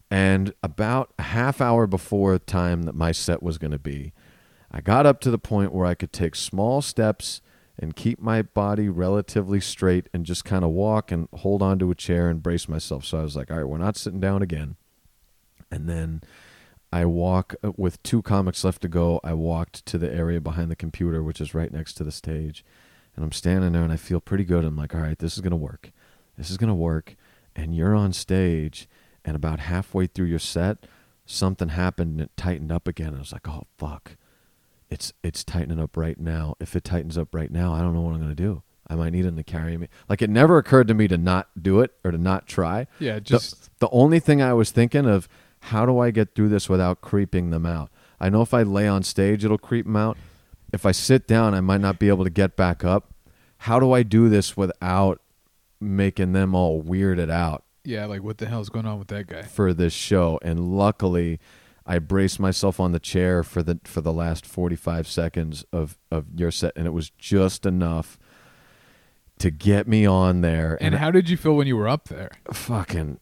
and 0.10 0.54
about 0.64 1.14
a 1.20 1.24
half 1.24 1.60
hour 1.60 1.86
before 1.86 2.32
the 2.32 2.40
time 2.40 2.84
that 2.84 2.96
my 2.96 3.12
set 3.12 3.44
was 3.44 3.58
going 3.58 3.72
to 3.72 3.78
be, 3.78 4.14
I 4.72 4.80
got 4.80 5.06
up 5.06 5.20
to 5.22 5.30
the 5.30 5.38
point 5.38 5.74
where 5.74 5.86
I 5.86 5.96
could 5.96 6.14
take 6.14 6.34
small 6.34 6.82
steps 6.82 7.42
and 7.78 7.94
keep 7.94 8.22
my 8.22 8.42
body 8.42 8.88
relatively 8.88 9.60
straight 9.60 10.08
and 10.14 10.26
just 10.26 10.46
kind 10.46 10.64
of 10.64 10.72
walk 10.72 11.12
and 11.12 11.28
hold 11.34 11.62
onto 11.62 11.92
a 11.92 11.96
chair 11.96 12.30
and 12.30 12.42
brace 12.42 12.70
myself. 12.70 13.04
So 13.04 13.20
I 13.20 13.24
was 13.24 13.36
like, 13.36 13.52
all 13.52 13.58
right, 13.58 13.68
we're 13.68 13.80
not 13.80 13.98
sitting 13.98 14.22
down 14.22 14.42
again. 14.42 14.78
And 15.70 15.90
then 15.90 16.22
I 16.92 17.06
walk 17.06 17.56
uh, 17.64 17.72
with 17.76 18.02
two 18.04 18.22
comics 18.22 18.64
left 18.64 18.82
to 18.84 18.88
go. 18.88 19.20
I 19.24 19.34
walked 19.34 19.86
to 19.88 19.98
the 19.98 20.12
area 20.14 20.40
behind 20.40 20.72
the 20.72 20.76
computer, 20.76 21.22
which 21.22 21.42
is 21.42 21.54
right 21.54 21.72
next 21.72 21.94
to 21.96 22.04
the 22.04 22.12
stage. 22.12 22.64
And 23.16 23.26
I'm 23.26 23.32
standing 23.32 23.74
there 23.74 23.84
and 23.84 23.92
I 23.92 23.98
feel 23.98 24.20
pretty 24.22 24.44
good. 24.46 24.64
I'm 24.64 24.78
like, 24.78 24.94
all 24.96 25.02
right, 25.02 25.18
this 25.18 25.34
is 25.34 25.42
going 25.42 25.52
to 25.52 25.58
work. 25.58 25.92
This 26.38 26.50
is 26.50 26.58
going 26.58 26.70
to 26.70 26.74
work. 26.76 27.16
And 27.56 27.76
you're 27.76 27.96
on 27.96 28.14
stage. 28.14 28.88
And 29.26 29.36
about 29.36 29.60
halfway 29.60 30.08
through 30.08 30.28
your 30.28 30.40
set, 30.40 30.86
something 31.26 31.70
happened 31.70 32.12
and 32.14 32.22
it 32.22 32.32
tightened 32.38 32.72
up 32.72 32.88
again. 32.88 33.08
And 33.08 33.18
I 33.18 33.20
was 33.20 33.34
like, 33.34 33.48
oh, 33.50 33.66
fuck. 33.78 34.16
It's, 34.90 35.12
it's 35.24 35.44
tightening 35.44 35.80
up 35.80 35.98
right 35.98 36.18
now. 36.18 36.56
If 36.62 36.76
it 36.76 36.86
tightens 36.86 37.18
up 37.18 37.36
right 37.36 37.52
now, 37.52 37.74
I 37.74 37.80
don't 37.82 37.94
know 37.94 38.02
what 38.02 38.14
I'm 38.14 38.22
going 38.22 38.30
to 38.30 38.36
do. 38.36 38.62
I 38.90 38.96
might 38.96 39.12
need 39.12 39.26
him 39.26 39.36
to 39.36 39.44
carry 39.44 39.78
me. 39.78 39.90
Like 40.08 40.22
it 40.22 40.30
never 40.30 40.58
occurred 40.58 40.88
to 40.88 40.94
me 40.94 41.10
to 41.10 41.18
not 41.18 41.50
do 41.62 41.82
it 41.82 41.92
or 42.06 42.12
to 42.12 42.18
not 42.18 42.48
try. 42.48 42.88
yeah, 43.00 43.16
The- 43.16 43.22
just 43.22 43.70
the, 43.80 43.90
only 43.90 44.22
thing 44.22 44.42
I 44.42 44.54
was 44.54 44.72
thinking 44.72 45.06
of, 45.06 45.28
how 45.62 45.86
do 45.86 46.00
I 46.00 46.12
get 46.12 46.36
through 46.36 46.50
this 46.50 46.70
without 46.70 47.02
creeping 47.02 47.50
them 47.50 47.66
out? 47.66 47.90
I 48.20 48.30
know 48.30 48.42
if 48.42 48.54
I 48.54 48.64
lay 48.64 48.88
on 48.88 49.04
stage, 49.04 49.44
it'll 49.46 49.58
creep 49.58 49.86
them 49.86 49.96
out. 49.96 50.18
If 50.74 50.86
I 50.86 50.92
sit 50.92 51.28
down, 51.28 51.54
I 51.54 51.62
might 51.62 51.82
not 51.82 52.00
be 52.00 52.08
able 52.10 52.24
to 52.24 52.30
get 52.30 52.56
back 52.56 52.84
up. 52.84 53.14
How 53.60 53.80
do 53.80 53.92
I 53.92 54.04
do 54.04 54.30
this 54.30 54.56
without 54.58 55.22
making 55.80 56.34
them 56.34 56.56
all 56.56 56.82
weirded 56.84 57.30
out 57.32 57.64
yeah, 57.84 58.06
like 58.06 58.22
what 58.22 58.38
the 58.38 58.48
hell's 58.48 58.68
going 58.68 58.86
on 58.86 59.00
with 59.00 59.08
that 59.10 59.28
guy? 59.28 59.44
for 59.44 59.74
this 59.74 59.94
show? 59.94 60.40
And 60.42 60.76
luckily, 60.78 61.40
I 61.86 62.00
braced 62.00 62.38
myself 62.38 62.82
on 62.82 62.92
the 62.92 63.00
chair 63.00 63.44
for 63.44 63.64
the 63.64 63.80
for 63.86 64.02
the 64.02 64.12
last 64.12 64.46
45 64.46 65.08
seconds 65.08 65.64
of 65.72 65.98
of 66.12 66.26
your 66.36 66.52
set 66.52 66.74
and 66.76 66.86
it 66.86 66.92
was 66.92 67.10
just 67.12 67.66
enough 67.66 68.20
to 69.40 69.52
get 69.52 69.88
me 69.88 70.06
on 70.06 70.42
there 70.42 70.78
And 70.82 70.96
how 70.96 71.12
did 71.12 71.30
you 71.30 71.38
feel 71.38 71.56
when 71.56 71.66
you 71.68 71.78
were 71.78 71.88
up 71.88 72.10
there? 72.10 72.32
fucking 72.52 73.20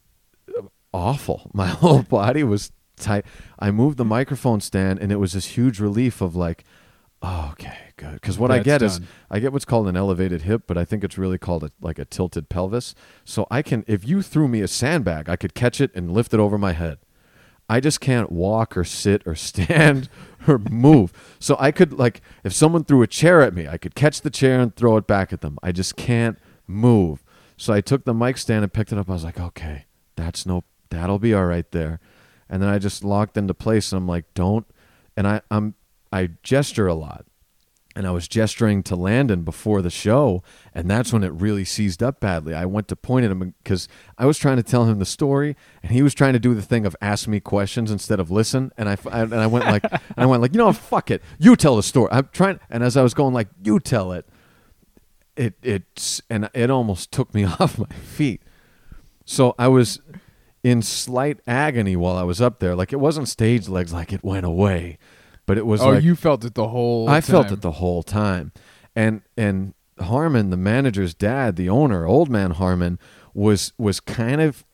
awful. 0.96 1.52
My 1.54 1.68
whole 1.68 2.02
body 2.02 2.44
was 2.44 2.72
tight. 2.96 3.26
I 3.60 3.70
moved 3.70 3.98
the 3.98 4.06
microphone 4.06 4.62
stand, 4.62 5.00
and 5.00 5.12
it 5.12 5.18
was 5.18 5.34
this 5.34 5.46
huge 5.58 5.80
relief 5.80 6.22
of 6.22 6.36
like, 6.36 6.64
oh, 7.22 7.50
okay, 7.52 7.78
good. 7.98 8.14
Because 8.14 8.40
what 8.40 8.50
I 8.50 8.58
That's 8.60 8.66
get 8.66 8.82
is. 8.82 9.02
I 9.30 9.40
get 9.40 9.52
what's 9.52 9.66
called 9.66 9.88
an 9.88 9.98
elevated 9.98 10.44
hip, 10.44 10.64
but 10.66 10.78
I 10.78 10.86
think 10.86 11.04
it's 11.04 11.18
really 11.18 11.38
called 11.38 11.64
a, 11.64 11.72
like 11.82 12.00
a 12.00 12.06
tilted 12.06 12.50
pelvis. 12.50 12.96
So 13.26 13.46
I 13.52 13.62
can, 13.62 13.84
if 13.88 14.08
you 14.08 14.22
threw 14.22 14.48
me 14.48 14.62
a 14.62 14.68
sandbag, 14.68 15.30
I 15.30 15.36
could 15.36 15.54
catch 15.54 15.82
it 15.82 15.92
and 15.94 16.12
lift 16.12 16.34
it 16.34 16.40
over 16.40 16.58
my 16.58 16.72
head. 16.72 17.00
I 17.68 17.80
just 17.80 18.00
can't 18.00 18.32
walk 18.32 18.78
or 18.78 18.84
sit 18.84 19.24
or 19.26 19.36
stand 19.36 20.08
or 20.48 20.60
move. 20.60 21.12
So 21.40 21.58
I 21.60 21.72
could 21.72 21.94
like 21.94 22.22
if 22.44 22.54
someone 22.54 22.86
threw 22.86 23.02
a 23.02 23.08
chair 23.08 23.42
at 23.42 23.54
me, 23.54 23.68
I 23.68 23.78
could 23.78 23.96
catch 23.96 24.22
the 24.22 24.30
chair 24.30 24.62
and 24.62 24.76
throw 24.76 24.98
it 24.98 25.08
back 25.08 25.34
at 25.34 25.42
them. 25.42 25.58
I 25.62 25.72
just 25.72 25.96
can't 25.96 26.38
move. 26.68 27.24
So 27.58 27.74
I 27.74 27.82
took 27.82 28.06
the 28.06 28.14
mic 28.14 28.38
stand 28.38 28.64
and 28.64 28.72
picked 28.72 28.92
it 28.92 28.98
up. 28.98 29.10
I 29.10 29.14
was 29.14 29.24
like, 29.24 29.40
okay, 29.40 29.86
that's 30.16 30.46
no 30.46 30.64
that'll 30.90 31.20
be 31.20 31.34
all 31.34 31.46
right 31.46 31.70
there. 31.72 32.00
And 32.50 32.62
then 32.62 32.70
I 32.70 32.78
just 32.80 33.04
locked 33.04 33.38
into 33.38 33.54
place 33.54 33.92
and 33.92 33.98
I'm 34.00 34.08
like, 34.08 34.26
don't 34.34 34.66
and 35.18 35.28
I, 35.28 35.42
I'm 35.50 35.76
I 36.12 36.30
gesture 36.44 36.88
a 36.88 36.94
lot. 36.94 37.26
And 37.98 38.06
I 38.06 38.12
was 38.12 38.28
gesturing 38.28 38.84
to 38.84 38.96
Landon 38.98 39.44
before 39.44 39.82
the 39.82 39.90
show, 39.90 40.44
and 40.74 40.92
that's 40.92 41.14
when 41.14 41.24
it 41.24 41.32
really 41.32 41.64
seized 41.64 42.04
up 42.04 42.20
badly. 42.20 42.54
I 42.54 42.66
went 42.66 42.90
to 42.90 42.96
point 42.98 43.24
at 43.24 43.32
him 43.32 43.54
because 43.64 43.88
I 44.18 44.26
was 44.26 44.38
trying 44.38 44.58
to 44.58 44.64
tell 44.64 44.84
him 44.84 45.00
the 45.00 45.06
story, 45.06 45.56
and 45.82 45.94
he 45.94 46.02
was 46.04 46.14
trying 46.14 46.34
to 46.34 46.40
do 46.40 46.54
the 46.54 46.62
thing 46.62 46.86
of 46.86 46.94
ask 47.02 47.26
me 47.26 47.40
questions 47.40 47.90
instead 47.92 48.20
of 48.20 48.30
listen. 48.30 48.74
And 48.78 48.90
I, 48.90 48.98
I- 49.10 49.22
and 49.22 49.36
I 49.36 49.48
went 49.48 49.64
like, 49.68 49.86
and 49.90 50.02
I 50.18 50.26
went 50.26 50.42
like, 50.42 50.54
you 50.54 50.58
know, 50.58 50.74
fuck 50.74 51.10
it, 51.10 51.22
you 51.40 51.56
tell 51.56 51.78
the 51.78 51.84
story. 51.84 52.10
I'm 52.12 52.28
trying, 52.34 52.60
and 52.70 52.84
as 52.84 52.98
I 52.98 53.02
was 53.02 53.14
going 53.14 53.34
like, 53.34 53.48
you 53.64 53.80
tell 53.80 54.12
it, 54.12 54.28
it 55.38 55.54
it's 55.64 56.22
and 56.30 56.50
it 56.54 56.70
almost 56.70 57.14
took 57.14 57.34
me 57.34 57.46
off 57.62 57.78
my 57.80 57.88
feet. 57.96 58.42
So 59.24 59.56
I 59.58 59.70
was 59.70 60.02
in 60.66 60.82
slight 60.82 61.40
agony 61.46 61.96
while 61.96 62.18
I 62.18 62.24
was 62.24 62.42
up 62.42 62.58
there. 62.58 62.76
Like 62.76 62.92
it 62.92 63.00
wasn't 63.00 63.30
stage 63.30 63.70
legs, 63.70 63.94
like 63.94 64.12
it 64.12 64.24
went 64.24 64.48
away, 64.48 64.98
but 65.46 65.60
it 65.60 65.66
was 65.68 65.80
Oh, 65.80 65.92
like 65.92 66.04
you 66.04 66.16
felt 66.16 66.44
it 66.44 66.56
the 66.56 66.70
whole. 66.70 67.08
I 67.08 67.22
felt 67.22 67.52
it 67.52 67.62
the 67.62 67.74
whole 67.74 68.02
time. 68.02 68.52
And 68.96 69.22
and 69.38 69.76
Harmon, 70.00 70.50
the 70.50 70.58
manager's 70.58 71.14
dad, 71.14 71.56
the 71.56 71.70
owner, 71.70 72.08
old 72.08 72.32
man 72.32 72.50
Harmon, 72.50 72.98
was 73.36 73.74
was 73.78 74.00
kind 74.00 74.42
of 74.42 74.66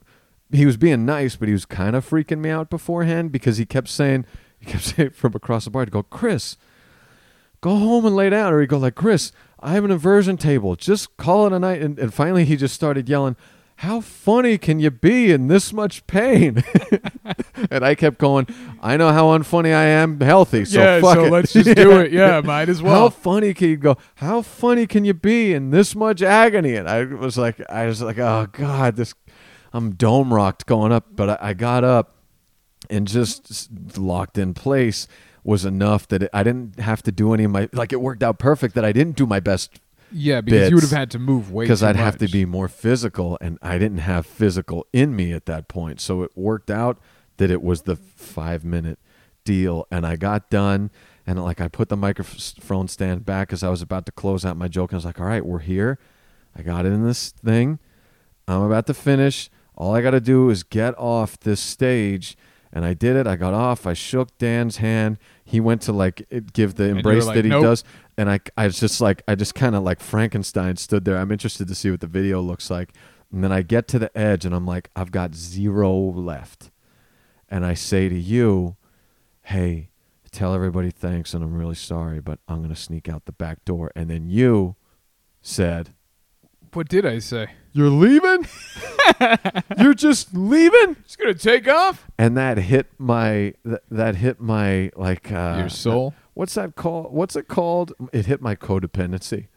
he 0.50 0.66
was 0.66 0.78
being 0.78 1.06
nice, 1.06 1.36
but 1.36 1.50
he 1.50 1.54
was 1.54 1.66
kind 1.66 1.94
of 1.94 2.10
freaking 2.10 2.40
me 2.40 2.50
out 2.50 2.70
beforehand 2.70 3.34
because 3.34 3.58
he 3.58 3.66
kept 3.66 3.90
saying 3.90 4.26
he 4.62 4.68
kept 4.68 4.84
saying 4.96 5.10
from 5.10 5.36
across 5.36 5.66
the 5.66 5.72
bar 5.72 5.84
to 5.84 5.92
go, 5.92 6.04
Chris, 6.04 6.56
go 7.60 7.76
home 7.76 8.06
and 8.06 8.16
lay 8.16 8.30
down. 8.30 8.54
Or 8.54 8.62
he'd 8.62 8.70
go 8.70 8.78
like, 8.78 8.96
Chris, 8.96 9.34
I 9.60 9.74
have 9.74 9.84
an 9.84 9.92
inversion 9.92 10.38
table. 10.38 10.78
Just 10.78 11.18
call 11.18 11.48
it 11.48 11.52
a 11.52 11.60
night. 11.60 11.82
And, 11.82 12.00
and 12.00 12.14
finally 12.14 12.46
he 12.46 12.56
just 12.56 12.76
started 12.76 13.10
yelling, 13.10 13.36
how 13.82 14.00
funny 14.00 14.60
can 14.60 14.80
you 14.80 14.92
be 14.92 15.32
in 15.32 15.48
this 15.48 15.74
much 15.74 16.06
pain? 16.06 16.64
and 17.72 17.84
I 17.84 17.96
kept 17.96 18.20
going, 18.20 18.46
I 18.80 18.96
know 18.96 19.12
how 19.12 19.36
unfunny 19.36 19.74
I 19.74 19.86
am 19.86 20.20
healthy, 20.20 20.66
so 20.66 20.80
yeah, 20.80 21.02
fuck 21.02 21.16
so 21.16 21.26
it. 21.26 21.32
let's 21.32 21.52
just 21.52 21.76
do 21.76 22.00
it. 22.00 22.12
Yeah, 22.12 22.42
might 22.46 22.70
as 22.70 22.80
well. 22.80 22.94
How 22.94 23.10
funny 23.10 23.56
can 23.56 23.70
you 23.70 23.78
go? 23.78 23.98
How 24.16 24.44
funny 24.44 24.86
can 24.86 25.04
you 25.04 25.16
be 25.16 25.52
in 25.52 25.72
this 25.72 25.96
much 25.96 26.22
agony? 26.22 26.76
And 26.76 26.88
I 26.88 27.06
was 27.06 27.40
like, 27.40 27.60
I 27.72 27.88
was 27.88 28.04
like, 28.04 28.20
oh 28.20 28.50
god, 28.52 28.98
this, 28.98 29.16
I'm 29.74 29.96
dome 29.96 30.32
rocked 30.32 30.68
going 30.68 30.92
up, 30.92 31.08
but 31.16 31.42
I, 31.42 31.50
I 31.50 31.54
got 31.56 31.84
up 31.84 32.18
and 32.88 33.08
just 33.08 33.98
locked 33.98 34.38
in 34.38 34.54
place 34.54 35.08
was 35.44 35.66
enough 35.66 36.08
that 36.10 36.22
it, 36.22 36.30
I 36.32 36.44
didn't 36.44 36.80
have 36.80 37.02
to 37.02 37.12
do 37.12 37.34
any 37.34 37.46
of 37.46 37.52
my 37.52 37.68
like 37.74 37.92
it 37.92 38.00
worked 38.00 38.22
out 38.22 38.38
perfect 38.38 38.76
that 38.76 38.86
I 38.86 38.92
didn't 38.92 39.16
do 39.16 39.26
my 39.26 39.40
best 39.40 39.80
yeah, 40.12 40.42
because 40.42 40.70
you 40.70 40.76
would 40.76 40.84
have 40.84 40.92
had 40.92 41.12
to 41.12 41.20
move 41.20 41.52
weight. 41.52 41.66
because 41.66 41.84
I'd 41.84 41.96
have 41.96 42.18
to 42.20 42.28
be 42.28 42.46
more 42.46 42.68
physical 42.68 43.38
and 43.42 43.58
I 43.62 43.78
didn't 43.78 44.00
have 44.00 44.26
physical 44.26 44.86
in 44.94 45.16
me 45.16 45.34
at 45.34 45.46
that 45.46 45.68
point. 45.68 46.00
So 46.02 46.24
it 46.24 46.32
worked 46.36 46.70
out 46.70 47.00
that 47.38 47.50
it 47.50 47.62
was 47.62 47.84
the 47.84 47.96
5 47.96 48.64
minute 48.64 49.00
deal 49.44 49.88
and 49.90 50.06
I 50.06 50.16
got 50.16 50.50
done 50.50 50.92
and 51.26 51.44
like 51.44 51.62
I 51.62 51.68
put 51.68 51.90
the 51.90 51.98
microphone 51.98 52.88
stand 52.88 53.26
back 53.26 53.48
because 53.50 53.64
I 53.64 53.70
was 53.70 53.82
about 53.82 54.06
to 54.08 54.12
close 54.12 54.46
out 54.46 54.58
my 54.58 54.68
joke 54.68 54.92
and 54.92 54.96
I 54.96 55.00
was 55.00 55.06
like, 55.06 55.20
"All 55.20 55.26
right, 55.26 55.46
we're 55.46 55.60
here. 55.60 56.00
I 56.56 56.62
got 56.62 56.86
it 56.86 56.92
in 56.92 57.06
this 57.06 57.30
thing. 57.30 57.80
I'm 58.48 58.62
about 58.64 58.88
to 58.88 58.94
finish. 58.94 59.50
All 59.76 59.96
I 59.96 60.02
got 60.02 60.12
to 60.12 60.20
do 60.20 60.50
is 60.50 60.64
get 60.64 60.98
off 60.98 61.40
this 61.40 61.60
stage." 61.60 62.38
And 62.74 62.86
I 62.86 62.94
did 62.94 63.18
it. 63.18 63.28
I 63.28 63.36
got 63.36 63.54
off. 63.54 63.86
I 63.86 63.94
shook 63.94 64.38
Dan's 64.38 64.78
hand. 64.78 65.18
He 65.44 65.60
went 65.60 65.82
to 65.84 65.92
like 65.92 66.26
give 66.54 66.76
the 66.76 66.86
embrace 66.86 67.26
like, 67.26 67.36
that 67.36 67.46
he 67.46 67.50
"Nope." 67.50 67.64
does 67.64 67.84
and 68.18 68.30
I, 68.30 68.40
I 68.58 68.66
was 68.66 68.80
just 68.80 69.02
like, 69.02 69.24
I 69.28 69.36
just 69.36 69.56
kind 69.56 69.76
of 69.76 69.84
like 69.84 70.00
Frankenstein 70.00 70.76
stood 70.78 71.06
there. 71.06 71.18
I'm 71.18 71.32
interested 71.32 71.68
to 71.68 71.76
see 71.76 71.92
what 71.92 72.02
the 72.02 72.08
video 72.08 72.42
looks 72.42 72.70
like. 72.70 72.94
And 73.32 73.44
then 73.44 73.52
I 73.52 73.62
get 73.62 73.88
to 73.90 74.00
the 74.00 74.16
edge 74.18 74.46
and 74.46 74.54
I'm 74.54 74.66
like, 74.66 74.90
I've 74.96 75.12
got 75.12 75.34
zero 75.36 75.94
left. 75.98 76.72
And 77.50 77.66
I 77.66 77.74
say 77.74 78.10
to 78.10 78.16
you, 78.20 78.76
hey, 79.44 79.90
tell 80.32 80.54
everybody 80.54 80.92
thanks 80.92 81.34
and 81.34 81.44
I'm 81.44 81.54
really 81.54 81.76
sorry, 81.76 82.20
but 82.20 82.40
I'm 82.48 82.58
going 82.58 82.70
to 82.70 82.76
sneak 82.76 83.08
out 83.10 83.26
the 83.26 83.32
back 83.32 83.64
door. 83.66 83.92
And 83.96 84.10
then 84.10 84.30
you 84.30 84.76
said, 85.42 85.94
What 86.74 86.88
did 86.90 87.06
I 87.06 87.20
say? 87.20 87.48
You're 87.74 87.90
leaving? 87.90 88.48
You're 89.80 89.94
just 89.94 90.34
leaving? 90.34 90.98
Just 91.04 91.18
gonna 91.18 91.34
take 91.34 91.68
off 91.70 92.06
And 92.18 92.36
that 92.36 92.58
hit 92.58 92.88
my, 92.98 93.54
that, 93.64 93.84
that 93.90 94.16
hit 94.18 94.42
my, 94.42 94.92
like, 94.96 95.32
uh, 95.32 95.56
your 95.60 95.70
soul. 95.70 96.14
What's 96.34 96.54
that 96.56 96.76
called? 96.76 97.14
What's 97.14 97.36
it 97.36 97.48
called? 97.48 97.94
It 98.14 98.26
hit 98.26 98.42
my 98.42 98.56
codependency, 98.56 99.48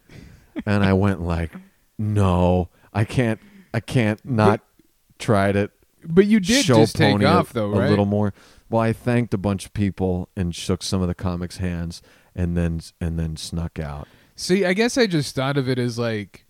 and 0.67 0.85
I 0.85 0.93
went 0.93 1.21
like, 1.21 1.53
no, 1.99 2.69
I 2.93 3.05
can't, 3.05 3.41
I 3.73 3.81
can't 3.81 4.25
not 4.25 4.61
try 5.19 5.53
to 5.53 5.71
But 6.05 6.27
you 6.27 6.41
did 6.41 6.65
show 6.65 6.77
just 6.77 6.97
take 6.97 7.23
off 7.23 7.51
a, 7.51 7.55
though, 7.55 7.75
a 7.75 7.89
little 7.89 8.07
more. 8.07 8.35
Well, 8.71 8.83
I 8.83 8.93
thanked 8.93 9.35
a 9.35 9.39
bunch 9.39 9.67
of 9.67 9.75
people 9.75 10.29
and 10.37 10.55
shook 10.55 10.83
some 10.83 11.03
of 11.03 11.09
the 11.09 11.15
comics' 11.15 11.59
hands, 11.59 12.03
and 12.35 12.57
then 12.57 12.81
and 13.01 13.19
then 13.19 13.37
snuck 13.37 13.79
out. 13.79 14.09
See, 14.37 14.65
I 14.65 14.73
guess 14.73 14.99
I 14.99 15.07
just 15.07 15.35
thought 15.35 15.57
of 15.57 15.69
it 15.69 15.79
as 15.79 15.99
like 15.99 16.44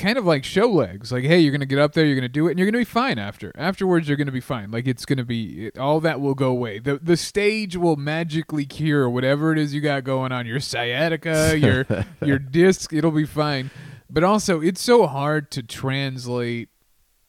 kind 0.00 0.18
of 0.18 0.24
like 0.24 0.42
show 0.44 0.66
legs. 0.68 1.12
Like, 1.12 1.22
hey, 1.24 1.38
you're 1.38 1.52
gonna 1.52 1.66
get 1.66 1.78
up 1.78 1.92
there, 1.92 2.04
you're 2.04 2.16
gonna 2.16 2.28
do 2.28 2.48
it, 2.48 2.50
and 2.52 2.58
you're 2.58 2.66
gonna 2.66 2.78
be 2.80 2.84
fine 2.84 3.18
after. 3.18 3.52
Afterwards, 3.56 4.08
you're 4.08 4.16
gonna 4.16 4.32
be 4.32 4.40
fine. 4.40 4.70
Like 4.72 4.88
it's 4.88 5.04
gonna 5.04 5.24
be 5.24 5.66
it, 5.66 5.78
all 5.78 6.00
that 6.00 6.20
will 6.20 6.34
go 6.34 6.48
away. 6.48 6.78
The 6.80 6.98
the 7.00 7.16
stage 7.16 7.76
will 7.76 7.96
magically 7.96 8.66
cure 8.66 9.08
whatever 9.08 9.52
it 9.52 9.58
is 9.58 9.72
you 9.74 9.80
got 9.80 10.02
going 10.04 10.32
on. 10.32 10.46
Your 10.46 10.58
sciatica, 10.60 11.56
your 11.60 11.86
your 12.24 12.38
disc, 12.40 12.92
it'll 12.92 13.10
be 13.12 13.26
fine. 13.26 13.70
But 14.08 14.24
also, 14.24 14.60
it's 14.60 14.80
so 14.82 15.06
hard 15.06 15.52
to 15.52 15.62
translate 15.62 16.68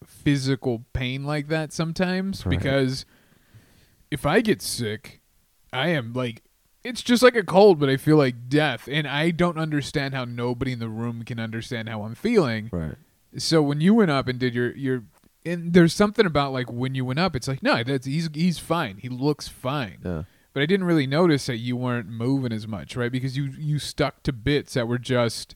physical 0.06 0.84
pain 0.94 1.24
like 1.24 1.48
that 1.50 1.72
sometimes 1.74 2.46
Right. 2.46 2.58
because 2.58 3.06
if 4.10 4.26
I 4.26 4.42
get 4.42 4.62
sick, 4.62 5.22
I 5.72 5.90
am 5.90 6.14
like 6.14 6.42
it's 6.84 7.02
just 7.02 7.22
like 7.22 7.36
a 7.36 7.44
cold, 7.44 7.80
but 7.80 7.90
I 7.90 7.98
feel 7.98 8.18
like 8.18 8.50
death, 8.50 8.88
and 8.92 9.08
I 9.08 9.32
don't 9.32 9.58
understand 9.58 10.14
how 10.14 10.26
nobody 10.26 10.72
in 10.72 10.80
the 10.80 10.90
room 10.90 11.24
can 11.24 11.40
understand 11.40 11.90
how 11.90 12.04
I'm 12.04 12.16
feeling. 12.16 12.70
Right. 12.72 12.96
So 13.38 13.62
when 13.62 13.82
you 13.82 13.94
went 13.94 14.12
up 14.12 14.28
and 14.28 14.40
did 14.40 14.54
your 14.54 14.76
your, 14.76 15.04
and 15.46 15.74
there's 15.74 15.94
something 15.94 16.26
about 16.26 16.54
like 16.54 16.72
when 16.72 16.96
you 16.96 17.06
went 17.06 17.20
up, 17.20 17.36
it's 17.36 17.48
like 17.48 17.64
no, 17.64 17.84
that's 17.84 18.06
he's 18.06 18.30
he's 18.34 18.60
fine. 18.60 18.98
He 18.98 19.10
looks 19.10 19.48
fine. 19.48 20.00
Yeah. 20.04 20.24
But 20.54 20.64
I 20.64 20.66
didn't 20.66 20.86
really 20.86 21.08
notice 21.08 21.46
that 21.46 21.58
you 21.58 21.78
weren't 21.78 22.10
moving 22.10 22.52
as 22.52 22.68
much, 22.68 22.96
right? 22.96 23.12
Because 23.12 23.38
you 23.38 23.46
you 23.58 23.80
stuck 23.80 24.24
to 24.24 24.34
bits 24.34 24.74
that 24.74 24.88
were 24.88 24.98
just 24.98 25.56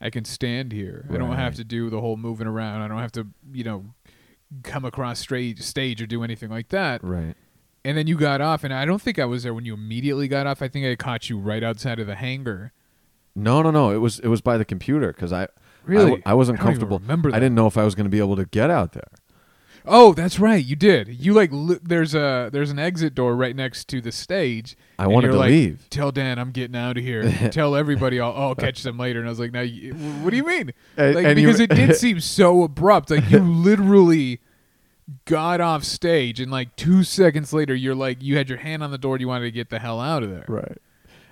I 0.00 0.10
can 0.10 0.24
stand 0.24 0.72
here. 0.72 1.06
I 1.10 1.16
don't 1.16 1.36
have 1.36 1.54
to 1.54 1.64
do 1.64 1.88
the 1.88 2.00
whole 2.00 2.16
moving 2.16 2.46
around. 2.46 2.82
I 2.82 2.88
don't 2.88 2.98
have 2.98 3.12
to, 3.12 3.28
you 3.52 3.64
know, 3.64 3.84
come 4.62 4.84
across 4.84 5.20
straight 5.20 5.62
stage 5.62 6.02
or 6.02 6.06
do 6.06 6.22
anything 6.22 6.50
like 6.50 6.68
that. 6.68 7.02
Right. 7.02 7.34
And 7.84 7.98
then 7.98 8.06
you 8.06 8.16
got 8.16 8.40
off, 8.40 8.64
and 8.64 8.72
I 8.72 8.84
don't 8.86 9.02
think 9.02 9.18
I 9.18 9.26
was 9.26 9.42
there 9.42 9.52
when 9.52 9.64
you 9.66 9.74
immediately 9.74 10.26
got 10.26 10.46
off. 10.46 10.62
I 10.62 10.68
think 10.68 10.86
I 10.86 10.94
caught 10.96 11.28
you 11.28 11.38
right 11.38 11.62
outside 11.62 11.98
of 11.98 12.06
the 12.06 12.14
hangar. 12.14 12.72
No, 13.36 13.60
no, 13.62 13.70
no. 13.70 13.90
It 13.90 13.98
was 13.98 14.20
it 14.20 14.28
was 14.28 14.40
by 14.40 14.56
the 14.56 14.64
computer 14.64 15.08
because 15.12 15.32
I 15.32 15.42
I 15.42 15.48
Really? 15.84 16.04
w- 16.06 16.22
I, 16.24 16.32
wasn't 16.34 16.60
I 16.60 16.62
comfortable. 16.62 16.98
remember 16.98 17.28
I 17.28 17.34
didn't 17.40 17.54
know 17.54 17.66
if 17.66 17.76
I 17.76 17.84
was 17.84 17.94
going 17.94 18.04
to 18.06 18.10
be 18.10 18.18
able 18.20 18.36
to 18.36 18.46
get 18.46 18.70
out 18.70 18.92
there. 18.92 19.08
Oh, 19.86 20.14
that's 20.14 20.38
right, 20.40 20.64
you 20.64 20.76
did. 20.76 21.08
You 21.08 21.34
like 21.34 21.50
li- 21.52 21.78
there's 21.82 22.14
a 22.14 22.48
there's 22.50 22.70
an 22.70 22.78
exit 22.78 23.14
door 23.14 23.36
right 23.36 23.54
next 23.54 23.86
to 23.88 24.00
the 24.00 24.12
stage. 24.12 24.78
I 24.98 25.06
wanted 25.08 25.28
to 25.32 25.36
like, 25.36 25.50
leave. 25.50 25.86
Tell 25.90 26.10
Dan 26.10 26.38
I'm 26.38 26.52
getting 26.52 26.74
out 26.76 26.96
of 26.96 27.04
here. 27.04 27.30
Tell 27.52 27.76
everybody 27.76 28.18
I'll, 28.18 28.32
I'll 28.32 28.54
catch 28.54 28.82
them 28.82 28.96
later. 28.98 29.18
And 29.18 29.28
I 29.28 29.30
was 29.30 29.40
like, 29.40 29.52
now, 29.52 29.60
you, 29.60 29.92
what 29.92 30.30
do 30.30 30.36
you 30.38 30.46
mean? 30.46 30.72
And- 30.96 31.14
like 31.16 31.26
and 31.26 31.38
you- 31.38 31.46
because 31.48 31.60
it 31.66 31.68
did 31.68 31.96
seem 31.96 32.18
so 32.20 32.62
abrupt. 32.62 33.10
Like 33.10 33.28
you 33.30 33.38
literally 33.40 34.40
got 35.24 35.60
off 35.60 35.84
stage, 35.84 36.40
and 36.40 36.50
like 36.50 36.74
two 36.76 37.02
seconds 37.04 37.52
later, 37.52 37.74
you're 37.74 37.94
like, 37.94 38.22
you 38.22 38.36
had 38.36 38.48
your 38.48 38.58
hand 38.58 38.82
on 38.82 38.90
the 38.90 38.98
door. 38.98 39.14
and 39.14 39.20
You 39.20 39.28
wanted 39.28 39.46
to 39.46 39.50
get 39.50 39.70
the 39.70 39.78
hell 39.78 40.00
out 40.00 40.22
of 40.22 40.30
there. 40.30 40.44
Right. 40.48 40.78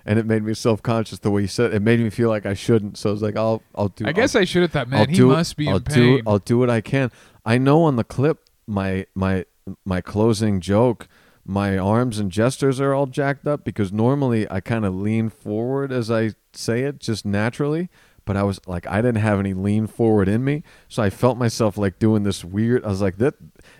And 0.05 0.19
it 0.19 0.27
made 0.27 0.43
me 0.43 0.55
self 0.55 0.83
conscious 0.83 1.21
the 1.21 1.31
way 1.31 1.43
you 1.43 1.47
said 1.47 1.73
it. 1.73 1.77
it. 1.77 1.81
made 1.81 2.01
me 2.01 2.11
feel 2.11 2.29
like 2.29 2.45
I 2.45 2.55
shouldn't. 2.55 2.99
So 2.99 3.11
I 3.11 3.13
was 3.13 3.23
like, 3.23 3.37
I'll 3.37 3.63
I'll 3.75 3.89
do. 3.89 4.07
I 4.07 4.13
guess 4.13 4.35
I'll, 4.35 4.43
I 4.43 4.45
should 4.45 4.63
have 4.63 4.73
thought, 4.73 4.89
man, 4.89 5.01
I'll 5.01 5.07
he 5.07 5.21
must 5.21 5.57
be 5.57 5.69
I'll 5.69 5.77
in 5.77 5.83
pain. 5.83 6.23
I'll 6.27 6.39
do 6.39 6.59
what 6.59 6.71
I 6.71 6.81
can. 6.81 7.11
I 7.45 7.59
know 7.59 7.85
on 7.85 7.97
the 7.97 8.05
clip 8.05 8.49
my 8.67 9.07
my 9.15 9.45
my 9.85 10.01
closing 10.01 10.61
joke, 10.61 11.09
my 11.45 11.79
arms 11.79 12.19
and 12.19 12.31
gestures 12.31 12.81
are 12.81 12.95
all 12.95 13.07
jacked 13.07 13.47
up 13.47 13.65
because 13.65 13.93
normally 13.93 14.51
I 14.51 14.61
kind 14.61 14.85
of 14.85 14.95
lean 14.95 15.29
forward 15.29 15.93
as 15.93 16.11
I 16.11 16.33
say 16.53 16.83
it 16.83 16.99
just 16.99 17.25
naturally. 17.25 17.89
But 18.25 18.37
I 18.37 18.45
was 18.45 18.61
like, 18.69 18.87
I 18.87 19.03
didn't 19.03 19.21
have 19.21 19.41
any 19.41 19.53
lean 19.53 19.87
forward 19.89 20.29
in 20.29 20.45
me, 20.45 20.63
so 20.89 21.03
I 21.03 21.11
felt 21.11 21.37
myself 21.39 21.77
like 21.77 21.99
doing 21.99 22.23
this 22.23 22.45
weird. 22.45 22.85
I 22.85 22.89
was 22.89 23.01
like, 23.03 23.17
that. 23.19 23.35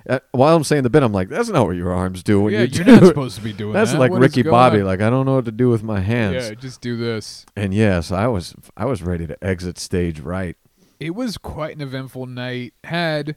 Uh, 0.09 0.19
while 0.33 0.57
I'm 0.57 0.65
saying 0.65 0.83
the 0.83 0.91
bit, 0.91 1.03
I'm 1.05 1.13
like, 1.13 1.29
that's 1.29 1.49
not 1.49 1.67
what 1.67 1.77
your 1.77 1.93
arms 1.93 2.23
do 2.25 2.49
yeah, 2.49 2.63
you 2.63 2.67
you're 2.73 2.85
do 2.85 2.85
not 2.85 3.05
supposed 3.05 3.37
to 3.37 3.43
be 3.43 3.53
doing 3.53 3.73
That's 3.73 3.93
that. 3.93 3.99
like 4.01 4.11
What 4.11 4.21
Ricky 4.21 4.43
Bobby. 4.43 4.81
on? 4.81 4.87
Like 4.87 5.01
I 5.01 5.11
don't 5.11 5.27
know 5.27 5.37
what 5.37 5.45
to 5.45 5.53
do 5.53 5.69
with 5.69 5.83
my 5.85 6.01
hands. 6.01 6.49
yeah, 6.49 6.55
just 6.55 6.81
do 6.81 6.97
this. 6.97 7.47
And 7.57 7.73
yes, 7.73 8.11
I 8.11 8.27
was 8.27 8.55
I 8.77 8.85
was 8.85 9.03
ready 9.03 9.27
to 9.29 9.45
exit 9.45 9.79
stage 9.79 10.19
right. 10.21 10.57
it 10.99 11.15
was 11.15 11.39
quite 11.39 11.77
an 11.77 11.81
eventful 11.83 12.27
night. 12.27 12.75
Had 12.85 13.37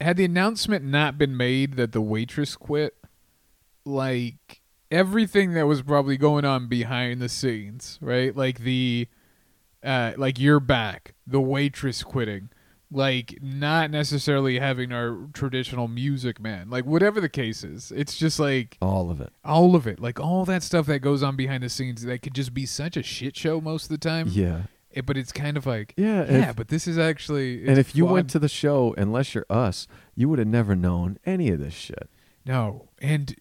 had 0.00 0.18
the 0.18 0.26
announcement 0.26 0.84
not 0.84 1.16
been 1.16 1.36
made 1.38 1.76
that 1.76 1.92
the 1.92 2.02
waitress 2.02 2.54
quit, 2.54 2.94
like 3.86 4.60
everything 4.90 5.54
that 5.54 5.66
was 5.66 5.82
probably 5.82 6.16
going 6.16 6.44
on 6.44 6.68
behind 6.68 7.20
the 7.20 7.28
scenes, 7.28 7.98
right? 8.02 8.36
Like 8.36 8.58
the 8.60 9.08
uh 9.86 10.12
like 10.16 10.38
you're 10.38 10.60
back, 10.60 11.14
the 11.26 11.40
waitress 11.40 12.02
quitting, 12.02 12.50
like 12.90 13.38
not 13.40 13.90
necessarily 13.90 14.58
having 14.58 14.92
our 14.92 15.28
traditional 15.32 15.88
music 15.88 16.40
man. 16.40 16.68
Like 16.70 16.84
whatever 16.84 17.20
the 17.20 17.28
case 17.28 17.64
is. 17.64 17.92
It's 17.94 18.16
just 18.16 18.38
like 18.38 18.76
All 18.82 19.10
of 19.10 19.20
it. 19.20 19.32
all 19.44 19.74
of 19.76 19.86
it. 19.86 20.00
Like 20.00 20.20
all 20.20 20.44
that 20.44 20.62
stuff 20.62 20.86
that 20.86 20.98
goes 21.00 21.22
on 21.22 21.36
behind 21.36 21.62
the 21.62 21.68
scenes 21.68 22.02
that 22.04 22.22
could 22.22 22.34
just 22.34 22.52
be 22.52 22.66
such 22.66 22.96
a 22.96 23.02
shit 23.02 23.36
show 23.36 23.60
most 23.60 23.84
of 23.84 23.88
the 23.90 23.98
time. 23.98 24.28
Yeah. 24.30 24.62
It- 24.90 25.04
but 25.06 25.16
it's 25.16 25.32
kind 25.32 25.56
of 25.56 25.66
like 25.66 25.92
Yeah. 25.96 26.24
yeah, 26.30 26.50
if- 26.50 26.56
but 26.56 26.68
this 26.68 26.86
is 26.88 26.96
actually. 26.98 27.66
and 27.68 27.78
if 27.78 27.94
you 27.94 28.06
went 28.06 28.30
to 28.30 28.38
the 28.38 28.48
show, 28.48 28.94
unless 28.98 29.34
you're 29.34 29.46
us, 29.50 29.86
you 30.14 30.28
would 30.28 30.38
have 30.38 30.48
never 30.48 30.74
known 30.74 31.18
any 31.26 31.48
of 31.50 31.58
this 31.58 31.74
shit. 31.74 32.08
no, 32.46 32.88
and 33.02 33.34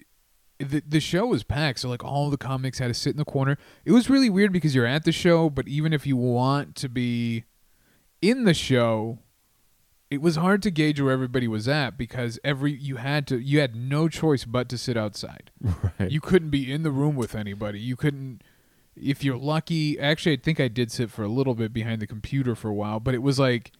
the 0.59 0.81
the 0.87 0.99
show 0.99 1.25
was 1.25 1.43
packed, 1.43 1.79
so 1.79 1.89
like 1.89 2.03
all 2.03 2.29
the 2.29 2.37
comics 2.37 2.79
had 2.79 2.87
to 2.87 2.93
sit 2.93 3.11
in 3.11 3.17
the 3.17 3.25
corner. 3.25 3.57
It 3.83 3.91
was 3.91 4.09
really 4.09 4.29
weird 4.29 4.53
because 4.53 4.73
you're 4.73 4.85
at 4.85 5.03
the 5.03 5.11
show, 5.11 5.49
but 5.49 5.67
even 5.67 5.93
if 5.93 6.07
you 6.07 6.15
want 6.15 6.75
to 6.77 6.89
be 6.89 7.43
in 8.21 8.45
the 8.45 8.53
show, 8.53 9.19
it 10.09 10.21
was 10.21 10.37
hard 10.37 10.61
to 10.63 10.71
gauge 10.71 11.01
where 11.01 11.11
everybody 11.11 11.47
was 11.47 11.67
at 11.67 11.97
because 11.97 12.39
every 12.43 12.73
you 12.73 12.97
had 12.97 13.27
to 13.27 13.37
you 13.37 13.59
had 13.59 13.75
no 13.75 14.07
choice 14.07 14.45
but 14.45 14.69
to 14.69 14.77
sit 14.77 14.97
outside. 14.97 15.51
Right. 15.99 16.11
You 16.11 16.19
couldn't 16.19 16.49
be 16.49 16.69
in 16.71 16.83
the 16.83 16.91
room 16.91 17.15
with 17.15 17.35
anybody. 17.35 17.79
You 17.79 17.95
couldn't. 17.95 18.41
If 18.97 19.23
you're 19.23 19.37
lucky, 19.37 19.97
actually, 19.97 20.33
I 20.33 20.41
think 20.41 20.59
I 20.59 20.67
did 20.67 20.91
sit 20.91 21.09
for 21.09 21.23
a 21.23 21.29
little 21.29 21.55
bit 21.55 21.71
behind 21.71 22.01
the 22.01 22.07
computer 22.07 22.53
for 22.53 22.67
a 22.69 22.73
while, 22.73 22.99
but 22.99 23.13
it 23.13 23.21
was 23.21 23.39
like 23.39 23.71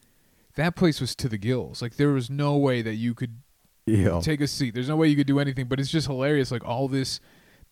that 0.56 0.76
place 0.78 1.02
was 1.02 1.14
to 1.18 1.28
the 1.28 1.38
gills. 1.38 1.82
Like 1.82 1.98
there 1.98 2.10
was 2.10 2.30
no 2.30 2.56
way 2.56 2.82
that 2.82 2.96
you 2.96 3.14
could 3.14 3.42
yeah. 3.86 4.20
take 4.22 4.42
a 4.42 4.48
seat. 4.48 4.74
There's 4.74 4.90
no 4.90 4.96
way 4.96 5.08
you 5.08 5.16
could 5.16 5.28
do 5.28 5.40
anything. 5.40 5.66
But 5.66 5.80
it's 5.80 5.90
just 5.90 6.08
hilarious, 6.08 6.52
like 6.52 6.66
all 6.66 6.88
this 6.88 7.20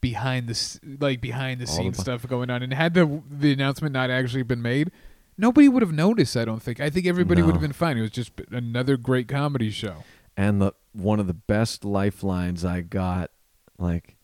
behind 0.02 0.48
the 0.48 0.80
like 1.00 1.22
behind 1.22 1.62
the 1.62 1.68
scenes 1.68 1.98
stuff 1.98 2.28
going 2.28 2.50
on. 2.50 2.62
And 2.62 2.74
had 2.74 2.94
the 2.94 3.22
the 3.30 3.54
announcement 3.54 3.94
not 3.94 4.10
actually 4.10 4.44
been 4.44 4.62
made, 4.62 4.92
nobody 5.38 5.70
would 5.70 5.82
have 5.82 5.94
noticed. 5.94 6.36
I 6.38 6.46
don't 6.46 6.62
think. 6.62 6.80
I 6.80 6.90
think 6.90 7.06
everybody 7.06 7.42
would 7.42 7.54
have 7.56 7.62
been 7.62 7.74
fine. 7.74 7.98
It 7.98 8.02
was 8.02 8.12
just 8.12 8.32
another 8.52 8.98
great 8.98 9.28
comedy 9.28 9.70
show. 9.70 10.04
and 10.36 10.62
the 10.62 10.74
one 10.92 11.20
of 11.20 11.28
the 11.28 11.34
best 11.34 11.84
lifelines 11.86 12.64
I 12.64 12.82
got, 12.82 13.32
like 13.78 14.16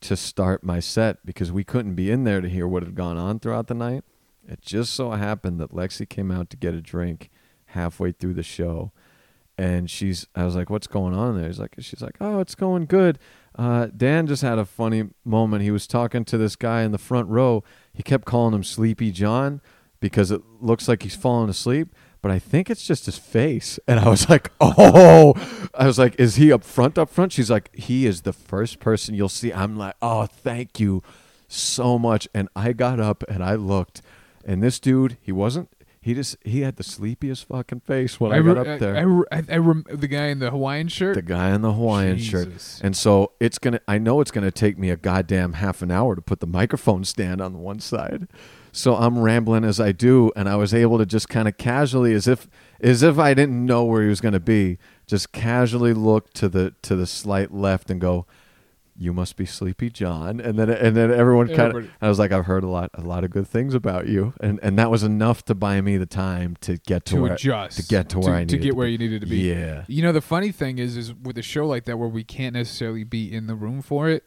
to 0.00 0.16
start 0.16 0.62
my 0.62 0.80
set 0.80 1.24
because 1.26 1.50
we 1.50 1.64
couldn't 1.64 1.94
be 1.94 2.10
in 2.10 2.24
there 2.24 2.40
to 2.40 2.48
hear 2.48 2.66
what 2.68 2.82
had 2.84 2.94
gone 2.94 3.16
on 3.16 3.38
throughout 3.40 3.66
the 3.66 3.74
night. 3.74 4.04
It 4.48 4.62
just 4.62 4.94
so 4.94 5.10
happened 5.10 5.60
that 5.60 5.72
Lexi 5.72 6.08
came 6.08 6.30
out 6.30 6.48
to 6.50 6.56
get 6.56 6.72
a 6.74 6.80
drink 6.80 7.30
halfway 7.66 8.12
through 8.12 8.34
the 8.34 8.42
show, 8.42 8.92
and 9.58 9.90
she's. 9.90 10.26
I 10.34 10.44
was 10.44 10.54
like, 10.56 10.70
"What's 10.70 10.86
going 10.86 11.14
on 11.14 11.36
there?" 11.36 11.48
He's 11.48 11.58
like, 11.58 11.74
"She's 11.80 12.00
like, 12.00 12.16
oh, 12.20 12.40
it's 12.40 12.54
going 12.54 12.86
good." 12.86 13.18
Uh, 13.56 13.88
Dan 13.94 14.28
just 14.28 14.42
had 14.42 14.58
a 14.58 14.64
funny 14.64 15.10
moment. 15.24 15.64
He 15.64 15.72
was 15.72 15.88
talking 15.88 16.24
to 16.26 16.38
this 16.38 16.54
guy 16.54 16.82
in 16.82 16.92
the 16.92 16.98
front 16.98 17.28
row. 17.28 17.64
He 17.92 18.04
kept 18.04 18.24
calling 18.24 18.54
him 18.54 18.62
Sleepy 18.62 19.10
John 19.10 19.60
because 19.98 20.30
it 20.30 20.42
looks 20.60 20.86
like 20.86 21.02
he's 21.02 21.16
falling 21.16 21.50
asleep. 21.50 21.92
But 22.20 22.30
I 22.30 22.38
think 22.38 22.70
it's 22.70 22.86
just 22.86 23.06
his 23.06 23.18
face. 23.18 23.78
And 23.88 23.98
I 23.98 24.08
was 24.08 24.28
like, 24.28 24.52
oh, 24.60 25.34
I 25.74 25.86
was 25.86 25.98
like, 25.98 26.18
is 26.20 26.36
he 26.36 26.52
up 26.52 26.62
front, 26.62 26.98
up 26.98 27.10
front? 27.10 27.32
She's 27.32 27.50
like, 27.50 27.74
he 27.74 28.06
is 28.06 28.22
the 28.22 28.32
first 28.32 28.78
person 28.80 29.14
you'll 29.14 29.28
see. 29.28 29.52
I'm 29.52 29.76
like, 29.76 29.94
oh, 30.02 30.26
thank 30.26 30.78
you 30.78 31.02
so 31.48 31.98
much. 31.98 32.28
And 32.34 32.48
I 32.54 32.72
got 32.74 33.00
up 33.00 33.24
and 33.28 33.42
I 33.42 33.54
looked, 33.54 34.02
and 34.44 34.62
this 34.62 34.78
dude, 34.78 35.16
he 35.20 35.32
wasn't, 35.32 35.70
he 36.00 36.14
just, 36.14 36.36
he 36.44 36.60
had 36.60 36.76
the 36.76 36.82
sleepiest 36.82 37.46
fucking 37.46 37.80
face 37.80 38.20
when 38.20 38.32
I, 38.32 38.36
re- 38.36 38.54
got 38.54 38.66
up 38.66 38.78
there 38.78 38.96
I, 38.96 39.36
I, 39.38 39.42
I 39.50 39.56
rem- 39.58 39.84
the 39.90 40.08
guy 40.08 40.26
in 40.26 40.38
the 40.38 40.50
Hawaiian 40.50 40.88
shirt. 40.88 41.14
the 41.16 41.22
guy 41.22 41.54
in 41.54 41.62
the 41.62 41.72
Hawaiian 41.72 42.18
shirt. 42.18 42.80
And 42.82 42.96
so 42.96 43.32
it's 43.40 43.58
gonna 43.58 43.80
I 43.88 43.98
know 43.98 44.20
it's 44.20 44.30
gonna 44.30 44.50
take 44.50 44.78
me 44.78 44.90
a 44.90 44.96
goddamn 44.96 45.54
half 45.54 45.82
an 45.82 45.90
hour 45.90 46.14
to 46.14 46.22
put 46.22 46.40
the 46.40 46.46
microphone 46.46 47.04
stand 47.04 47.40
on 47.40 47.52
the 47.52 47.58
one 47.58 47.80
side. 47.80 48.28
So 48.70 48.94
I'm 48.94 49.18
rambling 49.18 49.64
as 49.64 49.80
I 49.80 49.92
do, 49.92 50.30
and 50.36 50.48
I 50.48 50.54
was 50.56 50.72
able 50.74 50.98
to 50.98 51.06
just 51.06 51.28
kind 51.28 51.48
of 51.48 51.56
casually, 51.56 52.12
as 52.12 52.28
if 52.28 52.48
as 52.80 53.02
if 53.02 53.18
I 53.18 53.34
didn't 53.34 53.64
know 53.66 53.84
where 53.84 54.02
he 54.02 54.08
was 54.08 54.20
gonna 54.20 54.38
be, 54.38 54.78
just 55.06 55.32
casually 55.32 55.94
look 55.94 56.32
to 56.34 56.48
the 56.48 56.74
to 56.82 56.94
the 56.94 57.06
slight 57.06 57.52
left 57.52 57.90
and 57.90 58.00
go, 58.00 58.26
You 59.00 59.12
must 59.12 59.36
be 59.36 59.46
Sleepy 59.46 59.90
John. 59.90 60.40
And 60.40 60.58
then 60.58 60.68
and 60.68 60.96
then 60.96 61.12
everyone 61.12 61.54
kind 61.54 61.76
of 61.76 61.88
I 62.00 62.08
was 62.08 62.18
like, 62.18 62.32
I've 62.32 62.46
heard 62.46 62.64
a 62.64 62.68
lot 62.68 62.90
a 62.94 63.02
lot 63.02 63.22
of 63.22 63.30
good 63.30 63.46
things 63.46 63.72
about 63.74 64.08
you. 64.08 64.34
And 64.40 64.58
and 64.60 64.76
that 64.78 64.90
was 64.90 65.04
enough 65.04 65.44
to 65.44 65.54
buy 65.54 65.80
me 65.80 65.96
the 65.96 66.06
time 66.06 66.56
to 66.62 66.78
get 66.78 67.04
to, 67.06 67.14
to 67.14 67.22
where 67.22 67.32
adjust 67.34 67.76
to 67.76 67.86
get 67.86 68.08
to 68.10 68.18
where 68.18 68.34
I 68.34 68.44
to 68.44 68.58
get 68.58 68.70
to 68.70 68.74
where 68.74 68.88
you 68.88 68.98
needed 68.98 69.20
to 69.20 69.26
be. 69.26 69.38
Yeah. 69.38 69.84
You 69.86 70.02
know, 70.02 70.12
the 70.12 70.20
funny 70.20 70.50
thing 70.50 70.78
is, 70.78 70.96
is 70.96 71.14
with 71.14 71.38
a 71.38 71.42
show 71.42 71.66
like 71.66 71.84
that 71.84 71.96
where 71.96 72.08
we 72.08 72.24
can't 72.24 72.54
necessarily 72.54 73.04
be 73.04 73.32
in 73.32 73.46
the 73.46 73.54
room 73.54 73.82
for 73.82 74.08
it, 74.08 74.26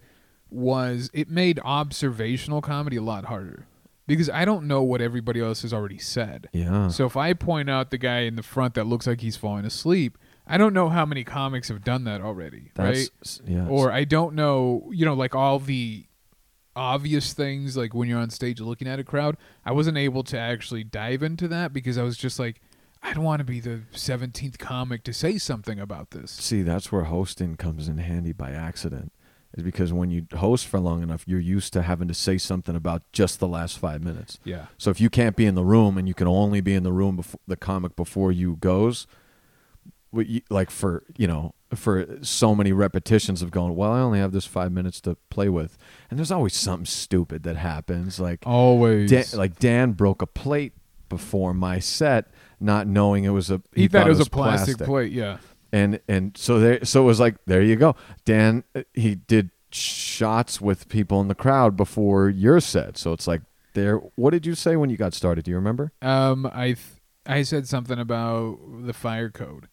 was 0.49 1.09
it 1.13 1.29
made 1.29 1.59
observational 1.65 2.61
comedy 2.61 2.95
a 2.95 3.01
lot 3.01 3.25
harder 3.25 3.67
because 4.07 4.29
I 4.29 4.45
don't 4.45 4.67
know 4.67 4.83
what 4.83 5.01
everybody 5.01 5.41
else 5.41 5.61
has 5.61 5.73
already 5.73 5.97
said. 5.97 6.49
Yeah. 6.53 6.87
So 6.89 7.05
if 7.05 7.15
I 7.15 7.33
point 7.33 7.69
out 7.69 7.91
the 7.91 7.97
guy 7.97 8.19
in 8.21 8.35
the 8.35 8.43
front 8.43 8.73
that 8.75 8.85
looks 8.85 9.07
like 9.07 9.21
he's 9.21 9.37
falling 9.37 9.65
asleep, 9.65 10.17
I 10.47 10.57
don't 10.57 10.73
know 10.73 10.89
how 10.89 11.05
many 11.05 11.23
comics 11.23 11.69
have 11.69 11.83
done 11.83 12.03
that 12.05 12.21
already, 12.21 12.71
right? 12.77 13.09
That's 13.19 13.41
yeah. 13.45 13.67
Or 13.67 13.91
I 13.91 14.03
don't 14.03 14.35
know, 14.35 14.89
you 14.91 15.05
know, 15.05 15.13
like 15.13 15.35
all 15.35 15.59
the 15.59 16.05
obvious 16.75 17.33
things 17.33 17.75
like 17.75 17.93
when 17.93 18.07
you're 18.07 18.19
on 18.19 18.29
stage 18.29 18.59
looking 18.59 18.87
at 18.87 18.99
a 18.99 19.03
crowd, 19.03 19.37
I 19.65 19.71
wasn't 19.71 19.97
able 19.97 20.23
to 20.23 20.37
actually 20.37 20.83
dive 20.83 21.23
into 21.23 21.47
that 21.49 21.73
because 21.73 21.97
I 21.97 22.03
was 22.03 22.17
just 22.17 22.39
like 22.39 22.61
I 23.03 23.13
don't 23.13 23.23
want 23.23 23.39
to 23.39 23.45
be 23.45 23.59
the 23.59 23.81
17th 23.93 24.59
comic 24.59 25.03
to 25.05 25.13
say 25.13 25.37
something 25.37 25.79
about 25.79 26.11
this. 26.11 26.31
See, 26.31 26.61
that's 26.61 26.91
where 26.91 27.05
hosting 27.05 27.55
comes 27.55 27.87
in 27.87 27.97
handy 27.97 28.31
by 28.31 28.51
accident. 28.51 29.11
Is 29.53 29.63
because 29.63 29.91
when 29.91 30.11
you 30.11 30.27
host 30.33 30.65
for 30.65 30.79
long 30.79 31.03
enough, 31.03 31.25
you're 31.27 31.39
used 31.39 31.73
to 31.73 31.81
having 31.81 32.07
to 32.07 32.13
say 32.13 32.37
something 32.37 32.73
about 32.73 33.01
just 33.11 33.39
the 33.39 33.49
last 33.49 33.79
five 33.79 34.01
minutes. 34.01 34.39
Yeah. 34.45 34.67
So 34.77 34.91
if 34.91 35.01
you 35.01 35.09
can't 35.09 35.35
be 35.35 35.45
in 35.45 35.55
the 35.55 35.65
room 35.65 35.97
and 35.97 36.07
you 36.07 36.13
can 36.13 36.27
only 36.27 36.61
be 36.61 36.73
in 36.73 36.83
the 36.83 36.93
room 36.93 37.17
before 37.17 37.39
the 37.47 37.57
comic 37.57 37.97
before 37.97 38.31
you 38.31 38.55
goes, 38.61 39.07
like 40.49 40.69
for 40.69 41.03
you 41.17 41.27
know 41.27 41.53
for 41.75 42.19
so 42.21 42.53
many 42.53 42.71
repetitions 42.73 43.41
of 43.41 43.51
going, 43.51 43.75
well, 43.75 43.91
I 43.91 44.01
only 44.01 44.19
have 44.19 44.33
this 44.33 44.45
five 44.45 44.71
minutes 44.71 44.99
to 45.01 45.15
play 45.29 45.49
with, 45.49 45.77
and 46.09 46.19
there's 46.19 46.31
always 46.31 46.55
something 46.55 46.85
stupid 46.85 47.43
that 47.43 47.55
happens. 47.55 48.19
Like 48.19 48.43
Always. 48.45 49.09
Dan, 49.09 49.25
like 49.33 49.59
Dan 49.59 49.93
broke 49.93 50.21
a 50.21 50.27
plate 50.27 50.73
before 51.09 51.53
my 51.53 51.79
set, 51.79 52.27
not 52.59 52.87
knowing 52.87 53.23
it 53.23 53.29
was 53.29 53.49
a 53.49 53.61
he, 53.73 53.87
thought, 53.87 54.07
it 54.07 54.09
was, 54.09 54.19
a 54.19 54.29
plastic, 54.29 54.77
plate, 54.77 55.11
yeah. 55.11 55.37
and 55.71 55.99
and 56.07 56.37
so 56.37 56.59
there 56.59 56.83
so 56.85 57.01
it 57.01 57.05
was 57.05 57.19
like 57.19 57.35
there 57.45 57.61
you 57.61 57.75
go 57.75 57.95
dan 58.25 58.63
he 58.93 59.15
did 59.15 59.51
shots 59.71 60.59
with 60.59 60.89
people 60.89 61.21
in 61.21 61.27
the 61.27 61.35
crowd 61.35 61.77
before 61.77 62.29
your 62.29 62.59
set 62.59 62.97
so 62.97 63.13
it's 63.13 63.27
like 63.27 63.41
there 63.73 63.97
what 64.15 64.31
did 64.31 64.45
you 64.45 64.53
say 64.53 64.75
when 64.75 64.89
you 64.89 64.97
got 64.97 65.13
started 65.13 65.45
do 65.45 65.51
you 65.51 65.55
remember 65.55 65.93
Um 66.01 66.45
I 66.53 66.65
th- 66.65 66.79
I 67.25 67.43
said 67.43 67.67
something 67.67 67.99
about 67.99 68.57
the 68.85 68.93
fire 68.93 69.29
code 69.29 69.67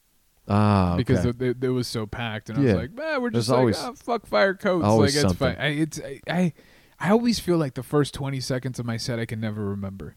ah 0.48 0.92
okay. 0.94 0.96
because 0.98 1.24
it, 1.24 1.40
it, 1.42 1.62
it 1.62 1.68
was 1.70 1.86
so 1.86 2.06
packed, 2.06 2.48
and 2.50 2.58
I 2.58 2.62
was 2.62 2.74
like, 2.74 2.92
"Man, 2.92 3.22
we're 3.22 3.30
There's 3.30 3.44
just 3.46 3.50
like, 3.50 3.58
always- 3.58 3.78
oh, 3.82 3.94
fuck 3.94 4.26
fire 4.26 4.54
coats. 4.54 4.84
always 4.84 5.14
like 5.16 5.24
it's 5.24 5.38
something. 5.38 5.56
fine. 5.56 5.64
I, 5.64 5.68
it's 5.70 6.00
I, 6.00 6.20
I 6.28 6.52
I 7.00 7.10
always 7.10 7.38
feel 7.38 7.58
like 7.58 7.74
the 7.74 7.82
first 7.82 8.14
twenty 8.14 8.40
seconds 8.40 8.78
of 8.78 8.86
my 8.86 8.96
set 8.96 9.18
I 9.18 9.26
can 9.26 9.40
never 9.40 9.64
remember, 9.64 10.16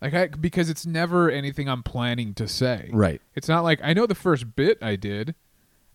like 0.00 0.14
I 0.14 0.28
because 0.28 0.70
it's 0.70 0.86
never 0.86 1.30
anything 1.30 1.68
I'm 1.68 1.82
planning 1.82 2.32
to 2.34 2.48
say. 2.48 2.90
right 2.92 3.20
It's 3.34 3.48
not 3.48 3.64
like 3.64 3.80
I 3.82 3.92
know 3.92 4.06
the 4.06 4.14
first 4.14 4.56
bit 4.56 4.78
I 4.80 4.96
did, 4.96 5.34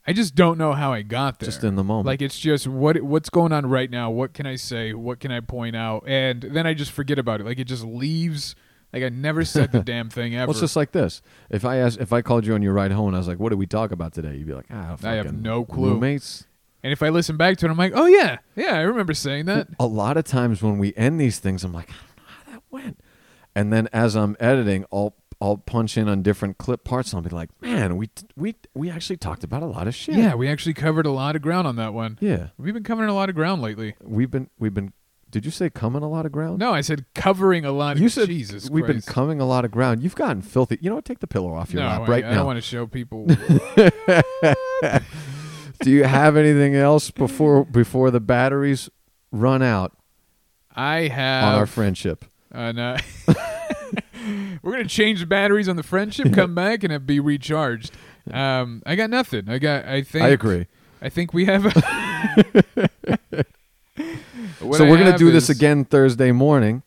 I 0.06 0.14
just 0.14 0.36
don't 0.36 0.58
know 0.58 0.74
how 0.74 0.92
I 0.94 1.02
got 1.02 1.40
there. 1.40 1.48
just 1.48 1.64
in 1.64 1.76
the 1.76 1.84
moment 1.84 2.08
Like 2.08 2.22
it's 2.22 2.38
just 2.40 2.68
what 2.68 3.02
what's 3.02 3.30
going 3.30 3.52
on 3.52 3.66
right 3.68 3.90
now. 3.90 4.10
What 4.12 4.34
can 4.34 4.46
I 4.46 4.56
say? 4.58 4.94
What 4.94 5.20
can 5.20 5.32
I 5.32 5.40
point 5.40 5.76
out? 5.76 6.04
And 6.08 6.42
then 6.42 6.66
I 6.68 6.74
just 6.74 6.92
forget 6.92 7.18
about 7.20 7.40
it. 7.42 7.46
Like 7.46 7.60
it 7.60 7.66
just 7.66 7.84
leaves. 7.84 8.56
Like 8.94 9.04
I 9.04 9.10
never 9.10 9.46
said 9.46 9.72
the 9.72 9.80
damn 9.82 10.10
thing 10.10 10.36
ever. 10.36 10.48
well, 10.48 10.52
it's 10.52 10.60
just 10.60 10.76
like 10.76 10.92
this 10.92 11.22
if 11.50 11.64
i 11.66 11.78
asked 11.78 12.00
if 12.00 12.12
i 12.12 12.22
called 12.22 12.46
you 12.46 12.54
on 12.54 12.62
your 12.62 12.74
ride 12.74 12.92
home 12.92 13.08
and 13.08 13.16
i 13.16 13.20
was 13.20 13.28
like 13.28 13.40
what 13.40 13.50
did 13.50 13.60
we 13.60 13.66
talk 13.66 13.92
about 13.92 14.14
today 14.14 14.36
you'd 14.36 14.48
be 14.48 14.54
like 14.54 14.66
ah 14.72 14.98
I 15.04 15.14
have 15.14 15.34
no 15.34 15.64
clue. 15.66 15.92
roommates 15.92 16.46
and 16.84 16.92
if 16.92 17.04
I 17.04 17.10
listen 17.10 17.38
back 17.38 17.58
to 17.60 17.68
it, 17.68 17.70
I'm 17.70 17.78
like, 17.78 17.94
oh 17.96 18.08
yeah, 18.08 18.40
yeah, 18.56 18.74
I 18.74 18.82
remember 18.82 19.14
saying 19.14 19.46
that. 19.46 19.68
a 19.80 19.86
lot 19.86 20.18
of 20.18 20.24
times 20.24 20.64
when 20.64 20.80
we 20.80 20.96
end 20.96 21.22
these 21.22 21.38
things, 21.38 21.64
I'm 21.64 21.72
like, 21.72 21.92
I 21.92 21.94
don't 21.94 22.18
know 22.18 22.24
how 22.34 22.52
that 22.54 22.64
went. 22.72 23.00
And 23.54 23.72
then 23.72 23.88
as 23.94 24.16
I'm 24.16 24.36
editing, 24.40 24.86
I'll 24.92 25.14
I'll 25.40 25.58
punch 25.58 25.96
in 25.96 26.08
on 26.08 26.24
different 26.24 26.58
clip 26.58 26.84
parts, 26.84 27.14
and 27.14 27.18
I'll 27.18 27.30
be 27.30 27.36
like, 27.36 27.50
man, 27.62 27.98
we 27.98 28.10
we 28.36 28.56
we 28.74 28.90
actually 28.90 29.18
talked 29.18 29.44
about 29.44 29.62
a 29.62 29.68
lot 29.68 29.88
of 29.88 29.94
shit. 29.94 30.16
Yeah, 30.16 30.34
we 30.34 30.48
actually 30.48 30.74
covered 30.74 31.06
a 31.06 31.12
lot 31.12 31.36
of 31.36 31.44
ground 31.44 31.68
on 31.68 31.76
that 31.76 31.94
one. 31.94 32.18
yeah. 32.20 32.48
We've 32.58 32.74
been 32.74 32.84
covering 32.84 33.10
a 33.10 33.14
lot 33.14 33.30
of 33.30 33.36
ground 33.36 33.62
lately. 33.62 33.94
We've 34.02 34.32
been 34.32 34.50
we've 34.58 34.74
been. 34.74 34.94
Did 35.32 35.46
you 35.46 35.52
say 35.52 35.70
coming 35.70 36.04
a 36.04 36.10
lot 36.10 36.26
of 36.26 36.32
ground? 36.32 36.60
No, 36.60 36.74
I 36.74 36.82
said 36.82 37.06
covering 37.16 37.66
a 37.66 37.72
lot 37.72 37.96
of 37.96 38.02
you 38.02 38.10
said 38.10 38.28
Jesus 38.28 38.70
we've 38.70 38.86
Christ. 38.86 39.06
been 39.06 39.14
coming 39.14 39.40
a 39.40 39.46
lot 39.46 39.66
of 39.66 39.72
ground. 39.72 40.04
You've 40.04 40.16
gotten 40.16 40.42
filthy. 40.42 40.78
You 40.82 40.90
know 40.90 40.98
what? 40.98 41.06
Take 41.06 41.20
the 41.20 41.28
pillow 41.28 41.54
off 41.54 41.74
your 41.74 41.84
no, 41.84 41.88
lap 41.88 42.02
I, 42.02 42.06
right 42.06 42.26
I 42.26 42.32
now. 42.32 42.38
don't 42.38 42.46
want 42.46 42.58
to 42.58 42.62
show 42.62 42.86
people. 42.86 43.26
Do 45.82 45.90
you 45.90 46.04
have 46.04 46.38
anything 46.38 46.76
else 46.76 47.10
before 47.10 47.66
before 47.66 48.12
the 48.12 48.20
batteries 48.20 48.90
run 49.32 49.64
out 49.64 49.98
I 50.76 51.08
have 51.08 51.46
on 51.46 51.56
our 51.56 51.66
friendship? 51.66 52.26
Uh, 52.54 52.72
no. 52.72 52.98
We're 54.62 54.74
gonna 54.74 54.86
change 54.86 55.22
the 55.22 55.26
batteries 55.26 55.68
on 55.68 55.78
the 55.78 55.84
friendship, 55.84 56.32
come 56.34 56.54
back, 56.54 56.84
and 56.84 57.08
be 57.08 57.20
recharged. 57.20 57.92
Um, 58.30 58.84
I 58.86 58.96
got 58.96 59.10
nothing. 59.10 59.50
I 59.50 59.58
got. 59.58 59.86
I 59.86 60.04
think. 60.04 60.24
I 60.24 60.30
agree. 60.30 60.68
I 61.02 61.10
think 61.10 61.34
we 61.34 61.46
have. 61.46 61.64
What 64.62 64.78
so 64.78 64.86
we're 64.86 64.98
gonna 64.98 65.18
do 65.18 65.32
this 65.32 65.50
again 65.50 65.86
Thursday 65.86 66.32
morning, 66.32 66.84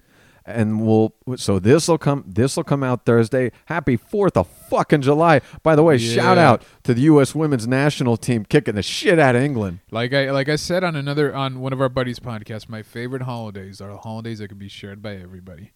and 0.47 0.87
we'll. 0.87 1.15
So 1.37 1.59
this 1.59 1.89
will 1.89 1.99
come. 1.99 2.25
This 2.27 2.57
will 2.57 2.65
come 2.65 2.83
out 2.83 3.05
Thursday. 3.05 3.53
Happy 3.67 3.97
Fourth 3.97 4.37
of 4.37 4.49
fucking 4.49 5.03
July! 5.03 5.41
By 5.63 5.75
the 5.75 5.83
way, 5.83 5.99
shout 5.99 6.39
out 6.39 6.63
to 6.85 6.95
the 6.95 7.03
U.S. 7.03 7.35
Women's 7.35 7.67
National 7.67 8.17
Team 8.17 8.45
kicking 8.45 8.75
the 8.75 8.83
shit 8.83 9.19
out 9.19 9.37
of 9.37 9.43
England. 9.43 9.81
Like 9.91 10.13
I 10.13 10.31
like 10.31 10.49
I 10.49 10.57
said 10.57 10.85
on 10.85 10.97
another 10.97 11.35
on 11.35 11.61
one 11.61 11.73
of 11.73 11.81
our 11.81 11.89
buddies' 11.89 12.21
podcasts, 12.21 12.69
my 12.69 12.83
favorite 12.83 13.23
holidays 13.23 13.81
are 13.81 13.97
holidays 13.97 14.39
that 14.39 14.49
can 14.49 14.59
be 14.59 14.69
shared 14.69 15.03
by 15.03 15.17
everybody. 15.17 15.73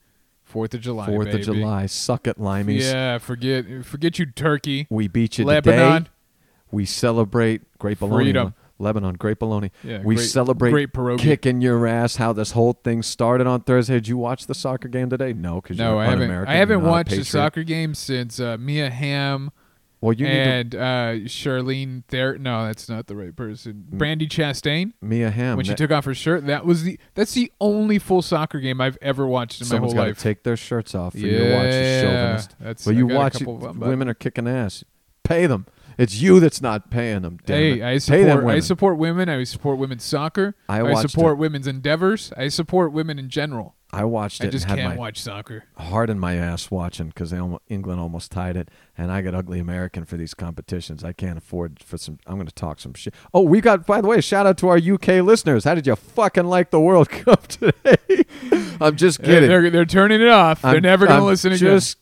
Fourth 0.49 0.73
of 0.73 0.81
July. 0.81 1.07
Fourth 1.07 1.35
of. 1.35 1.43
July, 1.43 1.85
suck 1.87 2.27
it, 2.27 2.39
limeys. 2.39 2.81
Yeah, 2.81 3.19
forget 3.19 3.85
forget 3.85 4.19
you, 4.19 4.27
Turkey. 4.27 4.87
We 4.89 5.07
beat 5.07 5.39
you 5.39 5.45
Lebanon. 5.45 6.05
today. 6.05 6.11
We 6.71 6.85
celebrate 6.87 7.63
great 7.79 7.99
bologna. 7.99 8.25
Freedom. 8.25 8.55
Lebanon, 8.79 9.15
great 9.15 9.39
bologna. 9.39 9.71
Yeah, 9.83 10.03
we 10.03 10.15
great- 10.17 10.25
celebrate 10.25 10.71
great 10.71 10.93
pierogi. 10.93 11.19
kicking 11.21 11.61
your 11.61 11.87
ass. 11.87 12.17
How 12.17 12.33
this 12.33 12.53
whole 12.53 12.75
thing 12.75 13.03
started 13.03 13.47
on 13.47 13.61
Thursday. 13.63 13.95
Did 13.95 14.09
you 14.09 14.17
watch 14.17 14.47
the 14.47 14.55
soccer 14.55 14.89
game 14.89 15.11
today? 15.11 15.33
No, 15.33 15.61
because 15.61 15.79
No, 15.79 15.93
you're 15.95 16.01
I 16.01 16.07
haven't. 16.11 16.31
I 16.49 16.55
haven't 16.55 16.77
a 16.85 16.89
watched 16.89 17.13
a 17.13 17.25
soccer 17.25 17.63
game 17.65 17.95
since 17.95 18.39
uh, 18.39 18.57
Mia 18.59 18.89
Hamm 18.91 19.51
Well, 20.01 20.13
you 20.13 20.27
need 20.27 20.33
to 20.35 20.39
and 20.41 20.75
uh, 20.77 21.27
Charlene 21.27 22.05
Ther. 22.07 22.39
No, 22.39 22.67
that's 22.67 22.89
not 22.89 23.09
the 23.09 23.17
right 23.17 23.35
person. 23.35 23.87
Brandi 23.93 24.29
Chastain. 24.29 24.93
Mia 25.03 25.31
Hamm. 25.31 25.57
when 25.57 25.65
she 25.65 25.71
that- 25.73 25.79
took 25.79 25.91
off 25.91 26.05
her 26.05 26.15
shirt, 26.15 26.47
that 26.47 26.65
was 26.65 26.85
the 26.85 26.99
that's 27.15 27.35
the 27.35 27.51
only 27.61 27.99
full 27.99 28.23
soccer 28.23 28.61
game 28.61 28.81
I've 28.81 28.99
ever 29.03 29.27
watched 29.27 29.61
in 29.61 29.69
my 29.69 29.79
whole 29.79 29.91
life. 29.93 30.17
to 30.19 30.23
take 30.23 30.45
their 30.45 30.57
shirts 30.57 30.95
off 30.95 31.15
for 31.15 31.19
you 31.19 31.37
to 31.39 31.53
watch. 31.53 31.65
Yeah, 31.65 32.03
chauvinist. 32.03 32.55
that's- 32.61 32.87
Well, 32.87 32.95
you 32.95 33.07
watch 33.09 33.41
it, 33.41 33.45
them, 33.45 33.81
women 33.81 34.09
are 34.09 34.15
kicking 34.15 34.47
ass. 34.47 34.85
Pay 35.25 35.47
them. 35.47 35.67
It's 35.99 36.21
you 36.21 36.39
that's 36.39 36.63
not 36.63 36.91
paying 36.91 37.23
them. 37.23 37.39
Hey, 37.45 37.81
it. 37.81 37.85
I 37.85 37.99
support. 37.99 38.29
I 38.29 38.35
women. 38.37 38.63
support 38.63 38.99
women. 38.99 39.29
I 39.29 39.43
support 39.43 39.79
women's 39.79 40.05
soccer. 40.05 40.55
I 40.69 40.81
I 40.81 40.95
support 41.03 41.33
it. 41.33 41.39
women's 41.39 41.67
endeavors. 41.67 42.33
I 42.37 42.49
support 42.49 42.93
women 42.93 43.19
in 43.19 43.29
general. 43.29 43.75
I 43.91 44.05
watched 44.05 44.45
it 44.45 44.49
I 44.49 44.51
just 44.51 44.69
can't 44.69 44.99
watch 44.99 45.19
soccer. 45.19 45.65
heart 45.79 46.11
in 46.11 46.19
my 46.19 46.35
ass 46.35 46.71
watching 46.71 47.09
because 47.09 47.33
England 47.33 47.99
almost 47.99 48.31
tied 48.31 48.55
it, 48.55 48.71
and 48.99 49.11
I 49.11 49.23
got 49.23 49.35
ugly 49.35 49.59
American 49.59 50.05
for 50.05 50.19
these 50.19 50.35
competitions. 50.35 51.03
I 51.03 51.15
can't 51.15 51.39
afford 51.39 51.83
for 51.83 51.97
some. 51.97 52.19
I'm 52.27 52.35
going 52.35 52.47
to 52.47 52.55
talk 52.55 52.81
some 52.81 52.93
shit. 52.93 53.15
Oh, 53.33 53.41
we 53.41 53.63
got. 53.63 53.87
By 53.87 54.01
the 54.03 54.07
way, 54.07 54.21
shout 54.21 54.47
out 54.47 54.59
to 54.59 54.69
our 54.69 54.77
UK 54.77 55.25
listeners. 55.25 55.65
How 55.65 55.75
did 55.75 55.87
you 55.87 55.97
fucking 55.97 56.45
like 56.45 56.71
the 56.71 56.81
World 56.81 57.09
Cup 57.11 57.47
today? 57.49 58.25
I'm 58.81 58.95
just 58.95 59.21
kidding. 59.23 59.49
they're, 59.49 59.71
they're 59.71 59.87
turning 59.87 60.21
it 60.21 60.29
off. 60.29 60.63
They're 60.63 60.81
never 60.81 61.07
going 61.07 61.19
to 61.19 61.23
I'm 61.25 61.29
listen 61.29 61.53
again. 61.53 61.59
Just 61.77 61.97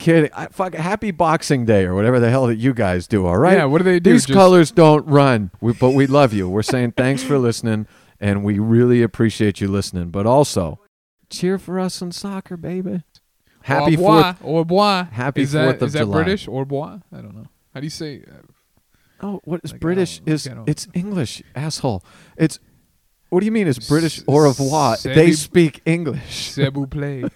kidding. 0.00 0.30
I, 0.34 0.46
fuck, 0.46 0.74
happy 0.74 1.12
Boxing 1.12 1.64
Day 1.64 1.84
or 1.84 1.94
whatever 1.94 2.18
the 2.18 2.28
hell 2.30 2.46
that 2.48 2.56
you 2.56 2.74
guys 2.74 3.06
do. 3.06 3.26
All 3.26 3.38
right. 3.38 3.58
Yeah, 3.58 3.66
what 3.66 3.78
do 3.78 3.84
they 3.84 4.00
do? 4.00 4.12
These 4.12 4.26
Just- 4.26 4.36
colors 4.36 4.70
don't 4.72 5.06
run, 5.06 5.50
we, 5.60 5.72
but 5.72 5.90
we 5.90 6.06
love 6.08 6.32
you. 6.32 6.48
We're 6.48 6.62
saying 6.62 6.92
thanks 6.96 7.22
for 7.22 7.38
listening, 7.38 7.86
and 8.18 8.42
we 8.42 8.58
really 8.58 9.02
appreciate 9.02 9.60
you 9.60 9.68
listening. 9.68 10.10
But 10.10 10.26
also, 10.26 10.80
cheer 11.28 11.58
for 11.58 11.78
us 11.78 12.02
in 12.02 12.10
soccer, 12.12 12.56
baby. 12.56 13.02
Happy 13.62 13.96
au 13.96 14.00
revoir, 14.00 14.34
Fourth. 14.34 14.44
Au 14.50 14.58
revoir. 14.58 15.04
Happy 15.04 15.42
is 15.42 15.52
that, 15.52 15.76
4th 15.78 15.82
of 15.82 15.88
is 15.88 15.92
that 15.92 15.98
July. 16.00 16.22
British? 16.22 16.48
Au 16.48 16.58
revoir? 16.58 17.02
I 17.12 17.16
don't 17.20 17.34
know. 17.36 17.46
How 17.74 17.80
do 17.80 17.86
you 17.86 17.90
say? 17.90 18.24
Uh, 18.26 18.36
Oh, 19.22 19.38
what 19.44 19.60
is 19.62 19.72
Like, 19.72 19.80
I 19.80 19.80
British? 19.80 20.18
don't- 20.20 20.32
Is 20.34 20.48
I 20.48 20.54
don't- 20.54 20.66
it's 20.68 20.88
English, 20.94 21.42
asshole? 21.54 22.02
It's 22.38 22.58
what 23.28 23.40
do 23.40 23.44
you 23.46 23.52
mean? 23.52 23.68
It's 23.68 23.86
British 23.86 24.22
au 24.26 24.38
revoir? 24.38 24.96
They 24.96 25.32
speak 25.32 25.82
English. 25.84 26.52
s'il 26.52 26.70
vous 26.70 26.86
plaît. 26.86 27.30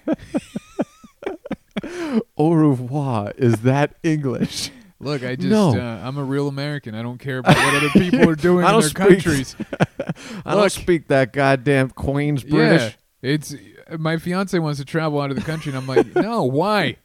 Au 2.36 2.52
revoir 2.52 3.32
is 3.36 3.60
that 3.60 3.94
English? 4.02 4.70
Look, 5.00 5.22
I 5.24 5.36
just 5.36 5.48
No. 5.48 5.76
uh, 5.78 6.00
I'm 6.06 6.16
a 6.16 6.24
real 6.24 6.48
American. 6.48 6.94
I 6.94 7.02
don't 7.02 7.18
care 7.18 7.38
about 7.38 7.56
what 7.56 7.74
other 7.74 7.90
people 7.90 8.28
are 8.28 8.34
doing 8.48 8.64
in 8.64 8.72
their 8.72 8.82
speak- 8.82 8.96
countries. 8.96 9.56
I 10.46 10.54
don't 10.54 10.70
speak 10.72 11.08
that 11.08 11.32
goddamn 11.32 11.90
Queen's 11.90 12.42
British. 12.44 12.96
Yeah, 13.22 13.30
it's 13.32 13.54
my 13.98 14.16
fiance 14.16 14.58
wants 14.58 14.78
to 14.78 14.84
travel 14.84 15.20
out 15.20 15.30
of 15.30 15.36
the 15.36 15.42
country, 15.42 15.70
and 15.72 15.78
I'm 15.78 15.86
like, 15.86 16.14
no, 16.16 16.44
why? 16.44 16.96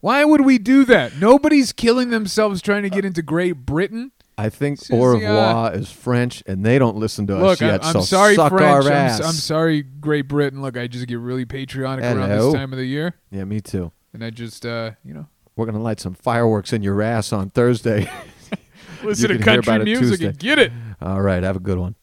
Why 0.00 0.24
would 0.24 0.42
we 0.42 0.58
do 0.58 0.84
that? 0.84 1.16
Nobody's 1.18 1.72
killing 1.72 2.10
themselves 2.10 2.60
trying 2.62 2.82
to 2.82 2.90
get 2.90 3.04
into 3.04 3.22
Great 3.22 3.52
Britain. 3.66 4.12
I 4.36 4.50
think 4.50 4.78
Says 4.78 4.90
au 4.92 5.18
the, 5.18 5.24
revoir 5.26 5.74
is 5.74 5.90
French, 5.90 6.44
and 6.46 6.64
they 6.64 6.78
don't 6.78 6.96
listen 6.96 7.26
to 7.26 7.34
Look, 7.36 7.54
us 7.54 7.60
yet. 7.60 7.82
I, 7.84 7.88
am 7.88 7.92
so 7.94 8.00
sorry, 8.02 8.34
suck 8.36 8.50
French. 8.52 8.62
our 8.62 8.82
I'm, 8.82 8.92
ass. 8.92 9.18
s- 9.20 9.26
I'm 9.26 9.32
sorry, 9.32 9.82
Great 9.82 10.28
Britain. 10.28 10.62
Look, 10.62 10.76
I 10.76 10.86
just 10.86 11.08
get 11.08 11.18
really 11.18 11.44
patriotic 11.44 12.04
around 12.04 12.28
this 12.28 12.54
time 12.54 12.72
of 12.72 12.78
the 12.78 12.84
year, 12.86 13.14
yeah, 13.32 13.42
me 13.44 13.60
too. 13.60 13.90
And 14.12 14.24
I 14.24 14.30
just, 14.30 14.64
uh, 14.66 14.92
you 15.04 15.14
know, 15.14 15.26
We're 15.56 15.66
gonna 15.66 15.82
light 15.82 16.00
some 16.00 16.14
fireworks 16.14 16.72
in 16.72 16.82
your 16.82 17.02
ass 17.02 17.32
on 17.32 17.50
Thursday. 17.50 18.10
listen 19.02 19.28
to 19.30 19.38
country 19.38 19.78
music 19.84 20.08
Tuesday. 20.08 20.26
and 20.28 20.38
get 20.38 20.58
it. 20.58 20.72
All 21.00 21.20
right, 21.20 21.42
have 21.42 21.56
a 21.56 21.60
good 21.60 21.78
one. 21.78 21.94